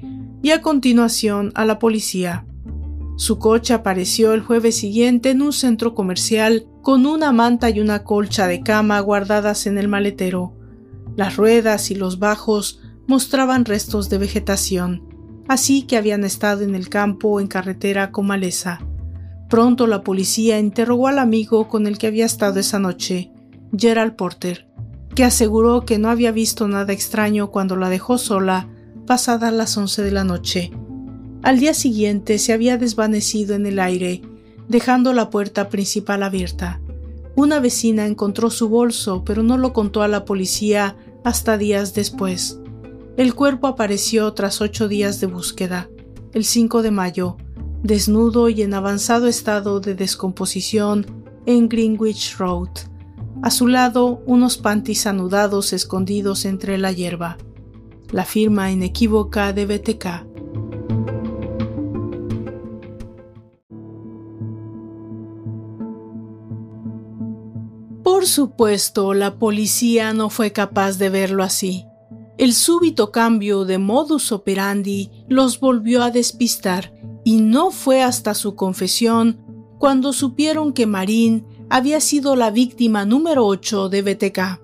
y 0.45 0.51
a 0.51 0.61
continuación 0.61 1.51
a 1.55 1.65
la 1.65 1.79
policía. 1.79 2.45
Su 3.17 3.39
coche 3.39 3.73
apareció 3.73 4.31
el 4.31 4.41
jueves 4.41 4.77
siguiente 4.77 5.31
en 5.31 5.41
un 5.41 5.51
centro 5.51 5.95
comercial 5.95 6.67
con 6.83 7.07
una 7.07 7.31
manta 7.31 7.71
y 7.71 7.79
una 7.79 8.03
colcha 8.03 8.45
de 8.45 8.61
cama 8.61 8.99
guardadas 8.99 9.65
en 9.65 9.79
el 9.79 9.87
maletero. 9.87 10.53
Las 11.15 11.35
ruedas 11.35 11.89
y 11.89 11.95
los 11.95 12.19
bajos 12.19 12.79
mostraban 13.07 13.65
restos 13.65 14.07
de 14.11 14.19
vegetación, 14.19 15.01
así 15.47 15.81
que 15.81 15.97
habían 15.97 16.23
estado 16.23 16.61
en 16.61 16.75
el 16.75 16.89
campo 16.89 17.29
o 17.29 17.39
en 17.39 17.47
carretera 17.47 18.11
con 18.11 18.27
maleza. 18.27 18.81
Pronto 19.49 19.87
la 19.87 20.03
policía 20.03 20.59
interrogó 20.59 21.07
al 21.07 21.17
amigo 21.17 21.67
con 21.67 21.87
el 21.87 21.97
que 21.97 22.05
había 22.05 22.27
estado 22.27 22.59
esa 22.59 22.77
noche, 22.77 23.31
Gerald 23.75 24.15
Porter, 24.15 24.67
que 25.15 25.23
aseguró 25.23 25.85
que 25.85 25.97
no 25.97 26.11
había 26.11 26.31
visto 26.31 26.67
nada 26.67 26.93
extraño 26.93 27.49
cuando 27.49 27.75
la 27.75 27.89
dejó 27.89 28.19
sola 28.19 28.69
pasadas 29.05 29.53
las 29.53 29.77
once 29.77 30.01
de 30.01 30.11
la 30.11 30.23
noche. 30.23 30.71
Al 31.43 31.59
día 31.59 31.73
siguiente 31.73 32.39
se 32.39 32.53
había 32.53 32.77
desvanecido 32.77 33.55
en 33.55 33.65
el 33.65 33.79
aire, 33.79 34.21
dejando 34.67 35.13
la 35.13 35.29
puerta 35.29 35.69
principal 35.69 36.23
abierta. 36.23 36.81
Una 37.35 37.59
vecina 37.59 38.05
encontró 38.05 38.49
su 38.49 38.69
bolso, 38.69 39.23
pero 39.25 39.43
no 39.43 39.57
lo 39.57 39.73
contó 39.73 40.01
a 40.01 40.07
la 40.07 40.25
policía 40.25 40.95
hasta 41.23 41.57
días 41.57 41.93
después. 41.93 42.59
El 43.17 43.35
cuerpo 43.35 43.67
apareció 43.67 44.33
tras 44.33 44.61
ocho 44.61 44.87
días 44.87 45.19
de 45.21 45.27
búsqueda, 45.27 45.89
el 46.33 46.43
5 46.43 46.81
de 46.81 46.91
mayo, 46.91 47.37
desnudo 47.83 48.49
y 48.49 48.61
en 48.61 48.73
avanzado 48.73 49.27
estado 49.27 49.79
de 49.79 49.95
descomposición 49.95 51.05
en 51.45 51.69
Greenwich 51.69 52.37
Road. 52.37 52.69
A 53.41 53.51
su 53.51 53.67
lado, 53.67 54.21
unos 54.25 54.57
panties 54.57 55.05
anudados 55.05 55.73
escondidos 55.73 56.45
entre 56.45 56.77
la 56.77 56.91
hierba. 56.91 57.37
La 58.15 58.23
firma 58.23 58.71
inequívoca 58.71 59.51
de 59.51 59.65
BTK. 59.65 60.05
Por 68.05 68.25
supuesto, 68.25 69.13
la 69.13 69.37
policía 69.37 70.13
no 70.13 70.29
fue 70.29 70.53
capaz 70.53 70.97
de 70.97 71.09
verlo 71.09 71.43
así. 71.43 71.83
El 72.37 72.53
súbito 72.53 73.11
cambio 73.11 73.65
de 73.65 73.79
modus 73.79 74.31
operandi 74.31 75.11
los 75.27 75.59
volvió 75.59 76.01
a 76.01 76.09
despistar 76.09 76.93
y 77.25 77.41
no 77.41 77.69
fue 77.69 78.01
hasta 78.01 78.33
su 78.33 78.55
confesión 78.55 79.41
cuando 79.77 80.13
supieron 80.13 80.71
que 80.71 80.85
Marín 80.85 81.45
había 81.69 81.99
sido 81.99 82.37
la 82.37 82.49
víctima 82.49 83.03
número 83.03 83.45
8 83.45 83.89
de 83.89 84.01
BTK. 84.03 84.61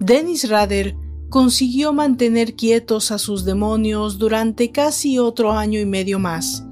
Dennis 0.00 0.48
Rader 0.48 0.96
consiguió 1.36 1.92
mantener 1.92 2.54
quietos 2.54 3.10
a 3.10 3.18
sus 3.18 3.44
demonios 3.44 4.16
durante 4.16 4.72
casi 4.72 5.18
otro 5.18 5.52
año 5.52 5.78
y 5.78 5.84
medio 5.84 6.18
más. 6.18 6.64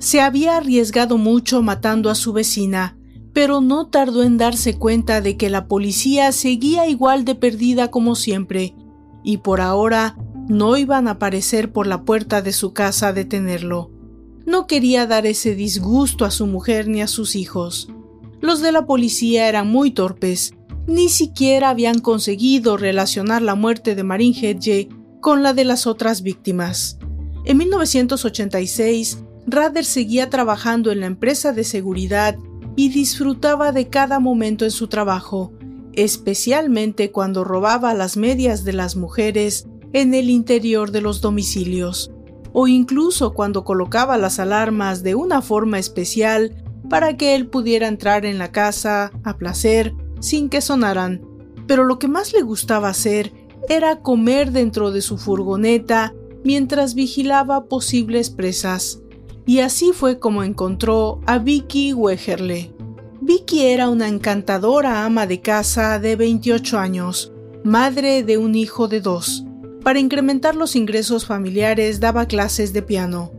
Se 0.00 0.20
había 0.20 0.58
arriesgado 0.58 1.16
mucho 1.16 1.62
matando 1.62 2.10
a 2.10 2.14
su 2.14 2.34
vecina, 2.34 2.98
pero 3.32 3.62
no 3.62 3.86
tardó 3.86 4.22
en 4.22 4.36
darse 4.36 4.76
cuenta 4.76 5.22
de 5.22 5.38
que 5.38 5.48
la 5.48 5.66
policía 5.66 6.30
seguía 6.32 6.86
igual 6.86 7.24
de 7.24 7.36
perdida 7.36 7.90
como 7.90 8.14
siempre, 8.14 8.74
y 9.24 9.38
por 9.38 9.62
ahora 9.62 10.18
no 10.46 10.76
iban 10.76 11.08
a 11.08 11.12
aparecer 11.12 11.72
por 11.72 11.86
la 11.86 12.04
puerta 12.04 12.42
de 12.42 12.52
su 12.52 12.74
casa 12.74 13.08
a 13.08 13.12
detenerlo. 13.14 13.90
no 14.44 14.66
quería 14.66 15.06
dar 15.06 15.24
ese 15.24 15.54
disgusto 15.54 16.26
a 16.26 16.30
su 16.30 16.46
mujer 16.46 16.86
ni 16.86 17.00
a 17.00 17.06
sus 17.06 17.34
hijos. 17.34 17.88
Los 18.42 18.60
de 18.60 18.72
la 18.72 18.84
policía 18.84 19.48
eran 19.48 19.68
muy 19.68 19.90
torpes, 19.90 20.52
ni 20.86 21.08
siquiera 21.08 21.70
habían 21.70 22.00
conseguido 22.00 22.76
relacionar 22.76 23.42
la 23.42 23.54
muerte 23.54 23.94
de 23.94 24.02
Marine 24.02 24.36
Hedge 24.38 24.88
con 25.20 25.42
la 25.42 25.52
de 25.52 25.64
las 25.64 25.86
otras 25.86 26.22
víctimas. 26.22 26.98
En 27.44 27.56
1986, 27.58 29.22
Rader 29.46 29.84
seguía 29.84 30.30
trabajando 30.30 30.92
en 30.92 31.00
la 31.00 31.06
empresa 31.06 31.52
de 31.52 31.64
seguridad 31.64 32.36
y 32.76 32.88
disfrutaba 32.88 33.72
de 33.72 33.88
cada 33.88 34.18
momento 34.18 34.64
en 34.64 34.70
su 34.70 34.88
trabajo, 34.88 35.52
especialmente 35.92 37.10
cuando 37.10 37.44
robaba 37.44 37.94
las 37.94 38.16
medias 38.16 38.64
de 38.64 38.72
las 38.72 38.96
mujeres 38.96 39.66
en 39.92 40.14
el 40.14 40.30
interior 40.30 40.90
de 40.90 41.00
los 41.00 41.20
domicilios, 41.20 42.12
o 42.52 42.66
incluso 42.66 43.34
cuando 43.34 43.64
colocaba 43.64 44.16
las 44.16 44.38
alarmas 44.38 45.02
de 45.02 45.14
una 45.14 45.42
forma 45.42 45.78
especial 45.78 46.54
para 46.88 47.16
que 47.16 47.34
él 47.34 47.48
pudiera 47.48 47.88
entrar 47.88 48.24
en 48.24 48.38
la 48.38 48.52
casa 48.52 49.12
a 49.24 49.36
placer 49.36 49.94
sin 50.22 50.48
que 50.48 50.62
sonaran. 50.62 51.20
Pero 51.66 51.84
lo 51.84 51.98
que 51.98 52.08
más 52.08 52.32
le 52.32 52.40
gustaba 52.40 52.88
hacer 52.88 53.32
era 53.68 54.00
comer 54.00 54.52
dentro 54.52 54.90
de 54.90 55.02
su 55.02 55.18
furgoneta 55.18 56.14
mientras 56.44 56.94
vigilaba 56.94 57.66
posibles 57.66 58.30
presas. 58.30 59.02
Y 59.44 59.58
así 59.58 59.92
fue 59.92 60.18
como 60.18 60.44
encontró 60.44 61.20
a 61.26 61.38
Vicky 61.38 61.92
Wegerle. 61.92 62.72
Vicky 63.20 63.66
era 63.66 63.88
una 63.88 64.08
encantadora 64.08 65.04
ama 65.04 65.26
de 65.26 65.40
casa 65.40 65.98
de 65.98 66.16
28 66.16 66.78
años, 66.78 67.32
madre 67.64 68.22
de 68.22 68.38
un 68.38 68.54
hijo 68.54 68.88
de 68.88 69.00
dos. 69.00 69.44
Para 69.82 69.98
incrementar 69.98 70.54
los 70.54 70.76
ingresos 70.76 71.26
familiares 71.26 72.00
daba 72.00 72.26
clases 72.26 72.72
de 72.72 72.82
piano. 72.82 73.32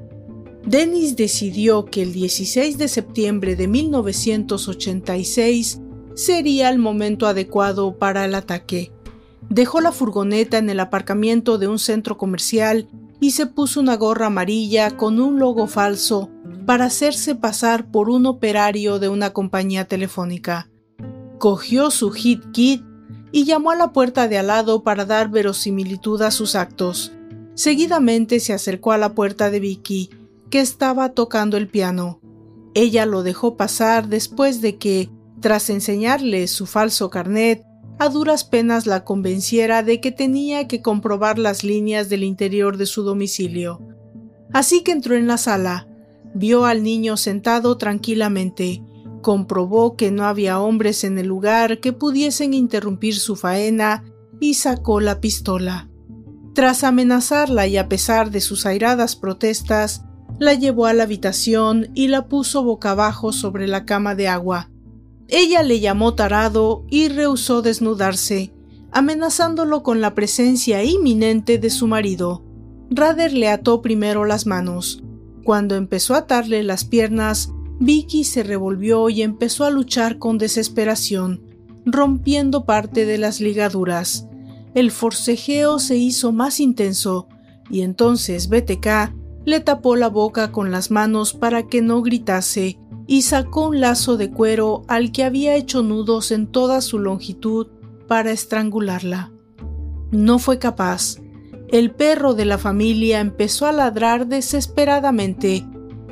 Dennis 0.66 1.18
decidió 1.18 1.86
que 1.86 2.02
el 2.02 2.14
16 2.14 2.78
de 2.78 2.88
septiembre 2.88 3.58
de 3.58 3.68
1986 3.68 5.82
sería 6.16 6.70
el 6.70 6.80
momento 6.80 7.28
adecuado 7.28 7.98
para 7.98 8.26
el 8.26 8.36
ataque. 8.36 8.92
Dejó 9.50 9.82
la 9.82 9.92
furgoneta 9.92 10.58
en 10.58 10.70
el 10.70 10.80
aparcamiento 10.80 11.58
de 11.58 11.68
un 11.68 11.80
centro 11.80 12.18
comercial 12.18 12.88
y 13.20 13.32
se 13.32 13.46
puso 13.46 13.80
una 13.80 13.96
gorra 13.96 14.28
amarilla 14.28 14.98
con 14.98 15.22
un 15.22 15.40
logo 15.40 15.68
falso 15.68 16.30
para 16.66 16.86
hacerse 16.86 17.36
pasar 17.36 17.92
por 17.92 18.10
un 18.10 18.26
operario 18.26 19.00
de 19.00 19.10
una 19.10 19.32
compañía 19.32 19.86
telefónica. 19.86 20.70
Cogió 21.40 21.92
su 21.92 22.12
hit 22.12 22.44
kit 22.52 22.84
y 23.32 23.46
llamó 23.46 23.72
a 23.72 23.76
la 23.76 23.92
puerta 23.92 24.28
de 24.28 24.38
al 24.38 24.48
lado 24.48 24.84
para 24.84 25.06
dar 25.06 25.30
verosimilitud 25.30 26.22
a 26.22 26.32
sus 26.32 26.56
actos. 26.56 27.12
Seguidamente 27.56 28.40
se 28.40 28.54
acercó 28.54 28.92
a 28.92 28.98
la 28.98 29.14
puerta 29.14 29.50
de 29.50 29.60
Vicky 29.60 30.10
que 30.50 30.60
estaba 30.60 31.10
tocando 31.10 31.58
el 31.58 31.68
piano. 31.68 32.20
Ella 32.76 33.06
lo 33.06 33.24
dejó 33.24 33.58
pasar 33.58 34.08
después 34.08 34.62
de 34.62 34.78
que, 34.78 35.10
tras 35.44 35.70
enseñarle 35.70 36.48
su 36.48 36.66
falso 36.66 37.10
carnet, 37.10 37.66
a 38.00 38.08
duras 38.08 38.46
penas 38.46 38.88
la 38.88 39.04
convenciera 39.04 39.84
de 39.84 40.00
que 40.00 40.14
tenía 40.14 40.70
que 40.70 40.82
comprobar 40.82 41.38
las 41.38 41.66
líneas 41.66 42.08
del 42.08 42.24
interior 42.24 42.78
de 42.78 42.86
su 42.86 43.04
domicilio. 43.04 43.82
Así 44.54 44.84
que 44.84 44.94
entró 44.94 45.18
en 45.18 45.28
la 45.28 45.38
sala, 45.38 45.90
vio 46.34 46.64
al 46.64 46.82
niño 46.82 47.18
sentado 47.18 47.78
tranquilamente, 47.78 48.84
comprobó 49.22 49.98
que 49.98 50.12
no 50.12 50.24
había 50.24 50.62
hombres 50.62 51.04
en 51.04 51.18
el 51.18 51.28
lugar 51.28 51.82
que 51.82 51.92
pudiesen 51.92 52.54
interrumpir 52.54 53.18
su 53.18 53.36
faena 53.36 54.06
y 54.40 54.54
sacó 54.54 55.02
la 55.02 55.20
pistola. 55.20 55.90
Tras 56.56 56.86
amenazarla 56.86 57.68
y 57.68 57.76
a 57.76 57.90
pesar 57.90 58.32
de 58.32 58.40
sus 58.40 58.66
airadas 58.66 59.18
protestas, 59.18 60.06
la 60.40 60.54
llevó 60.54 60.86
a 60.86 60.94
la 60.94 61.04
habitación 61.04 61.90
y 61.94 62.08
la 62.08 62.30
puso 62.30 62.64
boca 62.64 62.92
abajo 62.92 63.34
sobre 63.34 63.68
la 63.68 63.84
cama 63.84 64.16
de 64.16 64.30
agua. 64.30 64.70
Ella 65.28 65.64
le 65.64 65.80
llamó 65.80 66.16
tarado 66.16 66.86
y 66.90 67.08
rehusó 67.08 67.62
desnudarse, 67.62 68.54
amenazándolo 68.92 69.84
con 69.84 70.02
la 70.02 70.14
presencia 70.14 70.84
inminente 70.84 71.58
de 71.58 71.70
su 71.70 71.88
marido. 71.88 72.44
Rader 72.90 73.34
le 73.34 73.50
ató 73.50 73.82
primero 73.82 74.26
las 74.26 74.46
manos. 74.46 75.04
Cuando 75.44 75.76
empezó 75.76 76.14
a 76.16 76.20
atarle 76.20 76.64
las 76.64 76.86
piernas, 76.86 77.52
Vicky 77.80 78.24
se 78.24 78.44
revolvió 78.44 79.10
y 79.10 79.24
empezó 79.24 79.66
a 79.66 79.72
luchar 79.72 80.20
con 80.20 80.38
desesperación, 80.38 81.42
rompiendo 81.86 82.66
parte 82.66 83.06
de 83.06 83.18
las 83.18 83.42
ligaduras. 83.42 84.28
El 84.74 84.92
forcejeo 84.92 85.80
se 85.80 85.98
hizo 85.98 86.32
más 86.32 86.60
intenso, 86.60 87.28
y 87.70 87.82
entonces 87.82 88.48
BTK 88.48 89.14
le 89.46 89.60
tapó 89.60 89.96
la 89.96 90.08
boca 90.08 90.52
con 90.52 90.72
las 90.72 90.92
manos 90.92 91.34
para 91.34 91.64
que 91.68 91.82
no 91.82 92.02
gritase 92.02 92.80
y 93.08 93.24
sacó 93.24 93.68
un 93.68 93.82
lazo 93.82 94.18
de 94.18 94.32
cuero 94.32 94.84
al 94.88 95.12
que 95.12 95.24
había 95.24 95.56
hecho 95.56 95.84
nudos 95.84 96.32
en 96.32 96.48
toda 96.48 96.82
su 96.82 97.00
longitud 97.00 97.68
para 98.08 98.32
estrangularla. 98.32 99.32
No 100.12 100.40
fue 100.40 100.60
capaz. 100.60 101.18
El 101.70 101.92
perro 101.92 102.34
de 102.34 102.46
la 102.46 102.58
familia 102.58 103.20
empezó 103.20 103.66
a 103.66 103.72
ladrar 103.72 104.28
desesperadamente. 104.28 105.66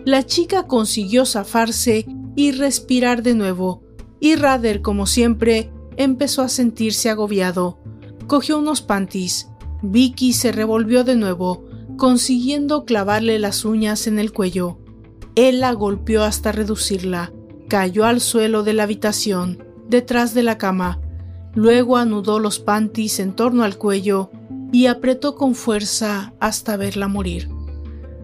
La 0.06 0.26
chica 0.26 0.66
consiguió 0.66 1.26
zafarse 1.26 2.08
y 2.36 2.52
respirar 2.52 3.22
de 3.22 3.36
nuevo, 3.36 3.84
y 4.20 4.36
Rader, 4.36 4.82
como 4.82 5.06
siempre, 5.06 5.72
empezó 5.98 6.42
a 6.42 6.50
sentirse 6.50 7.10
agobiado. 7.10 7.80
Cogió 8.28 8.58
unos 8.58 8.82
panties. 8.82 9.50
Vicky 9.84 10.34
se 10.34 10.52
revolvió 10.52 11.04
de 11.04 11.16
nuevo, 11.16 11.66
consiguiendo 11.98 12.86
clavarle 12.86 13.38
las 13.38 13.66
uñas 13.66 14.08
en 14.08 14.18
el 14.18 14.32
cuello. 14.32 14.81
Él 15.36 15.62
la 15.62 15.74
golpeó 15.74 16.24
hasta 16.24 16.52
reducirla. 16.52 17.32
Cayó 17.68 18.06
al 18.06 18.20
suelo 18.20 18.64
de 18.64 18.74
la 18.74 18.84
habitación, 18.84 19.64
detrás 19.88 20.34
de 20.34 20.44
la 20.44 20.58
cama. 20.58 21.00
Luego 21.54 21.98
anudó 21.98 22.40
los 22.40 22.60
panties 22.60 23.20
en 23.20 23.34
torno 23.34 23.64
al 23.64 23.78
cuello 23.78 24.30
y 24.72 24.88
apretó 24.88 25.36
con 25.36 25.56
fuerza 25.56 26.34
hasta 26.40 26.78
verla 26.78 27.08
morir. 27.08 27.50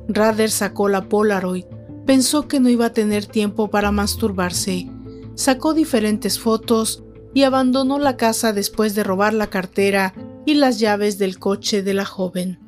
Rader 0.08 0.50
sacó 0.50 0.90
la 0.90 1.10
Polaroid. 1.10 1.66
Pensó 2.06 2.48
que 2.48 2.60
no 2.60 2.70
iba 2.70 2.88
a 2.88 2.94
tener 2.94 3.26
tiempo 3.26 3.70
para 3.70 3.92
masturbarse. 3.92 4.90
Sacó 5.36 5.74
diferentes 5.74 6.40
fotos 6.40 7.04
y 7.34 7.44
abandonó 7.44 8.00
la 8.00 8.18
casa 8.18 8.54
después 8.54 8.96
de 8.96 9.04
robar 9.04 9.34
la 9.34 9.48
cartera 9.48 10.14
y 10.46 10.56
las 10.56 10.80
llaves 10.80 11.18
del 11.18 11.38
coche 11.40 11.84
de 11.84 11.94
la 11.94 12.06
joven 12.06 12.60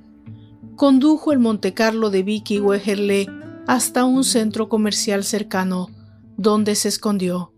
condujo 0.80 1.34
el 1.34 1.40
Montecarlo 1.40 2.10
de 2.10 2.24
Vicky 2.24 2.62
Wegerle 2.62 3.28
hasta 3.70 4.04
un 4.04 4.24
centro 4.24 4.68
comercial 4.68 5.24
cercano, 5.24 5.92
donde 6.38 6.74
se 6.74 6.90
escondió. 6.90 7.54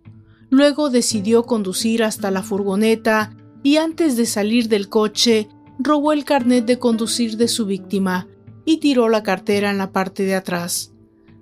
Luego 0.50 0.90
decidió 0.90 1.44
conducir 1.44 2.04
hasta 2.04 2.32
la 2.32 2.44
furgoneta 2.44 3.34
y 3.64 3.78
antes 3.78 4.18
de 4.18 4.26
salir 4.26 4.68
del 4.68 4.90
coche 4.90 5.48
robó 5.80 6.12
el 6.12 6.26
carnet 6.26 6.66
de 6.66 6.80
conducir 6.80 7.38
de 7.38 7.48
su 7.48 7.66
víctima 7.66 8.28
y 8.66 8.82
tiró 8.82 9.08
la 9.08 9.24
cartera 9.24 9.72
en 9.72 9.78
la 9.78 9.94
parte 9.94 10.24
de 10.24 10.36
atrás. 10.36 10.92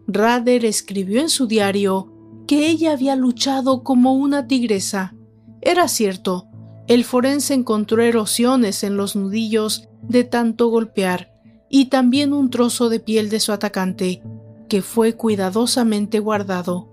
Rader 0.06 0.66
escribió 0.66 1.20
en 1.20 1.30
su 1.30 1.48
diario 1.48 2.14
que 2.46 2.70
ella 2.70 2.92
había 2.92 3.16
luchado 3.16 3.82
como 3.82 4.14
una 4.14 4.46
tigresa. 4.46 5.16
Era 5.62 5.88
cierto, 5.88 6.48
el 6.88 7.06
forense 7.06 7.56
encontró 7.56 8.04
erosiones 8.04 8.84
en 8.84 8.98
los 8.98 9.16
nudillos 9.16 9.90
de 10.04 10.26
tanto 10.26 10.68
golpear, 10.68 11.34
y 11.72 11.86
también 11.86 12.34
un 12.34 12.52
trozo 12.52 12.90
de 12.90 13.00
piel 13.00 13.32
de 13.32 13.40
su 13.40 13.52
atacante, 13.52 14.22
que 14.70 14.82
fue 14.82 15.16
cuidadosamente 15.16 16.20
guardado. 16.20 16.88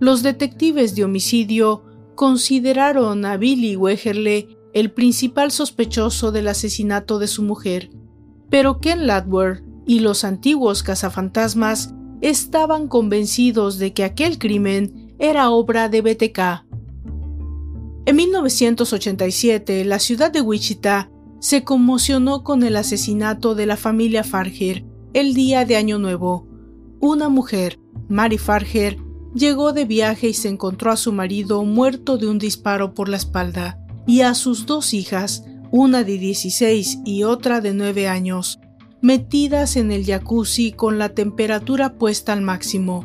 Los 0.00 0.22
detectives 0.22 0.94
de 0.94 1.04
homicidio 1.04 1.84
consideraron 2.14 3.24
a 3.24 3.36
Billy 3.36 3.76
Wegerle 3.76 4.48
el 4.74 4.90
principal 4.92 5.50
sospechoso 5.50 6.32
del 6.32 6.48
asesinato 6.48 7.18
de 7.18 7.28
su 7.28 7.42
mujer, 7.42 7.90
pero 8.50 8.80
Ken 8.80 9.06
Ladwer 9.06 9.64
y 9.86 10.00
los 10.00 10.24
antiguos 10.24 10.82
cazafantasmas 10.82 11.94
estaban 12.20 12.88
convencidos 12.88 13.78
de 13.78 13.92
que 13.92 14.04
aquel 14.04 14.38
crimen 14.38 15.14
era 15.18 15.50
obra 15.50 15.88
de 15.88 16.00
BTK. 16.00 16.66
En 18.06 18.16
1987, 18.16 19.84
la 19.84 19.98
ciudad 19.98 20.30
de 20.30 20.40
Wichita 20.40 21.10
se 21.40 21.64
conmocionó 21.64 22.42
con 22.42 22.62
el 22.62 22.76
asesinato 22.76 23.54
de 23.54 23.66
la 23.66 23.76
familia 23.76 24.24
Farger 24.24 24.84
el 25.12 25.34
día 25.34 25.64
de 25.64 25.76
Año 25.76 25.98
Nuevo. 25.98 26.46
Una 27.06 27.28
mujer, 27.28 27.78
Mary 28.08 28.38
Farger, 28.38 28.96
llegó 29.34 29.74
de 29.74 29.84
viaje 29.84 30.28
y 30.28 30.32
se 30.32 30.48
encontró 30.48 30.90
a 30.90 30.96
su 30.96 31.12
marido 31.12 31.62
muerto 31.62 32.16
de 32.16 32.28
un 32.28 32.38
disparo 32.38 32.94
por 32.94 33.10
la 33.10 33.18
espalda, 33.18 33.78
y 34.06 34.22
a 34.22 34.32
sus 34.32 34.64
dos 34.64 34.94
hijas, 34.94 35.44
una 35.70 36.02
de 36.02 36.16
16 36.16 37.00
y 37.04 37.24
otra 37.24 37.60
de 37.60 37.74
9 37.74 38.08
años, 38.08 38.58
metidas 39.02 39.76
en 39.76 39.92
el 39.92 40.06
jacuzzi 40.06 40.72
con 40.72 40.98
la 40.98 41.10
temperatura 41.10 41.98
puesta 41.98 42.32
al 42.32 42.40
máximo, 42.40 43.04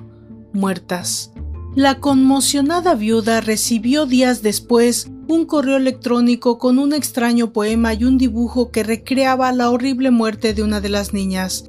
muertas. 0.53 1.33
La 1.75 1.99
conmocionada 1.99 2.95
viuda 2.95 3.41
recibió 3.41 4.05
días 4.05 4.41
después 4.41 5.11
un 5.27 5.43
correo 5.43 5.75
electrónico 5.75 6.57
con 6.57 6.79
un 6.79 6.93
extraño 6.93 7.51
poema 7.51 7.93
y 7.95 8.05
un 8.05 8.17
dibujo 8.17 8.71
que 8.71 8.83
recreaba 8.83 9.51
la 9.51 9.69
horrible 9.69 10.09
muerte 10.09 10.53
de 10.53 10.63
una 10.63 10.79
de 10.79 10.87
las 10.87 11.13
niñas. 11.13 11.68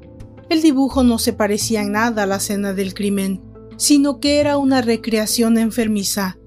El 0.51 0.63
dibujo 0.63 1.05
no 1.05 1.21
se 1.21 1.33
parecía 1.33 1.81
en 1.81 1.93
nada 1.93 2.25
a 2.25 2.27
la 2.27 2.37
escena 2.37 2.73
del 2.73 2.93
crimen, 2.93 3.41
sino 3.77 4.19
que 4.19 4.41
era 4.41 4.59
una 4.59 4.83
recreación 4.83 5.57
enfermiza. 5.59 6.39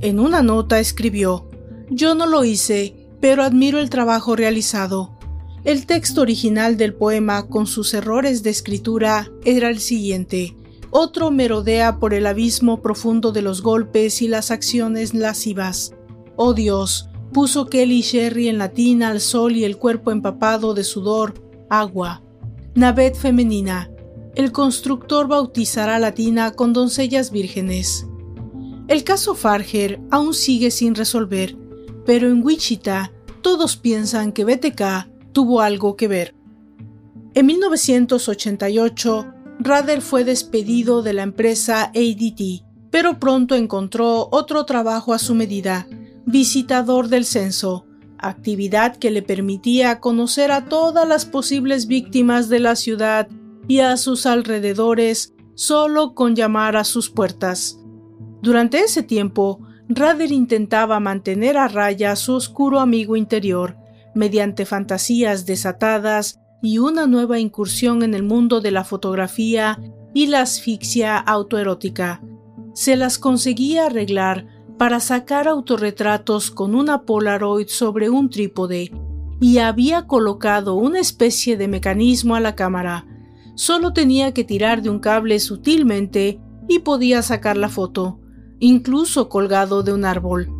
En 0.00 0.20
una 0.20 0.42
nota 0.42 0.78
escribió, 0.78 1.50
Yo 1.90 2.14
no 2.14 2.26
lo 2.26 2.44
hice, 2.44 2.94
pero 3.20 3.42
admiro 3.42 3.80
el 3.80 3.90
trabajo 3.90 4.36
realizado. 4.36 5.18
El 5.64 5.86
texto 5.86 6.20
original 6.20 6.76
del 6.76 6.94
poema, 6.94 7.48
con 7.48 7.66
sus 7.66 7.94
errores 7.94 8.44
de 8.44 8.50
escritura, 8.50 9.28
era 9.44 9.70
el 9.70 9.80
siguiente. 9.80 10.56
Otro 10.90 11.32
merodea 11.32 11.98
por 11.98 12.14
el 12.14 12.28
abismo 12.28 12.80
profundo 12.80 13.32
de 13.32 13.42
los 13.42 13.60
golpes 13.60 14.22
y 14.22 14.28
las 14.28 14.52
acciones 14.52 15.14
lascivas. 15.14 15.94
Oh 16.36 16.54
Dios, 16.54 17.08
puso 17.32 17.66
Kelly 17.66 18.02
Sherry 18.02 18.46
en 18.46 18.58
latina 18.58 19.08
al 19.08 19.20
sol 19.20 19.56
y 19.56 19.64
el 19.64 19.78
cuerpo 19.78 20.12
empapado 20.12 20.74
de 20.74 20.84
sudor, 20.84 21.34
agua. 21.68 22.22
Navet 22.78 23.16
femenina. 23.16 23.90
El 24.36 24.52
constructor 24.52 25.26
bautizará 25.26 25.98
latina 25.98 26.52
con 26.52 26.72
doncellas 26.72 27.32
vírgenes. 27.32 28.06
El 28.86 29.02
caso 29.02 29.34
Farger 29.34 30.00
aún 30.12 30.32
sigue 30.32 30.70
sin 30.70 30.94
resolver, 30.94 31.56
pero 32.06 32.28
en 32.28 32.40
Wichita 32.44 33.10
todos 33.42 33.76
piensan 33.76 34.30
que 34.30 34.44
BTK 34.44 35.32
tuvo 35.32 35.60
algo 35.60 35.96
que 35.96 36.06
ver. 36.06 36.36
En 37.34 37.46
1988, 37.46 39.26
Rader 39.58 40.00
fue 40.00 40.22
despedido 40.22 41.02
de 41.02 41.14
la 41.14 41.24
empresa 41.24 41.90
ADT, 41.96 42.62
pero 42.92 43.18
pronto 43.18 43.56
encontró 43.56 44.28
otro 44.30 44.66
trabajo 44.66 45.12
a 45.12 45.18
su 45.18 45.34
medida, 45.34 45.88
visitador 46.26 47.08
del 47.08 47.24
censo, 47.24 47.87
actividad 48.18 48.96
que 48.96 49.10
le 49.10 49.22
permitía 49.22 50.00
conocer 50.00 50.52
a 50.52 50.66
todas 50.66 51.06
las 51.06 51.24
posibles 51.24 51.86
víctimas 51.86 52.48
de 52.48 52.60
la 52.60 52.76
ciudad 52.76 53.28
y 53.66 53.80
a 53.80 53.96
sus 53.96 54.26
alrededores 54.26 55.34
solo 55.54 56.14
con 56.14 56.34
llamar 56.36 56.76
a 56.76 56.84
sus 56.84 57.10
puertas. 57.10 57.80
Durante 58.42 58.78
ese 58.80 59.02
tiempo, 59.02 59.60
Rader 59.88 60.32
intentaba 60.32 61.00
mantener 61.00 61.56
a 61.56 61.66
raya 61.66 62.12
a 62.12 62.16
su 62.16 62.34
oscuro 62.34 62.78
amigo 62.80 63.16
interior, 63.16 63.76
mediante 64.14 64.66
fantasías 64.66 65.46
desatadas 65.46 66.38
y 66.62 66.78
una 66.78 67.06
nueva 67.06 67.38
incursión 67.38 68.02
en 68.02 68.14
el 68.14 68.22
mundo 68.22 68.60
de 68.60 68.70
la 68.70 68.84
fotografía 68.84 69.80
y 70.14 70.26
la 70.26 70.42
asfixia 70.42 71.16
autoerótica. 71.16 72.22
Se 72.74 72.96
las 72.96 73.18
conseguía 73.18 73.86
arreglar 73.86 74.46
para 74.78 75.00
sacar 75.00 75.48
autorretratos 75.48 76.50
con 76.50 76.74
una 76.74 77.02
Polaroid 77.02 77.68
sobre 77.68 78.08
un 78.08 78.30
trípode 78.30 78.92
y 79.40 79.58
había 79.58 80.06
colocado 80.06 80.74
una 80.74 81.00
especie 81.00 81.56
de 81.56 81.68
mecanismo 81.68 82.36
a 82.36 82.40
la 82.40 82.54
cámara. 82.54 83.06
Solo 83.54 83.92
tenía 83.92 84.32
que 84.32 84.44
tirar 84.44 84.82
de 84.82 84.90
un 84.90 85.00
cable 85.00 85.38
sutilmente 85.40 86.40
y 86.68 86.78
podía 86.80 87.22
sacar 87.22 87.56
la 87.56 87.68
foto 87.68 88.20
incluso 88.60 89.28
colgado 89.28 89.82
de 89.82 89.92
un 89.92 90.04
árbol. 90.04 90.52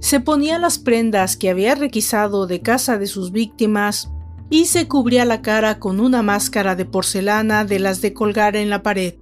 Se 0.00 0.20
ponía 0.20 0.58
las 0.58 0.78
prendas 0.78 1.36
que 1.36 1.50
había 1.50 1.74
requisado 1.74 2.46
de 2.46 2.60
casa 2.60 2.98
de 2.98 3.06
sus 3.06 3.32
víctimas 3.32 4.12
y 4.50 4.66
se 4.66 4.86
cubría 4.86 5.24
la 5.24 5.42
cara 5.42 5.78
con 5.78 6.00
una 6.00 6.22
máscara 6.22 6.76
de 6.76 6.84
porcelana 6.84 7.64
de 7.64 7.78
las 7.78 8.00
de 8.00 8.12
colgar 8.12 8.56
en 8.56 8.70
la 8.70 8.82
pared. 8.82 9.14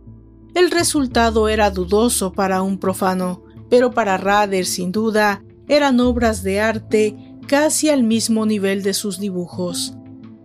El 0.55 0.70
resultado 0.70 1.48
era 1.48 1.70
dudoso 1.70 2.32
para 2.32 2.62
un 2.62 2.78
profano, 2.78 3.43
pero 3.70 3.92
para 3.92 4.16
Rader 4.16 4.66
sin 4.66 4.92
duda 4.92 5.42
eran 5.68 6.00
obras 6.00 6.42
de 6.42 6.60
arte 6.60 7.16
casi 7.46 7.88
al 7.88 8.02
mismo 8.02 8.46
nivel 8.46 8.82
de 8.82 8.94
sus 8.94 9.18
dibujos. 9.18 9.94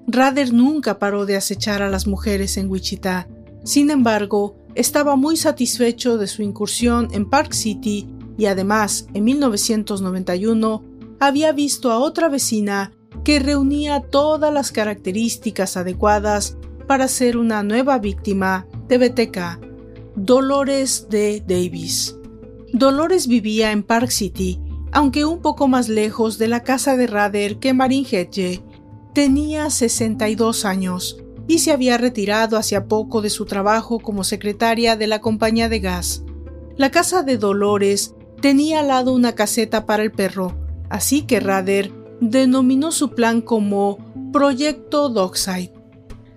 Rader 0.07 0.53
nunca 0.53 0.99
paró 0.99 1.25
de 1.25 1.35
acechar 1.35 1.81
a 1.81 1.89
las 1.89 2.07
mujeres 2.07 2.57
en 2.57 2.69
Wichita. 2.69 3.27
Sin 3.63 3.91
embargo, 3.91 4.55
estaba 4.75 5.15
muy 5.15 5.37
satisfecho 5.37 6.17
de 6.17 6.27
su 6.27 6.41
incursión 6.41 7.09
en 7.11 7.29
Park 7.29 7.53
City 7.53 8.07
y 8.37 8.45
además, 8.45 9.07
en 9.13 9.25
1991, 9.25 10.83
había 11.19 11.51
visto 11.51 11.91
a 11.91 11.99
otra 11.99 12.29
vecina 12.29 12.93
que 13.23 13.39
reunía 13.39 14.01
todas 14.01 14.53
las 14.53 14.71
características 14.71 15.77
adecuadas 15.77 16.57
para 16.87 17.07
ser 17.07 17.37
una 17.37 17.61
nueva 17.61 17.99
víctima 17.99 18.65
de 18.87 18.97
BTK, 18.97 20.15
Dolores 20.15 21.07
D. 21.09 21.43
Davis. 21.45 22.18
Dolores 22.73 23.27
vivía 23.27 23.71
en 23.71 23.81
Park 23.81 24.09
City, 24.11 24.59
aunque 24.91 25.25
un 25.25 25.41
poco 25.41 25.67
más 25.67 25.89
lejos 25.89 26.37
de 26.37 26.47
la 26.47 26.61
casa 26.61 26.95
de 26.95 27.07
Rader 27.07 27.57
que 27.57 27.73
Marin 27.73 28.05
Hedge. 28.09 28.61
Tenía 29.13 29.69
62 29.71 30.65
años 30.65 31.17
y 31.47 31.59
se 31.59 31.71
había 31.71 31.97
retirado 31.97 32.57
hacía 32.57 32.85
poco 32.85 33.21
de 33.21 33.31
su 33.31 33.45
trabajo 33.45 33.99
como 33.99 34.23
secretaria 34.23 34.95
de 34.95 35.07
la 35.07 35.19
compañía 35.19 35.67
de 35.67 35.79
gas. 35.79 36.23
La 36.77 36.91
casa 36.91 37.23
de 37.23 37.37
Dolores 37.37 38.13
tenía 38.39 38.81
al 38.81 38.89
lado 38.89 39.13
una 39.13 39.33
caseta 39.33 39.87
para 39.87 40.03
el 40.03 40.11
perro, 40.11 40.55
así 40.89 41.23
que 41.23 41.39
Rader 41.39 41.91
denominó 42.21 42.91
su 42.91 43.11
plan 43.11 43.41
como 43.41 43.97
Proyecto 44.31 45.09
Dockside. 45.09 45.71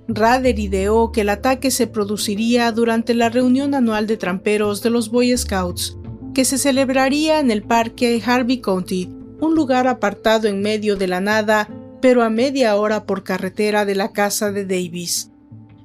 Rader 0.09 0.59
ideó 0.59 1.13
que 1.13 1.21
el 1.21 1.29
ataque 1.29 1.71
se 1.71 1.87
produciría 1.87 2.73
durante 2.73 3.15
la 3.15 3.29
reunión 3.29 3.75
anual 3.75 4.07
de 4.07 4.17
tramperos 4.17 4.83
de 4.83 4.91
los 4.91 5.11
Boy 5.11 5.37
Scouts, 5.37 5.99
que 6.35 6.45
se 6.45 6.59
celebraría 6.59 7.41
en 7.41 7.51
el 7.51 7.63
parque 7.63 8.23
Harvey 8.25 8.61
County, 8.61 9.09
un 9.41 9.55
lugar 9.55 9.87
apartado 9.89 10.49
en 10.49 10.63
medio 10.63 10.97
de 10.97 11.07
la 11.07 11.21
nada 11.21 11.69
pero 12.03 12.25
a 12.25 12.31
media 12.31 12.75
hora 12.77 13.07
por 13.07 13.23
carretera 13.23 13.87
de 13.87 13.95
la 13.95 14.13
casa 14.13 14.51
de 14.51 14.67
Davis. 14.67 15.31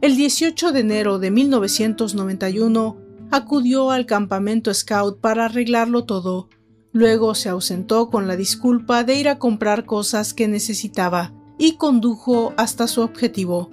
El 0.01 0.17
18 0.17 0.71
de 0.71 0.79
enero 0.79 1.19
de 1.19 1.29
1991 1.29 2.97
acudió 3.29 3.91
al 3.91 4.07
campamento 4.07 4.73
Scout 4.73 5.21
para 5.21 5.45
arreglarlo 5.45 6.05
todo. 6.05 6.49
Luego 6.91 7.35
se 7.35 7.49
ausentó 7.49 8.09
con 8.09 8.27
la 8.27 8.35
disculpa 8.35 9.03
de 9.03 9.15
ir 9.15 9.29
a 9.29 9.37
comprar 9.37 9.85
cosas 9.85 10.33
que 10.33 10.47
necesitaba 10.47 11.33
y 11.59 11.73
condujo 11.73 12.53
hasta 12.57 12.87
su 12.87 13.01
objetivo, 13.01 13.69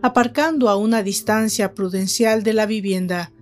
aparcando 0.00 0.68
a 0.68 0.76
una 0.76 1.02
distancia 1.02 1.74
prudencial 1.74 2.44
de 2.44 2.52
la 2.52 2.66
vivienda. 2.66 3.32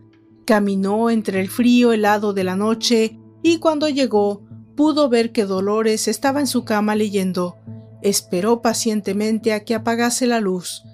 Caminó 0.46 1.10
entre 1.10 1.40
el 1.40 1.48
frío 1.48 1.92
helado 1.92 2.32
de 2.32 2.44
la 2.44 2.54
noche 2.54 3.18
y 3.42 3.58
cuando 3.58 3.88
llegó 3.88 4.44
pudo 4.76 5.08
ver 5.08 5.32
que 5.32 5.44
Dolores 5.44 6.06
estaba 6.06 6.38
en 6.38 6.46
su 6.46 6.64
cama 6.64 6.94
leyendo. 6.94 7.56
Esperó 8.00 8.62
pacientemente 8.62 9.52
a 9.52 9.64
que 9.64 9.74
apagase 9.74 10.26
la 10.26 10.38
luz. 10.38 10.84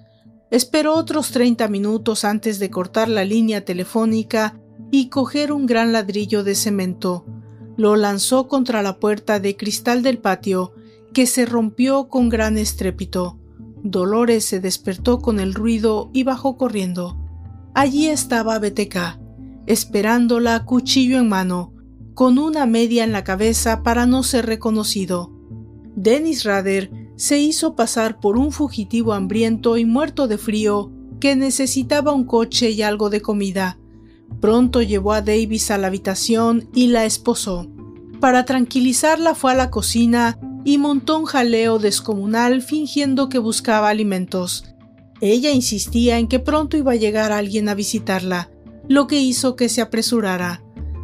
Esperó 0.51 0.95
otros 0.95 1.33
treinta 1.33 1.69
minutos 1.69 2.25
antes 2.25 2.59
de 2.59 2.71
cortar 2.71 3.09
la 3.09 3.25
línea 3.25 3.65
telefónica 3.65 4.59
y 4.91 5.09
coger 5.09 5.53
un 5.53 5.67
gran 5.67 5.93
ladrillo 5.93 6.45
de 6.45 6.55
cemento. 6.55 7.27
Lo 7.77 7.97
lanzó 7.97 8.49
contra 8.49 8.83
la 8.83 8.99
puerta 8.99 9.41
de 9.41 9.57
cristal 9.57 10.03
del 10.03 10.19
patio, 10.19 10.73
que 11.13 11.27
se 11.27 11.45
rompió 11.45 12.09
con 12.09 12.29
gran 12.29 12.57
estrépito. 12.57 13.39
Dolores 13.83 14.45
se 14.45 14.61
despertó 14.61 15.19
con 15.19 15.41
el 15.41 15.53
ruido 15.55 16.11
y 16.15 16.23
bajó 16.23 16.57
corriendo. 16.57 17.19
Allí 17.75 18.09
estaba 18.09 18.59
BTK, 18.59 19.22
esperándola 19.67 20.65
cuchillo 20.65 21.19
en 21.19 21.29
mano, 21.29 21.73
con 22.15 22.39
una 22.39 22.67
media 22.67 23.05
en 23.05 23.13
la 23.13 23.25
cabeza 23.25 23.83
para 23.83 24.07
no 24.07 24.23
ser 24.23 24.47
reconocido. 24.47 25.31
Dennis 25.95 26.45
Rader 26.45 26.91
se 27.17 27.39
hizo 27.39 27.77
pasar 27.77 28.21
por 28.21 28.37
un 28.37 28.53
fugitivo 28.53 29.13
hambriento 29.13 29.77
y 29.77 29.85
muerto 29.85 30.29
de 30.29 30.39
frío 30.39 30.91
que 31.21 31.37
necesitaba 31.37 32.13
un 32.13 32.25
coche 32.25 32.71
y 32.71 32.83
algo 32.83 33.11
de 33.11 33.21
comida. 33.21 33.79
Pronto 34.41 34.83
llevó 34.83 35.13
a 35.13 35.23
Davis 35.23 35.71
a 35.71 35.79
la 35.79 35.87
habitación 35.87 36.69
y 36.75 36.89
la 36.89 37.05
esposó. 37.05 37.69
Para 38.21 38.45
tranquilizarla 38.45 39.35
fue 39.35 39.53
a 39.53 39.55
la 39.55 39.71
cocina 39.71 40.39
y 40.65 40.79
montó 40.79 41.19
un 41.19 41.25
jaleo 41.25 41.79
descomunal 41.79 42.63
fingiendo 42.63 43.29
que 43.29 43.39
buscaba 43.39 43.89
alimentos. 43.89 44.65
Ella 45.21 45.51
insistía 45.51 46.19
en 46.19 46.27
que 46.27 46.39
pronto 46.39 46.77
iba 46.77 46.93
a 46.93 46.97
llegar 46.97 47.31
alguien 47.31 47.69
a 47.69 47.75
visitarla, 47.75 48.51
lo 48.89 49.07
que 49.07 49.21
hizo 49.21 49.57
que 49.57 49.69
se 49.69 49.81
apresurara. 49.81 50.63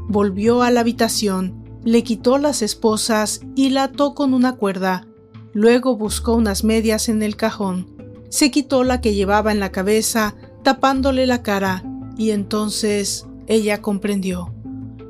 Volvió 0.09 0.63
a 0.63 0.71
la 0.71 0.81
habitación, 0.81 1.65
le 1.85 2.03
quitó 2.03 2.39
las 2.39 2.63
esposas 2.63 3.41
y 3.55 3.71
la 3.71 3.85
ató 3.85 4.15
con 4.15 4.35
una 4.35 4.57
cuerda. 4.57 5.07
Luego 5.53 5.97
buscó 5.97 6.35
unas 6.35 6.65
medias 6.65 7.09
en 7.09 7.23
el 7.23 7.37
cajón. 7.37 7.91
Se 8.29 8.51
quitó 8.51 8.85
la 8.85 9.01
que 9.01 9.15
llevaba 9.15 9.53
en 9.53 9.61
la 9.61 9.73
cabeza, 9.73 10.35
tapándole 10.63 11.27
la 11.27 11.43
cara, 11.43 11.85
y 12.17 12.31
entonces 12.31 13.27
ella 13.47 13.81
comprendió. 13.81 14.53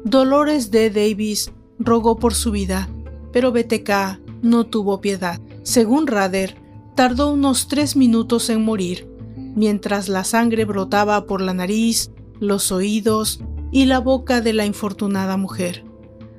Dolores 0.05 0.70
D. 0.70 0.90
Davis 0.90 1.51
rogó 1.78 2.16
por 2.16 2.35
su 2.35 2.51
vida, 2.51 2.89
pero 3.32 3.53
BTK 3.53 4.20
no 4.43 4.65
tuvo 4.65 5.01
piedad. 5.01 5.40
Según 5.62 6.07
Rader, 6.07 6.57
tardó 6.95 7.32
unos 7.32 7.69
tres 7.69 7.97
minutos 7.97 8.51
en 8.51 8.65
morir, 8.65 9.09
mientras 9.55 10.09
la 10.09 10.24
sangre 10.24 10.65
brotaba 10.65 11.27
por 11.27 11.40
la 11.40 11.55
nariz, 11.55 12.11
los 12.40 12.73
oídos 12.73 13.40
y 13.70 13.85
la 13.85 13.98
boca 13.98 14.40
de 14.40 14.52
la 14.52 14.66
infortunada 14.66 15.36
mujer. 15.36 15.85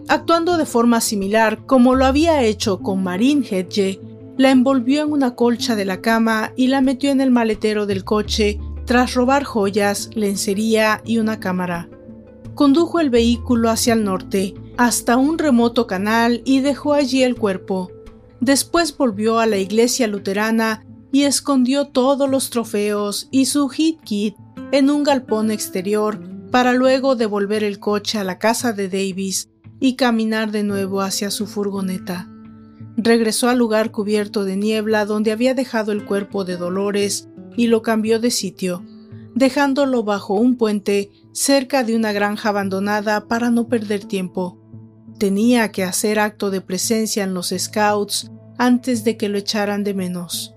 Actuando 0.08 0.58
de 0.58 0.66
forma 0.66 1.02
similar 1.02 1.66
como 1.66 1.96
lo 1.96 2.06
había 2.06 2.44
hecho 2.44 2.80
con 2.80 3.04
Marine 3.04 3.46
Hedge, 3.48 4.02
la 4.38 4.52
envolvió 4.52 5.04
en 5.04 5.12
una 5.12 5.36
colcha 5.36 5.76
de 5.76 5.86
la 5.86 6.02
cama 6.02 6.54
y 6.56 6.68
la 6.68 6.82
metió 6.82 7.12
en 7.12 7.22
el 7.22 7.30
maletero 7.30 7.86
del 7.86 8.04
coche 8.04 8.60
tras 8.86 9.14
robar 9.14 9.44
joyas, 9.44 10.10
lencería 10.16 11.02
y 11.06 11.20
una 11.20 11.40
cámara. 11.40 11.90
Condujo 12.56 13.00
el 13.00 13.12
vehículo 13.12 13.70
hacia 13.70 13.94
el 13.94 14.04
norte, 14.04 14.56
hasta 14.78 15.18
un 15.18 15.38
remoto 15.38 15.86
canal 15.86 16.42
y 16.46 16.62
dejó 16.62 16.94
allí 16.94 17.22
el 17.22 17.36
cuerpo. 17.36 17.92
Después 18.40 18.98
volvió 18.98 19.40
a 19.40 19.46
la 19.46 19.58
iglesia 19.58 20.08
luterana 20.08 20.86
y 21.12 21.24
escondió 21.24 21.88
todos 21.90 22.30
los 22.30 22.50
trofeos 22.50 23.28
y 23.30 23.46
su 23.46 23.70
hit 23.70 24.02
kit 24.02 24.36
en 24.72 24.90
un 24.90 25.04
galpón 25.04 25.52
exterior 25.52 26.20
para 26.52 26.74
luego 26.74 27.16
devolver 27.16 27.64
el 27.64 27.80
coche 27.80 28.18
a 28.18 28.24
la 28.24 28.40
casa 28.40 28.74
de 28.74 28.90
Davis 28.90 29.50
y 29.80 29.96
caminar 29.96 30.52
de 30.52 30.64
nuevo 30.64 31.02
hacia 31.02 31.32
su 31.32 31.48
furgoneta. 31.48 32.30
Regresó 32.98 33.50
al 33.50 33.58
lugar 33.58 33.92
cubierto 33.92 34.44
de 34.44 34.58
niebla 34.58 35.06
donde 35.06 35.32
había 35.32 35.54
dejado 35.54 35.92
el 35.92 36.06
cuerpo 36.06 36.44
de 36.44 36.58
Dolores 36.58 37.30
y 37.56 37.68
lo 37.68 37.82
cambió 37.82 38.20
de 38.20 38.32
sitio, 38.32 38.84
dejándolo 39.36 40.04
bajo 40.04 40.34
un 40.34 40.58
puente 40.58 41.12
cerca 41.32 41.84
de 41.84 41.96
una 41.96 42.12
granja 42.12 42.50
abandonada 42.50 43.28
para 43.28 43.50
no 43.50 43.68
perder 43.68 44.04
tiempo. 44.06 44.58
Tenía 45.18 45.72
que 45.72 45.84
hacer 45.84 46.20
acto 46.20 46.50
de 46.52 46.62
presencia 46.62 47.24
en 47.24 47.34
los 47.34 47.54
scouts 47.58 48.32
antes 48.58 49.04
de 49.04 49.18
que 49.18 49.30
lo 49.30 49.38
echaran 49.38 49.84
de 49.84 49.94
menos. 49.94 50.54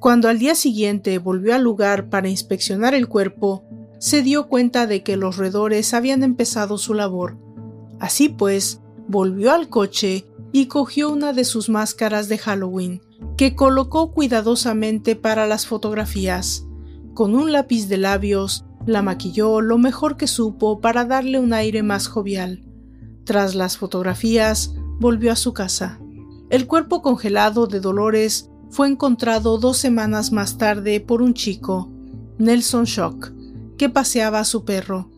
Cuando 0.00 0.30
al 0.30 0.38
día 0.38 0.54
siguiente 0.54 1.18
volvió 1.18 1.54
al 1.54 1.62
lugar 1.62 2.08
para 2.08 2.30
inspeccionar 2.30 2.94
el 2.94 3.06
cuerpo, 3.06 3.64
se 3.98 4.22
dio 4.22 4.48
cuenta 4.48 4.86
de 4.86 5.02
que 5.02 5.18
los 5.18 5.36
roedores 5.36 5.92
habían 5.92 6.22
empezado 6.22 6.78
su 6.78 6.94
labor. 6.94 7.36
Así 7.98 8.30
pues, 8.30 8.80
volvió 9.08 9.52
al 9.52 9.68
coche 9.68 10.26
y 10.52 10.66
cogió 10.66 11.10
una 11.10 11.34
de 11.34 11.44
sus 11.44 11.68
máscaras 11.68 12.30
de 12.30 12.38
Halloween, 12.38 13.02
que 13.36 13.54
colocó 13.54 14.12
cuidadosamente 14.12 15.16
para 15.16 15.46
las 15.46 15.66
fotografías. 15.66 16.66
Con 17.12 17.34
un 17.34 17.52
lápiz 17.52 17.86
de 17.88 17.98
labios, 17.98 18.64
la 18.86 19.02
maquilló 19.02 19.60
lo 19.60 19.76
mejor 19.76 20.16
que 20.16 20.26
supo 20.26 20.80
para 20.80 21.04
darle 21.04 21.38
un 21.38 21.52
aire 21.52 21.82
más 21.82 22.08
jovial. 22.08 22.64
Tras 23.24 23.54
las 23.54 23.76
fotografías, 23.76 24.74
volvió 24.98 25.30
a 25.30 25.36
su 25.36 25.52
casa. 25.52 26.00
El 26.48 26.66
cuerpo 26.66 27.02
congelado 27.02 27.66
de 27.66 27.80
Dolores 27.80 28.49
fue 28.70 28.88
encontrado 28.88 29.58
dos 29.58 29.76
semanas 29.76 30.32
más 30.32 30.56
tarde 30.56 31.00
por 31.00 31.22
un 31.22 31.34
chico, 31.34 31.90
Nelson 32.38 32.84
Shock, 32.84 33.32
que 33.76 33.88
paseaba 33.88 34.40
a 34.40 34.44
su 34.44 34.64
perro. 34.64 35.10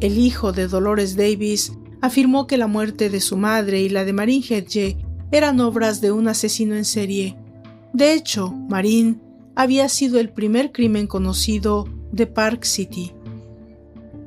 El 0.00 0.18
hijo 0.18 0.52
de 0.52 0.68
Dolores 0.68 1.16
Davis 1.16 1.72
afirmó 2.00 2.46
que 2.46 2.58
la 2.58 2.66
muerte 2.66 3.10
de 3.10 3.20
su 3.20 3.36
madre 3.36 3.80
y 3.80 3.88
la 3.88 4.04
de 4.04 4.12
Marine 4.12 4.44
Hedge 4.48 4.96
eran 5.30 5.60
obras 5.60 6.00
de 6.00 6.12
un 6.12 6.28
asesino 6.28 6.74
en 6.74 6.84
serie. 6.84 7.36
De 7.92 8.14
hecho, 8.14 8.52
Marine 8.52 9.20
había 9.54 9.88
sido 9.88 10.18
el 10.20 10.30
primer 10.30 10.72
crimen 10.72 11.06
conocido 11.06 11.86
de 12.12 12.26
Park 12.26 12.64
City. 12.64 13.12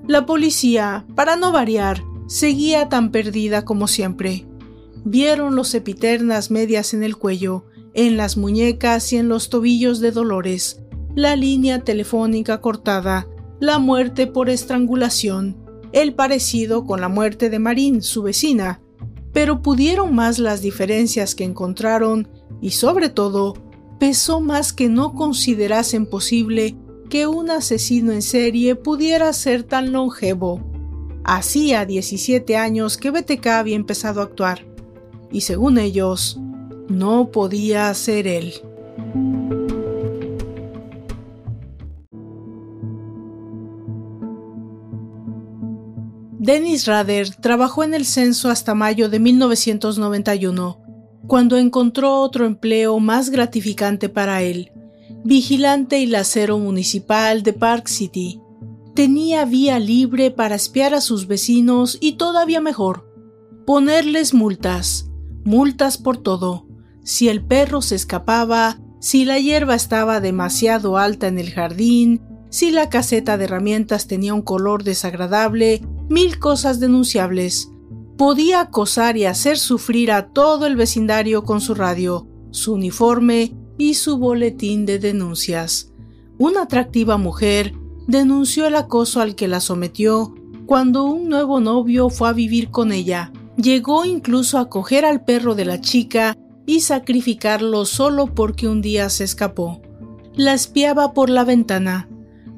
La 0.07 0.25
policía, 0.25 1.05
para 1.15 1.35
no 1.35 1.51
variar, 1.51 2.03
seguía 2.27 2.89
tan 2.89 3.11
perdida 3.11 3.63
como 3.65 3.87
siempre. 3.87 4.45
Vieron 5.03 5.55
los 5.55 5.73
epiternas 5.73 6.51
medias 6.51 6.93
en 6.93 7.03
el 7.03 7.17
cuello, 7.17 7.65
en 7.93 8.17
las 8.17 8.37
muñecas 8.37 9.11
y 9.13 9.17
en 9.17 9.29
los 9.29 9.49
tobillos 9.49 9.99
de 9.99 10.11
Dolores, 10.11 10.81
la 11.15 11.35
línea 11.35 11.79
telefónica 11.83 12.61
cortada, 12.61 13.27
la 13.59 13.79
muerte 13.79 14.27
por 14.27 14.49
estrangulación, 14.49 15.57
el 15.91 16.13
parecido 16.13 16.85
con 16.85 17.01
la 17.01 17.09
muerte 17.09 17.49
de 17.49 17.59
Marín, 17.59 18.01
su 18.01 18.23
vecina, 18.23 18.81
pero 19.33 19.61
pudieron 19.61 20.15
más 20.15 20.39
las 20.39 20.61
diferencias 20.61 21.35
que 21.35 21.43
encontraron 21.43 22.27
y 22.61 22.71
sobre 22.71 23.09
todo 23.09 23.53
pesó 23.99 24.41
más 24.41 24.73
que 24.73 24.89
no 24.89 25.13
considerasen 25.13 26.05
posible 26.05 26.75
que 27.09 27.27
un 27.27 27.49
asesino 27.49 28.13
en 28.13 28.21
serie 28.21 28.75
pudiera 28.75 29.31
ser 29.33 29.63
tan 29.63 29.91
longevo. 29.91 30.61
Hacía 31.23 31.85
17 31.85 32.57
años 32.57 32.97
que 32.97 33.11
BTK 33.11 33.45
había 33.47 33.75
empezado 33.75 34.21
a 34.21 34.23
actuar, 34.23 34.65
y 35.29 35.41
según 35.41 35.77
ellos, 35.77 36.39
no 36.91 37.31
podía 37.31 37.93
ser 37.93 38.27
él. 38.27 38.53
Dennis 46.43 46.87
Rader 46.87 47.35
trabajó 47.35 47.83
en 47.83 47.93
el 47.93 48.03
censo 48.03 48.49
hasta 48.49 48.73
mayo 48.73 49.09
de 49.09 49.19
1991, 49.19 50.79
cuando 51.27 51.57
encontró 51.57 52.19
otro 52.19 52.45
empleo 52.45 52.99
más 52.99 53.29
gratificante 53.29 54.09
para 54.09 54.41
él, 54.41 54.71
vigilante 55.23 55.99
y 55.99 56.07
lacero 56.07 56.57
municipal 56.57 57.43
de 57.43 57.53
Park 57.53 57.87
City. 57.87 58.41
Tenía 58.95 59.45
vía 59.45 59.77
libre 59.79 60.31
para 60.31 60.55
espiar 60.55 60.95
a 60.95 61.01
sus 61.01 61.27
vecinos 61.27 61.97
y 62.01 62.13
todavía 62.13 62.59
mejor, 62.59 63.07
ponerles 63.67 64.33
multas, 64.33 65.11
multas 65.45 65.99
por 65.99 66.17
todo, 66.17 66.65
si 67.03 67.29
el 67.29 67.43
perro 67.43 67.81
se 67.81 67.95
escapaba, 67.95 68.79
si 68.99 69.25
la 69.25 69.39
hierba 69.39 69.75
estaba 69.75 70.19
demasiado 70.19 70.97
alta 70.97 71.27
en 71.27 71.39
el 71.39 71.51
jardín, 71.51 72.21
si 72.49 72.71
la 72.71 72.89
caseta 72.89 73.37
de 73.37 73.45
herramientas 73.45 74.07
tenía 74.07 74.33
un 74.33 74.41
color 74.41 74.83
desagradable, 74.83 75.81
mil 76.09 76.37
cosas 76.37 76.79
denunciables. 76.79 77.71
Podía 78.17 78.61
acosar 78.61 79.17
y 79.17 79.25
hacer 79.25 79.57
sufrir 79.57 80.11
a 80.11 80.27
todo 80.29 80.67
el 80.67 80.75
vecindario 80.75 81.43
con 81.43 81.61
su 81.61 81.73
radio, 81.73 82.27
su 82.51 82.73
uniforme 82.73 83.55
y 83.77 83.95
su 83.95 84.17
boletín 84.17 84.85
de 84.85 84.99
denuncias. 84.99 85.91
Una 86.37 86.63
atractiva 86.63 87.17
mujer 87.17 87.73
denunció 88.07 88.67
el 88.67 88.75
acoso 88.75 89.21
al 89.21 89.35
que 89.35 89.47
la 89.47 89.59
sometió 89.59 90.35
cuando 90.65 91.05
un 91.05 91.29
nuevo 91.29 91.59
novio 91.59 92.09
fue 92.09 92.29
a 92.29 92.33
vivir 92.33 92.69
con 92.69 92.91
ella. 92.91 93.31
Llegó 93.57 94.05
incluso 94.05 94.57
a 94.57 94.69
coger 94.69 95.05
al 95.05 95.23
perro 95.23 95.55
de 95.55 95.65
la 95.65 95.81
chica 95.81 96.35
y 96.71 96.79
sacrificarlo 96.79 97.83
solo 97.83 98.27
porque 98.33 98.69
un 98.69 98.81
día 98.81 99.09
se 99.09 99.25
escapó. 99.25 99.81
La 100.35 100.53
espiaba 100.53 101.13
por 101.13 101.29
la 101.29 101.43
ventana. 101.43 102.07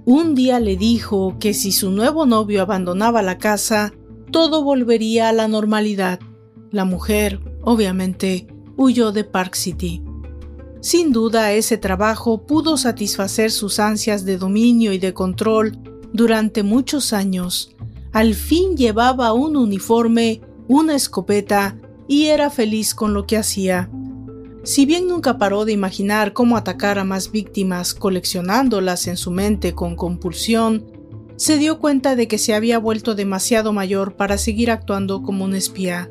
Un 0.06 0.36
día 0.36 0.60
le 0.60 0.78
dijo 0.78 1.38
que 1.40 1.56
si 1.56 1.72
su 1.72 1.90
nuevo 1.90 2.28
novio 2.28 2.62
abandonaba 2.62 3.24
la 3.24 3.40
casa, 3.40 3.92
todo 4.30 4.64
volvería 4.64 5.30
a 5.30 5.34
la 5.34 5.48
normalidad. 5.48 6.20
La 6.70 6.86
mujer, 6.86 7.40
obviamente, 7.64 8.46
huyó 8.78 9.12
de 9.12 9.24
Park 9.24 9.56
City. 9.56 10.04
Sin 10.80 11.12
duda 11.12 11.52
ese 11.54 11.80
trabajo 11.80 12.46
pudo 12.46 12.78
satisfacer 12.78 13.50
sus 13.50 13.80
ansias 13.80 14.26
de 14.26 14.38
dominio 14.38 14.94
y 14.94 15.00
de 15.00 15.16
control 15.16 15.80
durante 16.14 16.62
muchos 16.62 17.14
años. 17.14 17.76
Al 18.12 18.36
fin 18.36 18.78
llevaba 18.78 19.34
un 19.34 19.58
uniforme, 19.58 20.42
una 20.68 20.94
escopeta 20.94 21.80
y 22.08 22.26
era 22.26 22.52
feliz 22.52 22.94
con 22.94 23.16
lo 23.16 23.26
que 23.26 23.38
hacía. 23.38 23.90
Si 24.64 24.86
bien 24.86 25.10
nunca 25.10 25.38
paró 25.38 25.66
de 25.66 25.74
imaginar 25.74 26.32
cómo 26.32 26.56
atacar 26.56 26.98
a 26.98 27.04
más 27.04 27.32
víctimas 27.32 27.94
coleccionándolas 27.94 29.08
en 29.08 29.18
su 29.18 29.30
mente 29.30 29.76
con 29.76 29.98
compulsión, 29.98 30.86
se 31.36 31.58
dio 31.58 31.80
cuenta 31.80 32.16
de 32.16 32.30
que 32.30 32.38
se 32.38 32.54
había 32.54 32.80
vuelto 32.80 33.14
demasiado 33.14 33.74
mayor 33.74 34.16
para 34.16 34.38
seguir 34.38 34.72
actuando 34.72 35.22
como 35.22 35.44
un 35.44 35.54
espía. 35.54 36.10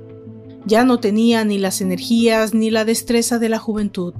Ya 0.66 0.84
no 0.84 1.00
tenía 1.00 1.44
ni 1.44 1.56
las 1.56 1.80
energías 1.80 2.52
ni 2.52 2.70
la 2.70 2.84
destreza 2.84 3.38
de 3.38 3.48
la 3.48 3.58
juventud, 3.58 4.12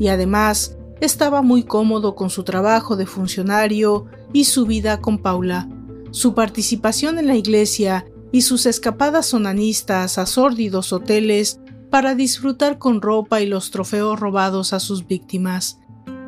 y 0.00 0.08
además 0.08 0.76
estaba 1.00 1.42
muy 1.42 1.62
cómodo 1.62 2.16
con 2.16 2.30
su 2.30 2.42
trabajo 2.42 2.96
de 2.96 3.06
funcionario 3.06 4.06
y 4.32 4.44
su 4.44 4.66
vida 4.66 5.00
con 5.00 5.18
Paula. 5.18 5.68
Su 6.10 6.34
participación 6.34 7.20
en 7.20 7.28
la 7.28 7.36
iglesia 7.36 8.06
y 8.32 8.42
sus 8.42 8.66
escapadas 8.66 9.32
onanistas 9.34 10.18
a 10.18 10.26
sórdidos 10.26 10.92
hoteles 10.92 11.60
para 11.90 12.14
disfrutar 12.14 12.78
con 12.78 13.00
ropa 13.00 13.40
y 13.40 13.46
los 13.46 13.70
trofeos 13.70 14.18
robados 14.18 14.72
a 14.72 14.80
sus 14.80 15.06
víctimas. 15.06 15.78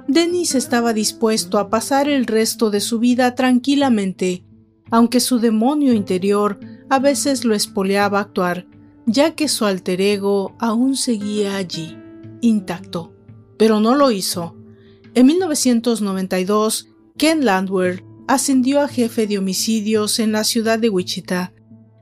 Dennis 0.09 0.55
estaba 0.55 0.93
dispuesto 0.93 1.59
a 1.59 1.71
pasar 1.71 2.09
el 2.09 2.27
resto 2.27 2.71
de 2.71 2.81
su 2.81 2.99
vida 2.99 3.35
tranquilamente, 3.35 4.45
aunque 4.91 5.21
su 5.21 5.39
demonio 5.39 5.93
interior 5.93 6.59
a 6.89 6.99
veces 6.99 7.45
lo 7.45 7.55
espoleaba 7.55 8.21
actuar, 8.21 8.67
ya 9.07 9.35
que 9.35 9.49
su 9.49 9.67
alter 9.67 10.01
ego 10.01 10.55
aún 10.59 10.97
seguía 10.97 11.57
allí, 11.57 11.97
intacto. 12.41 13.13
Pero 13.57 13.79
no 13.81 13.95
lo 13.95 14.11
hizo. 14.11 14.57
En 15.15 15.27
1992, 15.27 16.89
Ken 17.17 17.45
Landwehr 17.45 18.05
ascendió 18.27 18.81
a 18.81 18.89
jefe 18.89 19.27
de 19.27 19.39
homicidios 19.39 20.19
en 20.19 20.33
la 20.33 20.45
ciudad 20.45 20.79
de 20.79 20.89
Wichita 20.89 21.53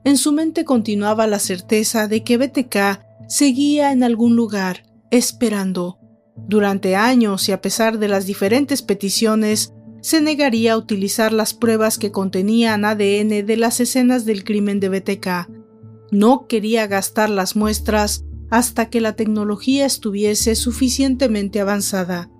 en 0.03 0.17
su 0.17 0.31
mente 0.31 0.65
continuaba 0.65 1.27
la 1.27 1.39
certeza 1.39 2.07
de 2.07 2.23
que 2.23 2.37
BTK 2.37 2.99
seguía 3.29 3.91
en 3.91 4.03
algún 4.03 4.35
lugar, 4.35 4.83
esperando. 5.11 5.99
Durante 6.35 6.95
años 6.95 7.47
y 7.47 7.51
a 7.51 7.61
pesar 7.61 7.99
de 7.99 8.07
las 8.07 8.25
diferentes 8.25 8.81
peticiones, 8.81 9.73
se 10.01 10.19
negaría 10.19 10.73
a 10.73 10.77
utilizar 10.77 11.31
las 11.31 11.53
pruebas 11.53 11.97
que 11.97 12.11
contenían 12.11 12.85
ADN 12.85 13.45
de 13.45 13.57
las 13.57 13.79
escenas 13.79 14.25
del 14.25 14.43
crimen 14.43 14.79
de 14.79 14.89
BTK. 14.89 15.27
No 16.11 16.47
quería 16.47 16.87
gastar 16.87 17.29
las 17.29 17.55
muestras 17.55 18.25
hasta 18.49 18.89
que 18.89 18.99
la 18.99 19.13
tecnología 19.15 19.85
estuviese 19.85 20.55
suficientemente 20.55 21.59
avanzada. 21.59 22.31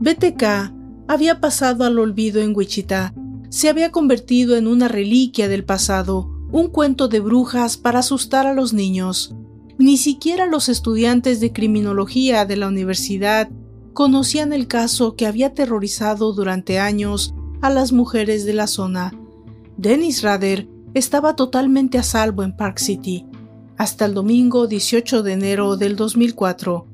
BTK 0.00 0.74
había 1.06 1.40
pasado 1.40 1.84
al 1.84 1.98
olvido 2.00 2.42
en 2.42 2.56
Wichita. 2.56 3.14
Se 3.48 3.68
había 3.68 3.92
convertido 3.92 4.56
en 4.56 4.66
una 4.66 4.88
reliquia 4.88 5.46
del 5.48 5.64
pasado, 5.64 6.28
un 6.50 6.68
cuento 6.68 7.06
de 7.06 7.20
brujas 7.20 7.76
para 7.76 8.00
asustar 8.00 8.46
a 8.46 8.54
los 8.54 8.72
niños. 8.72 9.36
Ni 9.78 9.98
siquiera 9.98 10.46
los 10.46 10.68
estudiantes 10.68 11.40
de 11.40 11.52
criminología 11.52 12.46
de 12.46 12.56
la 12.56 12.68
universidad 12.68 13.48
conocían 13.92 14.52
el 14.52 14.66
caso 14.66 15.16
que 15.16 15.26
había 15.26 15.48
aterrorizado 15.48 16.32
durante 16.32 16.78
años 16.78 17.34
a 17.60 17.70
las 17.70 17.92
mujeres 17.92 18.44
de 18.44 18.54
la 18.54 18.66
zona. 18.66 19.12
Dennis 19.76 20.22
Rader 20.22 20.68
estaba 20.94 21.36
totalmente 21.36 21.98
a 21.98 22.02
salvo 22.02 22.42
en 22.42 22.56
Park 22.56 22.78
City 22.78 23.26
hasta 23.76 24.06
el 24.06 24.14
domingo 24.14 24.66
18 24.66 25.22
de 25.22 25.32
enero 25.32 25.76
del 25.76 25.96
2004, 25.96 26.86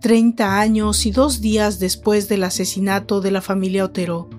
30 0.00 0.58
años 0.58 1.04
y 1.04 1.10
dos 1.10 1.40
días 1.40 1.78
después 1.78 2.28
del 2.28 2.44
asesinato 2.44 3.20
de 3.20 3.30
la 3.30 3.42
familia 3.42 3.84
Otero. 3.84 4.30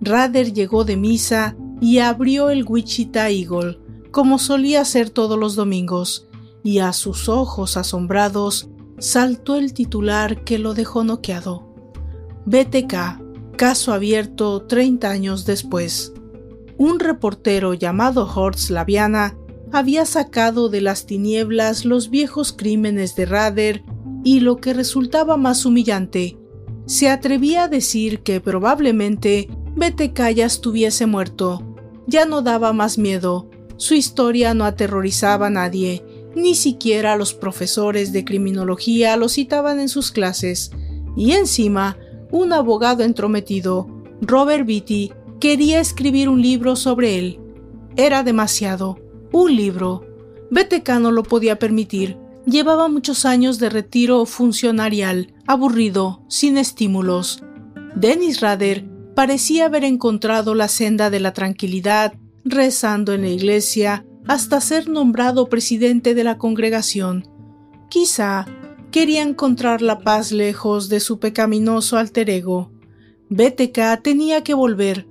Rader 0.00 0.52
llegó 0.52 0.84
de 0.84 0.96
misa 0.96 1.56
y 1.80 1.98
abrió 1.98 2.50
el 2.50 2.64
Wichita 2.64 3.30
Eagle, 3.30 3.78
como 4.10 4.38
solía 4.38 4.82
hacer 4.82 5.08
todos 5.10 5.38
los 5.38 5.54
domingos, 5.54 6.28
y 6.62 6.78
a 6.78 6.92
sus 6.92 7.28
ojos 7.28 7.76
asombrados 7.76 8.68
saltó 8.98 9.56
el 9.56 9.74
titular 9.74 10.44
que 10.44 10.58
lo 10.58 10.74
dejó 10.74 11.04
noqueado. 11.04 11.68
BTK, 12.46 13.56
caso 13.56 13.92
abierto 13.92 14.62
30 14.62 15.10
años 15.10 15.44
después. 15.44 16.12
Un 16.78 17.00
reportero 17.00 17.74
llamado 17.74 18.28
Horst 18.32 18.70
Laviana 18.70 19.36
había 19.72 20.04
sacado 20.04 20.68
de 20.68 20.80
las 20.80 21.06
tinieblas 21.06 21.84
los 21.84 22.10
viejos 22.10 22.52
crímenes 22.52 23.16
de 23.16 23.26
Rader 23.26 23.82
y 24.24 24.40
lo 24.40 24.58
que 24.58 24.74
resultaba 24.74 25.36
más 25.36 25.64
humillante, 25.64 26.38
se 26.86 27.08
atrevía 27.08 27.64
a 27.64 27.68
decir 27.68 28.20
que 28.20 28.40
probablemente 28.40 29.48
BTK 29.76 30.30
ya 30.34 30.46
estuviese 30.46 31.06
muerto. 31.06 31.62
Ya 32.06 32.26
no 32.26 32.42
daba 32.42 32.72
más 32.72 32.98
miedo, 32.98 33.48
su 33.76 33.94
historia 33.94 34.54
no 34.54 34.64
aterrorizaba 34.64 35.46
a 35.46 35.50
nadie, 35.50 36.04
ni 36.34 36.54
siquiera 36.54 37.16
los 37.16 37.34
profesores 37.34 38.12
de 38.12 38.24
criminología 38.24 39.16
lo 39.16 39.28
citaban 39.28 39.80
en 39.80 39.88
sus 39.88 40.10
clases, 40.10 40.70
y 41.16 41.32
encima, 41.32 41.98
un 42.30 42.52
abogado 42.52 43.02
entrometido, 43.02 43.86
Robert 44.20 44.66
Beatty, 44.66 45.12
quería 45.40 45.80
escribir 45.80 46.28
un 46.28 46.40
libro 46.40 46.76
sobre 46.76 47.18
él. 47.18 47.40
Era 47.96 48.22
demasiado. 48.22 48.98
Un 49.32 49.56
libro. 49.56 50.06
BTK 50.50 50.88
no 51.00 51.10
lo 51.10 51.22
podía 51.24 51.58
permitir. 51.58 52.16
Llevaba 52.46 52.88
muchos 52.88 53.24
años 53.24 53.58
de 53.58 53.68
retiro 53.68 54.24
funcionarial, 54.24 55.34
aburrido, 55.46 56.24
sin 56.28 56.58
estímulos. 56.58 57.42
Dennis 57.94 58.40
Rader 58.40 58.88
parecía 59.14 59.66
haber 59.66 59.84
encontrado 59.84 60.54
la 60.54 60.68
senda 60.68 61.10
de 61.10 61.20
la 61.20 61.32
tranquilidad, 61.32 62.14
rezando 62.44 63.12
en 63.12 63.22
la 63.22 63.28
iglesia, 63.28 64.06
hasta 64.26 64.60
ser 64.60 64.88
nombrado 64.88 65.48
presidente 65.48 66.14
de 66.14 66.24
la 66.24 66.38
congregación. 66.38 67.28
Quizá 67.88 68.46
quería 68.90 69.22
encontrar 69.22 69.82
la 69.82 70.00
paz 70.00 70.32
lejos 70.32 70.88
de 70.88 71.00
su 71.00 71.18
pecaminoso 71.18 71.96
alter 71.96 72.30
ego. 72.30 72.70
BTK 73.30 74.02
tenía 74.02 74.44
que 74.44 74.54
volver, 74.54 75.06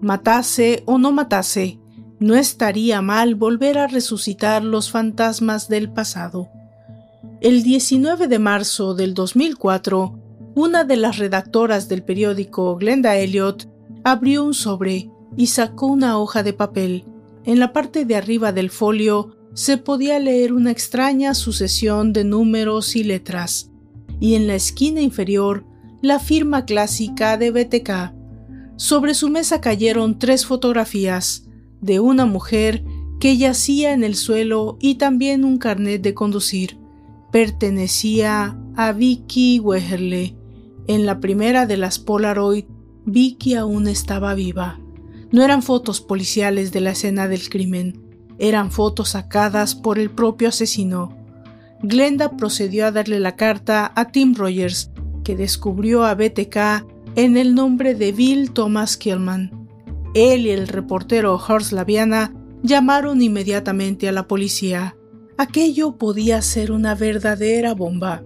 matase 0.00 0.82
o 0.86 0.98
no 0.98 1.12
matase. 1.12 1.80
No 2.20 2.36
estaría 2.36 3.02
mal 3.02 3.34
volver 3.34 3.76
a 3.76 3.86
resucitar 3.86 4.64
los 4.64 4.90
fantasmas 4.90 5.68
del 5.68 5.90
pasado. 5.90 6.48
El 7.40 7.62
19 7.62 8.28
de 8.28 8.38
marzo 8.38 8.94
del 8.94 9.12
2004, 9.12 10.18
una 10.54 10.84
de 10.84 10.96
las 10.96 11.18
redactoras 11.18 11.88
del 11.88 12.04
periódico, 12.04 12.76
Glenda 12.76 13.16
Elliot, 13.16 13.68
abrió 14.04 14.44
un 14.44 14.54
sobre 14.54 15.10
y 15.36 15.48
sacó 15.48 15.86
una 15.86 16.18
hoja 16.18 16.42
de 16.42 16.52
papel. 16.52 17.04
En 17.44 17.58
la 17.58 17.72
parte 17.72 18.06
de 18.06 18.16
arriba 18.16 18.52
del 18.52 18.70
folio 18.70 19.36
se 19.52 19.76
podía 19.76 20.18
leer 20.18 20.52
una 20.52 20.70
extraña 20.70 21.34
sucesión 21.34 22.12
de 22.12 22.24
números 22.24 22.96
y 22.96 23.04
letras, 23.04 23.70
y 24.18 24.34
en 24.34 24.46
la 24.46 24.54
esquina 24.54 25.02
inferior 25.02 25.66
la 26.00 26.18
firma 26.18 26.64
clásica 26.64 27.36
de 27.36 27.50
BTK. 27.50 28.14
Sobre 28.76 29.14
su 29.14 29.28
mesa 29.28 29.60
cayeron 29.60 30.18
tres 30.18 30.46
fotografías 30.46 31.46
de 31.80 32.00
una 32.00 32.24
mujer 32.24 32.82
que 33.20 33.36
yacía 33.36 33.92
en 33.92 34.04
el 34.04 34.16
suelo 34.16 34.78
y 34.80 34.96
también 34.96 35.44
un 35.44 35.58
carnet 35.58 36.02
de 36.02 36.14
conducir. 36.14 36.78
Pertenecía 37.30 38.58
a 38.74 38.92
Vicky 38.92 39.60
Weherle. 39.60 40.36
En 40.86 41.06
la 41.06 41.20
primera 41.20 41.66
de 41.66 41.76
las 41.76 41.98
Polaroid, 41.98 42.64
Vicky 43.04 43.54
aún 43.54 43.86
estaba 43.86 44.34
viva. 44.34 44.80
No 45.34 45.42
eran 45.42 45.64
fotos 45.64 46.00
policiales 46.00 46.70
de 46.70 46.80
la 46.80 46.92
escena 46.92 47.26
del 47.26 47.48
crimen, 47.48 48.00
eran 48.38 48.70
fotos 48.70 49.08
sacadas 49.08 49.74
por 49.74 49.98
el 49.98 50.08
propio 50.08 50.50
asesino. 50.50 51.12
Glenda 51.82 52.36
procedió 52.36 52.86
a 52.86 52.92
darle 52.92 53.18
la 53.18 53.34
carta 53.34 53.90
a 53.96 54.12
Tim 54.12 54.36
Rogers, 54.36 54.92
que 55.24 55.34
descubrió 55.34 56.04
a 56.04 56.14
BTK 56.14 56.86
en 57.16 57.36
el 57.36 57.56
nombre 57.56 57.96
de 57.96 58.12
Bill 58.12 58.52
Thomas 58.52 58.96
Killman. 58.96 59.50
Él 60.14 60.46
y 60.46 60.50
el 60.50 60.68
reportero 60.68 61.34
Horst 61.34 61.72
Laviana 61.72 62.32
llamaron 62.62 63.20
inmediatamente 63.20 64.08
a 64.08 64.12
la 64.12 64.28
policía. 64.28 64.96
Aquello 65.36 65.96
podía 65.98 66.40
ser 66.42 66.70
una 66.70 66.94
verdadera 66.94 67.74
bomba. 67.74 68.22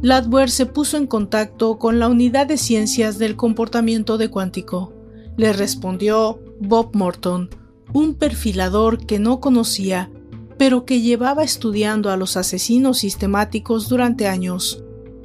Ladwer 0.00 0.48
se 0.48 0.66
puso 0.66 0.96
en 0.96 1.08
contacto 1.08 1.76
con 1.80 1.98
la 1.98 2.06
unidad 2.06 2.46
de 2.46 2.56
ciencias 2.56 3.18
del 3.18 3.34
comportamiento 3.34 4.16
de 4.16 4.30
cuántico 4.30 4.92
le 5.36 5.52
respondió 5.52 6.40
Bob 6.60 6.94
Morton, 6.94 7.50
un 7.92 8.14
perfilador 8.14 9.06
que 9.06 9.18
no 9.18 9.40
conocía, 9.40 10.10
pero 10.58 10.84
que 10.84 11.00
llevaba 11.00 11.42
estudiando 11.42 12.10
a 12.10 12.16
los 12.16 12.36
asesinos 12.36 12.98
sistemáticos 12.98 13.88
durante 13.88 14.26
años. 14.26 14.82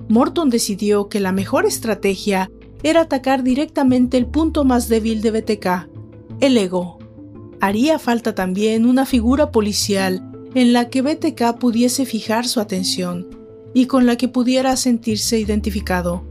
Morton 0.08 0.50
decidió 0.50 1.08
que 1.08 1.20
la 1.20 1.32
mejor 1.32 1.66
estrategia 1.66 2.52
era 2.82 3.02
atacar 3.02 3.44
directamente 3.44 4.18
el 4.18 4.26
punto 4.26 4.64
más 4.64 4.88
débil 4.88 5.22
de 5.22 5.32
BTK, 5.32 5.90
el 6.40 6.58
ego. 6.58 6.98
Haría 7.62 8.00
falta 8.00 8.34
también 8.34 8.86
una 8.86 9.06
figura 9.06 9.52
policial 9.52 10.26
en 10.56 10.74
la 10.74 10.90
que 10.90 11.02
BTK 11.02 11.60
pudiese 11.60 12.06
fijar 12.06 12.48
su 12.48 12.60
atención 12.60 13.28
y 13.74 13.86
con 13.86 14.06
la 14.06 14.16
que 14.16 14.28
pudiera 14.28 14.76
sentirse 14.78 15.38
identificado, 15.40 16.24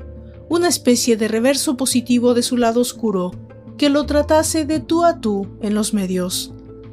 una 0.49 0.69
especie 0.69 1.17
de 1.17 1.29
reverso 1.29 1.77
positivo 1.77 2.35
de 2.35 2.43
su 2.43 2.57
lado 2.57 2.81
oscuro, 2.81 3.33
que 3.79 3.89
lo 3.89 4.05
tratase 4.05 4.65
de 4.65 4.81
tú 4.81 5.05
a 5.05 5.21
tú 5.21 5.47
en 5.63 5.75
los 5.75 5.95
medios. 5.95 6.53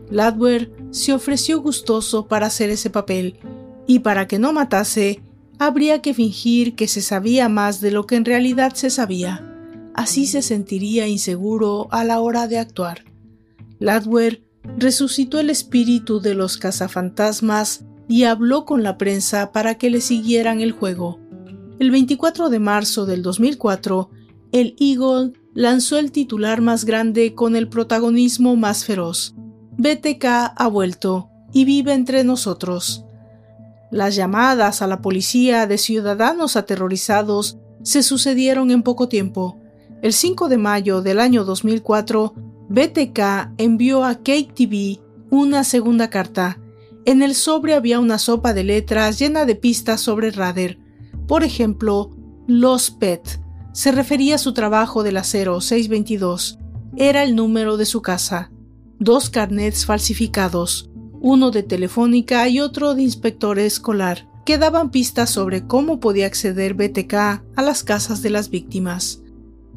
Ladwer 0.10 0.72
se 0.92 1.14
ofreció 1.14 1.60
gustoso 1.60 2.28
para 2.28 2.46
hacer 2.46 2.70
ese 2.70 2.90
papel, 2.90 3.40
y 3.88 4.00
para 4.00 4.28
que 4.28 4.40
no 4.40 4.54
matase, 4.54 5.22
habría 5.58 6.02
que 6.02 6.14
fingir 6.14 6.76
que 6.76 6.88
se 6.88 7.02
sabía 7.02 7.50
más 7.50 7.82
de 7.82 7.92
lo 7.92 8.06
que 8.06 8.16
en 8.16 8.26
realidad 8.26 8.74
se 8.76 8.90
sabía. 8.90 9.52
Así 9.96 10.28
se 10.28 10.42
sentiría 10.42 11.08
inseguro 11.08 11.88
a 11.92 12.04
la 12.04 12.20
hora 12.20 12.48
de 12.48 12.60
actuar. 12.60 13.04
Ladwer 13.80 14.44
resucitó 14.78 15.40
el 15.40 15.50
espíritu 15.50 16.20
de 16.20 16.36
los 16.36 16.58
cazafantasmas 16.58 17.86
y 18.08 18.24
habló 18.24 18.66
con 18.66 18.84
la 18.84 18.98
prensa 18.98 19.52
para 19.52 19.76
que 19.76 19.90
le 19.90 20.02
siguieran 20.02 20.62
el 20.62 20.72
juego. 20.72 21.20
El 21.80 21.92
24 21.92 22.50
de 22.50 22.60
marzo 22.60 23.06
del 23.06 23.24
2004, 23.24 24.10
el 24.52 24.76
Eagle 24.80 25.34
lanzó 25.56 25.98
el 25.98 26.12
titular 26.12 26.62
más 26.62 26.84
grande 26.84 27.34
con 27.34 27.56
el 27.56 27.70
protagonismo 27.70 28.58
más 28.58 28.84
feroz. 28.84 29.34
BTK 29.78 30.26
ha 30.56 30.68
vuelto 30.68 31.30
y 31.54 31.64
vive 31.64 31.94
entre 31.94 32.26
nosotros. 32.26 33.06
Las 33.90 34.16
llamadas 34.16 34.82
a 34.82 34.88
la 34.88 35.02
policía 35.02 35.66
de 35.66 35.78
ciudadanos 35.78 36.58
aterrorizados 36.58 37.58
se 37.84 38.04
sucedieron 38.04 38.70
en 38.70 38.84
poco 38.84 39.08
tiempo. 39.08 39.58
El 40.02 40.12
5 40.12 40.50
de 40.50 40.58
mayo 40.58 41.02
del 41.02 41.22
año 41.22 41.46
2004, 41.46 42.34
BTK 42.68 43.54
envió 43.58 44.04
a 44.04 44.16
KTV 44.16 45.00
una 45.30 45.64
segunda 45.64 46.10
carta. 46.10 46.60
En 47.06 47.22
el 47.22 47.34
sobre 47.34 47.76
había 47.76 48.02
una 48.02 48.18
sopa 48.18 48.54
de 48.54 48.66
letras 48.66 49.20
llena 49.20 49.46
de 49.46 49.56
pistas 49.56 50.02
sobre 50.02 50.32
Rader. 50.32 50.80
Por 51.28 51.44
ejemplo, 51.44 52.10
Los 52.46 52.92
Pet, 52.92 53.40
se 53.76 53.92
refería 53.92 54.36
a 54.36 54.38
su 54.38 54.54
trabajo 54.54 55.04
del 55.04 55.18
acero 55.18 55.60
622. 55.60 56.60
Era 56.96 57.24
el 57.24 57.36
número 57.36 57.76
de 57.76 57.86
su 57.86 58.02
casa. 58.02 58.50
Dos 59.00 59.30
carnets 59.30 59.86
falsificados, 59.86 60.90
uno 61.20 61.52
de 61.52 61.62
telefónica 61.62 62.48
y 62.48 62.62
otro 62.62 62.96
de 62.96 63.04
inspector 63.04 63.60
escolar, 63.60 64.30
que 64.46 64.58
daban 64.58 64.92
pistas 64.92 65.30
sobre 65.30 65.68
cómo 65.68 66.00
podía 66.00 66.26
acceder 66.26 66.74
BTK 66.74 67.14
a 67.14 67.62
las 67.62 67.84
casas 67.84 68.22
de 68.22 68.30
las 68.30 68.50
víctimas. 68.50 69.22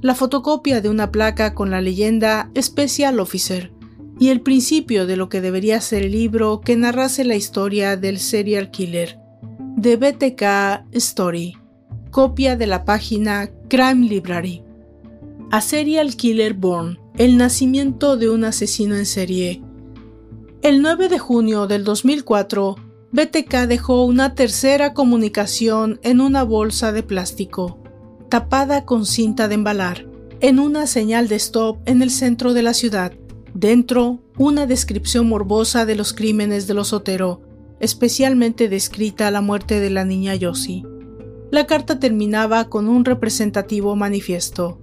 La 0.00 0.14
fotocopia 0.14 0.80
de 0.80 0.90
una 0.90 1.10
placa 1.10 1.56
con 1.56 1.72
la 1.72 1.80
leyenda 1.80 2.52
Special 2.56 3.18
Officer 3.18 3.72
y 4.20 4.28
el 4.28 4.42
principio 4.42 5.08
de 5.08 5.16
lo 5.16 5.28
que 5.28 5.40
debería 5.40 5.80
ser 5.80 6.04
el 6.04 6.12
libro 6.12 6.60
que 6.60 6.76
narrase 6.76 7.24
la 7.24 7.34
historia 7.34 7.96
del 7.96 8.20
serial 8.20 8.70
killer, 8.70 9.18
de 9.76 9.96
BTK 9.96 10.94
Story 10.94 11.57
copia 12.19 12.57
de 12.57 12.66
la 12.66 12.85
página 12.85 13.49
Crime 13.69 14.09
Library. 14.09 14.65
A 15.53 15.61
Serial 15.61 16.16
Killer 16.16 16.53
Born, 16.53 16.99
el 17.16 17.36
nacimiento 17.36 18.16
de 18.16 18.28
un 18.28 18.43
asesino 18.43 18.97
en 18.97 19.07
serie. 19.07 19.62
El 20.62 20.82
9 20.82 21.11
de 21.11 21.20
junio 21.20 21.69
del 21.69 21.85
2004, 21.85 22.74
BTK 23.12 23.69
dejó 23.69 24.05
una 24.05 24.35
tercera 24.35 24.95
comunicación 24.95 26.01
en 26.03 26.20
una 26.20 26.43
bolsa 26.43 26.90
de 26.90 27.05
plástico, 27.05 27.78
tapada 28.28 28.85
con 28.85 29.07
cinta 29.07 29.47
de 29.47 29.55
embalar, 29.55 30.09
en 30.40 30.59
una 30.59 30.89
señal 30.89 31.28
de 31.28 31.36
stop 31.36 31.78
en 31.86 32.03
el 32.03 32.11
centro 32.11 32.53
de 32.53 32.62
la 32.62 32.74
ciudad. 32.74 33.12
Dentro, 33.55 34.19
una 34.36 34.66
descripción 34.66 35.28
morbosa 35.28 35.86
de 35.86 35.95
los 35.95 36.12
crímenes 36.15 36.66
de 36.66 36.74
los 36.74 36.93
Otero, 36.93 37.43
especialmente 37.78 38.69
descrita 38.69 39.31
la 39.31 39.40
muerte 39.40 39.78
de 39.78 39.90
la 39.90 40.05
niña 40.05 40.35
Yossi. 40.35 40.82
La 41.50 41.66
carta 41.66 41.98
terminaba 41.98 42.68
con 42.68 42.88
un 42.88 43.06
representativo 43.06 43.96
manifiesto. 43.96 44.78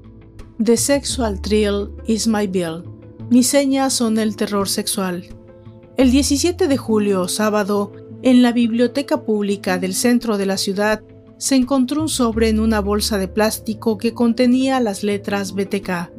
The 0.63 0.77
sexual 0.77 1.39
thrill 1.39 1.91
is 2.07 2.27
my 2.27 2.47
bill. 2.47 2.83
Mis 3.29 3.47
señas 3.47 3.93
son 3.93 4.17
el 4.17 4.35
terror 4.35 4.67
sexual. 4.67 5.27
El 5.95 6.09
17 6.09 6.67
de 6.67 6.77
julio, 6.77 7.27
sábado, 7.27 7.91
en 8.23 8.41
la 8.41 8.51
biblioteca 8.51 9.23
pública 9.23 9.77
del 9.77 9.93
centro 9.93 10.39
de 10.39 10.47
la 10.47 10.57
ciudad, 10.57 11.03
se 11.37 11.55
encontró 11.55 12.01
un 12.01 12.09
sobre 12.09 12.49
en 12.49 12.59
una 12.59 12.79
bolsa 12.79 13.19
de 13.19 13.27
plástico 13.27 13.99
que 13.99 14.15
contenía 14.15 14.79
las 14.79 15.03
letras 15.03 15.53
BTK. 15.53 16.11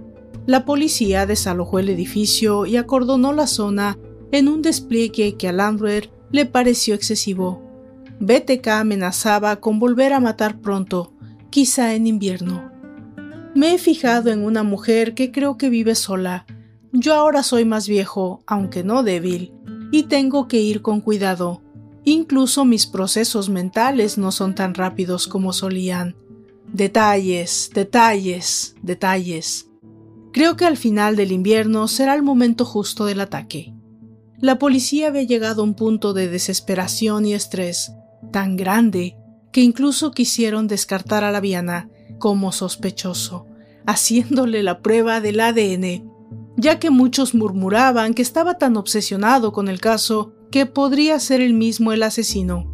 La 0.47 0.65
policía 0.65 1.27
desalojó 1.27 1.81
el 1.81 1.89
edificio 1.89 2.67
y 2.67 2.77
acordonó 2.77 3.33
la 3.33 3.49
zona 3.49 3.99
en 4.31 4.47
un 4.47 4.63
despliegue 4.63 5.37
que 5.37 5.49
a 5.49 5.53
Landwehr 5.53 6.11
le 6.31 6.47
pareció 6.47 6.95
excesivo. 6.95 7.66
BTK 8.19 8.67
amenazaba 8.69 9.57
con 9.57 9.79
volver 9.79 10.15
a 10.15 10.21
matar 10.21 10.61
pronto, 10.61 11.13
quizá 11.51 11.95
en 11.95 12.07
invierno. 12.07 12.73
Me 13.55 13.75
he 13.75 13.79
fijado 13.79 14.31
en 14.31 14.43
una 14.43 14.63
mujer 14.63 15.15
que 15.15 15.31
creo 15.31 15.59
que 15.59 15.69
vive 15.69 15.95
sola. 15.95 16.47
Yo 16.93 17.15
ahora 17.15 17.43
soy 17.43 17.67
más 17.67 17.89
viejo, 17.89 18.43
aunque 18.47 18.85
no 18.85 19.03
débil, 19.03 19.53
y 19.93 20.05
tengo 20.05 20.49
que 20.49 20.61
ir 20.61 20.81
con 20.81 21.03
cuidado. 21.03 21.63
Incluso 22.05 22.65
mis 22.65 22.87
procesos 22.87 23.51
mentales 23.51 24.17
no 24.17 24.33
son 24.33 24.55
tan 24.55 24.75
rápidos 24.75 25.29
como 25.29 25.53
solían. 25.53 26.17
Detalles, 26.73 27.71
detalles, 27.75 28.77
detalles. 28.83 29.69
Creo 30.33 30.57
que 30.57 30.65
al 30.65 30.79
final 30.79 31.17
del 31.17 31.33
invierno 31.33 31.87
será 31.87 32.15
el 32.15 32.23
momento 32.23 32.65
justo 32.65 33.05
del 33.05 33.21
ataque. 33.21 33.75
La 34.39 34.59
policía 34.59 35.09
había 35.09 35.23
llegado 35.23 35.61
a 35.63 35.65
un 35.65 35.75
punto 35.75 36.15
de 36.15 36.29
desesperación 36.29 37.25
y 37.27 37.35
estrés 37.35 37.93
tan 38.37 38.59
grande 38.59 39.17
que 39.51 39.63
incluso 39.63 40.11
quisieron 40.11 40.69
descartar 40.69 41.25
a 41.25 41.31
la 41.31 41.41
Viana 41.41 41.89
como 42.19 42.53
sospechoso, 42.53 43.47
haciéndole 43.87 44.63
la 44.63 44.83
prueba 44.83 45.23
del 45.23 45.41
ADN, 45.41 46.13
ya 46.59 46.79
que 46.79 46.91
muchos 46.91 47.35
murmuraban 47.35 48.13
que 48.13 48.21
estaba 48.21 48.59
tan 48.59 48.77
obsesionado 48.77 49.53
con 49.55 49.69
el 49.69 49.81
caso 49.81 50.35
que 50.51 50.67
podría 50.67 51.19
ser 51.19 51.41
el 51.41 51.55
mismo 51.55 51.95
el 51.95 52.03
asesino. 52.03 52.71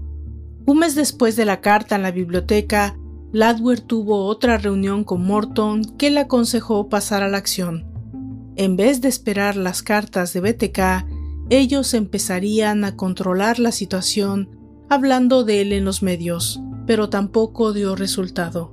Un 0.66 0.80
mes 0.80 0.96
después 0.96 1.36
de 1.36 1.44
la 1.44 1.60
carta 1.60 1.94
en 1.94 2.02
la 2.02 2.10
biblioteca, 2.10 2.98
Ladwer 3.30 3.78
tuvo 3.78 4.24
otra 4.24 4.58
reunión 4.58 5.04
con 5.04 5.24
Morton 5.24 5.84
que 5.96 6.10
le 6.10 6.18
aconsejó 6.18 6.88
pasar 6.88 7.22
a 7.22 7.28
la 7.28 7.38
acción. 7.38 7.86
En 8.56 8.74
vez 8.74 9.00
de 9.00 9.06
esperar 9.06 9.54
las 9.54 9.84
cartas 9.84 10.32
de 10.32 10.40
BTK, 10.40 11.06
ellos 11.50 11.94
empezarían 11.94 12.82
a 12.82 12.96
controlar 12.96 13.60
la 13.60 13.70
situación 13.70 14.58
hablando 14.92 15.44
de 15.44 15.62
él 15.62 15.72
en 15.72 15.84
los 15.84 16.02
medios, 16.02 16.60
pero 16.86 17.08
tampoco 17.08 17.72
dio 17.72 17.96
resultado. 17.96 18.72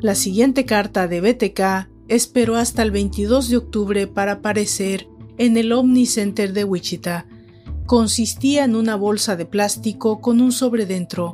La 0.00 0.14
siguiente 0.14 0.64
carta 0.64 1.08
de 1.08 1.20
BTK 1.20 1.88
esperó 2.08 2.56
hasta 2.56 2.82
el 2.82 2.90
22 2.90 3.48
de 3.48 3.56
octubre 3.56 4.06
para 4.06 4.32
aparecer 4.32 5.08
en 5.36 5.56
el 5.56 5.72
Omni 5.72 6.06
Center 6.06 6.52
de 6.52 6.64
Wichita, 6.64 7.26
consistía 7.86 8.64
en 8.64 8.76
una 8.76 8.96
bolsa 8.96 9.36
de 9.36 9.46
plástico 9.46 10.20
con 10.20 10.40
un 10.40 10.52
sobre 10.52 10.84
dentro. 10.84 11.32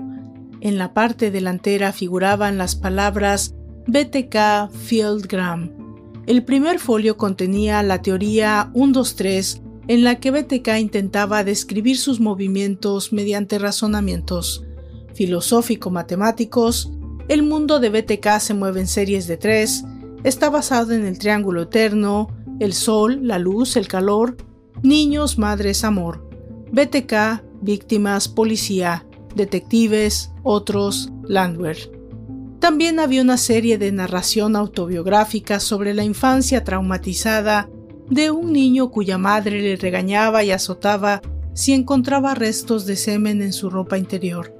En 0.61 0.79
la 0.79 0.95
parte 0.95 1.31
delantera 1.31 1.93
figuraban 1.93 2.59
las 2.59 2.77
palabras 2.77 3.55
BTK 3.87 4.71
Fieldgram. 4.71 5.71
El 6.27 6.45
primer 6.45 6.79
folio 6.79 7.17
contenía 7.17 7.83
la 7.83 8.01
teoría 8.03 8.71
123 8.73 9.64
en 9.89 10.05
la 10.05 10.21
que 10.21 10.31
BTK 10.31 10.79
intentaba 10.79 11.45
describir 11.45 11.99
sus 11.99 12.21
movimientos 12.21 13.13
mediante 13.13 13.59
razonamientos 13.59 14.65
filosófico-matemáticos. 15.15 16.91
El 17.29 17.43
mundo 17.43 17.81
de 17.81 17.89
BTK 17.89 18.39
se 18.41 18.55
mueve 18.55 18.81
en 18.81 18.87
series 18.87 19.27
de 19.27 19.37
tres, 19.37 19.85
está 20.25 20.51
basado 20.51 20.93
en 20.93 21.07
el 21.07 21.19
triángulo 21.19 21.63
eterno, 21.63 22.29
el 22.61 22.73
sol, 22.75 23.21
la 23.23 23.39
luz, 23.39 23.77
el 23.77 23.89
calor, 23.89 24.37
niños, 24.83 25.39
madres, 25.39 25.85
amor. 25.85 26.29
BTK, 26.73 27.43
víctimas, 27.63 28.29
policía, 28.29 29.07
detectives, 29.35 30.33
otros, 30.43 31.11
Landwehr. 31.27 31.79
También 32.59 32.99
había 32.99 33.23
una 33.23 33.37
serie 33.37 33.79
de 33.79 33.93
narración 33.93 34.57
autobiográfica 34.57 35.61
sobre 35.61 35.95
la 35.95 36.05
infancia 36.05 36.65
traumatizada 36.65 37.69
de 38.11 38.31
un 38.31 38.53
niño 38.53 38.91
cuya 38.91 39.19
madre 39.19 39.61
le 39.61 39.77
regañaba 39.77 40.45
y 40.45 40.51
azotaba 40.51 41.23
si 41.55 41.73
encontraba 41.73 42.35
restos 42.35 42.87
de 42.87 42.97
semen 42.97 43.43
en 43.43 43.53
su 43.53 43.71
ropa 43.71 43.99
interior. 43.99 44.55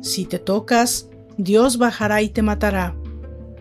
Si 0.00 0.26
te 0.26 0.38
tocas, 0.38 1.08
Dios 1.38 1.78
bajará 1.78 2.22
y 2.22 2.28
te 2.28 2.42
matará. 2.42 2.96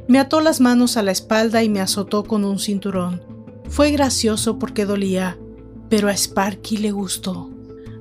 Me 0.07 0.19
ató 0.19 0.41
las 0.41 0.59
manos 0.59 0.97
a 0.97 1.03
la 1.03 1.11
espalda 1.11 1.63
y 1.63 1.69
me 1.69 1.79
azotó 1.79 2.23
con 2.23 2.43
un 2.43 2.59
cinturón. 2.59 3.21
Fue 3.69 3.91
gracioso 3.91 4.59
porque 4.59 4.85
dolía, 4.85 5.37
pero 5.89 6.09
a 6.09 6.13
Sparky 6.13 6.77
le 6.77 6.91
gustó. 6.91 7.49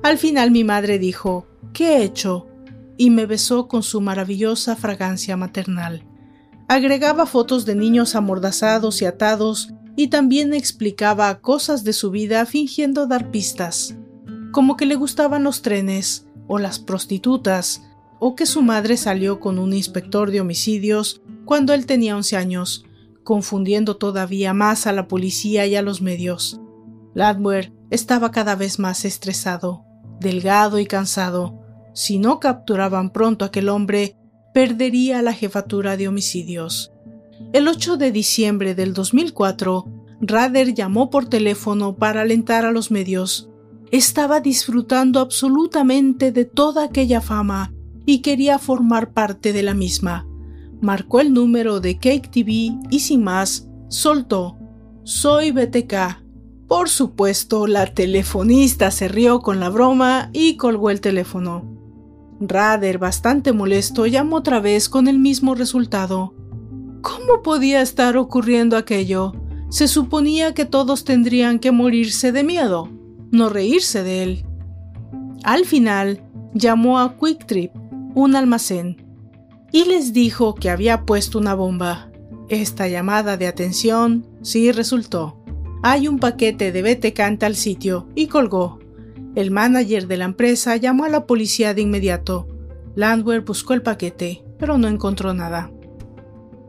Al 0.01 0.17
final 0.17 0.51
mi 0.51 0.63
madre 0.63 0.99
dijo, 0.99 1.47
¿qué 1.71 1.97
he 1.97 2.03
hecho? 2.03 2.47
y 2.97 3.09
me 3.09 3.25
besó 3.25 3.67
con 3.67 3.83
su 3.83 4.01
maravillosa 4.01 4.75
fragancia 4.75 5.37
maternal. 5.37 6.03
Agregaba 6.67 7.25
fotos 7.25 7.65
de 7.65 7.75
niños 7.75 8.15
amordazados 8.15 9.01
y 9.01 9.05
atados 9.05 9.73
y 9.95 10.07
también 10.07 10.53
explicaba 10.53 11.39
cosas 11.39 11.83
de 11.83 11.93
su 11.93 12.11
vida 12.11 12.45
fingiendo 12.45 13.07
dar 13.07 13.31
pistas, 13.31 13.95
como 14.51 14.75
que 14.77 14.85
le 14.85 14.95
gustaban 14.95 15.43
los 15.43 15.61
trenes 15.61 16.27
o 16.47 16.59
las 16.59 16.79
prostitutas, 16.79 17.83
o 18.19 18.35
que 18.35 18.45
su 18.45 18.61
madre 18.61 18.97
salió 18.97 19.39
con 19.39 19.59
un 19.59 19.73
inspector 19.73 20.31
de 20.31 20.41
homicidios 20.41 21.21
cuando 21.45 21.73
él 21.73 21.85
tenía 21.85 22.15
11 22.15 22.37
años, 22.37 22.85
confundiendo 23.23 23.97
todavía 23.97 24.53
más 24.53 24.87
a 24.87 24.93
la 24.93 25.07
policía 25.07 25.65
y 25.67 25.75
a 25.75 25.81
los 25.81 26.01
medios. 26.01 26.59
Ladwer 27.13 27.73
estaba 27.89 28.31
cada 28.31 28.55
vez 28.55 28.79
más 28.79 29.05
estresado 29.05 29.85
delgado 30.23 30.79
y 30.79 30.87
cansado. 30.87 31.59
Si 31.93 32.17
no 32.17 32.39
capturaban 32.39 33.11
pronto 33.11 33.45
a 33.45 33.49
aquel 33.49 33.69
hombre, 33.69 34.17
perdería 34.53 35.21
la 35.21 35.33
jefatura 35.33 35.97
de 35.97 36.07
homicidios. 36.07 36.92
El 37.51 37.67
8 37.67 37.97
de 37.97 38.11
diciembre 38.11 38.75
del 38.75 38.93
2004, 38.93 39.85
Rader 40.21 40.73
llamó 40.73 41.09
por 41.09 41.25
teléfono 41.27 41.95
para 41.95 42.21
alentar 42.21 42.65
a 42.65 42.71
los 42.71 42.91
medios. 42.91 43.49
Estaba 43.91 44.39
disfrutando 44.39 45.19
absolutamente 45.19 46.31
de 46.31 46.45
toda 46.45 46.85
aquella 46.85 47.21
fama 47.21 47.73
y 48.05 48.19
quería 48.19 48.57
formar 48.57 49.13
parte 49.13 49.53
de 49.53 49.63
la 49.63 49.73
misma. 49.73 50.27
Marcó 50.81 51.19
el 51.19 51.33
número 51.33 51.79
de 51.79 51.97
Cake 51.97 52.29
TV 52.29 52.77
y 52.89 52.99
sin 52.99 53.23
más, 53.23 53.67
soltó. 53.89 54.57
Soy 55.03 55.51
BTK, 55.51 56.23
por 56.67 56.89
supuesto, 56.89 57.67
la 57.67 57.85
telefonista 57.85 58.89
se 58.89 59.07
rió 59.07 59.41
con 59.41 59.59
la 59.59 59.69
broma 59.69 60.31
y 60.33 60.57
colgó 60.57 60.89
el 60.89 61.01
teléfono. 61.01 61.69
Rader, 62.39 62.97
bastante 62.97 63.53
molesto, 63.53 64.07
llamó 64.07 64.37
otra 64.37 64.59
vez 64.59 64.89
con 64.89 65.07
el 65.07 65.19
mismo 65.19 65.53
resultado. 65.53 66.33
¿Cómo 67.03 67.41
podía 67.41 67.81
estar 67.81 68.15
ocurriendo 68.15 68.77
aquello? 68.77 69.33
Se 69.69 69.89
suponía 69.89 70.53
que 70.53 70.63
todos 70.63 71.03
tendrían 71.03 71.59
que 71.59 71.73
morirse 71.73 72.31
de 72.31 72.45
miedo, 72.45 72.89
no 73.29 73.49
reírse 73.49 74.03
de 74.03 74.23
él. 74.23 74.45
Al 75.43 75.65
final, 75.65 76.23
llamó 76.53 76.99
a 76.99 77.17
Quick 77.17 77.45
Trip, 77.45 77.71
un 78.15 78.37
almacén, 78.37 79.05
y 79.73 79.83
les 79.83 80.13
dijo 80.13 80.55
que 80.55 80.69
había 80.69 81.01
puesto 81.05 81.39
una 81.39 81.55
bomba. 81.55 82.09
Esta 82.47 82.87
llamada 82.87 83.35
de 83.35 83.47
atención 83.47 84.25
sí 84.41 84.71
resultó. 84.71 85.43
Hay 85.83 86.07
un 86.07 86.19
paquete 86.19 86.71
de 86.71 86.83
BTK 86.83 87.19
en 87.19 87.37
tal 87.37 87.57
sitio 87.57 88.07
y 88.15 88.27
colgó. 88.27 88.79
El 89.35 89.51
manager 89.51 90.07
de 90.07 90.15
la 90.15 90.25
empresa 90.25 90.77
llamó 90.77 91.03
a 91.03 91.09
la 91.09 91.25
policía 91.27 91.73
de 91.73 91.81
inmediato. 91.81 92.47
Landwehr 92.95 93.41
buscó 93.41 93.73
el 93.73 93.81
paquete, 93.81 94.45
pero 94.57 94.77
no 94.77 94.87
encontró 94.87 95.33
nada. 95.33 95.69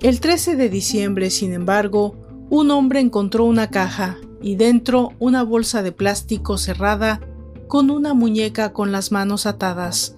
El 0.01 0.21
13 0.21 0.57
de 0.57 0.69
diciembre, 0.69 1.31
sin 1.31 1.53
embargo, 1.53 2.17
un 2.51 2.71
hombre 2.71 3.01
encontró 3.01 3.45
una 3.45 3.71
caja 3.71 4.19
y 4.43 4.57
dentro 4.57 5.13
una 5.19 5.43
bolsa 5.43 5.83
de 5.83 5.93
plástico 5.93 6.59
cerrada 6.59 7.21
con 7.69 7.91
una 7.91 8.13
muñeca 8.13 8.73
con 8.73 8.93
las 8.93 9.13
manos 9.13 9.47
atadas, 9.47 10.17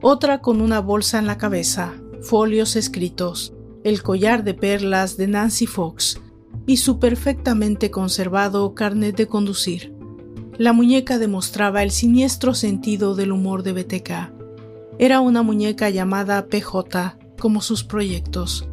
otra 0.00 0.40
con 0.40 0.60
una 0.60 0.80
bolsa 0.80 1.18
en 1.18 1.26
la 1.26 1.38
cabeza, 1.38 1.94
folios 2.22 2.76
escritos, 2.76 3.52
el 3.82 4.02
collar 4.02 4.44
de 4.44 4.54
perlas 4.54 5.16
de 5.16 5.26
Nancy 5.26 5.66
Fox, 5.66 6.20
y 6.66 6.78
su 6.78 6.98
perfectamente 6.98 7.90
conservado 7.90 8.74
carnet 8.74 9.16
de 9.16 9.26
conducir. 9.26 9.92
La 10.56 10.72
muñeca 10.72 11.18
demostraba 11.18 11.82
el 11.82 11.90
siniestro 11.90 12.54
sentido 12.54 13.14
del 13.14 13.32
humor 13.32 13.64
de 13.64 13.72
BTK. 13.72 14.32
Era 14.98 15.20
una 15.20 15.42
muñeca 15.42 15.90
llamada 15.90 16.46
PJ, 16.46 17.18
como 17.38 17.60
sus 17.60 17.82
proyectos, 17.82 18.68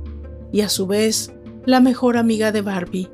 y 0.52 0.62
a 0.62 0.70
su 0.70 0.88
vez 0.88 1.34
la 1.66 1.80
mejor 1.80 2.18
amiga 2.18 2.52
de 2.52 2.62
Barbie, 2.62 3.10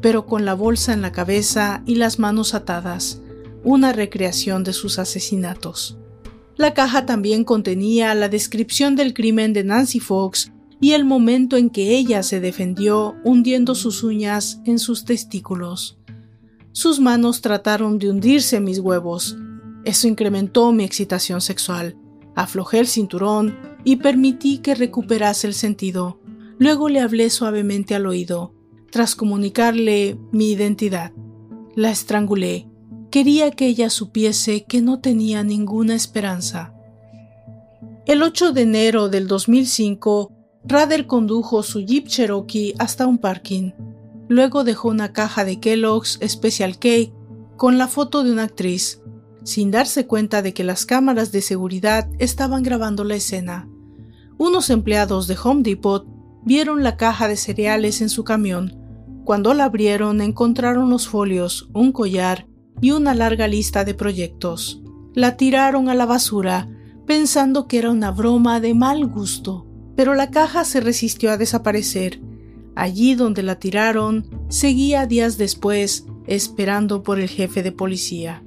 pero 0.00 0.26
con 0.26 0.44
la 0.44 0.54
bolsa 0.54 0.92
en 0.92 1.02
la 1.02 1.12
cabeza 1.12 1.82
y 1.86 1.96
las 1.96 2.18
manos 2.18 2.54
atadas, 2.54 3.20
una 3.64 3.92
recreación 3.92 4.64
de 4.64 4.72
sus 4.72 4.98
asesinatos. 4.98 5.98
La 6.56 6.74
caja 6.74 7.06
también 7.06 7.44
contenía 7.44 8.14
la 8.14 8.28
descripción 8.28 8.96
del 8.96 9.14
crimen 9.14 9.52
de 9.52 9.64
Nancy 9.64 10.00
Fox 10.00 10.52
y 10.80 10.92
el 10.92 11.04
momento 11.04 11.56
en 11.56 11.70
que 11.70 11.96
ella 11.96 12.22
se 12.22 12.40
defendió 12.40 13.16
hundiendo 13.24 13.74
sus 13.74 14.02
uñas 14.02 14.60
en 14.64 14.78
sus 14.78 15.04
testículos. 15.04 15.98
Sus 16.72 17.00
manos 17.00 17.40
trataron 17.40 17.98
de 17.98 18.10
hundirse 18.10 18.56
en 18.56 18.64
mis 18.64 18.78
huevos. 18.78 19.36
Eso 19.84 20.06
incrementó 20.06 20.70
mi 20.72 20.84
excitación 20.84 21.40
sexual. 21.40 21.96
Aflojé 22.36 22.78
el 22.78 22.86
cinturón 22.86 23.56
y 23.84 23.96
permití 23.96 24.58
que 24.58 24.74
recuperase 24.74 25.46
el 25.48 25.54
sentido. 25.54 26.17
Luego 26.58 26.88
le 26.88 27.00
hablé 27.00 27.30
suavemente 27.30 27.94
al 27.94 28.06
oído, 28.06 28.52
tras 28.90 29.14
comunicarle 29.14 30.18
mi 30.32 30.50
identidad. 30.50 31.12
La 31.74 31.90
estrangulé. 31.90 32.68
Quería 33.10 33.50
que 33.52 33.66
ella 33.66 33.90
supiese 33.90 34.64
que 34.64 34.82
no 34.82 35.00
tenía 35.00 35.44
ninguna 35.44 35.94
esperanza. 35.94 36.74
El 38.06 38.22
8 38.22 38.52
de 38.52 38.62
enero 38.62 39.08
del 39.08 39.28
2005, 39.28 40.32
Rader 40.64 41.06
condujo 41.06 41.62
su 41.62 41.80
Jeep 41.80 42.08
Cherokee 42.08 42.74
hasta 42.78 43.06
un 43.06 43.18
parking. 43.18 43.72
Luego 44.28 44.64
dejó 44.64 44.88
una 44.88 45.12
caja 45.12 45.44
de 45.44 45.60
Kellogg's 45.60 46.18
Special 46.26 46.78
Cake 46.78 47.12
con 47.56 47.78
la 47.78 47.86
foto 47.86 48.24
de 48.24 48.32
una 48.32 48.44
actriz, 48.44 49.00
sin 49.44 49.70
darse 49.70 50.06
cuenta 50.06 50.42
de 50.42 50.52
que 50.52 50.64
las 50.64 50.84
cámaras 50.84 51.32
de 51.32 51.40
seguridad 51.40 52.08
estaban 52.18 52.62
grabando 52.62 53.04
la 53.04 53.14
escena. 53.14 53.68
Unos 54.36 54.70
empleados 54.70 55.26
de 55.26 55.36
Home 55.42 55.62
Depot 55.62 56.06
vieron 56.48 56.82
la 56.82 56.96
caja 56.96 57.28
de 57.28 57.36
cereales 57.36 58.00
en 58.00 58.08
su 58.08 58.24
camión. 58.24 58.76
Cuando 59.24 59.54
la 59.54 59.66
abrieron 59.66 60.20
encontraron 60.20 60.90
los 60.90 61.06
folios, 61.06 61.68
un 61.72 61.92
collar 61.92 62.48
y 62.80 62.90
una 62.90 63.14
larga 63.14 63.46
lista 63.46 63.84
de 63.84 63.94
proyectos. 63.94 64.82
La 65.14 65.36
tiraron 65.36 65.88
a 65.88 65.94
la 65.94 66.06
basura, 66.06 66.68
pensando 67.06 67.68
que 67.68 67.78
era 67.78 67.92
una 67.92 68.10
broma 68.10 68.58
de 68.58 68.74
mal 68.74 69.06
gusto 69.06 69.68
pero 69.98 70.14
la 70.14 70.30
caja 70.30 70.64
se 70.64 70.78
resistió 70.78 71.32
a 71.32 71.36
desaparecer. 71.36 72.20
Allí 72.76 73.16
donde 73.16 73.42
la 73.42 73.58
tiraron, 73.58 74.30
seguía 74.48 75.06
días 75.06 75.38
después 75.38 76.06
esperando 76.28 77.02
por 77.02 77.18
el 77.18 77.28
jefe 77.28 77.64
de 77.64 77.72
policía. 77.72 78.44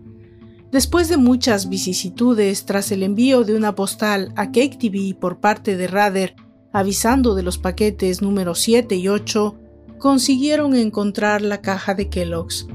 Después 0.72 1.10
de 1.10 1.18
muchas 1.18 1.68
vicisitudes 1.68 2.64
tras 2.64 2.94
el 2.94 3.03
envío 3.03 3.44
de 3.44 3.57
una 3.57 3.76
postal 3.76 4.32
a 4.38 4.53
Cake 4.53 4.78
TV 4.80 5.14
por 5.14 5.41
parte 5.41 5.76
de 5.76 5.88
Rader 5.88 6.38
avisando 6.73 7.35
de 7.35 7.43
los 7.43 7.57
paquetes 7.57 8.22
número 8.22 8.56
7 8.56 8.95
y 8.95 9.07
8, 9.07 9.56
consiguieron 9.98 10.76
encontrar 10.76 11.41
la 11.41 11.61
caja 11.61 11.93
de 11.93 12.10
Kellogg's. 12.10 12.68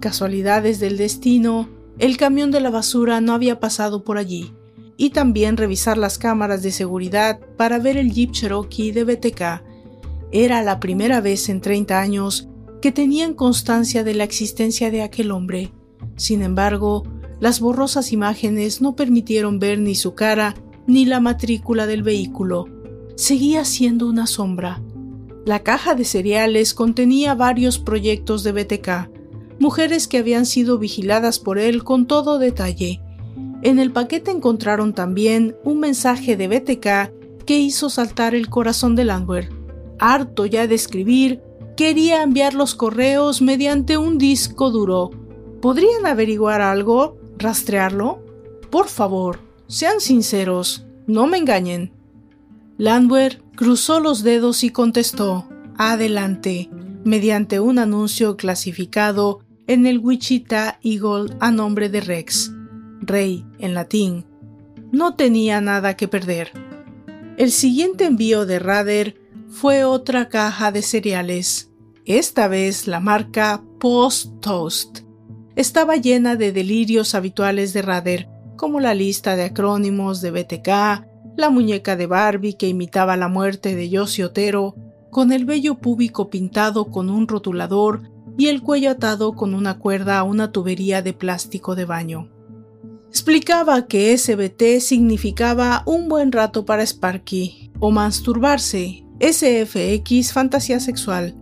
Casualidades 0.00 0.80
del 0.80 0.96
destino, 0.96 1.68
el 1.98 2.16
camión 2.16 2.50
de 2.50 2.60
la 2.60 2.70
basura 2.70 3.20
no 3.20 3.34
había 3.34 3.60
pasado 3.60 4.02
por 4.02 4.18
allí 4.18 4.52
y 4.96 5.10
también 5.10 5.56
revisar 5.56 5.98
las 5.98 6.18
cámaras 6.18 6.62
de 6.62 6.72
seguridad 6.72 7.40
para 7.56 7.78
ver 7.78 7.96
el 7.96 8.12
Jeep 8.12 8.32
Cherokee 8.32 8.92
de 8.92 9.04
BTK. 9.04 9.62
Era 10.32 10.62
la 10.62 10.80
primera 10.80 11.20
vez 11.20 11.48
en 11.48 11.60
30 11.60 12.00
años 12.00 12.48
que 12.80 12.92
tenían 12.92 13.34
constancia 13.34 14.02
de 14.02 14.14
la 14.14 14.24
existencia 14.24 14.90
de 14.90 15.02
aquel 15.02 15.30
hombre. 15.30 15.72
Sin 16.16 16.42
embargo, 16.42 17.04
las 17.40 17.60
borrosas 17.60 18.12
imágenes 18.12 18.80
no 18.80 18.96
permitieron 18.96 19.58
ver 19.58 19.78
ni 19.78 19.94
su 19.94 20.14
cara 20.14 20.54
ni 20.86 21.04
la 21.04 21.20
matrícula 21.20 21.86
del 21.86 22.02
vehículo. 22.02 22.66
Seguía 23.22 23.64
siendo 23.64 24.08
una 24.08 24.26
sombra. 24.26 24.82
La 25.44 25.60
caja 25.60 25.94
de 25.94 26.04
cereales 26.04 26.74
contenía 26.74 27.36
varios 27.36 27.78
proyectos 27.78 28.42
de 28.42 28.50
BTK, 28.50 29.10
mujeres 29.60 30.08
que 30.08 30.18
habían 30.18 30.44
sido 30.44 30.76
vigiladas 30.76 31.38
por 31.38 31.60
él 31.60 31.84
con 31.84 32.08
todo 32.08 32.40
detalle, 32.40 33.00
en 33.62 33.78
el 33.78 33.92
paquete 33.92 34.32
encontraron 34.32 34.92
también 34.92 35.54
un 35.62 35.78
mensaje 35.78 36.36
de 36.36 36.48
BTK 36.48 37.44
que 37.46 37.60
hizo 37.60 37.90
saltar 37.90 38.34
el 38.34 38.48
corazón 38.48 38.96
de 38.96 39.04
Landwehr. 39.04 39.50
Harto 40.00 40.44
ya 40.44 40.66
de 40.66 40.74
escribir, 40.74 41.40
quería 41.76 42.24
enviar 42.24 42.54
los 42.54 42.74
correos 42.74 43.40
mediante 43.40 43.98
un 43.98 44.18
disco 44.18 44.72
duro. 44.72 45.10
¿Podrían 45.60 46.06
averiguar 46.06 46.60
algo? 46.60 47.18
¿Rastrearlo? 47.38 48.20
Por 48.68 48.88
favor, 48.88 49.38
sean 49.68 50.00
sinceros, 50.00 50.86
no 51.06 51.28
me 51.28 51.38
engañen. 51.38 51.91
Landwehr 52.82 53.40
cruzó 53.54 54.00
los 54.00 54.24
dedos 54.24 54.64
y 54.64 54.70
contestó, 54.70 55.48
adelante, 55.76 56.68
mediante 57.04 57.60
un 57.60 57.78
anuncio 57.78 58.36
clasificado 58.36 59.38
en 59.68 59.86
el 59.86 60.00
Wichita 60.00 60.80
Eagle 60.82 61.36
a 61.38 61.52
nombre 61.52 61.88
de 61.88 62.00
Rex 62.00 62.50
rey 63.00 63.46
en 63.60 63.74
latín, 63.74 64.26
no 64.90 65.14
tenía 65.14 65.60
nada 65.60 65.94
que 65.94 66.08
perder. 66.08 66.50
El 67.36 67.52
siguiente 67.52 68.04
envío 68.04 68.46
de 68.46 68.58
Rader 68.58 69.16
fue 69.48 69.84
otra 69.84 70.28
caja 70.28 70.72
de 70.72 70.82
cereales, 70.82 71.70
esta 72.04 72.48
vez 72.48 72.88
la 72.88 72.98
marca 72.98 73.62
Post 73.78 74.40
Toast. 74.40 75.02
Estaba 75.54 75.98
llena 75.98 76.34
de 76.34 76.50
delirios 76.50 77.14
habituales 77.14 77.74
de 77.74 77.82
Rader, 77.82 78.28
como 78.56 78.80
la 78.80 78.92
lista 78.92 79.36
de 79.36 79.44
acrónimos 79.44 80.20
de 80.20 80.32
BTK, 80.32 81.11
la 81.36 81.50
muñeca 81.50 81.96
de 81.96 82.06
Barbie 82.06 82.54
que 82.54 82.68
imitaba 82.68 83.16
la 83.16 83.28
muerte 83.28 83.74
de 83.74 83.88
Yossi 83.88 84.22
Otero, 84.22 84.74
con 85.10 85.32
el 85.32 85.44
vello 85.44 85.76
púbico 85.76 86.30
pintado 86.30 86.90
con 86.90 87.10
un 87.10 87.28
rotulador 87.28 88.02
y 88.38 88.46
el 88.46 88.62
cuello 88.62 88.90
atado 88.90 89.34
con 89.34 89.54
una 89.54 89.78
cuerda 89.78 90.18
a 90.18 90.22
una 90.22 90.52
tubería 90.52 91.02
de 91.02 91.12
plástico 91.12 91.74
de 91.74 91.84
baño. 91.84 92.30
Explicaba 93.08 93.86
que 93.86 94.16
SBT 94.16 94.80
significaba 94.80 95.82
un 95.84 96.08
buen 96.08 96.32
rato 96.32 96.64
para 96.64 96.82
Sparky, 96.82 97.70
o 97.78 97.90
masturbarse, 97.90 99.04
SFX 99.20 100.32
fantasía 100.32 100.80
sexual, 100.80 101.34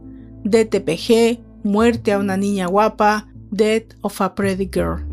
DTPG 0.45 1.39
muerte 1.63 2.13
a 2.13 2.19
una 2.19 2.37
niña 2.37 2.67
guapa, 2.67 3.29
Death 3.51 3.95
of 4.01 4.21
a 4.21 4.35
Pretty 4.35 4.71
Girl. 4.73 5.07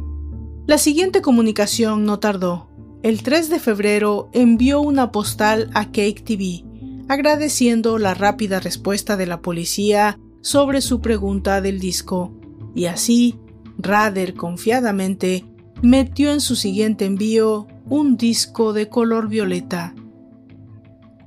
La 0.66 0.78
siguiente 0.78 1.22
comunicación 1.22 2.06
no 2.06 2.20
tardó. 2.20 2.67
El 3.08 3.24
3 3.24 3.50
de 3.50 3.60
febrero 3.60 4.30
envió 4.34 4.82
una 4.82 5.14
postal 5.14 5.70
a 5.74 5.86
Cake 5.86 6.26
TV, 6.26 6.66
agradeciendo 7.08 8.00
la 8.00 8.14
rápida 8.14 8.60
respuesta 8.60 9.16
de 9.16 9.26
la 9.26 9.42
policía 9.42 10.20
sobre 10.42 10.82
su 10.82 11.00
pregunta 11.00 11.62
del 11.62 11.80
disco, 11.80 12.34
y 12.76 12.88
así, 12.88 13.40
Rader 13.78 14.34
confiadamente 14.34 15.46
metió 15.82 16.34
en 16.34 16.42
su 16.42 16.58
siguiente 16.58 17.06
envío 17.06 17.68
un 17.86 18.18
disco 18.18 18.74
de 18.74 18.90
color 18.90 19.30
violeta. 19.30 19.96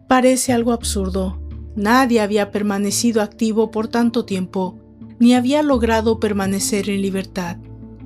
Parece 0.07 0.53
algo 0.53 0.73
absurdo. 0.73 1.41
Nadie 1.77 2.21
había 2.21 2.51
permanecido 2.51 3.23
activo 3.23 3.71
por 3.71 3.89
tanto 3.89 4.27
tiempo, 4.27 4.79
ni 5.19 5.33
había 5.33 5.63
logrado 5.63 6.21
permanecer 6.21 6.91
en 6.91 7.01
libertad, 7.01 7.57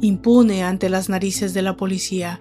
impune 0.00 0.62
ante 0.62 0.88
las 0.88 1.08
narices 1.08 1.54
de 1.54 1.62
la 1.62 1.76
policía. 1.76 2.40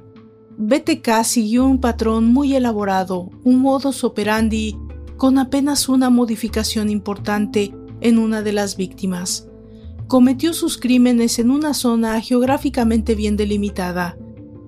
BTK 0.58 1.24
siguió 1.24 1.66
un 1.66 1.80
patrón 1.80 2.32
muy 2.32 2.56
elaborado, 2.56 3.30
un 3.44 3.60
modus 3.60 4.04
operandi 4.04 4.78
con 5.18 5.38
apenas 5.38 5.90
una 5.90 6.10
modificación 6.10 6.90
importante 6.90 7.74
en 8.02 8.18
una 8.18 8.42
de 8.42 8.54
las 8.54 8.78
víctimas 8.78 9.48
cometió 10.14 10.54
sus 10.54 10.78
crímenes 10.78 11.40
en 11.40 11.50
una 11.50 11.74
zona 11.74 12.22
geográficamente 12.22 13.16
bien 13.16 13.36
delimitada. 13.36 14.18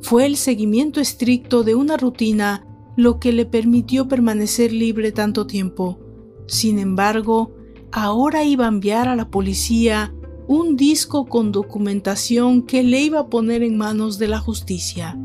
Fue 0.02 0.26
el 0.26 0.38
seguimiento 0.38 1.00
estricto 1.00 1.64
de 1.64 1.76
una 1.76 1.98
rutina 1.98 2.66
lo 2.96 3.20
que 3.20 3.32
le 3.32 3.46
permitió 3.46 4.08
permanecer 4.08 4.72
libre 4.72 5.12
tanto 5.12 5.46
tiempo. 5.46 6.00
Sin 6.48 6.80
embargo, 6.80 7.54
ahora 7.92 8.44
iba 8.44 8.66
a 8.66 8.70
enviar 8.70 9.08
a 9.08 9.16
la 9.16 9.30
policía 9.30 10.16
un 10.48 10.76
disco 10.76 11.26
con 11.26 11.52
documentación 11.52 12.64
que 12.64 12.84
le 12.84 13.02
iba 13.02 13.20
a 13.20 13.30
poner 13.30 13.62
en 13.64 13.78
manos 13.78 14.18
de 14.18 14.28
la 14.28 14.40
justicia. 14.40 15.16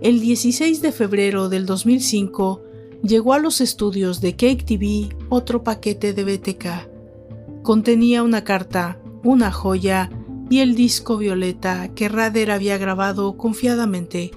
El 0.00 0.20
16 0.20 0.80
de 0.80 0.92
febrero 0.92 1.48
del 1.48 1.66
2005 1.66 2.62
llegó 3.02 3.34
a 3.34 3.40
los 3.40 3.60
estudios 3.60 4.20
de 4.20 4.36
Cake 4.36 4.64
TV 4.64 5.08
otro 5.28 5.64
paquete 5.64 6.12
de 6.12 6.24
BTK. 6.24 7.62
Contenía 7.64 8.22
una 8.22 8.44
carta 8.44 9.00
una 9.24 9.50
joya 9.50 10.10
y 10.48 10.60
el 10.60 10.76
disco 10.76 11.16
violeta 11.16 11.88
que 11.88 12.08
Rader 12.08 12.52
había 12.52 12.78
grabado 12.78 13.36
confiadamente. 13.36 14.30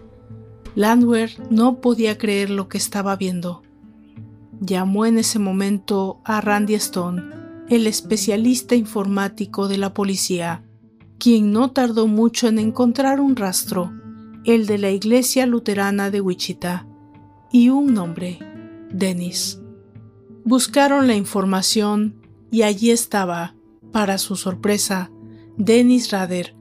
Landwehr 0.73 1.29
no 1.51 1.79
podía 1.79 2.17
creer 2.17 2.49
lo 2.49 2.67
que 2.67 2.79
estaba 2.79 3.15
viendo. 3.15 3.61
Llamó 4.59 5.05
en 5.05 5.19
ese 5.19 5.37
momento 5.37 6.21
a 6.23 6.41
Randy 6.41 6.73
Stone, 6.75 7.21
el 7.69 7.85
especialista 7.87 8.75
informático 8.75 9.67
de 9.67 9.77
la 9.77 9.93
policía, 9.93 10.63
quien 11.19 11.51
no 11.51 11.71
tardó 11.71 12.07
mucho 12.07 12.47
en 12.47 12.57
encontrar 12.57 13.19
un 13.19 13.35
rastro, 13.35 13.91
el 14.45 14.65
de 14.65 14.77
la 14.77 14.89
iglesia 14.89 15.45
luterana 15.45 16.09
de 16.09 16.21
Wichita, 16.21 16.87
y 17.51 17.69
un 17.69 17.93
nombre, 17.93 18.39
Dennis. 18.91 19.59
Buscaron 20.43 21.07
la 21.07 21.15
información 21.15 22.21
y 22.49 22.63
allí 22.63 22.91
estaba, 22.91 23.55
para 23.91 24.17
su 24.17 24.35
sorpresa, 24.35 25.11
Dennis 25.57 26.11
Rader, 26.11 26.55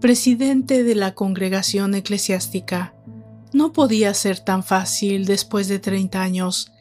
presidente 0.00 0.82
de 0.82 0.94
la 0.94 1.14
congregación 1.14 1.94
eclesiástica. 1.94 2.94
No 3.52 3.72
podía 3.72 4.14
ser 4.14 4.40
tan 4.40 4.62
fácil 4.62 5.26
después 5.26 5.68
de 5.68 5.78
30 5.78 6.22
años. 6.22 6.72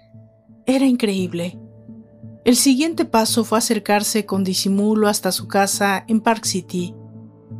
Era 0.66 0.86
increíble. 0.86 1.60
El 2.46 2.56
siguiente 2.56 3.06
paso 3.06 3.44
fue 3.44 3.58
acercarse 3.58 4.26
con 4.26 4.44
disimulo 4.44 5.08
hasta 5.08 5.32
su 5.32 5.48
casa 5.48 6.06
en 6.08 6.22
Park 6.22 6.46
City, 6.46 6.94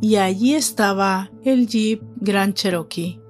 y 0.00 0.16
allí 0.16 0.54
estaba 0.54 1.30
el 1.44 1.66
Jeep 1.66 2.02
Grand 2.16 2.54
Cherokee. 2.54 3.20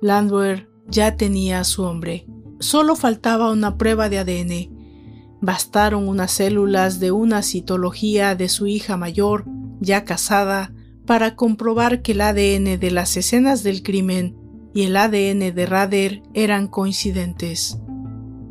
Landwehr 0.00 0.68
ya 0.88 1.16
tenía 1.16 1.60
a 1.60 1.64
su 1.64 1.82
hombre. 1.82 2.26
Solo 2.58 2.96
faltaba 2.96 3.50
una 3.52 3.76
prueba 3.76 4.08
de 4.08 4.18
ADN. 4.18 5.38
Bastaron 5.40 6.08
unas 6.08 6.32
células 6.32 7.00
de 7.00 7.10
una 7.12 7.42
citología 7.42 8.34
de 8.34 8.48
su 8.48 8.66
hija 8.66 8.96
mayor, 8.96 9.44
ya 9.80 10.04
casada, 10.04 10.74
para 11.06 11.36
comprobar 11.36 12.02
que 12.02 12.12
el 12.12 12.20
ADN 12.20 12.78
de 12.78 12.90
las 12.90 13.16
escenas 13.16 13.62
del 13.62 13.82
crimen 13.82 14.36
y 14.74 14.82
el 14.82 14.96
ADN 14.96 15.54
de 15.54 15.66
Rader 15.66 16.22
eran 16.34 16.68
coincidentes. 16.68 17.78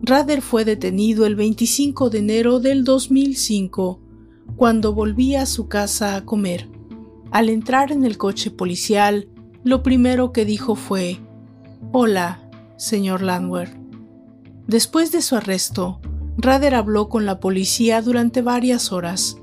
Rader 0.01 0.41
fue 0.41 0.65
detenido 0.65 1.25
el 1.25 1.35
25 1.35 2.09
de 2.09 2.19
enero 2.19 2.59
del 2.59 2.83
2005, 2.83 4.01
cuando 4.55 4.93
volvía 4.93 5.43
a 5.43 5.45
su 5.45 5.67
casa 5.67 6.15
a 6.15 6.25
comer. 6.25 6.78
Al 7.31 7.49
entrar 7.49 7.91
en 7.91 8.05
el 8.05 8.17
coche 8.17 8.49
policial, 8.49 9.27
lo 9.63 9.83
primero 9.83 10.31
que 10.31 10.45
dijo 10.45 10.75
fue, 10.75 11.19
Hola, 11.91 12.49
señor 12.77 13.21
Landwehr. 13.21 13.77
Después 14.65 15.11
de 15.11 15.21
su 15.21 15.35
arresto, 15.35 15.99
Rader 16.37 16.73
habló 16.73 17.07
con 17.09 17.25
la 17.25 17.39
policía 17.39 18.01
durante 18.01 18.41
varias 18.41 18.91
horas. 18.91 19.37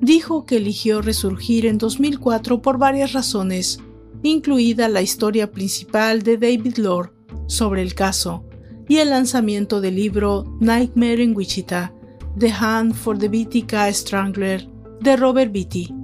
Dijo 0.00 0.44
que 0.44 0.56
eligió 0.56 1.00
resurgir 1.00 1.64
en 1.64 1.78
2004 1.78 2.60
por 2.60 2.76
varias 2.76 3.12
razones, 3.12 3.78
incluida 4.22 4.88
la 4.88 5.00
historia 5.00 5.50
principal 5.52 6.22
de 6.22 6.36
David 6.36 6.76
Lore 6.78 7.12
sobre 7.46 7.82
el 7.82 7.94
caso 7.94 8.44
y 8.88 8.96
el 8.96 9.10
lanzamiento 9.10 9.80
del 9.80 9.96
libro 9.96 10.44
Nightmare 10.60 11.22
in 11.22 11.34
Wichita, 11.34 11.94
The 12.38 12.50
Hand 12.50 12.94
for 12.94 13.16
the 13.16 13.28
BTK 13.28 13.92
Strangler 13.92 14.68
de 15.00 15.16
Robert 15.16 15.52
Beatty. 15.52 16.01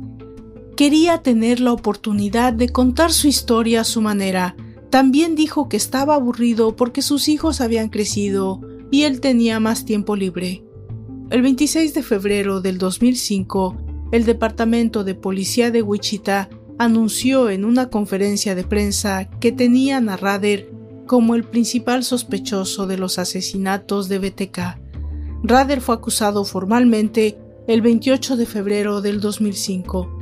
Quería 0.78 1.18
tener 1.24 1.58
la 1.58 1.72
oportunidad 1.72 2.52
de 2.52 2.68
contar 2.68 3.12
su 3.12 3.26
historia 3.26 3.80
a 3.80 3.84
su 3.84 4.00
manera. 4.00 4.54
También 4.90 5.34
dijo 5.34 5.68
que 5.68 5.76
estaba 5.76 6.14
aburrido 6.14 6.76
porque 6.76 7.02
sus 7.02 7.26
hijos 7.26 7.60
habían 7.60 7.88
crecido 7.88 8.60
y 8.92 9.02
él 9.02 9.20
tenía 9.20 9.58
más 9.58 9.84
tiempo 9.84 10.14
libre. 10.14 10.62
El 11.30 11.42
26 11.42 11.94
de 11.94 12.02
febrero 12.04 12.60
del 12.60 12.78
2005, 12.78 13.76
el 14.12 14.24
Departamento 14.24 15.02
de 15.02 15.16
Policía 15.16 15.72
de 15.72 15.82
Wichita 15.82 16.48
anunció 16.78 17.50
en 17.50 17.64
una 17.64 17.90
conferencia 17.90 18.54
de 18.54 18.62
prensa 18.62 19.28
que 19.40 19.50
tenían 19.50 20.08
a 20.08 20.16
Rader 20.16 20.70
como 21.08 21.34
el 21.34 21.42
principal 21.42 22.04
sospechoso 22.04 22.86
de 22.86 22.98
los 22.98 23.18
asesinatos 23.18 24.08
de 24.08 24.20
BTK. 24.20 24.58
Rader 25.42 25.80
fue 25.80 25.96
acusado 25.96 26.44
formalmente 26.44 27.36
el 27.66 27.82
28 27.82 28.36
de 28.36 28.46
febrero 28.46 29.00
del 29.00 29.20
2005. 29.20 30.17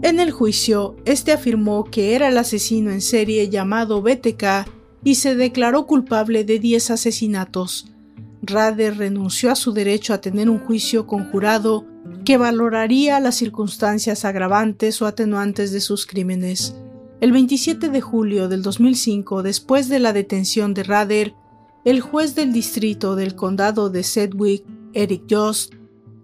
En 0.00 0.20
el 0.20 0.30
juicio, 0.30 0.94
este 1.04 1.32
afirmó 1.32 1.84
que 1.84 2.14
era 2.14 2.28
el 2.28 2.38
asesino 2.38 2.92
en 2.92 3.00
serie 3.00 3.48
llamado 3.48 4.00
BTK 4.00 4.68
y 5.02 5.16
se 5.16 5.34
declaró 5.34 5.86
culpable 5.86 6.44
de 6.44 6.60
10 6.60 6.92
asesinatos. 6.92 7.86
Rader 8.40 8.96
renunció 8.96 9.50
a 9.50 9.56
su 9.56 9.72
derecho 9.72 10.14
a 10.14 10.20
tener 10.20 10.48
un 10.48 10.60
juicio 10.60 11.08
conjurado 11.08 11.84
que 12.24 12.36
valoraría 12.36 13.18
las 13.18 13.34
circunstancias 13.34 14.24
agravantes 14.24 15.02
o 15.02 15.06
atenuantes 15.06 15.72
de 15.72 15.80
sus 15.80 16.06
crímenes. 16.06 16.76
El 17.20 17.32
27 17.32 17.88
de 17.88 18.00
julio 18.00 18.48
del 18.48 18.62
2005, 18.62 19.42
después 19.42 19.88
de 19.88 19.98
la 19.98 20.12
detención 20.12 20.74
de 20.74 20.84
Rader, 20.84 21.34
el 21.84 22.00
juez 22.00 22.36
del 22.36 22.52
distrito 22.52 23.16
del 23.16 23.34
condado 23.34 23.90
de 23.90 24.04
Sedgwick, 24.04 24.64
Eric 24.92 25.24
Jost, 25.28 25.74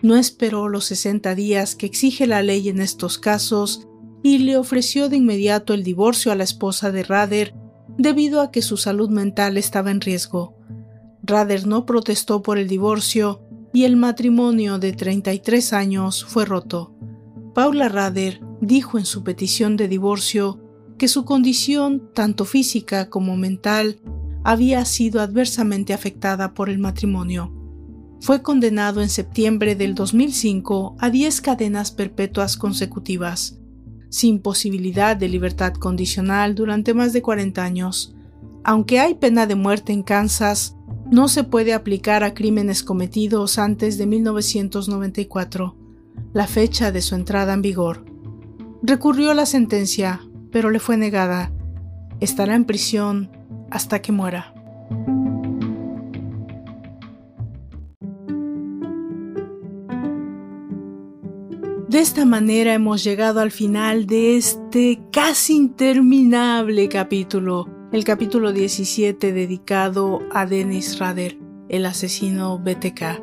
no 0.05 0.17
esperó 0.17 0.69
los 0.69 0.85
60 0.85 1.35
días 1.35 1.75
que 1.75 1.87
exige 1.87 2.27
la 2.27 2.43
ley 2.43 2.69
en 2.69 2.83
estos 2.83 3.17
casos 3.17 3.89
y 4.23 4.37
le 4.37 4.59
ofreció 4.59 5.09
de 5.09 5.17
inmediato 5.17 5.73
el 5.73 5.83
divorcio 5.83 6.31
a 6.31 6.35
la 6.35 6.45
esposa 6.45 6.93
de 6.93 7.05
Rader 7.05 7.55
debido 7.97 8.43
a 8.43 8.51
que 8.51 8.61
su 8.61 8.77
salud 8.77 9.09
mental 9.09 9.57
estaba 9.57 9.91
en 9.91 10.03
riesgo. 10.03 10.59
Rader 11.23 11.67
no 11.67 11.87
protestó 11.87 12.43
por 12.43 12.59
el 12.59 12.69
divorcio 12.69 13.41
y 13.73 13.85
el 13.85 13.97
matrimonio 13.97 14.79
de 14.79 14.93
33 14.93 15.73
años 15.73 16.27
fue 16.27 16.45
roto. 16.45 16.95
Paula 17.55 17.89
Rader 17.89 18.43
dijo 18.61 18.99
en 18.99 19.07
su 19.07 19.25
petición 19.25 19.79
de 19.79 19.89
divorcio 19.89 20.61
que 20.99 21.09
su 21.09 21.25
condición, 21.25 22.11
tanto 22.13 22.45
física 22.45 23.09
como 23.09 23.39
mental, 23.39 24.01
había 24.45 24.85
sido 24.85 25.23
adversamente 25.23 25.95
afectada 25.95 26.53
por 26.53 26.69
el 26.69 26.79
matrimonio 26.79 27.54
fue 28.25 28.41
condenado 28.41 29.03
en 29.03 29.11
septiembre 29.11 29.75
del 29.75 29.95
2005 29.95 30.97
a 30.99 31.11
10 31.11 31.43
cadenas 31.43 31.91
perpetuas 31.91 32.57
consecutivas, 32.57 33.59
sin 34.09 34.41
posibilidad 34.41 35.15
de 35.15 35.29
libertad 35.29 35.75
condicional 35.75 36.55
durante 36.55 36.95
más 36.95 37.13
de 37.13 37.21
40 37.21 37.63
años. 37.63 38.15
Aunque 38.65 38.99
hay 38.99 39.17
pena 39.17 39.47
de 39.47 39.57
muerte 39.57 39.93
en 39.93 40.03
Kansas, 40.03 40.75
no 41.11 41.29
se 41.29 41.45
puede 41.45 41.75
aplicar 41.75 42.25
a 42.25 42.33
crímenes 42.33 42.83
cometidos 42.83 43.59
antes 43.59 43.99
de 43.99 44.07
1994, 44.07 45.77
la 46.33 46.47
fecha 46.47 46.93
de 46.93 47.03
su 47.03 47.17
entrada 47.17 47.53
en 47.53 47.61
vigor. 47.61 48.07
Recurrió 48.83 49.33
a 49.33 49.35
la 49.35 49.45
sentencia, 49.45 50.23
pero 50.51 50.71
le 50.71 50.81
fue 50.81 50.97
negada. 50.97 51.53
Estará 52.21 52.55
en 52.55 52.65
prisión 52.65 53.31
hasta 53.71 54.01
que 54.01 54.13
muera. 54.13 54.55
De 61.95 62.01
esta 62.01 62.25
manera 62.25 62.75
hemos 62.75 63.05
llegado 63.05 63.39
al 63.39 63.53
final 63.53 64.07
de 64.07 64.37
este 64.37 65.01
casi 65.13 65.55
interminable 65.55 66.89
capítulo, 66.89 67.69
el 67.93 68.03
capítulo 68.03 68.53
17 68.53 69.33
dedicado 69.33 70.19
a 70.33 70.45
Dennis 70.45 70.99
Rader, 70.99 71.39
el 71.69 71.87
asesino 71.87 72.59
BTK. 72.59 73.23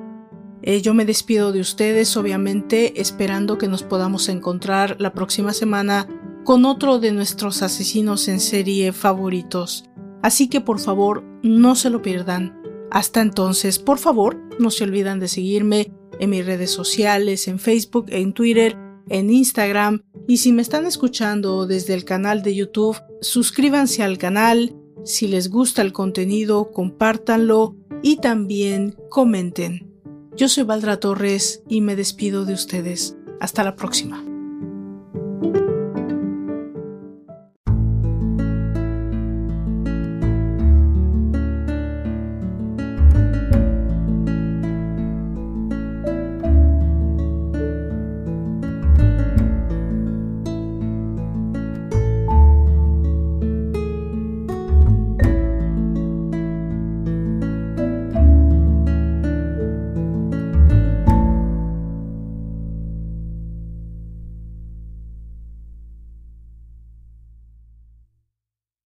Eh, 0.62 0.82
yo 0.82 0.94
me 0.94 1.04
despido 1.04 1.52
de 1.52 1.60
ustedes, 1.60 2.16
obviamente, 2.16 3.02
esperando 3.02 3.58
que 3.58 3.68
nos 3.68 3.84
podamos 3.84 4.30
encontrar 4.30 4.96
la 5.02 5.12
próxima 5.12 5.52
semana 5.52 6.08
con 6.46 6.64
otro 6.64 7.00
de 7.00 7.12
nuestros 7.12 7.64
asesinos 7.64 8.30
en 8.30 8.40
serie 8.40 8.94
favoritos. 8.94 9.84
Así 10.22 10.48
que 10.48 10.62
por 10.62 10.80
favor, 10.80 11.26
no 11.44 11.76
se 11.76 11.90
lo 11.90 12.02
pierdan. 12.02 12.58
Hasta 12.90 13.20
entonces, 13.20 13.80
por 13.80 13.98
favor, 13.98 14.40
no 14.60 14.72
se 14.72 14.86
olviden 14.86 15.20
de 15.20 15.28
seguirme 15.28 15.92
en 16.22 16.30
mis 16.30 16.46
redes 16.46 16.72
sociales, 16.72 17.50
en 17.50 17.60
Facebook, 17.60 18.06
en 18.10 18.32
Twitter, 18.32 18.78
en 19.10 19.30
Instagram 19.30 20.04
y 20.28 20.38
si 20.38 20.54
me 20.54 20.62
están 20.62 20.86
escuchando 20.86 21.68
desde 21.68 21.94
el 21.94 22.06
canal 22.06 22.44
de 22.44 22.56
YouTube, 22.56 22.98
suscríbanse 23.22 24.04
al 24.04 24.18
canal, 24.18 24.76
si 25.04 25.28
les 25.28 25.50
gusta 25.50 25.82
el 25.82 25.92
contenido, 25.92 26.72
compártanlo 26.72 27.76
y 28.02 28.18
también 28.18 28.96
comenten. 29.10 29.92
Yo 30.36 30.48
soy 30.48 30.64
Valdra 30.64 31.00
Torres 31.00 31.64
y 31.68 31.82
me 31.82 31.96
despido 31.96 32.46
de 32.46 32.54
ustedes. 32.54 33.18
Hasta 33.40 33.64
la 33.64 33.76
próxima. 33.76 34.31